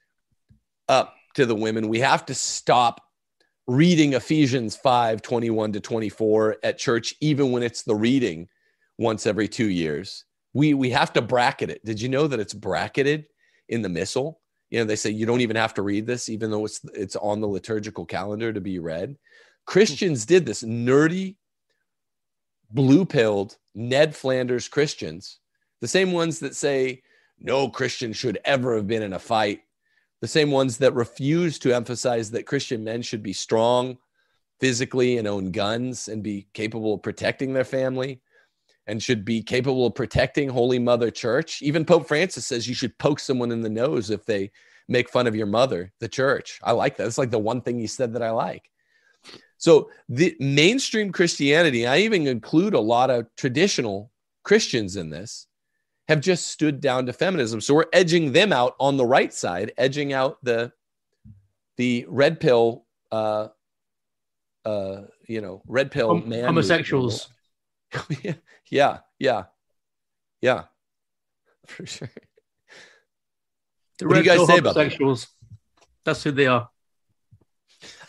up 0.87 1.15
to 1.33 1.47
the 1.47 1.55
women. 1.55 1.89
We 1.89 1.99
have 2.01 2.27
to 2.27 2.35
stop 2.35 3.01
reading 3.65 4.13
ephesians 4.13 4.75
5 4.75 5.23
21 5.23 5.73
to 5.73 5.79
24 5.79 6.57
at 6.61 6.77
church 6.77 7.15
even 7.21 7.51
when 7.51 7.63
it's 7.63 7.81
the 7.81 7.95
reading 7.95 8.47
once 8.99 9.25
every 9.25 9.47
two 9.47 9.69
years. 9.69 10.25
We 10.53 10.75
we 10.75 10.91
have 10.91 11.11
to 11.13 11.23
bracket 11.23 11.71
it. 11.71 11.83
Did 11.83 11.99
you 11.99 12.07
know 12.07 12.27
that 12.27 12.39
it's 12.39 12.53
bracketed 12.53 13.25
in 13.67 13.81
the 13.81 13.89
missal? 13.89 14.41
You 14.69 14.77
know 14.77 14.85
they 14.85 14.95
say 14.95 15.09
you 15.09 15.25
don't 15.25 15.41
even 15.41 15.55
have 15.55 15.73
to 15.73 15.81
read 15.81 16.05
this 16.05 16.29
even 16.29 16.51
though 16.51 16.65
it's 16.65 16.81
it's 16.93 17.15
on 17.15 17.41
the 17.41 17.47
liturgical 17.47 18.05
calendar 18.05 18.53
to 18.53 18.61
be 18.61 18.77
read 18.77 19.17
Christians 19.67 20.25
did 20.25 20.45
this. 20.45 20.63
Nerdy, 20.63 21.35
blue 22.71 23.05
pilled 23.05 23.57
Ned 23.75 24.15
Flanders 24.15 24.67
Christians, 24.67 25.39
the 25.81 25.87
same 25.87 26.13
ones 26.13 26.39
that 26.39 26.55
say 26.55 27.03
no 27.37 27.69
Christian 27.69 28.13
should 28.13 28.39
ever 28.45 28.75
have 28.77 28.87
been 28.87 29.03
in 29.03 29.13
a 29.13 29.19
fight, 29.19 29.61
the 30.21 30.27
same 30.27 30.49
ones 30.49 30.77
that 30.77 30.95
refuse 30.95 31.59
to 31.59 31.75
emphasize 31.75 32.31
that 32.31 32.47
Christian 32.47 32.83
men 32.83 33.03
should 33.03 33.21
be 33.21 33.33
strong 33.33 33.97
physically 34.59 35.17
and 35.17 35.27
own 35.27 35.51
guns 35.51 36.07
and 36.07 36.23
be 36.23 36.47
capable 36.53 36.95
of 36.95 37.03
protecting 37.03 37.53
their 37.53 37.63
family 37.63 38.21
and 38.87 39.03
should 39.03 39.25
be 39.25 39.43
capable 39.43 39.85
of 39.85 39.93
protecting 39.93 40.49
Holy 40.49 40.79
Mother 40.79 41.11
Church. 41.11 41.61
Even 41.61 41.85
Pope 41.85 42.07
Francis 42.07 42.47
says 42.47 42.67
you 42.67 42.73
should 42.73 42.97
poke 42.97 43.19
someone 43.19 43.51
in 43.51 43.61
the 43.61 43.69
nose 43.69 44.09
if 44.09 44.25
they 44.25 44.49
make 44.87 45.09
fun 45.09 45.27
of 45.27 45.35
your 45.35 45.45
mother, 45.45 45.91
the 45.99 46.07
church. 46.07 46.59
I 46.63 46.71
like 46.71 46.95
that. 46.97 47.05
It's 47.05 47.17
like 47.17 47.31
the 47.31 47.37
one 47.37 47.61
thing 47.61 47.77
he 47.77 47.87
said 47.87 48.13
that 48.13 48.23
I 48.23 48.31
like. 48.31 48.71
So 49.57 49.89
the 50.07 50.35
mainstream 50.39 51.11
Christianity, 51.11 51.87
I 51.87 51.99
even 51.99 52.27
include 52.27 52.73
a 52.73 52.79
lot 52.79 53.09
of 53.09 53.27
traditional 53.35 54.11
Christians 54.43 54.95
in 54.95 55.09
this, 55.09 55.47
have 56.07 56.21
just 56.21 56.47
stood 56.47 56.79
down 56.79 57.05
to 57.07 57.13
feminism. 57.13 57.59
So 57.59 57.73
we're 57.73 57.85
edging 57.91 58.31
them 58.31 58.53
out 58.53 58.75
on 58.79 58.97
the 58.97 59.05
right 59.05 59.33
side, 59.33 59.73
edging 59.77 60.13
out 60.13 60.37
the 60.43 60.71
the 61.77 62.05
red 62.07 62.39
pill, 62.39 62.85
uh, 63.11 63.49
uh, 64.65 65.01
you 65.27 65.41
know, 65.41 65.61
red 65.67 65.91
pill 65.91 66.09
Hom- 66.09 66.29
man 66.29 66.45
homosexuals. 66.45 67.27
yeah, 68.69 68.99
yeah, 69.19 69.43
yeah, 70.41 70.63
for 71.67 71.85
sure. 71.85 72.11
The 73.99 74.07
what 74.07 74.13
do 74.13 74.19
you 74.19 74.25
guys 74.25 74.45
say 74.47 74.57
about 74.59 74.75
homosexuals? 74.75 75.27
That's 76.03 76.23
who 76.23 76.31
they 76.31 76.47
are. 76.47 76.69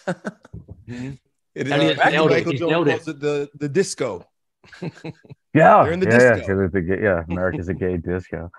mm-hmm. 0.89 1.11
It 1.55 1.67
is 1.67 1.73
Elliot 1.73 1.99
uh, 1.99 2.11
nailed 2.11 2.31
Michael 2.31 2.53
Jones 2.53 2.71
nailed 2.71 2.89
it. 2.89 3.09
it 3.09 3.21
the 3.21 3.49
the 3.55 3.69
disco. 3.69 4.25
yeah, 4.83 4.91
They're 5.55 5.93
in 5.93 6.01
the 6.01 6.07
yeah, 6.07 6.35
disco. 6.35 6.61
yeah, 6.61 6.69
the, 6.73 6.99
yeah, 7.03 7.25
America's 7.29 7.69
a 7.69 7.75
gay 7.75 7.97
disco. 7.97 8.51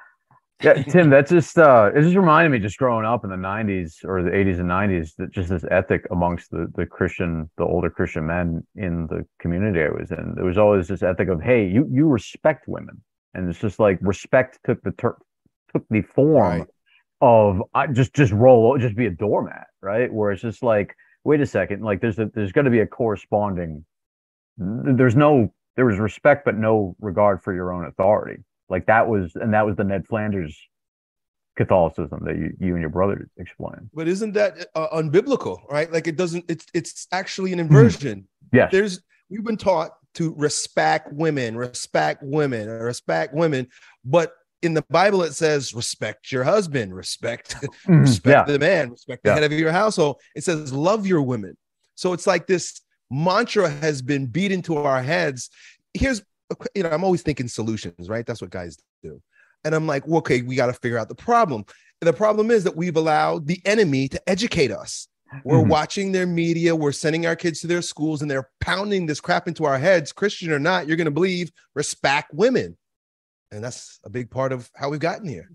Yeah, 0.61 0.73
Tim, 0.84 1.10
that's 1.10 1.31
just 1.31 1.57
uh 1.57 1.91
it 1.95 2.01
just 2.01 2.18
reminded 2.18 2.49
me 2.49 2.60
just 2.60 2.77
growing 2.77 3.06
up 3.06 3.23
in 3.23 3.30
the 3.30 3.38
nineties 3.38 3.99
or 4.03 4.23
the 4.23 4.35
eighties 4.35 4.60
and 4.60 4.68
nineties 4.68 5.14
that 5.18 5.31
just 5.31 5.49
this 5.49 5.64
ethic 5.72 6.06
amongst 6.11 6.51
the 6.51 6.69
the 6.76 6.85
Christian, 6.85 7.49
the 7.57 7.64
older 7.64 7.89
Christian 7.89 8.26
men 8.26 8.68
in 8.76 9.07
the 9.07 9.26
community 9.39 9.81
I 9.81 9.89
was 9.89 10.11
in. 10.11 10.34
There 10.35 10.43
was 10.43 10.57
always 10.57 10.89
this 10.89 11.01
ethic 11.01 11.30
of, 11.30 11.41
hey, 11.41 11.65
you 11.65 11.88
you 11.89 12.07
respect 12.07 12.68
women. 12.68 13.01
And 13.34 13.49
it's 13.49 13.60
just 13.60 13.80
like 13.80 13.99
respect 14.01 14.60
took 14.65 14.81
the 14.81 14.91
ter- 14.91 15.18
took 15.72 15.85
the 15.89 16.01
form 16.01 16.60
right. 16.60 16.68
of 17.22 17.64
I 17.73 17.88
just 17.88 18.14
just 18.14 18.34
roll 18.34 18.77
just 18.77 18.97
be 18.97 19.06
a 19.06 19.11
doormat, 19.11 19.68
right? 19.81 20.11
Where 20.11 20.31
it's 20.31 20.41
just 20.41 20.64
like 20.64 20.93
wait 21.23 21.41
a 21.41 21.45
second, 21.45 21.83
like 21.83 22.01
there's 22.01 22.19
a 22.19 22.29
there's 22.33 22.51
going 22.51 22.65
to 22.65 22.71
be 22.71 22.79
a 22.79 22.87
corresponding. 22.87 23.85
There's 24.57 25.15
no 25.15 25.53
there 25.75 25.85
was 25.85 25.97
respect, 25.97 26.43
but 26.43 26.57
no 26.57 26.95
regard 26.99 27.41
for 27.41 27.53
your 27.53 27.71
own 27.71 27.85
authority. 27.85 28.43
Like 28.67 28.85
that 28.87 29.07
was, 29.07 29.31
and 29.35 29.53
that 29.53 29.65
was 29.65 29.77
the 29.77 29.83
Ned 29.83 30.05
Flanders 30.07 30.57
Catholicism 31.55 32.21
that 32.25 32.35
you, 32.35 32.53
you 32.59 32.73
and 32.73 32.81
your 32.81 32.89
brother 32.89 33.29
explained. 33.37 33.89
But 33.93 34.07
isn't 34.07 34.33
that 34.33 34.67
uh, 34.75 34.89
unbiblical, 34.89 35.59
right? 35.69 35.91
Like 35.91 36.07
it 36.07 36.15
doesn't. 36.15 36.45
It's 36.49 36.65
it's 36.73 37.07
actually 37.11 37.53
an 37.53 37.59
inversion. 37.59 38.27
Yeah. 38.51 38.67
There's 38.71 39.01
we've 39.29 39.43
been 39.43 39.57
taught 39.57 39.91
to 40.15 40.33
respect 40.35 41.13
women, 41.13 41.55
respect 41.55 42.23
women, 42.23 42.67
respect 42.67 43.33
women. 43.33 43.67
But 44.03 44.33
in 44.61 44.73
the 44.73 44.84
Bible, 44.90 45.23
it 45.23 45.34
says 45.34 45.73
respect 45.73 46.31
your 46.31 46.44
husband, 46.44 46.94
respect, 46.94 47.56
mm-hmm. 47.56 47.99
respect 48.02 48.48
yeah. 48.48 48.53
the 48.53 48.60
man, 48.60 48.91
respect 48.91 49.23
the 49.23 49.30
yeah. 49.30 49.36
head 49.36 49.44
of 49.44 49.52
your 49.53 49.72
household. 49.72 50.19
It 50.36 50.44
says 50.44 50.73
love 50.73 51.07
your 51.07 51.22
women. 51.22 51.57
So 51.95 52.14
it's 52.14 52.27
like 52.27 52.48
this 52.48 52.81
mantra 53.10 53.69
has 53.69 54.02
been 54.02 54.26
beat 54.26 54.52
into 54.52 54.77
our 54.77 55.02
heads. 55.02 55.49
Here's, 55.94 56.22
you 56.76 56.84
know, 56.84 56.90
I'm 56.90 57.03
always 57.03 57.22
thinking 57.22 57.48
solutions, 57.48 58.10
right? 58.10 58.26
That's 58.26 58.41
what 58.41 58.52
guys 58.52 58.77
do. 59.03 59.22
And 59.65 59.76
I'm 59.76 59.88
like, 59.88 60.07
well, 60.07 60.19
okay, 60.19 60.41
we 60.41 60.56
got 60.56 60.68
to 60.68 60.73
figure 60.73 60.98
out 60.98 61.10
the 61.10 61.15
problem. 61.15 61.65
And 62.02 62.07
the 62.07 62.14
problem 62.14 62.52
is 62.52 62.64
that 62.64 62.76
we've 62.76 62.95
allowed 62.95 63.48
the 63.48 63.61
enemy 63.65 64.07
to 64.10 64.30
educate 64.30 64.72
us. 64.72 65.07
We're 65.44 65.57
mm-hmm. 65.57 65.69
watching 65.69 66.11
their 66.11 66.26
media, 66.26 66.76
we're 66.76 66.91
sending 66.91 67.27
our 67.27 67.36
kids 67.36 67.61
to 67.61 67.68
their 67.68 67.84
schools, 67.84 68.22
and 68.22 68.31
they're 68.31 68.49
pounding 68.61 69.06
this 69.06 69.22
crap 69.22 69.48
into 69.48 69.65
our 69.65 69.77
heads, 69.77 70.11
Christian 70.11 70.52
or 70.52 70.60
not, 70.60 70.88
you're 70.88 70.98
going 70.98 71.06
to 71.06 71.11
believe 71.11 71.52
respect 71.76 72.34
women. 72.34 72.77
And 73.51 73.63
that's 73.63 73.99
a 74.03 74.09
big 74.09 74.30
part 74.30 74.51
of 74.51 74.69
how 74.76 74.89
we've 74.89 74.99
gotten 74.99 75.27
here. 75.27 75.49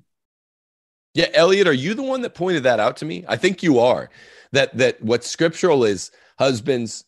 Yeah, 1.14 1.28
Elliot, 1.32 1.68
are 1.68 1.72
you 1.72 1.94
the 1.94 2.02
one 2.02 2.22
that 2.22 2.34
pointed 2.34 2.64
that 2.64 2.80
out 2.80 2.96
to 2.98 3.04
me? 3.04 3.24
I 3.28 3.36
think 3.36 3.62
you 3.62 3.78
are. 3.78 4.10
That 4.52 4.76
that 4.78 5.02
what 5.02 5.24
scriptural 5.24 5.84
is 5.84 6.10
husbands 6.38 7.04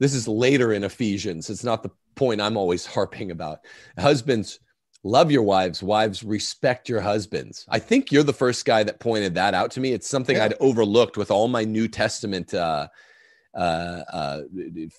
this 0.00 0.14
is 0.14 0.28
later 0.28 0.72
in 0.72 0.84
Ephesians. 0.84 1.50
It's 1.50 1.64
not 1.64 1.82
the 1.82 1.90
point 2.14 2.40
I'm 2.40 2.56
always 2.56 2.86
harping 2.86 3.32
about. 3.32 3.60
Husbands 3.98 4.60
love 5.04 5.30
your 5.30 5.42
wives 5.42 5.82
wives 5.82 6.24
respect 6.24 6.88
your 6.88 7.00
husbands 7.00 7.64
i 7.68 7.78
think 7.78 8.10
you're 8.10 8.24
the 8.24 8.32
first 8.32 8.64
guy 8.64 8.82
that 8.82 8.98
pointed 8.98 9.32
that 9.34 9.54
out 9.54 9.70
to 9.70 9.80
me 9.80 9.92
it's 9.92 10.08
something 10.08 10.36
yeah. 10.36 10.44
i'd 10.44 10.54
overlooked 10.60 11.16
with 11.16 11.30
all 11.30 11.46
my 11.46 11.64
new 11.64 11.86
testament 11.86 12.52
uh, 12.52 12.88
uh, 13.54 14.02
uh, 14.12 14.40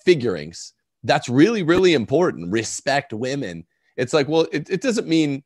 figurings 0.06 0.74
that's 1.03 1.28
really 1.28 1.64
really 1.64 1.94
important 1.94 2.49
respect 2.49 3.11
women 3.11 3.66
it's 4.00 4.14
like 4.14 4.28
well 4.28 4.48
it, 4.52 4.70
it 4.70 4.82
doesn't 4.82 5.08
mean 5.08 5.44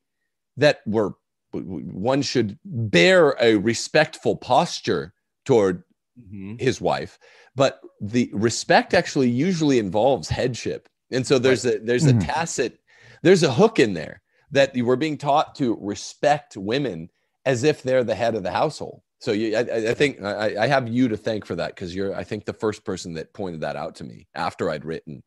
that 0.58 0.82
we're 0.86 1.12
one 1.52 2.22
should 2.22 2.58
bear 2.66 3.36
a 3.40 3.56
respectful 3.56 4.36
posture 4.36 5.14
toward 5.46 5.84
mm-hmm. 6.20 6.56
his 6.58 6.82
wife 6.82 7.20
but 7.56 7.82
the 8.02 8.30
respect 8.34 8.94
actually 8.94 9.30
usually 9.30 9.80
involves 9.80 10.30
headship 10.30 10.90
and 11.12 11.28
so 11.28 11.38
there's 11.38 11.66
right. 11.66 11.76
a 11.76 11.80
there's 11.80 12.06
mm-hmm. 12.06 12.20
a 12.20 12.22
tacit 12.22 12.80
there's 13.24 13.44
a 13.44 13.52
hook 13.52 13.80
in 13.80 13.94
there 13.94 14.22
that 14.52 14.72
we're 14.76 14.96
being 14.96 15.18
taught 15.18 15.56
to 15.56 15.78
respect 15.82 16.56
women 16.56 17.10
as 17.46 17.64
if 17.64 17.82
they're 17.82 18.04
the 18.04 18.16
head 18.16 18.36
of 18.36 18.44
the 18.44 18.52
household. 18.52 19.02
So 19.20 19.32
you, 19.32 19.56
I, 19.56 19.62
I 19.62 19.94
think 19.94 20.22
I, 20.22 20.64
I, 20.64 20.68
have 20.68 20.88
you 20.88 21.08
to 21.08 21.18
thank 21.18 21.46
for 21.46 21.56
that 21.56 21.74
because 21.74 21.96
you're, 21.96 22.14
I 22.14 22.24
think, 22.24 22.46
the 22.46 22.54
first 22.54 22.84
person 22.84 23.14
that 23.14 23.34
pointed 23.34 23.62
that 23.62 23.76
out 23.76 23.96
to 23.96 24.04
me 24.04 24.28
after 24.36 24.70
I'd 24.70 24.86
written 24.86 25.24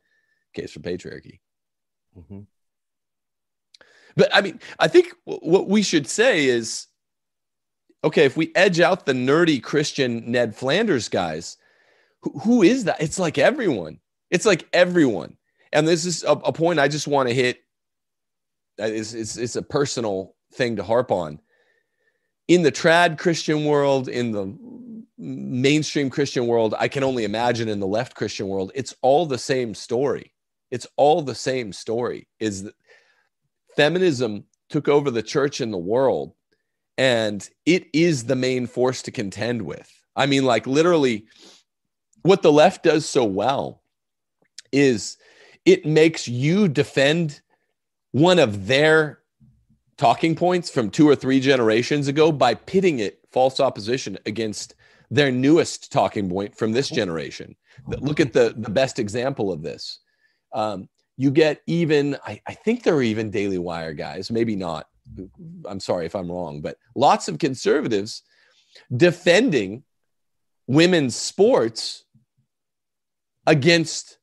Case 0.55 0.73
for 0.73 0.81
Patriarchy. 0.81 1.41
Mm-hmm. 2.17 2.41
But 4.17 4.35
I 4.35 4.41
mean, 4.41 4.61
I 4.79 4.89
think 4.89 5.15
what 5.25 5.69
we 5.69 5.83
should 5.83 6.07
say 6.07 6.47
is, 6.47 6.87
okay, 8.03 8.25
if 8.25 8.37
we 8.37 8.53
edge 8.55 8.81
out 8.81 9.07
the 9.07 9.13
nerdy 9.13 9.63
Christian 9.63 10.31
Ned 10.31 10.57
Flanders 10.57 11.09
guys, 11.09 11.57
who, 12.23 12.39
who 12.41 12.63
is 12.63 12.85
that? 12.85 13.01
It's 13.01 13.19
like 13.19 13.39
everyone. 13.39 14.01
It's 14.31 14.47
like 14.47 14.67
everyone. 14.73 15.37
And 15.73 15.87
this 15.87 16.05
is 16.05 16.25
a, 16.25 16.33
a 16.33 16.53
point 16.53 16.79
I 16.79 16.89
just 16.89 17.07
want 17.07 17.29
to 17.29 17.35
hit 17.35 17.61
it's, 18.79 19.15
it's, 19.15 19.37
it's 19.37 19.57
a 19.57 19.63
personal 19.63 20.35
thing 20.55 20.77
to 20.77 20.83
harp 20.83 21.11
on. 21.11 21.41
In 22.49 22.63
the 22.63 22.73
trad 22.73 23.19
Christian 23.19 23.65
world, 23.65 24.09
in 24.09 24.33
the 24.33 24.57
mainstream 25.19 26.11
Christian 26.11 26.47
world, 26.47 26.75
I 26.79 26.89
can 26.89 27.03
only 27.03 27.25
imagine 27.25 27.69
in 27.69 27.81
the 27.81 27.87
left 27.87 28.15
Christian 28.15 28.49
world, 28.49 28.71
it's 28.75 28.95
all 29.03 29.27
the 29.27 29.39
same 29.39 29.75
story. 29.75 30.33
It's 30.71 30.87
all 30.97 31.23
the 31.23 31.35
same 31.35 31.73
story. 31.73 32.29
Is 32.39 32.65
that 32.65 32.75
feminism 33.77 34.45
took 34.69 34.89
over 34.89 35.11
the 35.11 35.23
church 35.23 35.61
and 35.61 35.73
the 35.73 35.79
world, 35.79 36.35
and 36.99 37.49
it 37.65 37.87
is 37.93 38.25
the 38.25 38.37
main 38.37 38.67
force 38.67 39.03
to 39.03 39.11
contend 39.11 39.63
with. 39.63 39.93
I 40.17 40.27
mean, 40.27 40.45
like 40.45 40.67
literally, 40.67 41.27
what 42.23 42.43
the 42.43 42.53
left 42.53 42.83
does 42.83 43.07
so 43.07 43.25
well 43.25 43.83
is 44.73 45.17
it 45.65 45.85
makes 45.85 46.27
you 46.27 46.69
defend 46.69 47.41
one 48.13 48.39
of 48.39 48.67
their 48.67 49.21
talking 49.97 50.35
points 50.35 50.71
from 50.71 50.91
two 50.91 51.09
or 51.09 51.17
three 51.17 51.41
generations 51.41 52.09
ago 52.09 52.33
by 52.33 52.55
pitting 52.55 52.99
it 52.99 53.21
false 53.31 53.61
opposition 53.61 54.19
against 54.27 54.75
their 55.11 55.31
newest 55.31 55.93
talking 55.93 56.29
point 56.29 56.57
from 56.57 56.73
this 56.73 56.89
generation. 56.89 57.55
Look 57.87 58.21
at 58.21 58.33
the, 58.33 58.55
the 58.57 58.71
best 58.71 58.99
example 58.99 59.53
of 59.53 59.63
this. 59.63 60.01
Um, 60.53 60.89
you 61.17 61.31
get 61.31 61.63
even, 61.67 62.17
I, 62.27 62.41
I 62.47 62.55
think 62.55 62.83
there 62.83 62.95
are 62.95 63.03
even 63.03 63.31
Daily 63.31 63.59
Wire 63.59 63.93
guys, 63.93 64.31
maybe 64.31 64.57
not. 64.57 64.89
I'm 65.67 65.81
sorry 65.81 66.07
if 66.07 66.15
I'm 66.15 66.31
wrong, 66.31 66.61
but 66.61 66.79
lots 66.95 67.29
of 67.29 67.39
conservatives 67.39 68.23
defending 68.95 69.85
women's 70.67 71.17
sports 71.17 72.05
against 73.47 74.19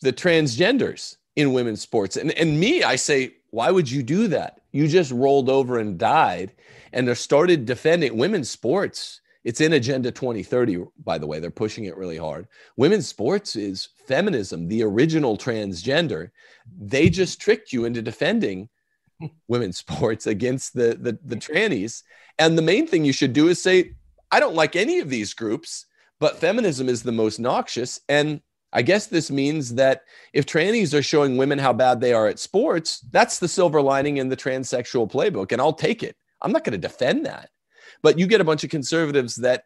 the 0.00 0.12
transgenders 0.12 1.16
in 1.36 1.52
women's 1.52 1.82
sports. 1.82 2.16
And, 2.16 2.30
and 2.32 2.58
me, 2.58 2.82
I 2.82 2.96
say, 2.96 3.34
why 3.50 3.70
would 3.70 3.90
you 3.90 4.02
do 4.02 4.28
that? 4.28 4.60
You 4.72 4.86
just 4.86 5.10
rolled 5.10 5.48
over 5.48 5.78
and 5.78 5.98
died 5.98 6.52
and 6.92 7.08
they 7.08 7.14
started 7.14 7.66
defending 7.66 8.16
women's 8.16 8.50
sports. 8.50 9.20
It's 9.44 9.60
in 9.60 9.74
Agenda 9.74 10.10
2030, 10.10 10.84
by 11.04 11.18
the 11.18 11.26
way. 11.26 11.38
They're 11.38 11.50
pushing 11.50 11.84
it 11.84 11.96
really 11.96 12.16
hard. 12.16 12.48
Women's 12.76 13.08
sports 13.08 13.56
is 13.56 13.88
feminism, 14.06 14.68
the 14.68 14.82
original 14.82 15.36
transgender. 15.36 16.30
They 16.78 17.08
just 17.08 17.40
tricked 17.40 17.72
you 17.72 17.84
into 17.84 18.02
defending 18.02 18.68
women's 19.48 19.78
sports 19.78 20.26
against 20.26 20.74
the, 20.74 20.98
the, 21.00 21.18
the 21.24 21.36
trannies. 21.36 22.02
And 22.38 22.56
the 22.56 22.62
main 22.62 22.86
thing 22.86 23.04
you 23.04 23.12
should 23.12 23.32
do 23.32 23.48
is 23.48 23.62
say, 23.62 23.94
I 24.30 24.40
don't 24.40 24.54
like 24.54 24.76
any 24.76 24.98
of 24.98 25.08
these 25.08 25.34
groups, 25.34 25.86
but 26.20 26.38
feminism 26.38 26.88
is 26.88 27.02
the 27.02 27.12
most 27.12 27.38
noxious. 27.38 28.00
And 28.08 28.40
I 28.72 28.82
guess 28.82 29.06
this 29.06 29.30
means 29.30 29.74
that 29.76 30.02
if 30.32 30.44
trannies 30.44 30.96
are 30.96 31.02
showing 31.02 31.36
women 31.36 31.58
how 31.58 31.72
bad 31.72 32.00
they 32.00 32.12
are 32.12 32.26
at 32.26 32.38
sports, 32.38 33.00
that's 33.10 33.38
the 33.38 33.48
silver 33.48 33.80
lining 33.80 34.18
in 34.18 34.28
the 34.28 34.36
transsexual 34.36 35.10
playbook. 35.10 35.52
And 35.52 35.60
I'll 35.60 35.72
take 35.72 36.02
it. 36.02 36.16
I'm 36.42 36.52
not 36.52 36.64
going 36.64 36.72
to 36.72 36.88
defend 36.88 37.24
that. 37.26 37.50
But 38.02 38.18
you 38.18 38.26
get 38.26 38.40
a 38.40 38.44
bunch 38.44 38.64
of 38.64 38.70
conservatives 38.70 39.36
that 39.36 39.64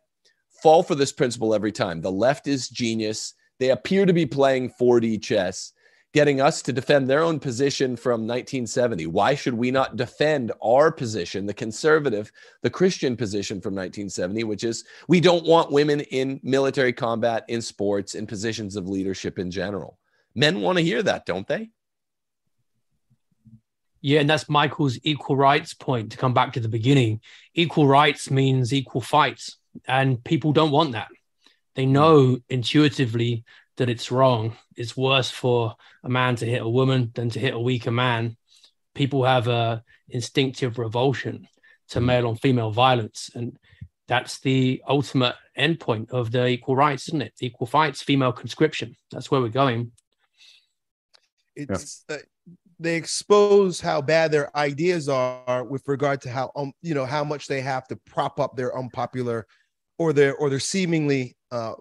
fall 0.63 0.83
for 0.83 0.95
this 0.95 1.13
principle 1.13 1.55
every 1.55 1.73
time. 1.73 2.01
The 2.01 2.13
left 2.13 2.47
is 2.47 2.69
genius. 2.69 3.35
They 3.59 3.71
appear 3.71 4.07
to 4.07 4.13
be 4.13 4.27
playing 4.27 4.73
4D 4.81 5.23
chess 5.23 5.73
getting 6.13 6.41
us 6.41 6.61
to 6.63 6.73
defend 6.73 7.09
their 7.09 7.23
own 7.23 7.41
position 7.41 7.97
from 7.97 8.27
1970. 8.27 9.07
Why 9.07 9.35
should 9.35 9.55
we 9.55 9.71
not 9.71 9.97
defend 9.97 10.53
our 10.63 10.93
position, 10.93 11.47
the 11.47 11.55
conservative, 11.55 12.31
the 12.63 12.71
Christian 12.71 13.17
position 13.17 13.61
from 13.61 13.75
1970, 13.75 14.45
which 14.45 14.65
is 14.65 14.85
we 15.09 15.21
don't 15.21 15.47
want 15.47 15.73
women 15.73 16.01
in 16.01 16.39
military 16.43 16.93
combat, 16.93 17.45
in 17.49 17.63
sports, 17.63 18.15
in 18.15 18.27
positions 18.27 18.77
of 18.77 18.89
leadership 18.89 19.39
in 19.39 19.51
general? 19.51 19.99
Men 20.35 20.61
want 20.61 20.79
to 20.79 20.85
hear 20.85 21.03
that, 21.03 21.27
don't 21.27 21.47
they? 21.47 21.71
Yeah, 24.03 24.21
and 24.21 24.29
that's 24.29 24.49
Michael's 24.49 24.99
equal 25.05 25.37
rights 25.37 25.75
point 25.75 26.11
to 26.11 26.19
come 26.19 26.35
back 26.35 26.53
to 26.55 26.61
the 26.61 26.69
beginning. 26.69 27.21
Equal 27.55 27.87
rights 27.87 28.31
means 28.31 28.75
equal 28.75 29.01
fights, 29.01 29.57
and 29.87 30.23
people 30.23 30.53
don't 30.53 30.73
want 30.73 30.93
that. 30.93 31.09
They 31.77 31.87
know 31.87 32.39
intuitively 32.49 33.45
that 33.77 33.89
it's 33.89 34.11
wrong. 34.11 34.57
It's 34.77 34.97
worse 34.97 35.31
for 35.31 35.77
a 36.03 36.09
man 36.09 36.37
to 36.37 36.47
hit 36.47 36.63
a 36.63 36.69
woman 36.69 37.13
than 37.15 37.31
to 37.31 37.39
hit 37.39 37.55
a 37.55 37.59
weaker 37.61 37.93
man. 37.93 38.37
People 38.95 39.25
have 39.25 39.47
a 39.49 39.83
instinctive 40.09 40.79
revulsion 40.79 41.47
to 41.91 42.01
mm. 42.01 42.05
male 42.05 42.29
on 42.29 42.37
female 42.37 42.73
violence, 42.73 43.31
and 43.35 43.57
that's 44.09 44.41
the 44.41 44.83
ultimate 44.89 45.37
endpoint 45.57 46.11
of 46.11 46.33
the 46.33 46.47
equal 46.47 46.75
rights, 46.75 47.09
isn't 47.09 47.23
it? 47.23 47.35
Equal 47.41 47.69
fights, 47.69 48.03
female 48.03 48.33
conscription. 48.33 48.97
That's 49.13 49.31
where 49.31 49.41
we're 49.41 49.49
going. 49.49 49.93
It's 51.55 52.05
yeah. 52.09 52.17
uh, 52.17 52.19
they 52.83 52.97
expose 52.97 53.81
how 53.81 54.01
bad 54.03 54.33
their 54.33 54.55
ideas 54.57 55.09
are 55.09 55.65
with 55.65 55.87
regard 55.87 56.21
to 56.23 56.31
how 56.31 56.51
um 56.57 56.73
you 56.83 56.95
know 56.95 57.07
how 57.07 57.25
much 57.25 57.47
they 57.47 57.61
have 57.61 57.87
to 57.89 57.97
prop 58.07 58.41
up 58.41 58.57
their 58.57 58.77
unpopular 58.77 59.47
or 59.99 60.13
their 60.13 60.35
or 60.37 60.51
their 60.51 60.61
seemingly 60.61 61.37
uh, 61.51 61.75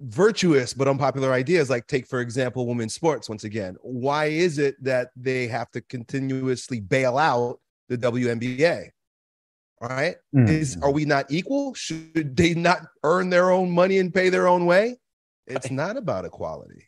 virtuous 0.00 0.74
but 0.74 0.88
unpopular 0.88 1.32
ideas. 1.32 1.70
Like 1.70 1.86
take 1.86 2.06
for 2.06 2.20
example 2.20 2.66
women's 2.66 2.94
sports 2.94 3.28
once 3.28 3.44
again. 3.44 3.76
Why 3.82 4.26
is 4.26 4.58
it 4.58 4.82
that 4.82 5.10
they 5.16 5.48
have 5.48 5.70
to 5.72 5.80
continuously 5.82 6.80
bail 6.80 7.18
out 7.18 7.60
the 7.88 7.98
WNBA 7.98 8.90
all 9.80 9.88
right? 9.88 10.16
Mm. 10.34 10.48
is 10.48 10.76
are 10.82 10.90
we 10.90 11.04
not 11.04 11.26
equal? 11.30 11.74
Should 11.74 12.36
they 12.36 12.54
not 12.54 12.82
earn 13.04 13.30
their 13.30 13.50
own 13.50 13.70
money 13.70 13.98
and 13.98 14.12
pay 14.12 14.28
their 14.28 14.48
own 14.48 14.66
way? 14.66 14.96
It's 15.46 15.70
not 15.70 15.96
about 15.96 16.24
equality 16.24 16.87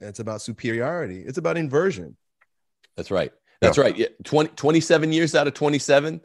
it's 0.00 0.20
about 0.20 0.42
superiority 0.42 1.22
it's 1.26 1.38
about 1.38 1.56
inversion 1.56 2.16
that's 2.96 3.10
right 3.10 3.32
that's 3.60 3.76
yeah. 3.76 3.82
right 3.84 3.96
yeah. 3.96 4.06
20, 4.24 4.50
27 4.50 5.12
years 5.12 5.34
out 5.34 5.46
of 5.46 5.54
27 5.54 6.20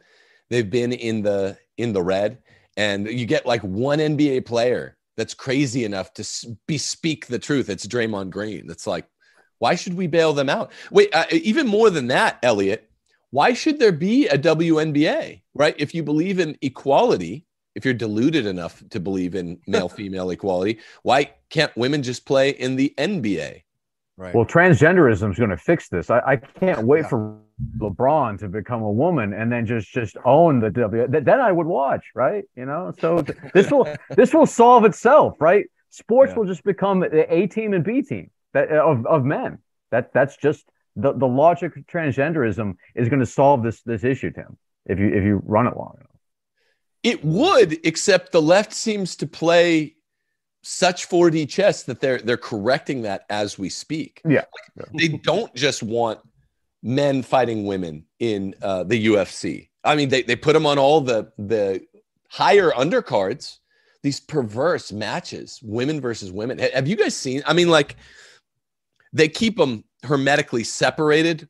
they've 0.50 0.70
been 0.70 0.92
in 0.92 1.22
the 1.22 1.56
in 1.76 1.92
the 1.92 2.02
red 2.02 2.38
and 2.76 3.08
you 3.08 3.26
get 3.26 3.46
like 3.46 3.62
one 3.62 3.98
NBA 3.98 4.44
player 4.44 4.96
that's 5.16 5.34
crazy 5.34 5.84
enough 5.84 6.12
to 6.14 6.56
bespeak 6.66 7.26
the 7.26 7.38
truth. 7.38 7.70
It's 7.70 7.86
Draymond 7.86 8.30
Green. 8.30 8.66
That's 8.66 8.86
like, 8.86 9.06
Why 9.58 9.74
should 9.74 9.94
we 9.94 10.06
bail 10.06 10.34
them 10.34 10.50
out? 10.50 10.72
Wait, 10.90 11.14
uh, 11.14 11.24
even 11.30 11.66
more 11.66 11.88
than 11.88 12.08
that, 12.08 12.38
Elliot, 12.42 12.90
why 13.30 13.54
should 13.54 13.78
there 13.78 13.92
be 13.92 14.28
a 14.28 14.38
WNBA, 14.38 15.42
right? 15.54 15.74
If 15.78 15.94
you 15.94 16.02
believe 16.02 16.38
in 16.38 16.56
equality, 16.60 17.46
if 17.74 17.84
you're 17.84 17.94
deluded 17.94 18.46
enough 18.46 18.82
to 18.90 19.00
believe 19.00 19.34
in 19.34 19.58
male 19.66 19.88
female 19.88 20.30
equality, 20.36 20.80
why 21.02 21.32
can't 21.50 21.76
women 21.76 22.02
just 22.02 22.26
play 22.26 22.50
in 22.50 22.76
the 22.76 22.94
NBA? 22.98 23.62
Right. 24.18 24.34
Well, 24.34 24.46
transgenderism 24.46 25.30
is 25.30 25.38
going 25.38 25.50
to 25.50 25.58
fix 25.58 25.88
this. 25.88 26.08
I, 26.08 26.20
I 26.20 26.36
can't 26.36 26.86
wait 26.86 27.02
yeah. 27.02 27.08
for 27.08 27.38
LeBron 27.78 28.38
to 28.38 28.48
become 28.48 28.82
a 28.82 28.90
woman 28.90 29.34
and 29.34 29.52
then 29.52 29.66
just 29.66 29.88
just 29.92 30.16
own 30.24 30.60
the 30.60 30.70
W. 30.70 31.06
Then 31.08 31.40
I 31.40 31.52
would 31.52 31.66
watch, 31.66 32.06
right? 32.14 32.44
You 32.54 32.64
know, 32.64 32.92
so 32.98 33.24
this 33.52 33.70
will 33.70 33.86
this 34.10 34.32
will 34.32 34.46
solve 34.46 34.84
itself, 34.84 35.36
right? 35.40 35.66
Sports 35.90 36.30
yeah. 36.30 36.38
will 36.38 36.46
just 36.46 36.64
become 36.64 37.00
the 37.00 37.32
A 37.32 37.46
team 37.46 37.74
and 37.74 37.84
B 37.84 38.02
team 38.02 38.30
that 38.54 38.70
of, 38.70 39.06
of 39.06 39.24
men. 39.24 39.58
That 39.90 40.12
that's 40.14 40.36
just 40.36 40.64
the, 40.96 41.12
the 41.12 41.26
logic 41.26 41.76
of 41.76 41.86
transgenderism 41.86 42.76
is 42.94 43.08
going 43.08 43.20
to 43.20 43.26
solve 43.26 43.62
this 43.62 43.82
this 43.82 44.02
issue, 44.02 44.30
Tim. 44.30 44.56
If 44.86 44.98
you 44.98 45.08
if 45.08 45.24
you 45.24 45.42
run 45.44 45.66
it 45.66 45.76
long 45.76 45.96
enough, 45.96 46.20
it 47.02 47.24
would. 47.24 47.86
Except 47.86 48.32
the 48.32 48.42
left 48.42 48.72
seems 48.72 49.16
to 49.16 49.26
play 49.26 49.95
such 50.68 51.08
4D 51.08 51.48
chess 51.48 51.84
that 51.84 52.00
they're 52.00 52.18
they're 52.18 52.36
correcting 52.36 53.02
that 53.02 53.24
as 53.30 53.56
we 53.56 53.68
speak. 53.68 54.20
Yeah, 54.28 54.44
like, 54.76 54.88
they 54.98 55.08
don't 55.08 55.54
just 55.54 55.82
want 55.82 56.18
men 56.82 57.22
fighting 57.22 57.66
women 57.66 58.04
in 58.18 58.54
uh, 58.62 58.82
the 58.82 59.06
UFC. 59.06 59.68
I 59.84 59.94
mean, 59.94 60.08
they 60.08 60.22
they 60.22 60.34
put 60.34 60.54
them 60.54 60.66
on 60.66 60.76
all 60.76 61.00
the 61.00 61.30
the 61.38 61.86
higher 62.28 62.72
undercards. 62.72 63.58
These 64.02 64.20
perverse 64.20 64.92
matches, 64.92 65.60
women 65.62 66.00
versus 66.00 66.32
women. 66.32 66.58
Have 66.58 66.88
you 66.88 66.96
guys 66.96 67.16
seen? 67.16 67.42
I 67.46 67.52
mean, 67.52 67.68
like 67.68 67.96
they 69.12 69.28
keep 69.28 69.56
them 69.56 69.84
hermetically 70.02 70.64
separated 70.64 71.48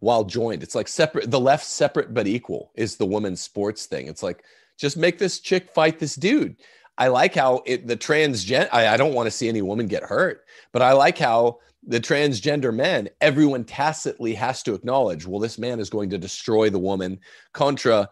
while 0.00 0.24
joined. 0.24 0.62
It's 0.62 0.74
like 0.74 0.88
separate. 0.88 1.30
The 1.30 1.40
left 1.40 1.66
separate 1.66 2.14
but 2.14 2.26
equal 2.26 2.72
is 2.76 2.96
the 2.96 3.06
women's 3.06 3.42
sports 3.42 3.84
thing. 3.84 4.06
It's 4.06 4.22
like 4.22 4.42
just 4.78 4.96
make 4.96 5.18
this 5.18 5.38
chick 5.38 5.70
fight 5.70 5.98
this 5.98 6.14
dude. 6.14 6.56
I 6.98 7.08
like 7.08 7.34
how 7.34 7.62
it, 7.66 7.86
the 7.86 7.96
transgender, 7.96 8.68
I, 8.72 8.88
I 8.88 8.96
don't 8.96 9.14
want 9.14 9.26
to 9.26 9.30
see 9.30 9.48
any 9.48 9.62
woman 9.62 9.86
get 9.86 10.02
hurt, 10.02 10.44
but 10.72 10.82
I 10.82 10.92
like 10.92 11.18
how 11.18 11.58
the 11.86 12.00
transgender 12.00 12.74
men, 12.74 13.08
everyone 13.20 13.64
tacitly 13.64 14.34
has 14.34 14.62
to 14.62 14.74
acknowledge, 14.74 15.26
well, 15.26 15.40
this 15.40 15.58
man 15.58 15.80
is 15.80 15.90
going 15.90 16.10
to 16.10 16.18
destroy 16.18 16.70
the 16.70 16.78
woman 16.78 17.18
contra 17.52 18.08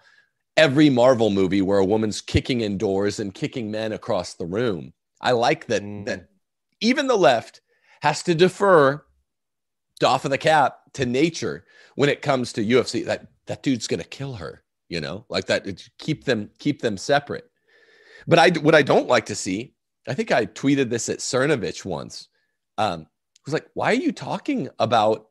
every 0.57 0.91
Marvel 0.91 1.31
movie 1.31 1.63
where 1.63 1.79
a 1.79 1.85
woman's 1.85 2.21
kicking 2.21 2.63
indoors 2.63 3.21
and 3.21 3.35
kicking 3.35 3.71
men 3.71 3.93
across 3.93 4.35
the 4.35 4.47
room. 4.47 4.93
I 5.21 5.33
like 5.33 5.67
that, 5.67 5.83
mm. 5.83 6.05
that 6.07 6.29
even 6.81 7.07
the 7.07 7.17
left 7.17 7.61
has 8.03 8.23
to 8.25 8.35
defer 8.35 9.05
off 10.05 10.25
of 10.25 10.31
the 10.31 10.39
cap 10.39 10.79
to 10.95 11.07
nature 11.07 11.65
when 11.95 12.09
it 12.09 12.23
comes 12.23 12.53
to 12.55 12.65
UFC. 12.65 13.05
That, 13.05 13.27
that 13.47 13.63
dude's 13.63 13.87
going 13.87 14.03
to 14.03 14.09
kill 14.09 14.35
her, 14.35 14.63
you 14.89 15.01
know, 15.01 15.27
like 15.29 15.47
that. 15.47 15.67
Keep 15.99 16.25
them, 16.25 16.51
keep 16.59 16.81
them 16.81 16.97
separate. 16.97 17.50
But 18.27 18.39
I, 18.39 18.51
what 18.61 18.75
I 18.75 18.83
don't 18.83 19.09
like 19.09 19.27
to 19.27 19.35
see, 19.35 19.75
I 20.09 20.15
think 20.15 20.33
I 20.33 20.47
tweeted 20.47 20.91
this 20.91 21.09
at 21.09 21.19
Cernovich 21.19 21.85
once. 21.85 22.29
Um, 22.79 23.07
was 23.51 23.55
like, 23.55 23.69
why 23.75 23.91
are 23.91 23.95
you 23.95 24.13
talking 24.13 24.69
about 24.79 25.29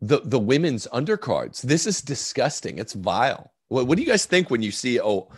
the 0.00 0.20
the 0.24 0.38
women's 0.38 0.86
undercards? 0.92 1.62
This 1.62 1.86
is 1.86 2.02
disgusting. 2.02 2.78
It's 2.78 2.92
vile. 2.92 3.52
What, 3.68 3.86
what 3.86 3.96
do 3.96 4.02
you 4.02 4.08
guys 4.08 4.26
think 4.26 4.50
when 4.50 4.62
you 4.62 4.70
see 4.70 5.00
oh, 5.00 5.28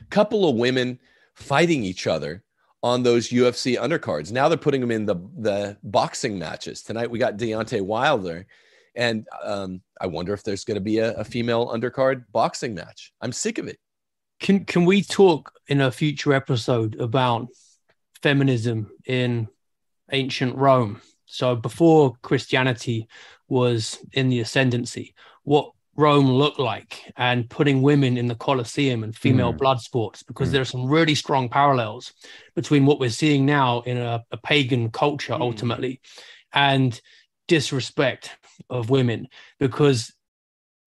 a 0.00 0.04
couple 0.06 0.48
of 0.48 0.56
women 0.56 0.98
fighting 1.34 1.84
each 1.84 2.06
other 2.06 2.44
on 2.82 3.02
those 3.02 3.30
UFC 3.30 3.78
undercards? 3.78 4.32
Now 4.32 4.48
they're 4.48 4.58
putting 4.58 4.80
them 4.80 4.90
in 4.90 5.06
the 5.06 5.16
the 5.38 5.76
boxing 5.82 6.38
matches. 6.38 6.82
Tonight 6.82 7.10
we 7.10 7.18
got 7.18 7.36
Deontay 7.36 7.82
Wilder. 7.82 8.46
And 8.96 9.28
um, 9.44 9.80
I 10.00 10.08
wonder 10.08 10.34
if 10.34 10.42
there's 10.42 10.64
going 10.64 10.74
to 10.74 10.80
be 10.80 10.98
a, 10.98 11.12
a 11.14 11.24
female 11.24 11.68
undercard 11.68 12.24
boxing 12.32 12.74
match. 12.74 13.12
I'm 13.20 13.30
sick 13.30 13.58
of 13.58 13.68
it. 13.68 13.78
Can 14.40 14.64
can 14.64 14.86
we 14.86 15.02
talk 15.02 15.52
in 15.68 15.80
a 15.80 15.92
future 15.92 16.32
episode 16.32 16.98
about 16.98 17.48
feminism 18.22 18.90
in 19.06 19.48
ancient 20.10 20.56
Rome? 20.56 21.00
So 21.26 21.54
before 21.54 22.14
Christianity 22.22 23.06
was 23.48 23.98
in 24.12 24.30
the 24.30 24.40
ascendancy, 24.40 25.14
what 25.44 25.70
Rome 25.94 26.26
looked 26.30 26.58
like 26.58 27.12
and 27.16 27.48
putting 27.50 27.82
women 27.82 28.16
in 28.16 28.26
the 28.26 28.34
Colosseum 28.34 29.04
and 29.04 29.14
female 29.14 29.52
mm. 29.52 29.58
blood 29.58 29.80
sports, 29.80 30.22
because 30.22 30.48
mm. 30.48 30.52
there 30.52 30.62
are 30.62 30.64
some 30.64 30.86
really 30.86 31.14
strong 31.14 31.48
parallels 31.48 32.12
between 32.54 32.86
what 32.86 32.98
we're 32.98 33.10
seeing 33.10 33.44
now 33.44 33.80
in 33.82 33.98
a, 33.98 34.24
a 34.30 34.36
pagan 34.38 34.90
culture 34.90 35.34
mm. 35.34 35.40
ultimately 35.40 36.00
and 36.52 37.00
disrespect 37.46 38.30
of 38.70 38.88
women. 38.88 39.28
Because 39.58 40.14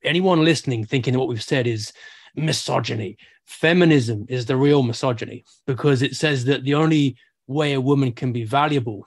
anyone 0.04 0.44
listening 0.44 0.86
thinking 0.86 1.18
what 1.18 1.28
we've 1.28 1.44
said 1.44 1.68
is 1.68 1.94
misogyny, 2.36 3.18
feminism 3.46 4.26
is 4.30 4.46
the 4.46 4.56
real 4.56 4.84
misogyny 4.84 5.44
because 5.68 6.02
it 6.02 6.16
says 6.16 6.46
that 6.46 6.64
the 6.64 6.76
only 6.76 7.18
way 7.48 7.74
a 7.74 7.82
woman 7.82 8.12
can 8.12 8.32
be 8.32 8.44
valuable 8.44 9.06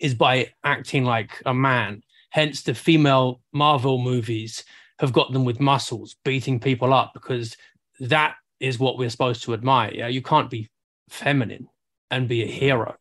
is 0.00 0.14
by 0.14 0.52
acting 0.64 1.04
like 1.04 1.42
a 1.46 1.54
man. 1.54 2.02
Hence, 2.30 2.62
the 2.62 2.74
female 2.74 3.40
Marvel 3.52 3.98
movies 3.98 4.64
have 4.98 5.12
got 5.12 5.32
them 5.32 5.44
with 5.44 5.60
muscles, 5.60 6.16
beating 6.24 6.60
people 6.60 6.92
up 6.92 7.12
because 7.14 7.56
that 8.00 8.34
is 8.60 8.78
what 8.78 8.98
we're 8.98 9.10
supposed 9.10 9.42
to 9.44 9.54
admire. 9.54 9.92
Yeah, 9.92 10.08
you 10.08 10.22
can't 10.22 10.50
be 10.50 10.68
feminine 11.08 11.68
and 12.10 12.28
be 12.28 12.42
a 12.42 12.46
hero. 12.46 12.96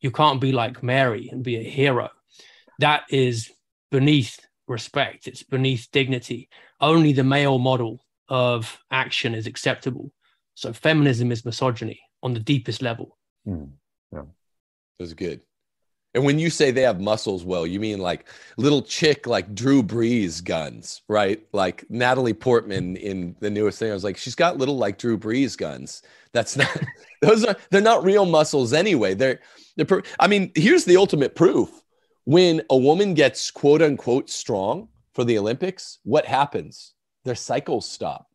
You 0.00 0.10
can't 0.10 0.40
be 0.40 0.52
like 0.52 0.82
Mary 0.82 1.28
and 1.30 1.42
be 1.42 1.56
a 1.56 1.62
hero. 1.62 2.08
That 2.78 3.02
is 3.10 3.50
beneath 3.90 4.38
respect. 4.66 5.26
It's 5.26 5.42
beneath 5.42 5.88
dignity. 5.92 6.48
Only 6.80 7.12
the 7.12 7.24
male 7.24 7.58
model 7.58 8.04
of 8.28 8.78
action 8.90 9.34
is 9.34 9.46
acceptable. 9.46 10.12
So 10.54 10.72
feminism 10.72 11.32
is 11.32 11.44
misogyny 11.44 12.00
on 12.22 12.34
the 12.34 12.40
deepest 12.40 12.82
level. 12.82 13.16
Mm, 13.46 13.70
yeah. 14.12 14.22
That's 14.98 15.14
good. 15.14 15.40
And 16.12 16.24
when 16.24 16.40
you 16.40 16.50
say 16.50 16.70
they 16.70 16.82
have 16.82 17.00
muscles, 17.00 17.44
well, 17.44 17.66
you 17.66 17.78
mean 17.78 18.00
like 18.00 18.28
little 18.56 18.82
chick 18.82 19.28
like 19.28 19.54
Drew 19.54 19.82
Brees 19.82 20.42
guns, 20.42 21.02
right? 21.08 21.40
Like 21.52 21.84
Natalie 21.88 22.34
Portman 22.34 22.96
in 22.96 23.36
the 23.38 23.50
newest 23.50 23.78
thing. 23.78 23.90
I 23.90 23.94
was 23.94 24.02
like, 24.02 24.16
she's 24.16 24.34
got 24.34 24.58
little 24.58 24.76
like 24.76 24.98
Drew 24.98 25.16
Brees 25.16 25.56
guns. 25.56 26.02
That's 26.32 26.56
not 26.56 26.68
those 27.22 27.44
are 27.44 27.54
they're 27.70 27.80
not 27.80 28.02
real 28.02 28.26
muscles 28.26 28.72
anyway. 28.72 29.14
They're 29.14 29.38
they're 29.76 30.02
I 30.18 30.26
mean, 30.26 30.50
here's 30.56 30.84
the 30.84 30.96
ultimate 30.96 31.36
proof. 31.36 31.70
When 32.24 32.60
a 32.70 32.76
woman 32.76 33.14
gets 33.14 33.50
quote 33.50 33.80
unquote 33.80 34.28
strong 34.28 34.88
for 35.14 35.22
the 35.22 35.38
Olympics, 35.38 36.00
what 36.02 36.26
happens? 36.26 36.94
Their 37.24 37.36
cycles 37.36 37.88
stop 37.88 38.29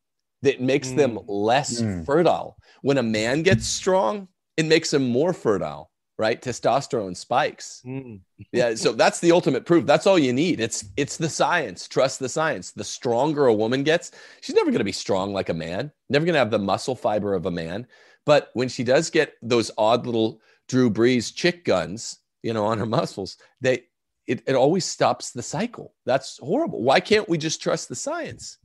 that 0.46 0.62
makes 0.62 0.90
mm. 0.90 0.96
them 0.96 1.20
less 1.28 1.82
mm. 1.82 2.06
fertile. 2.06 2.56
When 2.82 3.00
a 3.00 3.04
man 3.04 3.42
gets 3.42 3.66
strong, 3.66 4.28
it 4.56 4.66
makes 4.66 4.94
him 4.94 5.10
more 5.10 5.34
fertile, 5.34 5.92
right? 6.20 6.40
Testosterone 6.40 7.18
spikes. 7.18 7.82
Mm. 7.84 8.22
yeah, 8.52 8.76
so 8.76 8.94
that's 8.94 9.20
the 9.20 9.32
ultimate 9.32 9.66
proof. 9.66 9.88
That's 9.88 10.06
all 10.06 10.20
you 10.20 10.34
need. 10.34 10.60
It's 10.60 10.86
it's 10.98 11.18
the 11.18 11.30
science. 11.30 11.88
Trust 11.88 12.20
the 12.20 12.30
science. 12.30 12.72
The 12.72 12.84
stronger 12.84 13.48
a 13.48 13.54
woman 13.54 13.84
gets, 13.84 14.12
she's 14.42 14.56
never 14.56 14.70
going 14.70 14.80
to 14.80 14.86
be 14.86 14.92
strong 14.92 15.34
like 15.34 15.50
a 15.50 15.54
man. 15.54 15.92
Never 16.10 16.26
going 16.26 16.34
to 16.34 16.40
have 16.40 16.52
the 16.52 16.60
muscle 16.60 16.96
fiber 16.96 17.34
of 17.34 17.48
a 17.48 17.52
man. 17.52 17.88
But 18.26 18.52
when 18.54 18.70
she 18.70 18.84
does 18.84 19.10
get 19.10 19.34
those 19.42 19.72
odd 19.78 20.06
little 20.06 20.42
Drew 20.68 20.92
Brees 20.92 21.34
chick 21.34 21.66
guns, 21.66 22.20
you 22.44 22.54
know, 22.54 22.66
on 22.66 22.78
her 22.78 22.86
muscles, 22.86 23.38
they 23.62 23.86
it, 24.28 24.44
it 24.48 24.56
always 24.56 24.86
stops 24.86 25.32
the 25.32 25.44
cycle. 25.44 25.94
That's 26.06 26.38
horrible. 26.38 26.84
Why 26.84 27.00
can't 27.00 27.30
we 27.30 27.40
just 27.40 27.62
trust 27.62 27.90
the 27.90 27.96
science? 27.96 28.58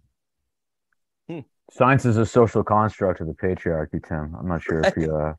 Science 1.70 2.04
is 2.04 2.16
a 2.16 2.26
social 2.26 2.64
construct 2.64 3.20
of 3.20 3.26
the 3.26 3.32
patriarchy, 3.32 4.06
Tim. 4.06 4.34
I'm 4.38 4.48
not 4.48 4.62
sure 4.62 4.80
if 4.80 4.96
you 4.96 5.14
uh, 5.14 5.34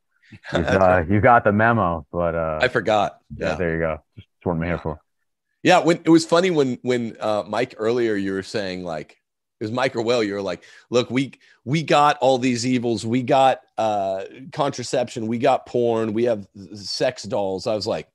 uh 0.53 1.03
you 1.09 1.19
got 1.19 1.43
the 1.43 1.51
memo, 1.51 2.05
but 2.11 2.35
uh, 2.35 2.59
I 2.61 2.67
forgot. 2.67 3.19
Yeah, 3.35 3.49
yeah 3.49 3.55
there 3.55 3.73
you 3.73 3.79
go. 3.79 4.03
Just 4.15 4.27
what 4.43 4.53
I'm 4.53 4.63
here 4.63 4.77
for. 4.77 4.99
Yeah, 5.63 5.79
when 5.79 6.01
it 6.03 6.09
was 6.09 6.25
funny 6.25 6.49
when 6.49 6.79
when 6.81 7.17
uh, 7.19 7.43
Mike 7.47 7.75
earlier 7.77 8.15
you 8.15 8.33
were 8.33 8.43
saying 8.43 8.83
like 8.83 9.17
it 9.59 9.65
was 9.65 9.71
Mike 9.71 9.95
or 9.95 10.01
Will, 10.01 10.23
you 10.23 10.33
were 10.33 10.41
like, 10.41 10.63
look, 10.89 11.11
we 11.11 11.33
we 11.65 11.83
got 11.83 12.17
all 12.17 12.37
these 12.37 12.65
evils, 12.65 13.05
we 13.05 13.21
got 13.21 13.61
uh, 13.77 14.23
contraception, 14.51 15.27
we 15.27 15.37
got 15.37 15.67
porn, 15.67 16.13
we 16.13 16.23
have 16.23 16.47
sex 16.73 17.23
dolls. 17.23 17.67
I 17.67 17.75
was 17.75 17.85
like, 17.85 18.07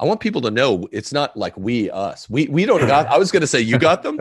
I 0.00 0.06
want 0.06 0.20
people 0.20 0.40
to 0.40 0.50
know 0.50 0.88
it's 0.90 1.12
not 1.12 1.36
like 1.36 1.56
we 1.56 1.90
us. 1.90 2.28
We 2.28 2.48
we 2.48 2.66
don't 2.66 2.80
got. 2.86 3.06
I 3.06 3.18
was 3.18 3.30
going 3.30 3.42
to 3.42 3.46
say 3.46 3.60
you 3.60 3.78
got 3.78 4.02
them. 4.02 4.18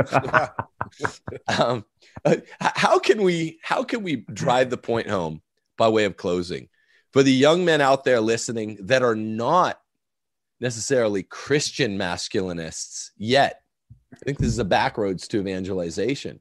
um, 1.58 1.86
uh, 2.26 2.36
how 2.60 3.00
can 3.00 3.22
we 3.22 3.60
how 3.62 3.84
can 3.84 4.04
we 4.04 4.18
drive 4.34 4.70
the 4.70 4.78
point 4.78 5.10
home 5.10 5.42
by 5.78 5.88
way 5.90 6.06
of 6.06 6.18
closing 6.18 6.70
for 7.12 7.24
the 7.24 7.32
young 7.32 7.66
men 7.66 7.82
out 7.82 8.04
there 8.04 8.22
listening 8.22 8.78
that 8.82 9.04
are 9.04 9.16
not 9.16 9.80
necessarily 10.60 11.24
Christian 11.24 11.98
masculinists 11.98 13.10
yet? 13.18 13.62
I 14.14 14.18
think 14.18 14.38
this 14.38 14.50
is 14.50 14.60
a 14.60 14.66
backroads 14.66 15.28
to 15.30 15.40
evangelization. 15.40 16.40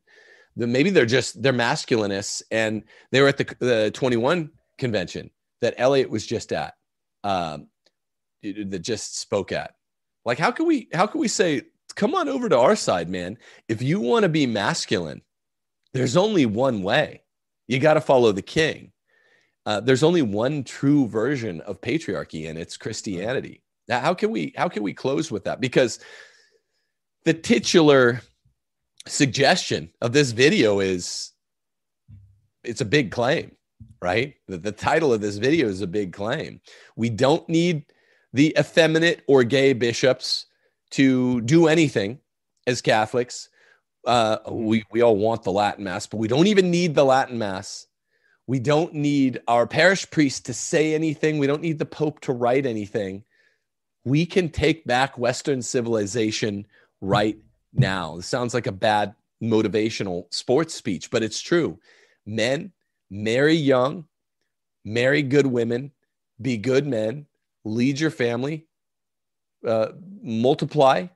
Then 0.57 0.73
maybe 0.73 0.91
they're 0.91 1.07
just 1.07 1.43
they're 1.43 1.53
masculinists 1.53 2.43
and 2.51 2.83
they 3.11 3.21
were 3.21 3.29
at 3.29 3.39
the, 3.39 3.57
the 3.59 3.91
21 3.93 4.51
convention 4.79 5.31
that 5.63 5.75
Elliot 5.79 6.11
was 6.11 6.27
just 6.27 6.53
at, 6.53 6.75
um, 7.25 7.69
that 8.43 8.81
just 8.81 9.19
spoke 9.19 9.53
at 9.53 9.75
Like, 10.25 10.39
how 10.39 10.51
can 10.51 10.67
we 10.67 10.89
how 10.93 11.07
can 11.07 11.21
we 11.21 11.29
say, 11.29 11.63
come 11.95 12.15
on 12.15 12.29
over 12.29 12.49
to 12.49 12.59
our 12.59 12.77
side, 12.77 13.09
man? 13.09 13.39
If 13.69 13.81
you 13.81 14.01
want 14.01 14.25
to 14.25 14.29
be 14.29 14.47
masculine, 14.47 15.23
there's 15.93 16.17
only 16.17 16.47
one 16.47 16.83
way. 16.83 17.23
You 17.69 17.79
got 17.79 17.95
to 17.95 18.01
follow 18.01 18.33
the 18.33 18.43
king. 18.43 18.93
Uh, 19.65 19.81
there's 19.81 20.03
only 20.03 20.23
one 20.23 20.65
true 20.65 21.07
version 21.07 21.61
of 21.63 21.81
patriarchy, 21.81 22.49
and 22.49 22.59
it's 22.59 22.77
Christianity. 22.77 23.63
Now, 23.89 24.01
how 24.01 24.15
can 24.15 24.31
we 24.31 24.53
how 24.57 24.69
can 24.69 24.83
we 24.83 24.93
close 24.93 25.31
with 25.31 25.45
that? 25.45 25.61
Because 25.61 26.01
the 27.25 27.35
titular 27.35 28.21
suggestion 29.07 29.91
of 30.01 30.13
this 30.13 30.33
video 30.33 30.81
is 30.81 31.33
it's 32.65 32.81
a 32.81 32.87
big 32.87 33.11
claim, 33.11 33.57
right? 34.01 34.35
The, 34.49 34.59
the 34.59 34.73
title 34.73 35.13
of 35.13 35.21
this 35.21 35.37
video 35.37 35.69
is 35.69 35.81
a 35.81 35.87
big 35.87 36.13
claim. 36.13 36.61
We 36.97 37.11
don't 37.11 37.49
need 37.49 37.87
the 38.33 38.55
effeminate 38.59 39.23
or 39.27 39.45
gay 39.45 39.73
bishops 39.73 40.47
to 40.91 41.41
do 41.43 41.69
anything 41.69 42.19
as 42.67 42.81
Catholics. 42.81 43.49
Uh, 44.05 44.39
we, 44.51 44.85
we 44.91 45.03
all 45.03 45.17
want 45.17 45.43
the 45.43 45.53
Latin 45.53 45.85
Mass, 45.85 46.07
but 46.07 46.17
we 46.17 46.29
don't 46.29 46.47
even 46.47 46.71
need 46.71 46.95
the 46.95 47.05
Latin 47.05 47.39
Mass. 47.39 47.87
We 48.47 48.59
don't 48.59 48.95
need 48.95 49.41
our 49.47 49.67
parish 49.67 50.11
priest 50.11 50.47
to 50.47 50.55
say 50.55 50.95
anything. 50.95 51.39
We 51.39 51.47
don't 51.47 51.63
need 51.63 51.79
the 51.79 51.87
Pope 51.87 52.21
to 52.21 52.33
write 52.33 52.67
anything. 52.67 53.23
We 54.05 54.27
can 54.27 54.49
take 54.49 54.85
back 54.85 55.17
Western 55.17 55.63
civilization 55.63 56.67
right 57.01 57.39
now. 57.73 58.17
This 58.17 58.27
sounds 58.27 58.55
like 58.55 58.67
a 58.67 58.73
bad 58.73 59.15
motivational 59.43 60.33
sports 60.33 60.75
speech, 60.75 61.11
but 61.11 61.23
it's 61.23 61.41
true. 61.41 61.79
Men 62.27 62.73
marry 63.11 63.55
young, 63.55 64.07
marry 64.85 65.23
good 65.23 65.47
women, 65.47 65.93
be 66.41 66.57
good 66.57 66.87
men, 66.87 67.27
lead 67.65 68.01
your 68.01 68.11
family, 68.11 68.67
uh, 69.67 69.89
multiply, 70.21 71.07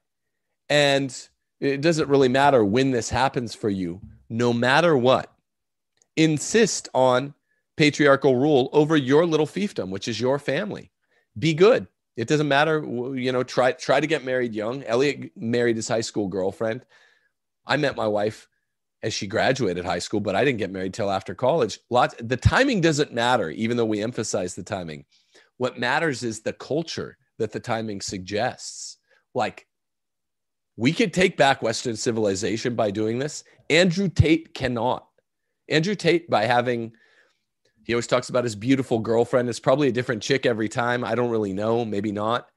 and 0.68 1.28
it 1.60 1.80
doesn't 1.80 2.08
really 2.08 2.28
matter 2.28 2.64
when 2.64 2.90
this 2.90 3.08
happens 3.10 3.54
for 3.54 3.70
you, 3.70 4.00
no 4.28 4.52
matter 4.52 4.96
what. 4.96 5.32
Insist 6.16 6.88
on 6.94 7.34
patriarchal 7.76 8.36
rule 8.36 8.68
over 8.72 8.96
your 8.96 9.26
little 9.26 9.46
fiefdom, 9.46 9.90
which 9.90 10.08
is 10.08 10.20
your 10.20 10.38
family. 10.38 10.90
Be 11.38 11.54
good. 11.54 11.86
It 12.16 12.28
doesn't 12.28 12.48
matter, 12.48 12.82
you 13.14 13.30
know, 13.30 13.42
try 13.42 13.72
try 13.72 14.00
to 14.00 14.06
get 14.06 14.24
married 14.24 14.54
young. 14.54 14.82
Elliot 14.84 15.30
married 15.36 15.76
his 15.76 15.88
high 15.88 16.00
school 16.00 16.28
girlfriend. 16.28 16.84
I 17.66 17.76
met 17.76 17.96
my 17.96 18.06
wife 18.06 18.48
as 19.02 19.12
she 19.12 19.26
graduated 19.26 19.84
high 19.84 19.98
school, 19.98 20.20
but 20.20 20.34
I 20.34 20.44
didn't 20.44 20.58
get 20.58 20.70
married 20.70 20.94
till 20.94 21.10
after 21.10 21.34
college. 21.34 21.78
Lots 21.90 22.14
the 22.18 22.36
timing 22.36 22.80
doesn't 22.80 23.12
matter, 23.12 23.50
even 23.50 23.76
though 23.76 23.84
we 23.84 24.02
emphasize 24.02 24.54
the 24.54 24.62
timing. 24.62 25.04
What 25.58 25.78
matters 25.78 26.22
is 26.22 26.40
the 26.40 26.54
culture 26.54 27.18
that 27.38 27.52
the 27.52 27.60
timing 27.60 28.00
suggests. 28.00 28.96
Like 29.34 29.66
we 30.76 30.92
could 30.92 31.12
take 31.12 31.36
back 31.36 31.62
Western 31.62 31.96
civilization 31.96 32.74
by 32.74 32.90
doing 32.90 33.18
this. 33.18 33.44
Andrew 33.70 34.08
Tate 34.08 34.54
cannot. 34.54 35.06
Andrew 35.68 35.94
Tate, 35.94 36.28
by 36.28 36.44
having, 36.44 36.92
he 37.84 37.94
always 37.94 38.06
talks 38.06 38.28
about 38.28 38.44
his 38.44 38.54
beautiful 38.54 38.98
girlfriend. 38.98 39.48
It's 39.48 39.60
probably 39.60 39.88
a 39.88 39.92
different 39.92 40.22
chick 40.22 40.46
every 40.46 40.68
time. 40.68 41.04
I 41.04 41.14
don't 41.14 41.30
really 41.30 41.52
know. 41.52 41.84
Maybe 41.84 42.12
not. 42.12 42.48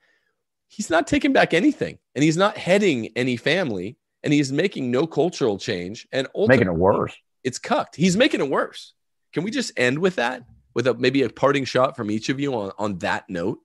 He's 0.68 0.90
not 0.90 1.08
taking 1.08 1.34
back 1.34 1.54
anything 1.54 1.98
and 2.14 2.24
he's 2.24 2.38
not 2.38 2.58
heading 2.58 3.10
any 3.16 3.38
family 3.38 3.98
and 4.22 4.32
he's 4.32 4.52
making 4.52 4.91
no 4.91 5.08
cultural 5.08 5.58
change 5.58 6.08
and 6.12 6.28
making 6.36 6.68
it 6.68 6.76
worse. 6.76 7.16
It's 7.44 7.58
cucked. 7.58 7.96
He's 7.96 8.18
making 8.18 8.41
it 8.41 8.50
worse. 8.50 8.94
Can 9.34 9.44
we 9.44 9.50
just 9.50 9.72
end 9.78 9.98
with 9.98 10.18
that? 10.18 10.44
With 10.76 10.86
a 10.86 10.94
maybe 10.94 11.24
a 11.24 11.30
parting 11.30 11.66
shot 11.66 11.96
from 11.96 12.12
each 12.12 12.30
of 12.30 12.40
you 12.40 12.54
on, 12.54 12.72
on 12.78 13.00
that 13.00 13.28
note? 13.30 13.60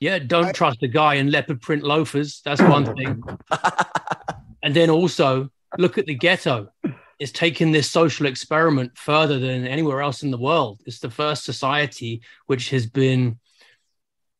Yeah, 0.00 0.18
don't 0.18 0.46
I, 0.46 0.52
trust 0.52 0.82
a 0.82 0.88
guy 0.88 1.14
in 1.14 1.30
leopard 1.30 1.60
print 1.60 1.82
loafers. 1.82 2.40
That's 2.44 2.60
one 2.60 2.84
thing. 2.84 3.22
and 4.62 4.74
then 4.74 4.90
also 4.90 5.50
look 5.78 5.98
at 5.98 6.06
the 6.06 6.14
ghetto. 6.14 6.68
It's 7.18 7.32
taken 7.32 7.70
this 7.70 7.90
social 7.90 8.26
experiment 8.26 8.98
further 8.98 9.38
than 9.38 9.66
anywhere 9.66 10.02
else 10.02 10.22
in 10.22 10.30
the 10.30 10.38
world. 10.38 10.82
It's 10.84 10.98
the 10.98 11.10
first 11.10 11.44
society 11.44 12.22
which 12.46 12.70
has 12.70 12.86
been 12.86 13.38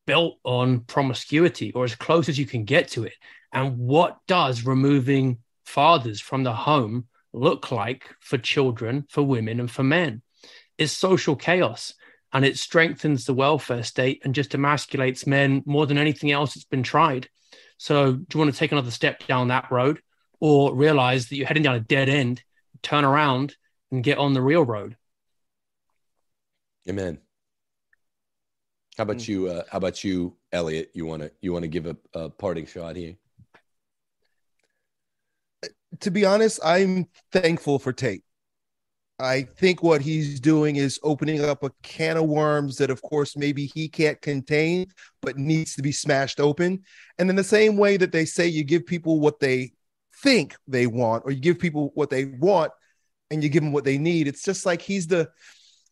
built 0.06 0.38
on 0.44 0.80
promiscuity 0.80 1.72
or 1.72 1.84
as 1.84 1.94
close 1.94 2.28
as 2.28 2.38
you 2.38 2.46
can 2.46 2.64
get 2.64 2.88
to 2.88 3.04
it. 3.04 3.14
And 3.52 3.78
what 3.78 4.18
does 4.26 4.66
removing 4.66 5.38
fathers 5.64 6.20
from 6.20 6.42
the 6.42 6.52
home 6.52 7.06
look 7.32 7.70
like 7.70 8.14
for 8.20 8.38
children, 8.38 9.06
for 9.08 9.22
women, 9.22 9.60
and 9.60 9.70
for 9.70 9.84
men? 9.84 10.22
It's 10.76 10.92
social 10.92 11.36
chaos 11.36 11.94
and 12.34 12.44
it 12.44 12.58
strengthens 12.58 13.24
the 13.24 13.32
welfare 13.32 13.82
state 13.82 14.20
and 14.24 14.34
just 14.34 14.54
emasculates 14.54 15.26
men 15.26 15.62
more 15.64 15.86
than 15.86 15.96
anything 15.96 16.32
else 16.32 16.54
that's 16.54 16.64
been 16.64 16.82
tried. 16.82 17.28
So, 17.78 18.12
do 18.12 18.26
you 18.34 18.38
want 18.38 18.52
to 18.52 18.58
take 18.58 18.72
another 18.72 18.90
step 18.90 19.26
down 19.26 19.48
that 19.48 19.70
road 19.70 20.00
or 20.40 20.74
realize 20.74 21.28
that 21.28 21.36
you're 21.36 21.46
heading 21.46 21.62
down 21.62 21.76
a 21.76 21.80
dead 21.80 22.08
end, 22.08 22.42
turn 22.82 23.04
around 23.04 23.56
and 23.90 24.04
get 24.04 24.18
on 24.18 24.34
the 24.34 24.42
real 24.42 24.64
road? 24.64 24.96
Amen. 26.88 27.18
How 28.98 29.04
about 29.04 29.16
mm. 29.16 29.28
you? 29.28 29.48
Uh, 29.48 29.62
how 29.70 29.78
about 29.78 30.04
you, 30.04 30.36
Elliot? 30.52 30.90
You 30.92 31.06
want 31.06 31.22
to 31.22 31.30
you 31.40 31.52
want 31.52 31.62
to 31.62 31.68
give 31.68 31.86
a, 31.86 31.96
a 32.12 32.28
parting 32.28 32.66
shot 32.66 32.96
here? 32.96 33.16
to 36.00 36.10
be 36.10 36.24
honest, 36.24 36.60
I'm 36.64 37.08
thankful 37.32 37.78
for 37.78 37.92
Tate. 37.92 38.24
I 39.18 39.42
think 39.42 39.82
what 39.82 40.00
he's 40.00 40.40
doing 40.40 40.76
is 40.76 40.98
opening 41.02 41.44
up 41.44 41.62
a 41.62 41.70
can 41.82 42.16
of 42.16 42.24
worms 42.24 42.78
that, 42.78 42.90
of 42.90 43.00
course, 43.02 43.36
maybe 43.36 43.66
he 43.66 43.88
can't 43.88 44.20
contain, 44.20 44.86
but 45.22 45.38
needs 45.38 45.74
to 45.76 45.82
be 45.82 45.92
smashed 45.92 46.40
open. 46.40 46.82
And 47.18 47.30
in 47.30 47.36
the 47.36 47.44
same 47.44 47.76
way 47.76 47.96
that 47.96 48.10
they 48.10 48.24
say 48.24 48.48
you 48.48 48.64
give 48.64 48.86
people 48.86 49.20
what 49.20 49.38
they 49.38 49.72
think 50.22 50.56
they 50.66 50.88
want, 50.88 51.22
or 51.24 51.30
you 51.30 51.40
give 51.40 51.60
people 51.60 51.92
what 51.94 52.10
they 52.10 52.24
want 52.24 52.72
and 53.30 53.42
you 53.42 53.48
give 53.48 53.62
them 53.62 53.72
what 53.72 53.84
they 53.84 53.98
need, 53.98 54.26
it's 54.26 54.42
just 54.42 54.66
like 54.66 54.82
he's 54.82 55.06
the 55.06 55.30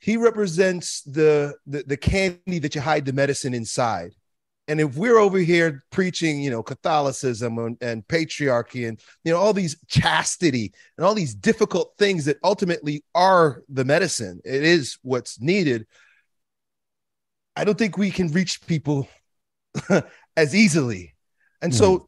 he 0.00 0.16
represents 0.16 1.02
the 1.02 1.54
the, 1.66 1.84
the 1.86 1.96
candy 1.96 2.58
that 2.58 2.74
you 2.74 2.80
hide 2.80 3.04
the 3.04 3.12
medicine 3.12 3.54
inside. 3.54 4.12
And 4.68 4.80
if 4.80 4.96
we're 4.96 5.18
over 5.18 5.38
here 5.38 5.82
preaching, 5.90 6.40
you 6.40 6.50
know, 6.50 6.62
Catholicism 6.62 7.58
and, 7.58 7.76
and, 7.80 8.06
patriarchy 8.06 8.88
and, 8.88 9.00
you 9.24 9.32
know, 9.32 9.38
all 9.38 9.52
these 9.52 9.76
chastity 9.88 10.72
and 10.96 11.04
all 11.04 11.14
these 11.14 11.34
difficult 11.34 11.94
things 11.98 12.26
that 12.26 12.38
ultimately 12.44 13.02
are 13.14 13.62
the 13.68 13.84
medicine, 13.84 14.40
it 14.44 14.62
is 14.62 14.98
what's 15.02 15.40
needed. 15.40 15.86
I 17.56 17.64
don't 17.64 17.76
think 17.76 17.98
we 17.98 18.10
can 18.10 18.28
reach 18.28 18.64
people 18.66 19.08
as 20.36 20.54
easily. 20.54 21.14
And 21.60 21.72
mm. 21.72 21.76
so 21.76 21.96
hmm. 21.96 22.04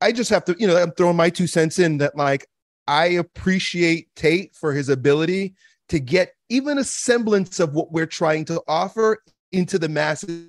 I 0.00 0.12
just 0.12 0.30
have 0.30 0.44
to, 0.46 0.56
you 0.58 0.66
know, 0.66 0.76
I'm 0.76 0.92
throwing 0.92 1.16
my 1.16 1.30
two 1.30 1.46
cents 1.46 1.78
in 1.78 1.98
that, 1.98 2.16
like, 2.16 2.46
I 2.86 3.06
appreciate 3.06 4.08
Tate 4.14 4.54
for 4.54 4.72
his 4.72 4.88
ability 4.88 5.54
to 5.88 5.98
get 5.98 6.34
even 6.48 6.78
a 6.78 6.84
semblance 6.84 7.60
of 7.60 7.72
what 7.72 7.92
we're 7.92 8.06
trying 8.06 8.44
to 8.46 8.60
offer 8.68 9.22
into 9.52 9.78
the 9.78 9.88
masses 9.88 10.48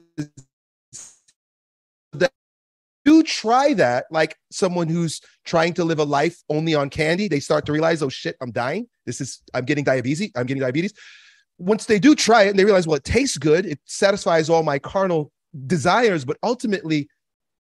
do 3.06 3.24
try 3.24 3.74
that, 3.76 4.06
like 4.12 4.36
someone 4.52 4.90
who's 4.90 5.22
trying 5.46 5.74
to 5.76 5.86
live 5.86 6.00
a 6.00 6.04
life 6.04 6.42
only 6.50 6.74
on 6.74 6.90
candy, 6.90 7.28
they 7.28 7.40
start 7.40 7.66
to 7.68 7.72
realize, 7.72 8.02
oh 8.02 8.10
shit, 8.10 8.36
I'm 8.42 8.52
dying. 8.52 8.88
This 9.06 9.22
is, 9.22 9.42
I'm 9.54 9.64
getting 9.64 9.84
diabetes. 9.84 10.32
I'm 10.36 10.48
getting 10.48 10.62
diabetes. 10.62 10.94
Once 11.58 11.86
they 11.86 12.00
do 12.00 12.16
try 12.16 12.44
it 12.44 12.50
and 12.50 12.60
they 12.60 12.66
realize, 12.66 12.88
well, 12.88 12.98
it 12.98 13.04
tastes 13.04 13.38
good, 13.38 13.66
it 13.66 13.80
satisfies 13.86 14.50
all 14.50 14.64
my 14.64 14.80
carnal 14.80 15.32
desires, 15.68 16.26
but 16.26 16.38
ultimately 16.44 17.08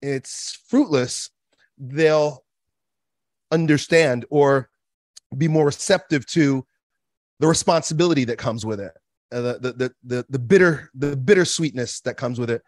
it's 0.02 0.58
fruitless, 0.66 1.30
they'll 1.78 2.42
understand 3.52 4.24
or 4.30 4.68
be 5.36 5.46
more 5.46 5.66
receptive 5.66 6.26
to 6.26 6.66
the 7.38 7.46
responsibility 7.46 8.24
that 8.24 8.38
comes 8.38 8.66
with 8.66 8.80
it. 8.80 8.92
Uh, 9.30 9.40
the, 9.40 9.72
the, 9.76 9.94
the, 10.04 10.26
the, 10.28 10.38
bitter, 10.38 10.90
the 10.94 11.16
bitter 11.16 11.44
sweetness 11.44 12.00
that 12.00 12.16
comes 12.16 12.38
with 12.38 12.50
it 12.50 12.62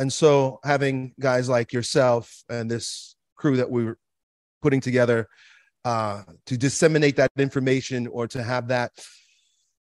and 0.00 0.10
so 0.10 0.58
having 0.64 1.12
guys 1.20 1.48
like 1.48 1.74
yourself 1.74 2.42
and 2.48 2.70
this 2.70 3.16
crew 3.36 3.58
that 3.58 3.70
we 3.70 3.84
were 3.84 3.98
putting 4.62 4.80
together 4.80 5.28
uh, 5.84 6.22
to 6.46 6.56
disseminate 6.56 7.16
that 7.16 7.30
information 7.38 8.06
or 8.06 8.26
to 8.26 8.42
have 8.42 8.68
that 8.68 8.92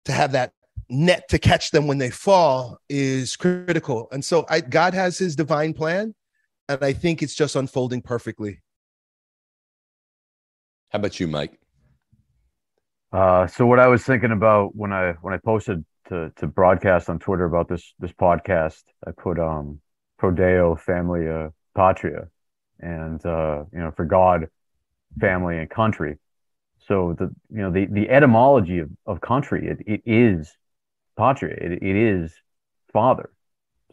to 0.06 0.12
have 0.12 0.32
that 0.32 0.52
net 0.88 1.28
to 1.28 1.38
catch 1.38 1.70
them 1.70 1.86
when 1.86 1.98
they 1.98 2.08
fall 2.08 2.78
is 2.88 3.36
critical. 3.36 4.08
And 4.10 4.24
so 4.24 4.46
I, 4.48 4.62
God 4.62 4.94
has 4.94 5.18
his 5.18 5.36
divine 5.36 5.74
plan, 5.74 6.14
and 6.70 6.82
I 6.82 6.94
think 6.94 7.22
it's 7.22 7.34
just 7.34 7.54
unfolding 7.54 8.00
perfectly. 8.00 8.62
How 10.88 11.00
about 11.00 11.20
you, 11.20 11.28
Mike? 11.28 11.60
Uh, 13.12 13.46
so 13.46 13.66
what 13.66 13.78
I 13.78 13.88
was 13.88 14.04
thinking 14.04 14.32
about 14.32 14.74
when 14.74 14.94
I 14.94 15.12
when 15.20 15.34
I 15.34 15.38
posted 15.38 15.84
to 16.08 16.32
to 16.36 16.46
broadcast 16.46 17.10
on 17.10 17.18
Twitter 17.18 17.44
about 17.44 17.68
this 17.68 17.92
this 17.98 18.12
podcast, 18.12 18.84
I 19.06 19.10
put 19.10 19.38
um 19.38 19.82
pro 20.18 20.30
deo 20.30 20.76
familia 20.76 21.52
patria 21.74 22.28
and 22.80 23.24
uh, 23.24 23.64
you 23.72 23.78
know 23.78 23.90
for 23.90 24.04
god 24.04 24.48
family 25.18 25.58
and 25.58 25.70
country. 25.70 26.16
So 26.86 27.14
the 27.18 27.30
you 27.50 27.62
know 27.62 27.70
the 27.70 27.86
the 27.86 28.08
etymology 28.08 28.78
of, 28.78 28.90
of 29.06 29.20
country 29.20 29.68
it, 29.68 29.78
it 29.86 30.02
is 30.06 30.56
patria. 31.16 31.54
It, 31.60 31.82
it 31.82 31.96
is 31.96 32.32
father. 32.92 33.30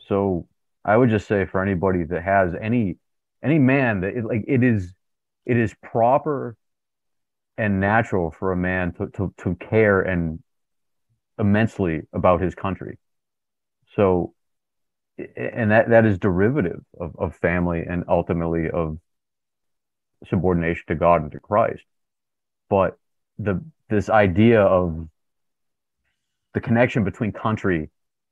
So 0.07 0.47
i 0.83 0.95
would 0.95 1.09
just 1.09 1.27
say 1.27 1.45
for 1.45 1.63
anybody 1.63 2.03
that 2.03 2.21
has 2.21 2.53
any 2.61 2.97
any 3.43 3.57
man 3.57 4.01
that 4.01 4.15
it, 4.15 4.23
like 4.23 4.45
it 4.47 4.63
is 4.63 4.93
it 5.45 5.57
is 5.57 5.73
proper 5.81 6.55
and 7.57 7.79
natural 7.79 8.31
for 8.31 8.51
a 8.51 8.57
man 8.57 8.93
to, 8.93 9.07
to, 9.07 9.33
to 9.37 9.55
care 9.55 10.01
and 10.01 10.39
immensely 11.39 12.01
about 12.13 12.41
his 12.41 12.55
country. 12.55 12.97
So, 13.95 14.33
and 15.17 15.71
that, 15.71 15.89
that 15.89 16.05
is 16.05 16.19
derivative 16.19 16.81
of, 16.99 17.15
of 17.17 17.35
family 17.35 17.83
and 17.87 18.03
ultimately 18.07 18.69
of 18.69 18.97
subordination 20.27 20.83
to 20.87 20.95
God 20.95 21.21
and 21.21 21.31
to 21.31 21.39
Christ. 21.39 21.83
But 22.69 22.97
the, 23.37 23.63
this 23.89 24.09
idea 24.09 24.61
of 24.61 25.07
the 26.53 26.61
connection 26.61 27.03
between 27.03 27.31
country 27.31 27.89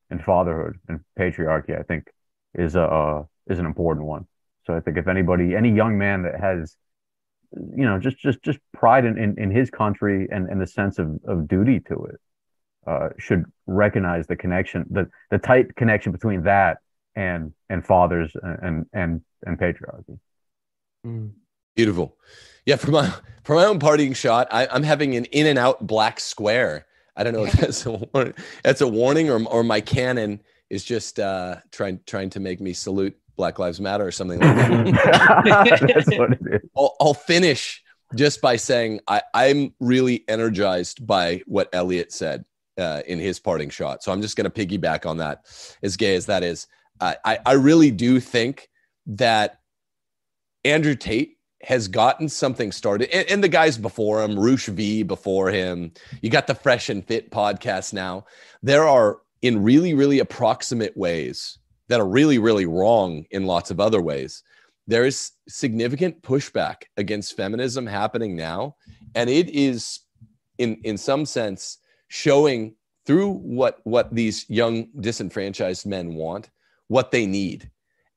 and 0.10 0.24
fatherhood 0.24 0.80
and 0.88 1.00
patriarchy, 1.18 1.78
I 1.78 1.84
think 1.84 2.08
is 2.54 2.76
a, 2.76 3.24
is 3.48 3.60
an 3.60 3.66
important 3.66 4.06
one. 4.06 4.28
So 4.66 4.74
I 4.74 4.80
think 4.80 4.98
if 4.98 5.08
anybody, 5.08 5.56
any 5.56 5.72
young 5.72 5.98
man 5.98 6.24
that 6.24 6.40
has 6.40 6.76
you 7.56 7.86
know 7.86 8.00
just 8.00 8.18
just 8.18 8.42
just 8.42 8.60
pride 8.74 9.06
in, 9.06 9.18
in, 9.18 9.36
in 9.38 9.52
his 9.52 9.70
country 9.70 10.28
and, 10.32 10.50
and 10.50 10.60
the 10.60 10.68
sense 10.68 11.00
of, 11.00 11.20
of 11.28 11.48
duty 11.48 11.80
to 11.82 12.06
it 12.06 12.20
uh, 12.88 13.10
should 13.18 13.46
recognize 13.66 14.28
the 14.28 14.36
connection 14.36 14.86
the 14.90 15.10
the 15.32 15.38
tight 15.38 15.76
connection 15.76 16.12
between 16.12 16.44
that 16.44 16.78
and 17.16 17.54
and 17.70 17.86
fathers 17.86 18.32
and 18.42 18.86
and 18.94 19.22
and 19.46 19.58
patriarchy 19.58 20.20
mm. 21.06 21.32
beautiful 21.76 22.18
yeah 22.66 22.76
for 22.76 22.92
my 22.92 23.14
for 23.44 23.56
my 23.56 23.66
own 23.66 23.80
partying 23.80 24.16
shot 24.16 24.48
I, 24.52 24.68
i'm 24.72 24.84
having 24.84 25.16
an 25.16 25.26
in 25.26 25.48
and 25.48 25.60
out 25.60 25.86
black 25.86 26.20
square 26.20 26.86
i 27.16 27.24
don't 27.24 27.34
know 27.34 27.46
if 27.46 27.54
that's 27.60 27.86
a, 27.86 28.34
that's 28.64 28.82
a 28.82 28.88
warning 28.88 29.30
or, 29.30 29.44
or 29.46 29.64
my 29.64 29.80
cannon 29.80 30.42
is 30.70 30.84
just 30.84 31.20
uh, 31.20 31.58
trying 31.72 32.00
trying 32.08 32.32
to 32.32 32.40
make 32.40 32.60
me 32.60 32.74
salute 32.74 33.16
Black 33.36 33.60
Lives 33.60 33.80
Matter 33.80 34.08
or 34.08 34.12
something 34.12 34.40
like 34.40 34.56
that. 34.56 35.84
That's 35.94 36.18
what 36.18 36.34
it 36.34 36.40
is. 36.52 36.70
I'll, 36.76 36.96
I'll 37.00 37.14
finish 37.14 37.84
just 38.16 38.42
by 38.42 38.56
saying 38.56 39.00
I, 39.08 39.22
I'm 39.34 39.74
really 39.80 40.24
energized 40.28 41.06
by 41.06 41.42
what 41.46 41.70
Elliot 41.74 42.12
said 42.12 42.46
uh, 42.78 43.02
in 43.08 43.20
his 43.20 43.40
parting 43.40 43.70
shot. 43.70 44.04
So 44.04 44.12
I'm 44.12 44.22
just 44.22 44.36
going 44.36 44.50
to 44.50 44.66
piggyback 44.66 45.06
on 45.06 45.18
that, 45.18 45.46
as 45.82 45.98
gay 45.98 46.16
as 46.16 46.26
that 46.28 46.44
is. 46.44 46.68
Uh, 47.00 47.16
I, 47.26 47.40
I 47.46 47.54
really 47.54 47.92
do 47.92 48.20
think 48.20 48.70
that 49.08 49.60
Andrew 50.64 50.96
Tate 50.96 51.38
has 51.62 51.88
gotten 51.88 52.28
something 52.28 52.72
started, 52.72 53.10
and, 53.10 53.30
and, 53.30 53.44
the 53.44 53.48
guys 53.48 53.78
before 53.78 54.22
him, 54.22 54.38
Roosh 54.38 54.68
V 54.68 55.02
before 55.04 55.50
him. 55.50 55.94
You 56.22 56.30
got 56.30 56.46
the 56.46 56.56
Fresh 56.56 56.90
and 56.90 57.06
Fit 57.06 57.32
podcast 57.32 57.94
now. 57.94 58.26
There 58.62 58.86
are, 58.86 59.20
in 59.42 59.64
really, 59.64 59.94
really 59.94 60.20
approximate 60.20 60.96
ways, 60.98 61.58
that 61.88 62.00
are 62.00 62.08
really, 62.08 62.40
really 62.40 62.66
wrong 62.66 63.26
in 63.32 63.46
lots 63.46 63.72
of 63.72 63.80
other 63.80 64.02
ways. 64.02 64.44
There 64.88 65.06
is 65.06 65.32
significant 65.48 66.22
pushback 66.22 66.84
against 66.98 67.38
feminism 67.38 67.86
happening 67.86 68.36
now. 68.36 68.76
And 69.16 69.30
it 69.30 69.50
is, 69.50 70.00
in, 70.58 70.78
in 70.84 70.98
some 70.98 71.26
sense, 71.26 71.78
showing 72.14 72.76
through 73.08 73.32
what, 73.32 73.80
what 73.86 74.14
these 74.14 74.48
young 74.48 74.88
disenfranchised 75.00 75.84
men 75.88 76.14
want, 76.14 76.52
what 76.88 77.10
they 77.10 77.26
need. 77.26 77.72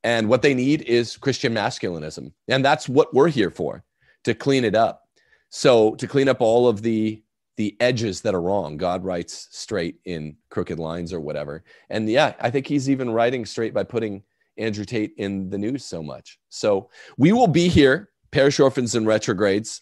And 0.05 0.29
what 0.29 0.43
they 0.43 0.53
need 0.53 0.83
is 0.83 1.17
Christian 1.17 1.55
masculinism. 1.55 2.31
And 2.47 2.63
that's 2.63 2.91
what 2.91 3.15
we're 3.15 3.31
here 3.31 3.51
for 3.51 3.85
to 4.25 4.35
clean 4.35 4.67
it 4.67 4.75
up. 4.75 5.09
So, 5.49 5.95
to 5.95 6.07
clean 6.07 6.29
up 6.29 6.43
all 6.43 6.69
of 6.69 6.83
the 6.83 7.23
the 7.57 7.75
edges 7.81 8.21
that 8.21 8.35
are 8.35 8.43
wrong. 8.43 8.77
God 8.77 9.03
writes 9.03 9.49
straight 9.51 9.97
in 10.05 10.37
crooked 10.51 10.79
lines 10.79 11.15
or 11.15 11.21
whatever. 11.21 11.65
And 11.89 12.07
yeah, 12.07 12.35
I 12.39 12.51
think 12.51 12.67
he's 12.67 12.91
even 12.91 13.09
writing 13.09 13.47
straight 13.47 13.73
by 13.73 13.85
putting 13.85 14.23
Andrew 14.59 14.85
Tate 14.85 15.15
in 15.17 15.49
the 15.49 15.57
news 15.57 15.83
so 15.83 16.03
much. 16.03 16.39
So 16.51 16.91
we 17.17 17.33
will 17.33 17.47
be 17.47 17.69
here, 17.69 18.11
parish 18.31 18.61
orphans 18.61 18.95
and 18.95 19.07
retrogrades, 19.07 19.81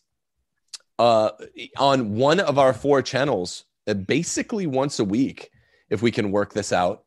uh, 1.00 1.30
on 1.76 2.14
one 2.14 2.38
of 2.38 2.60
our 2.60 2.72
four 2.72 3.02
channels, 3.02 3.64
basically 4.06 4.66
once 4.66 4.98
a 4.98 5.04
week, 5.04 5.50
if 5.90 6.02
we 6.02 6.10
can 6.10 6.30
work 6.30 6.52
this 6.52 6.72
out. 6.72 7.04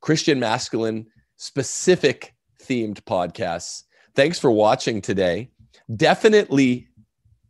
Christian 0.00 0.40
masculine 0.40 1.06
specific 1.36 2.34
themed 2.62 3.00
podcasts. 3.02 3.84
Thanks 4.14 4.38
for 4.38 4.50
watching 4.50 5.00
today. 5.00 5.50
Definitely 5.96 6.88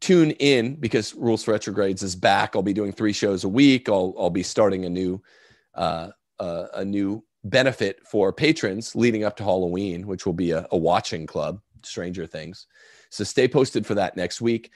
tune 0.01 0.31
in 0.33 0.77
because 0.77 1.15
Rules 1.15 1.45
for 1.45 1.53
Retrogrades 1.53 2.03
is 2.03 2.17
back. 2.17 2.57
I'll 2.57 2.63
be 2.63 2.73
doing 2.73 2.93
three 2.93 3.13
shows 3.13 3.45
a 3.45 3.49
week. 3.49 3.89
I'll 3.89 4.15
I'll 4.19 4.31
be 4.31 4.43
starting 4.43 4.85
a 4.85 4.91
new 4.91 5.23
uh, 5.75 6.09
uh, 6.39 6.67
a 6.75 6.85
new 6.85 7.23
benefit 7.45 8.01
for 8.07 8.33
patrons 8.33 8.95
leading 8.95 9.25
up 9.25 9.37
to 9.37 9.45
Halloween, 9.45 10.07
which 10.07 10.27
will 10.27 10.33
be 10.33 10.51
a, 10.51 10.67
a 10.71 10.77
watching 10.77 11.27
club, 11.27 11.61
Stranger 11.83 12.27
Things. 12.27 12.67
So 13.11 13.25
stay 13.25 13.49
posted 13.49 13.87
for 13.87 13.95
that 13.95 14.17
next 14.17 14.41
week. 14.41 14.71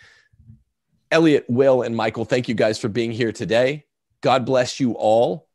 Elliot, 1.11 1.45
Will, 1.49 1.83
and 1.83 1.95
Michael, 1.95 2.25
thank 2.25 2.49
you 2.49 2.55
guys 2.55 2.79
for 2.79 2.89
being 2.89 3.13
here 3.13 3.33
today. 3.33 3.85
God 4.25 4.47
bless 4.47 4.81
you 4.81 4.93
all. 4.93 5.47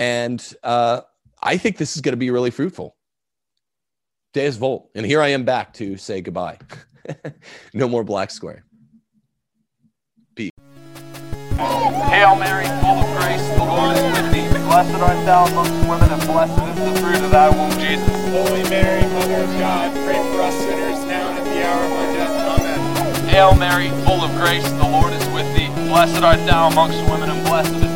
And 0.00 0.42
uh, 0.64 1.02
I 1.40 1.58
think 1.58 1.76
this 1.76 1.94
is 1.94 2.02
going 2.02 2.12
to 2.12 2.18
be 2.18 2.32
really 2.32 2.50
fruitful. 2.50 2.96
Deus 4.34 4.56
Vult. 4.56 4.90
And 4.96 5.06
here 5.06 5.22
I 5.22 5.28
am 5.28 5.44
back 5.44 5.74
to 5.74 5.96
say 5.96 6.22
goodbye. 6.22 6.58
no 7.72 7.86
more 7.86 8.02
black 8.02 8.32
square. 8.32 8.64
Peace. 10.34 10.50
Hail 11.54 12.34
Mary, 12.34 12.66
full 12.82 12.98
of 12.98 13.06
grace, 13.16 13.46
the 13.54 13.62
Lord 13.62 13.96
is 13.96 14.02
with 14.02 14.32
thee. 14.32 14.48
Blessed 14.66 14.94
art 14.96 15.24
thou 15.24 15.46
amongst 15.46 15.88
women, 15.88 16.10
and 16.10 16.22
blessed 16.26 16.50
is 16.50 16.94
the 16.94 17.00
fruit 17.00 17.24
of 17.24 17.30
thy 17.30 17.48
womb, 17.48 17.70
Jesus. 17.78 18.08
Holy 18.34 18.68
Mary, 18.68 19.02
Mother 19.14 19.44
of 19.44 19.50
God, 19.60 19.94
pray 20.04 20.18
for 20.34 20.42
us 20.42 20.54
sinners 20.58 21.04
now 21.04 21.30
and 21.30 21.38
at 21.38 21.44
the 21.44 21.64
hour 21.64 21.84
of 21.84 21.92
our 21.92 22.12
death. 22.12 22.60
Amen. 22.60 23.28
Hail 23.28 23.54
Mary, 23.54 23.90
full 24.04 24.24
of 24.24 24.34
grace, 24.34 24.68
the 24.72 24.88
Lord 24.88 25.12
is 25.12 25.24
with 25.28 25.46
thee. 25.56 25.68
Blessed 25.88 26.24
art 26.24 26.44
thou 26.44 26.68
amongst 26.68 26.98
women, 27.08 27.30
and 27.30 27.46
blessed 27.46 27.72
is 27.72 27.95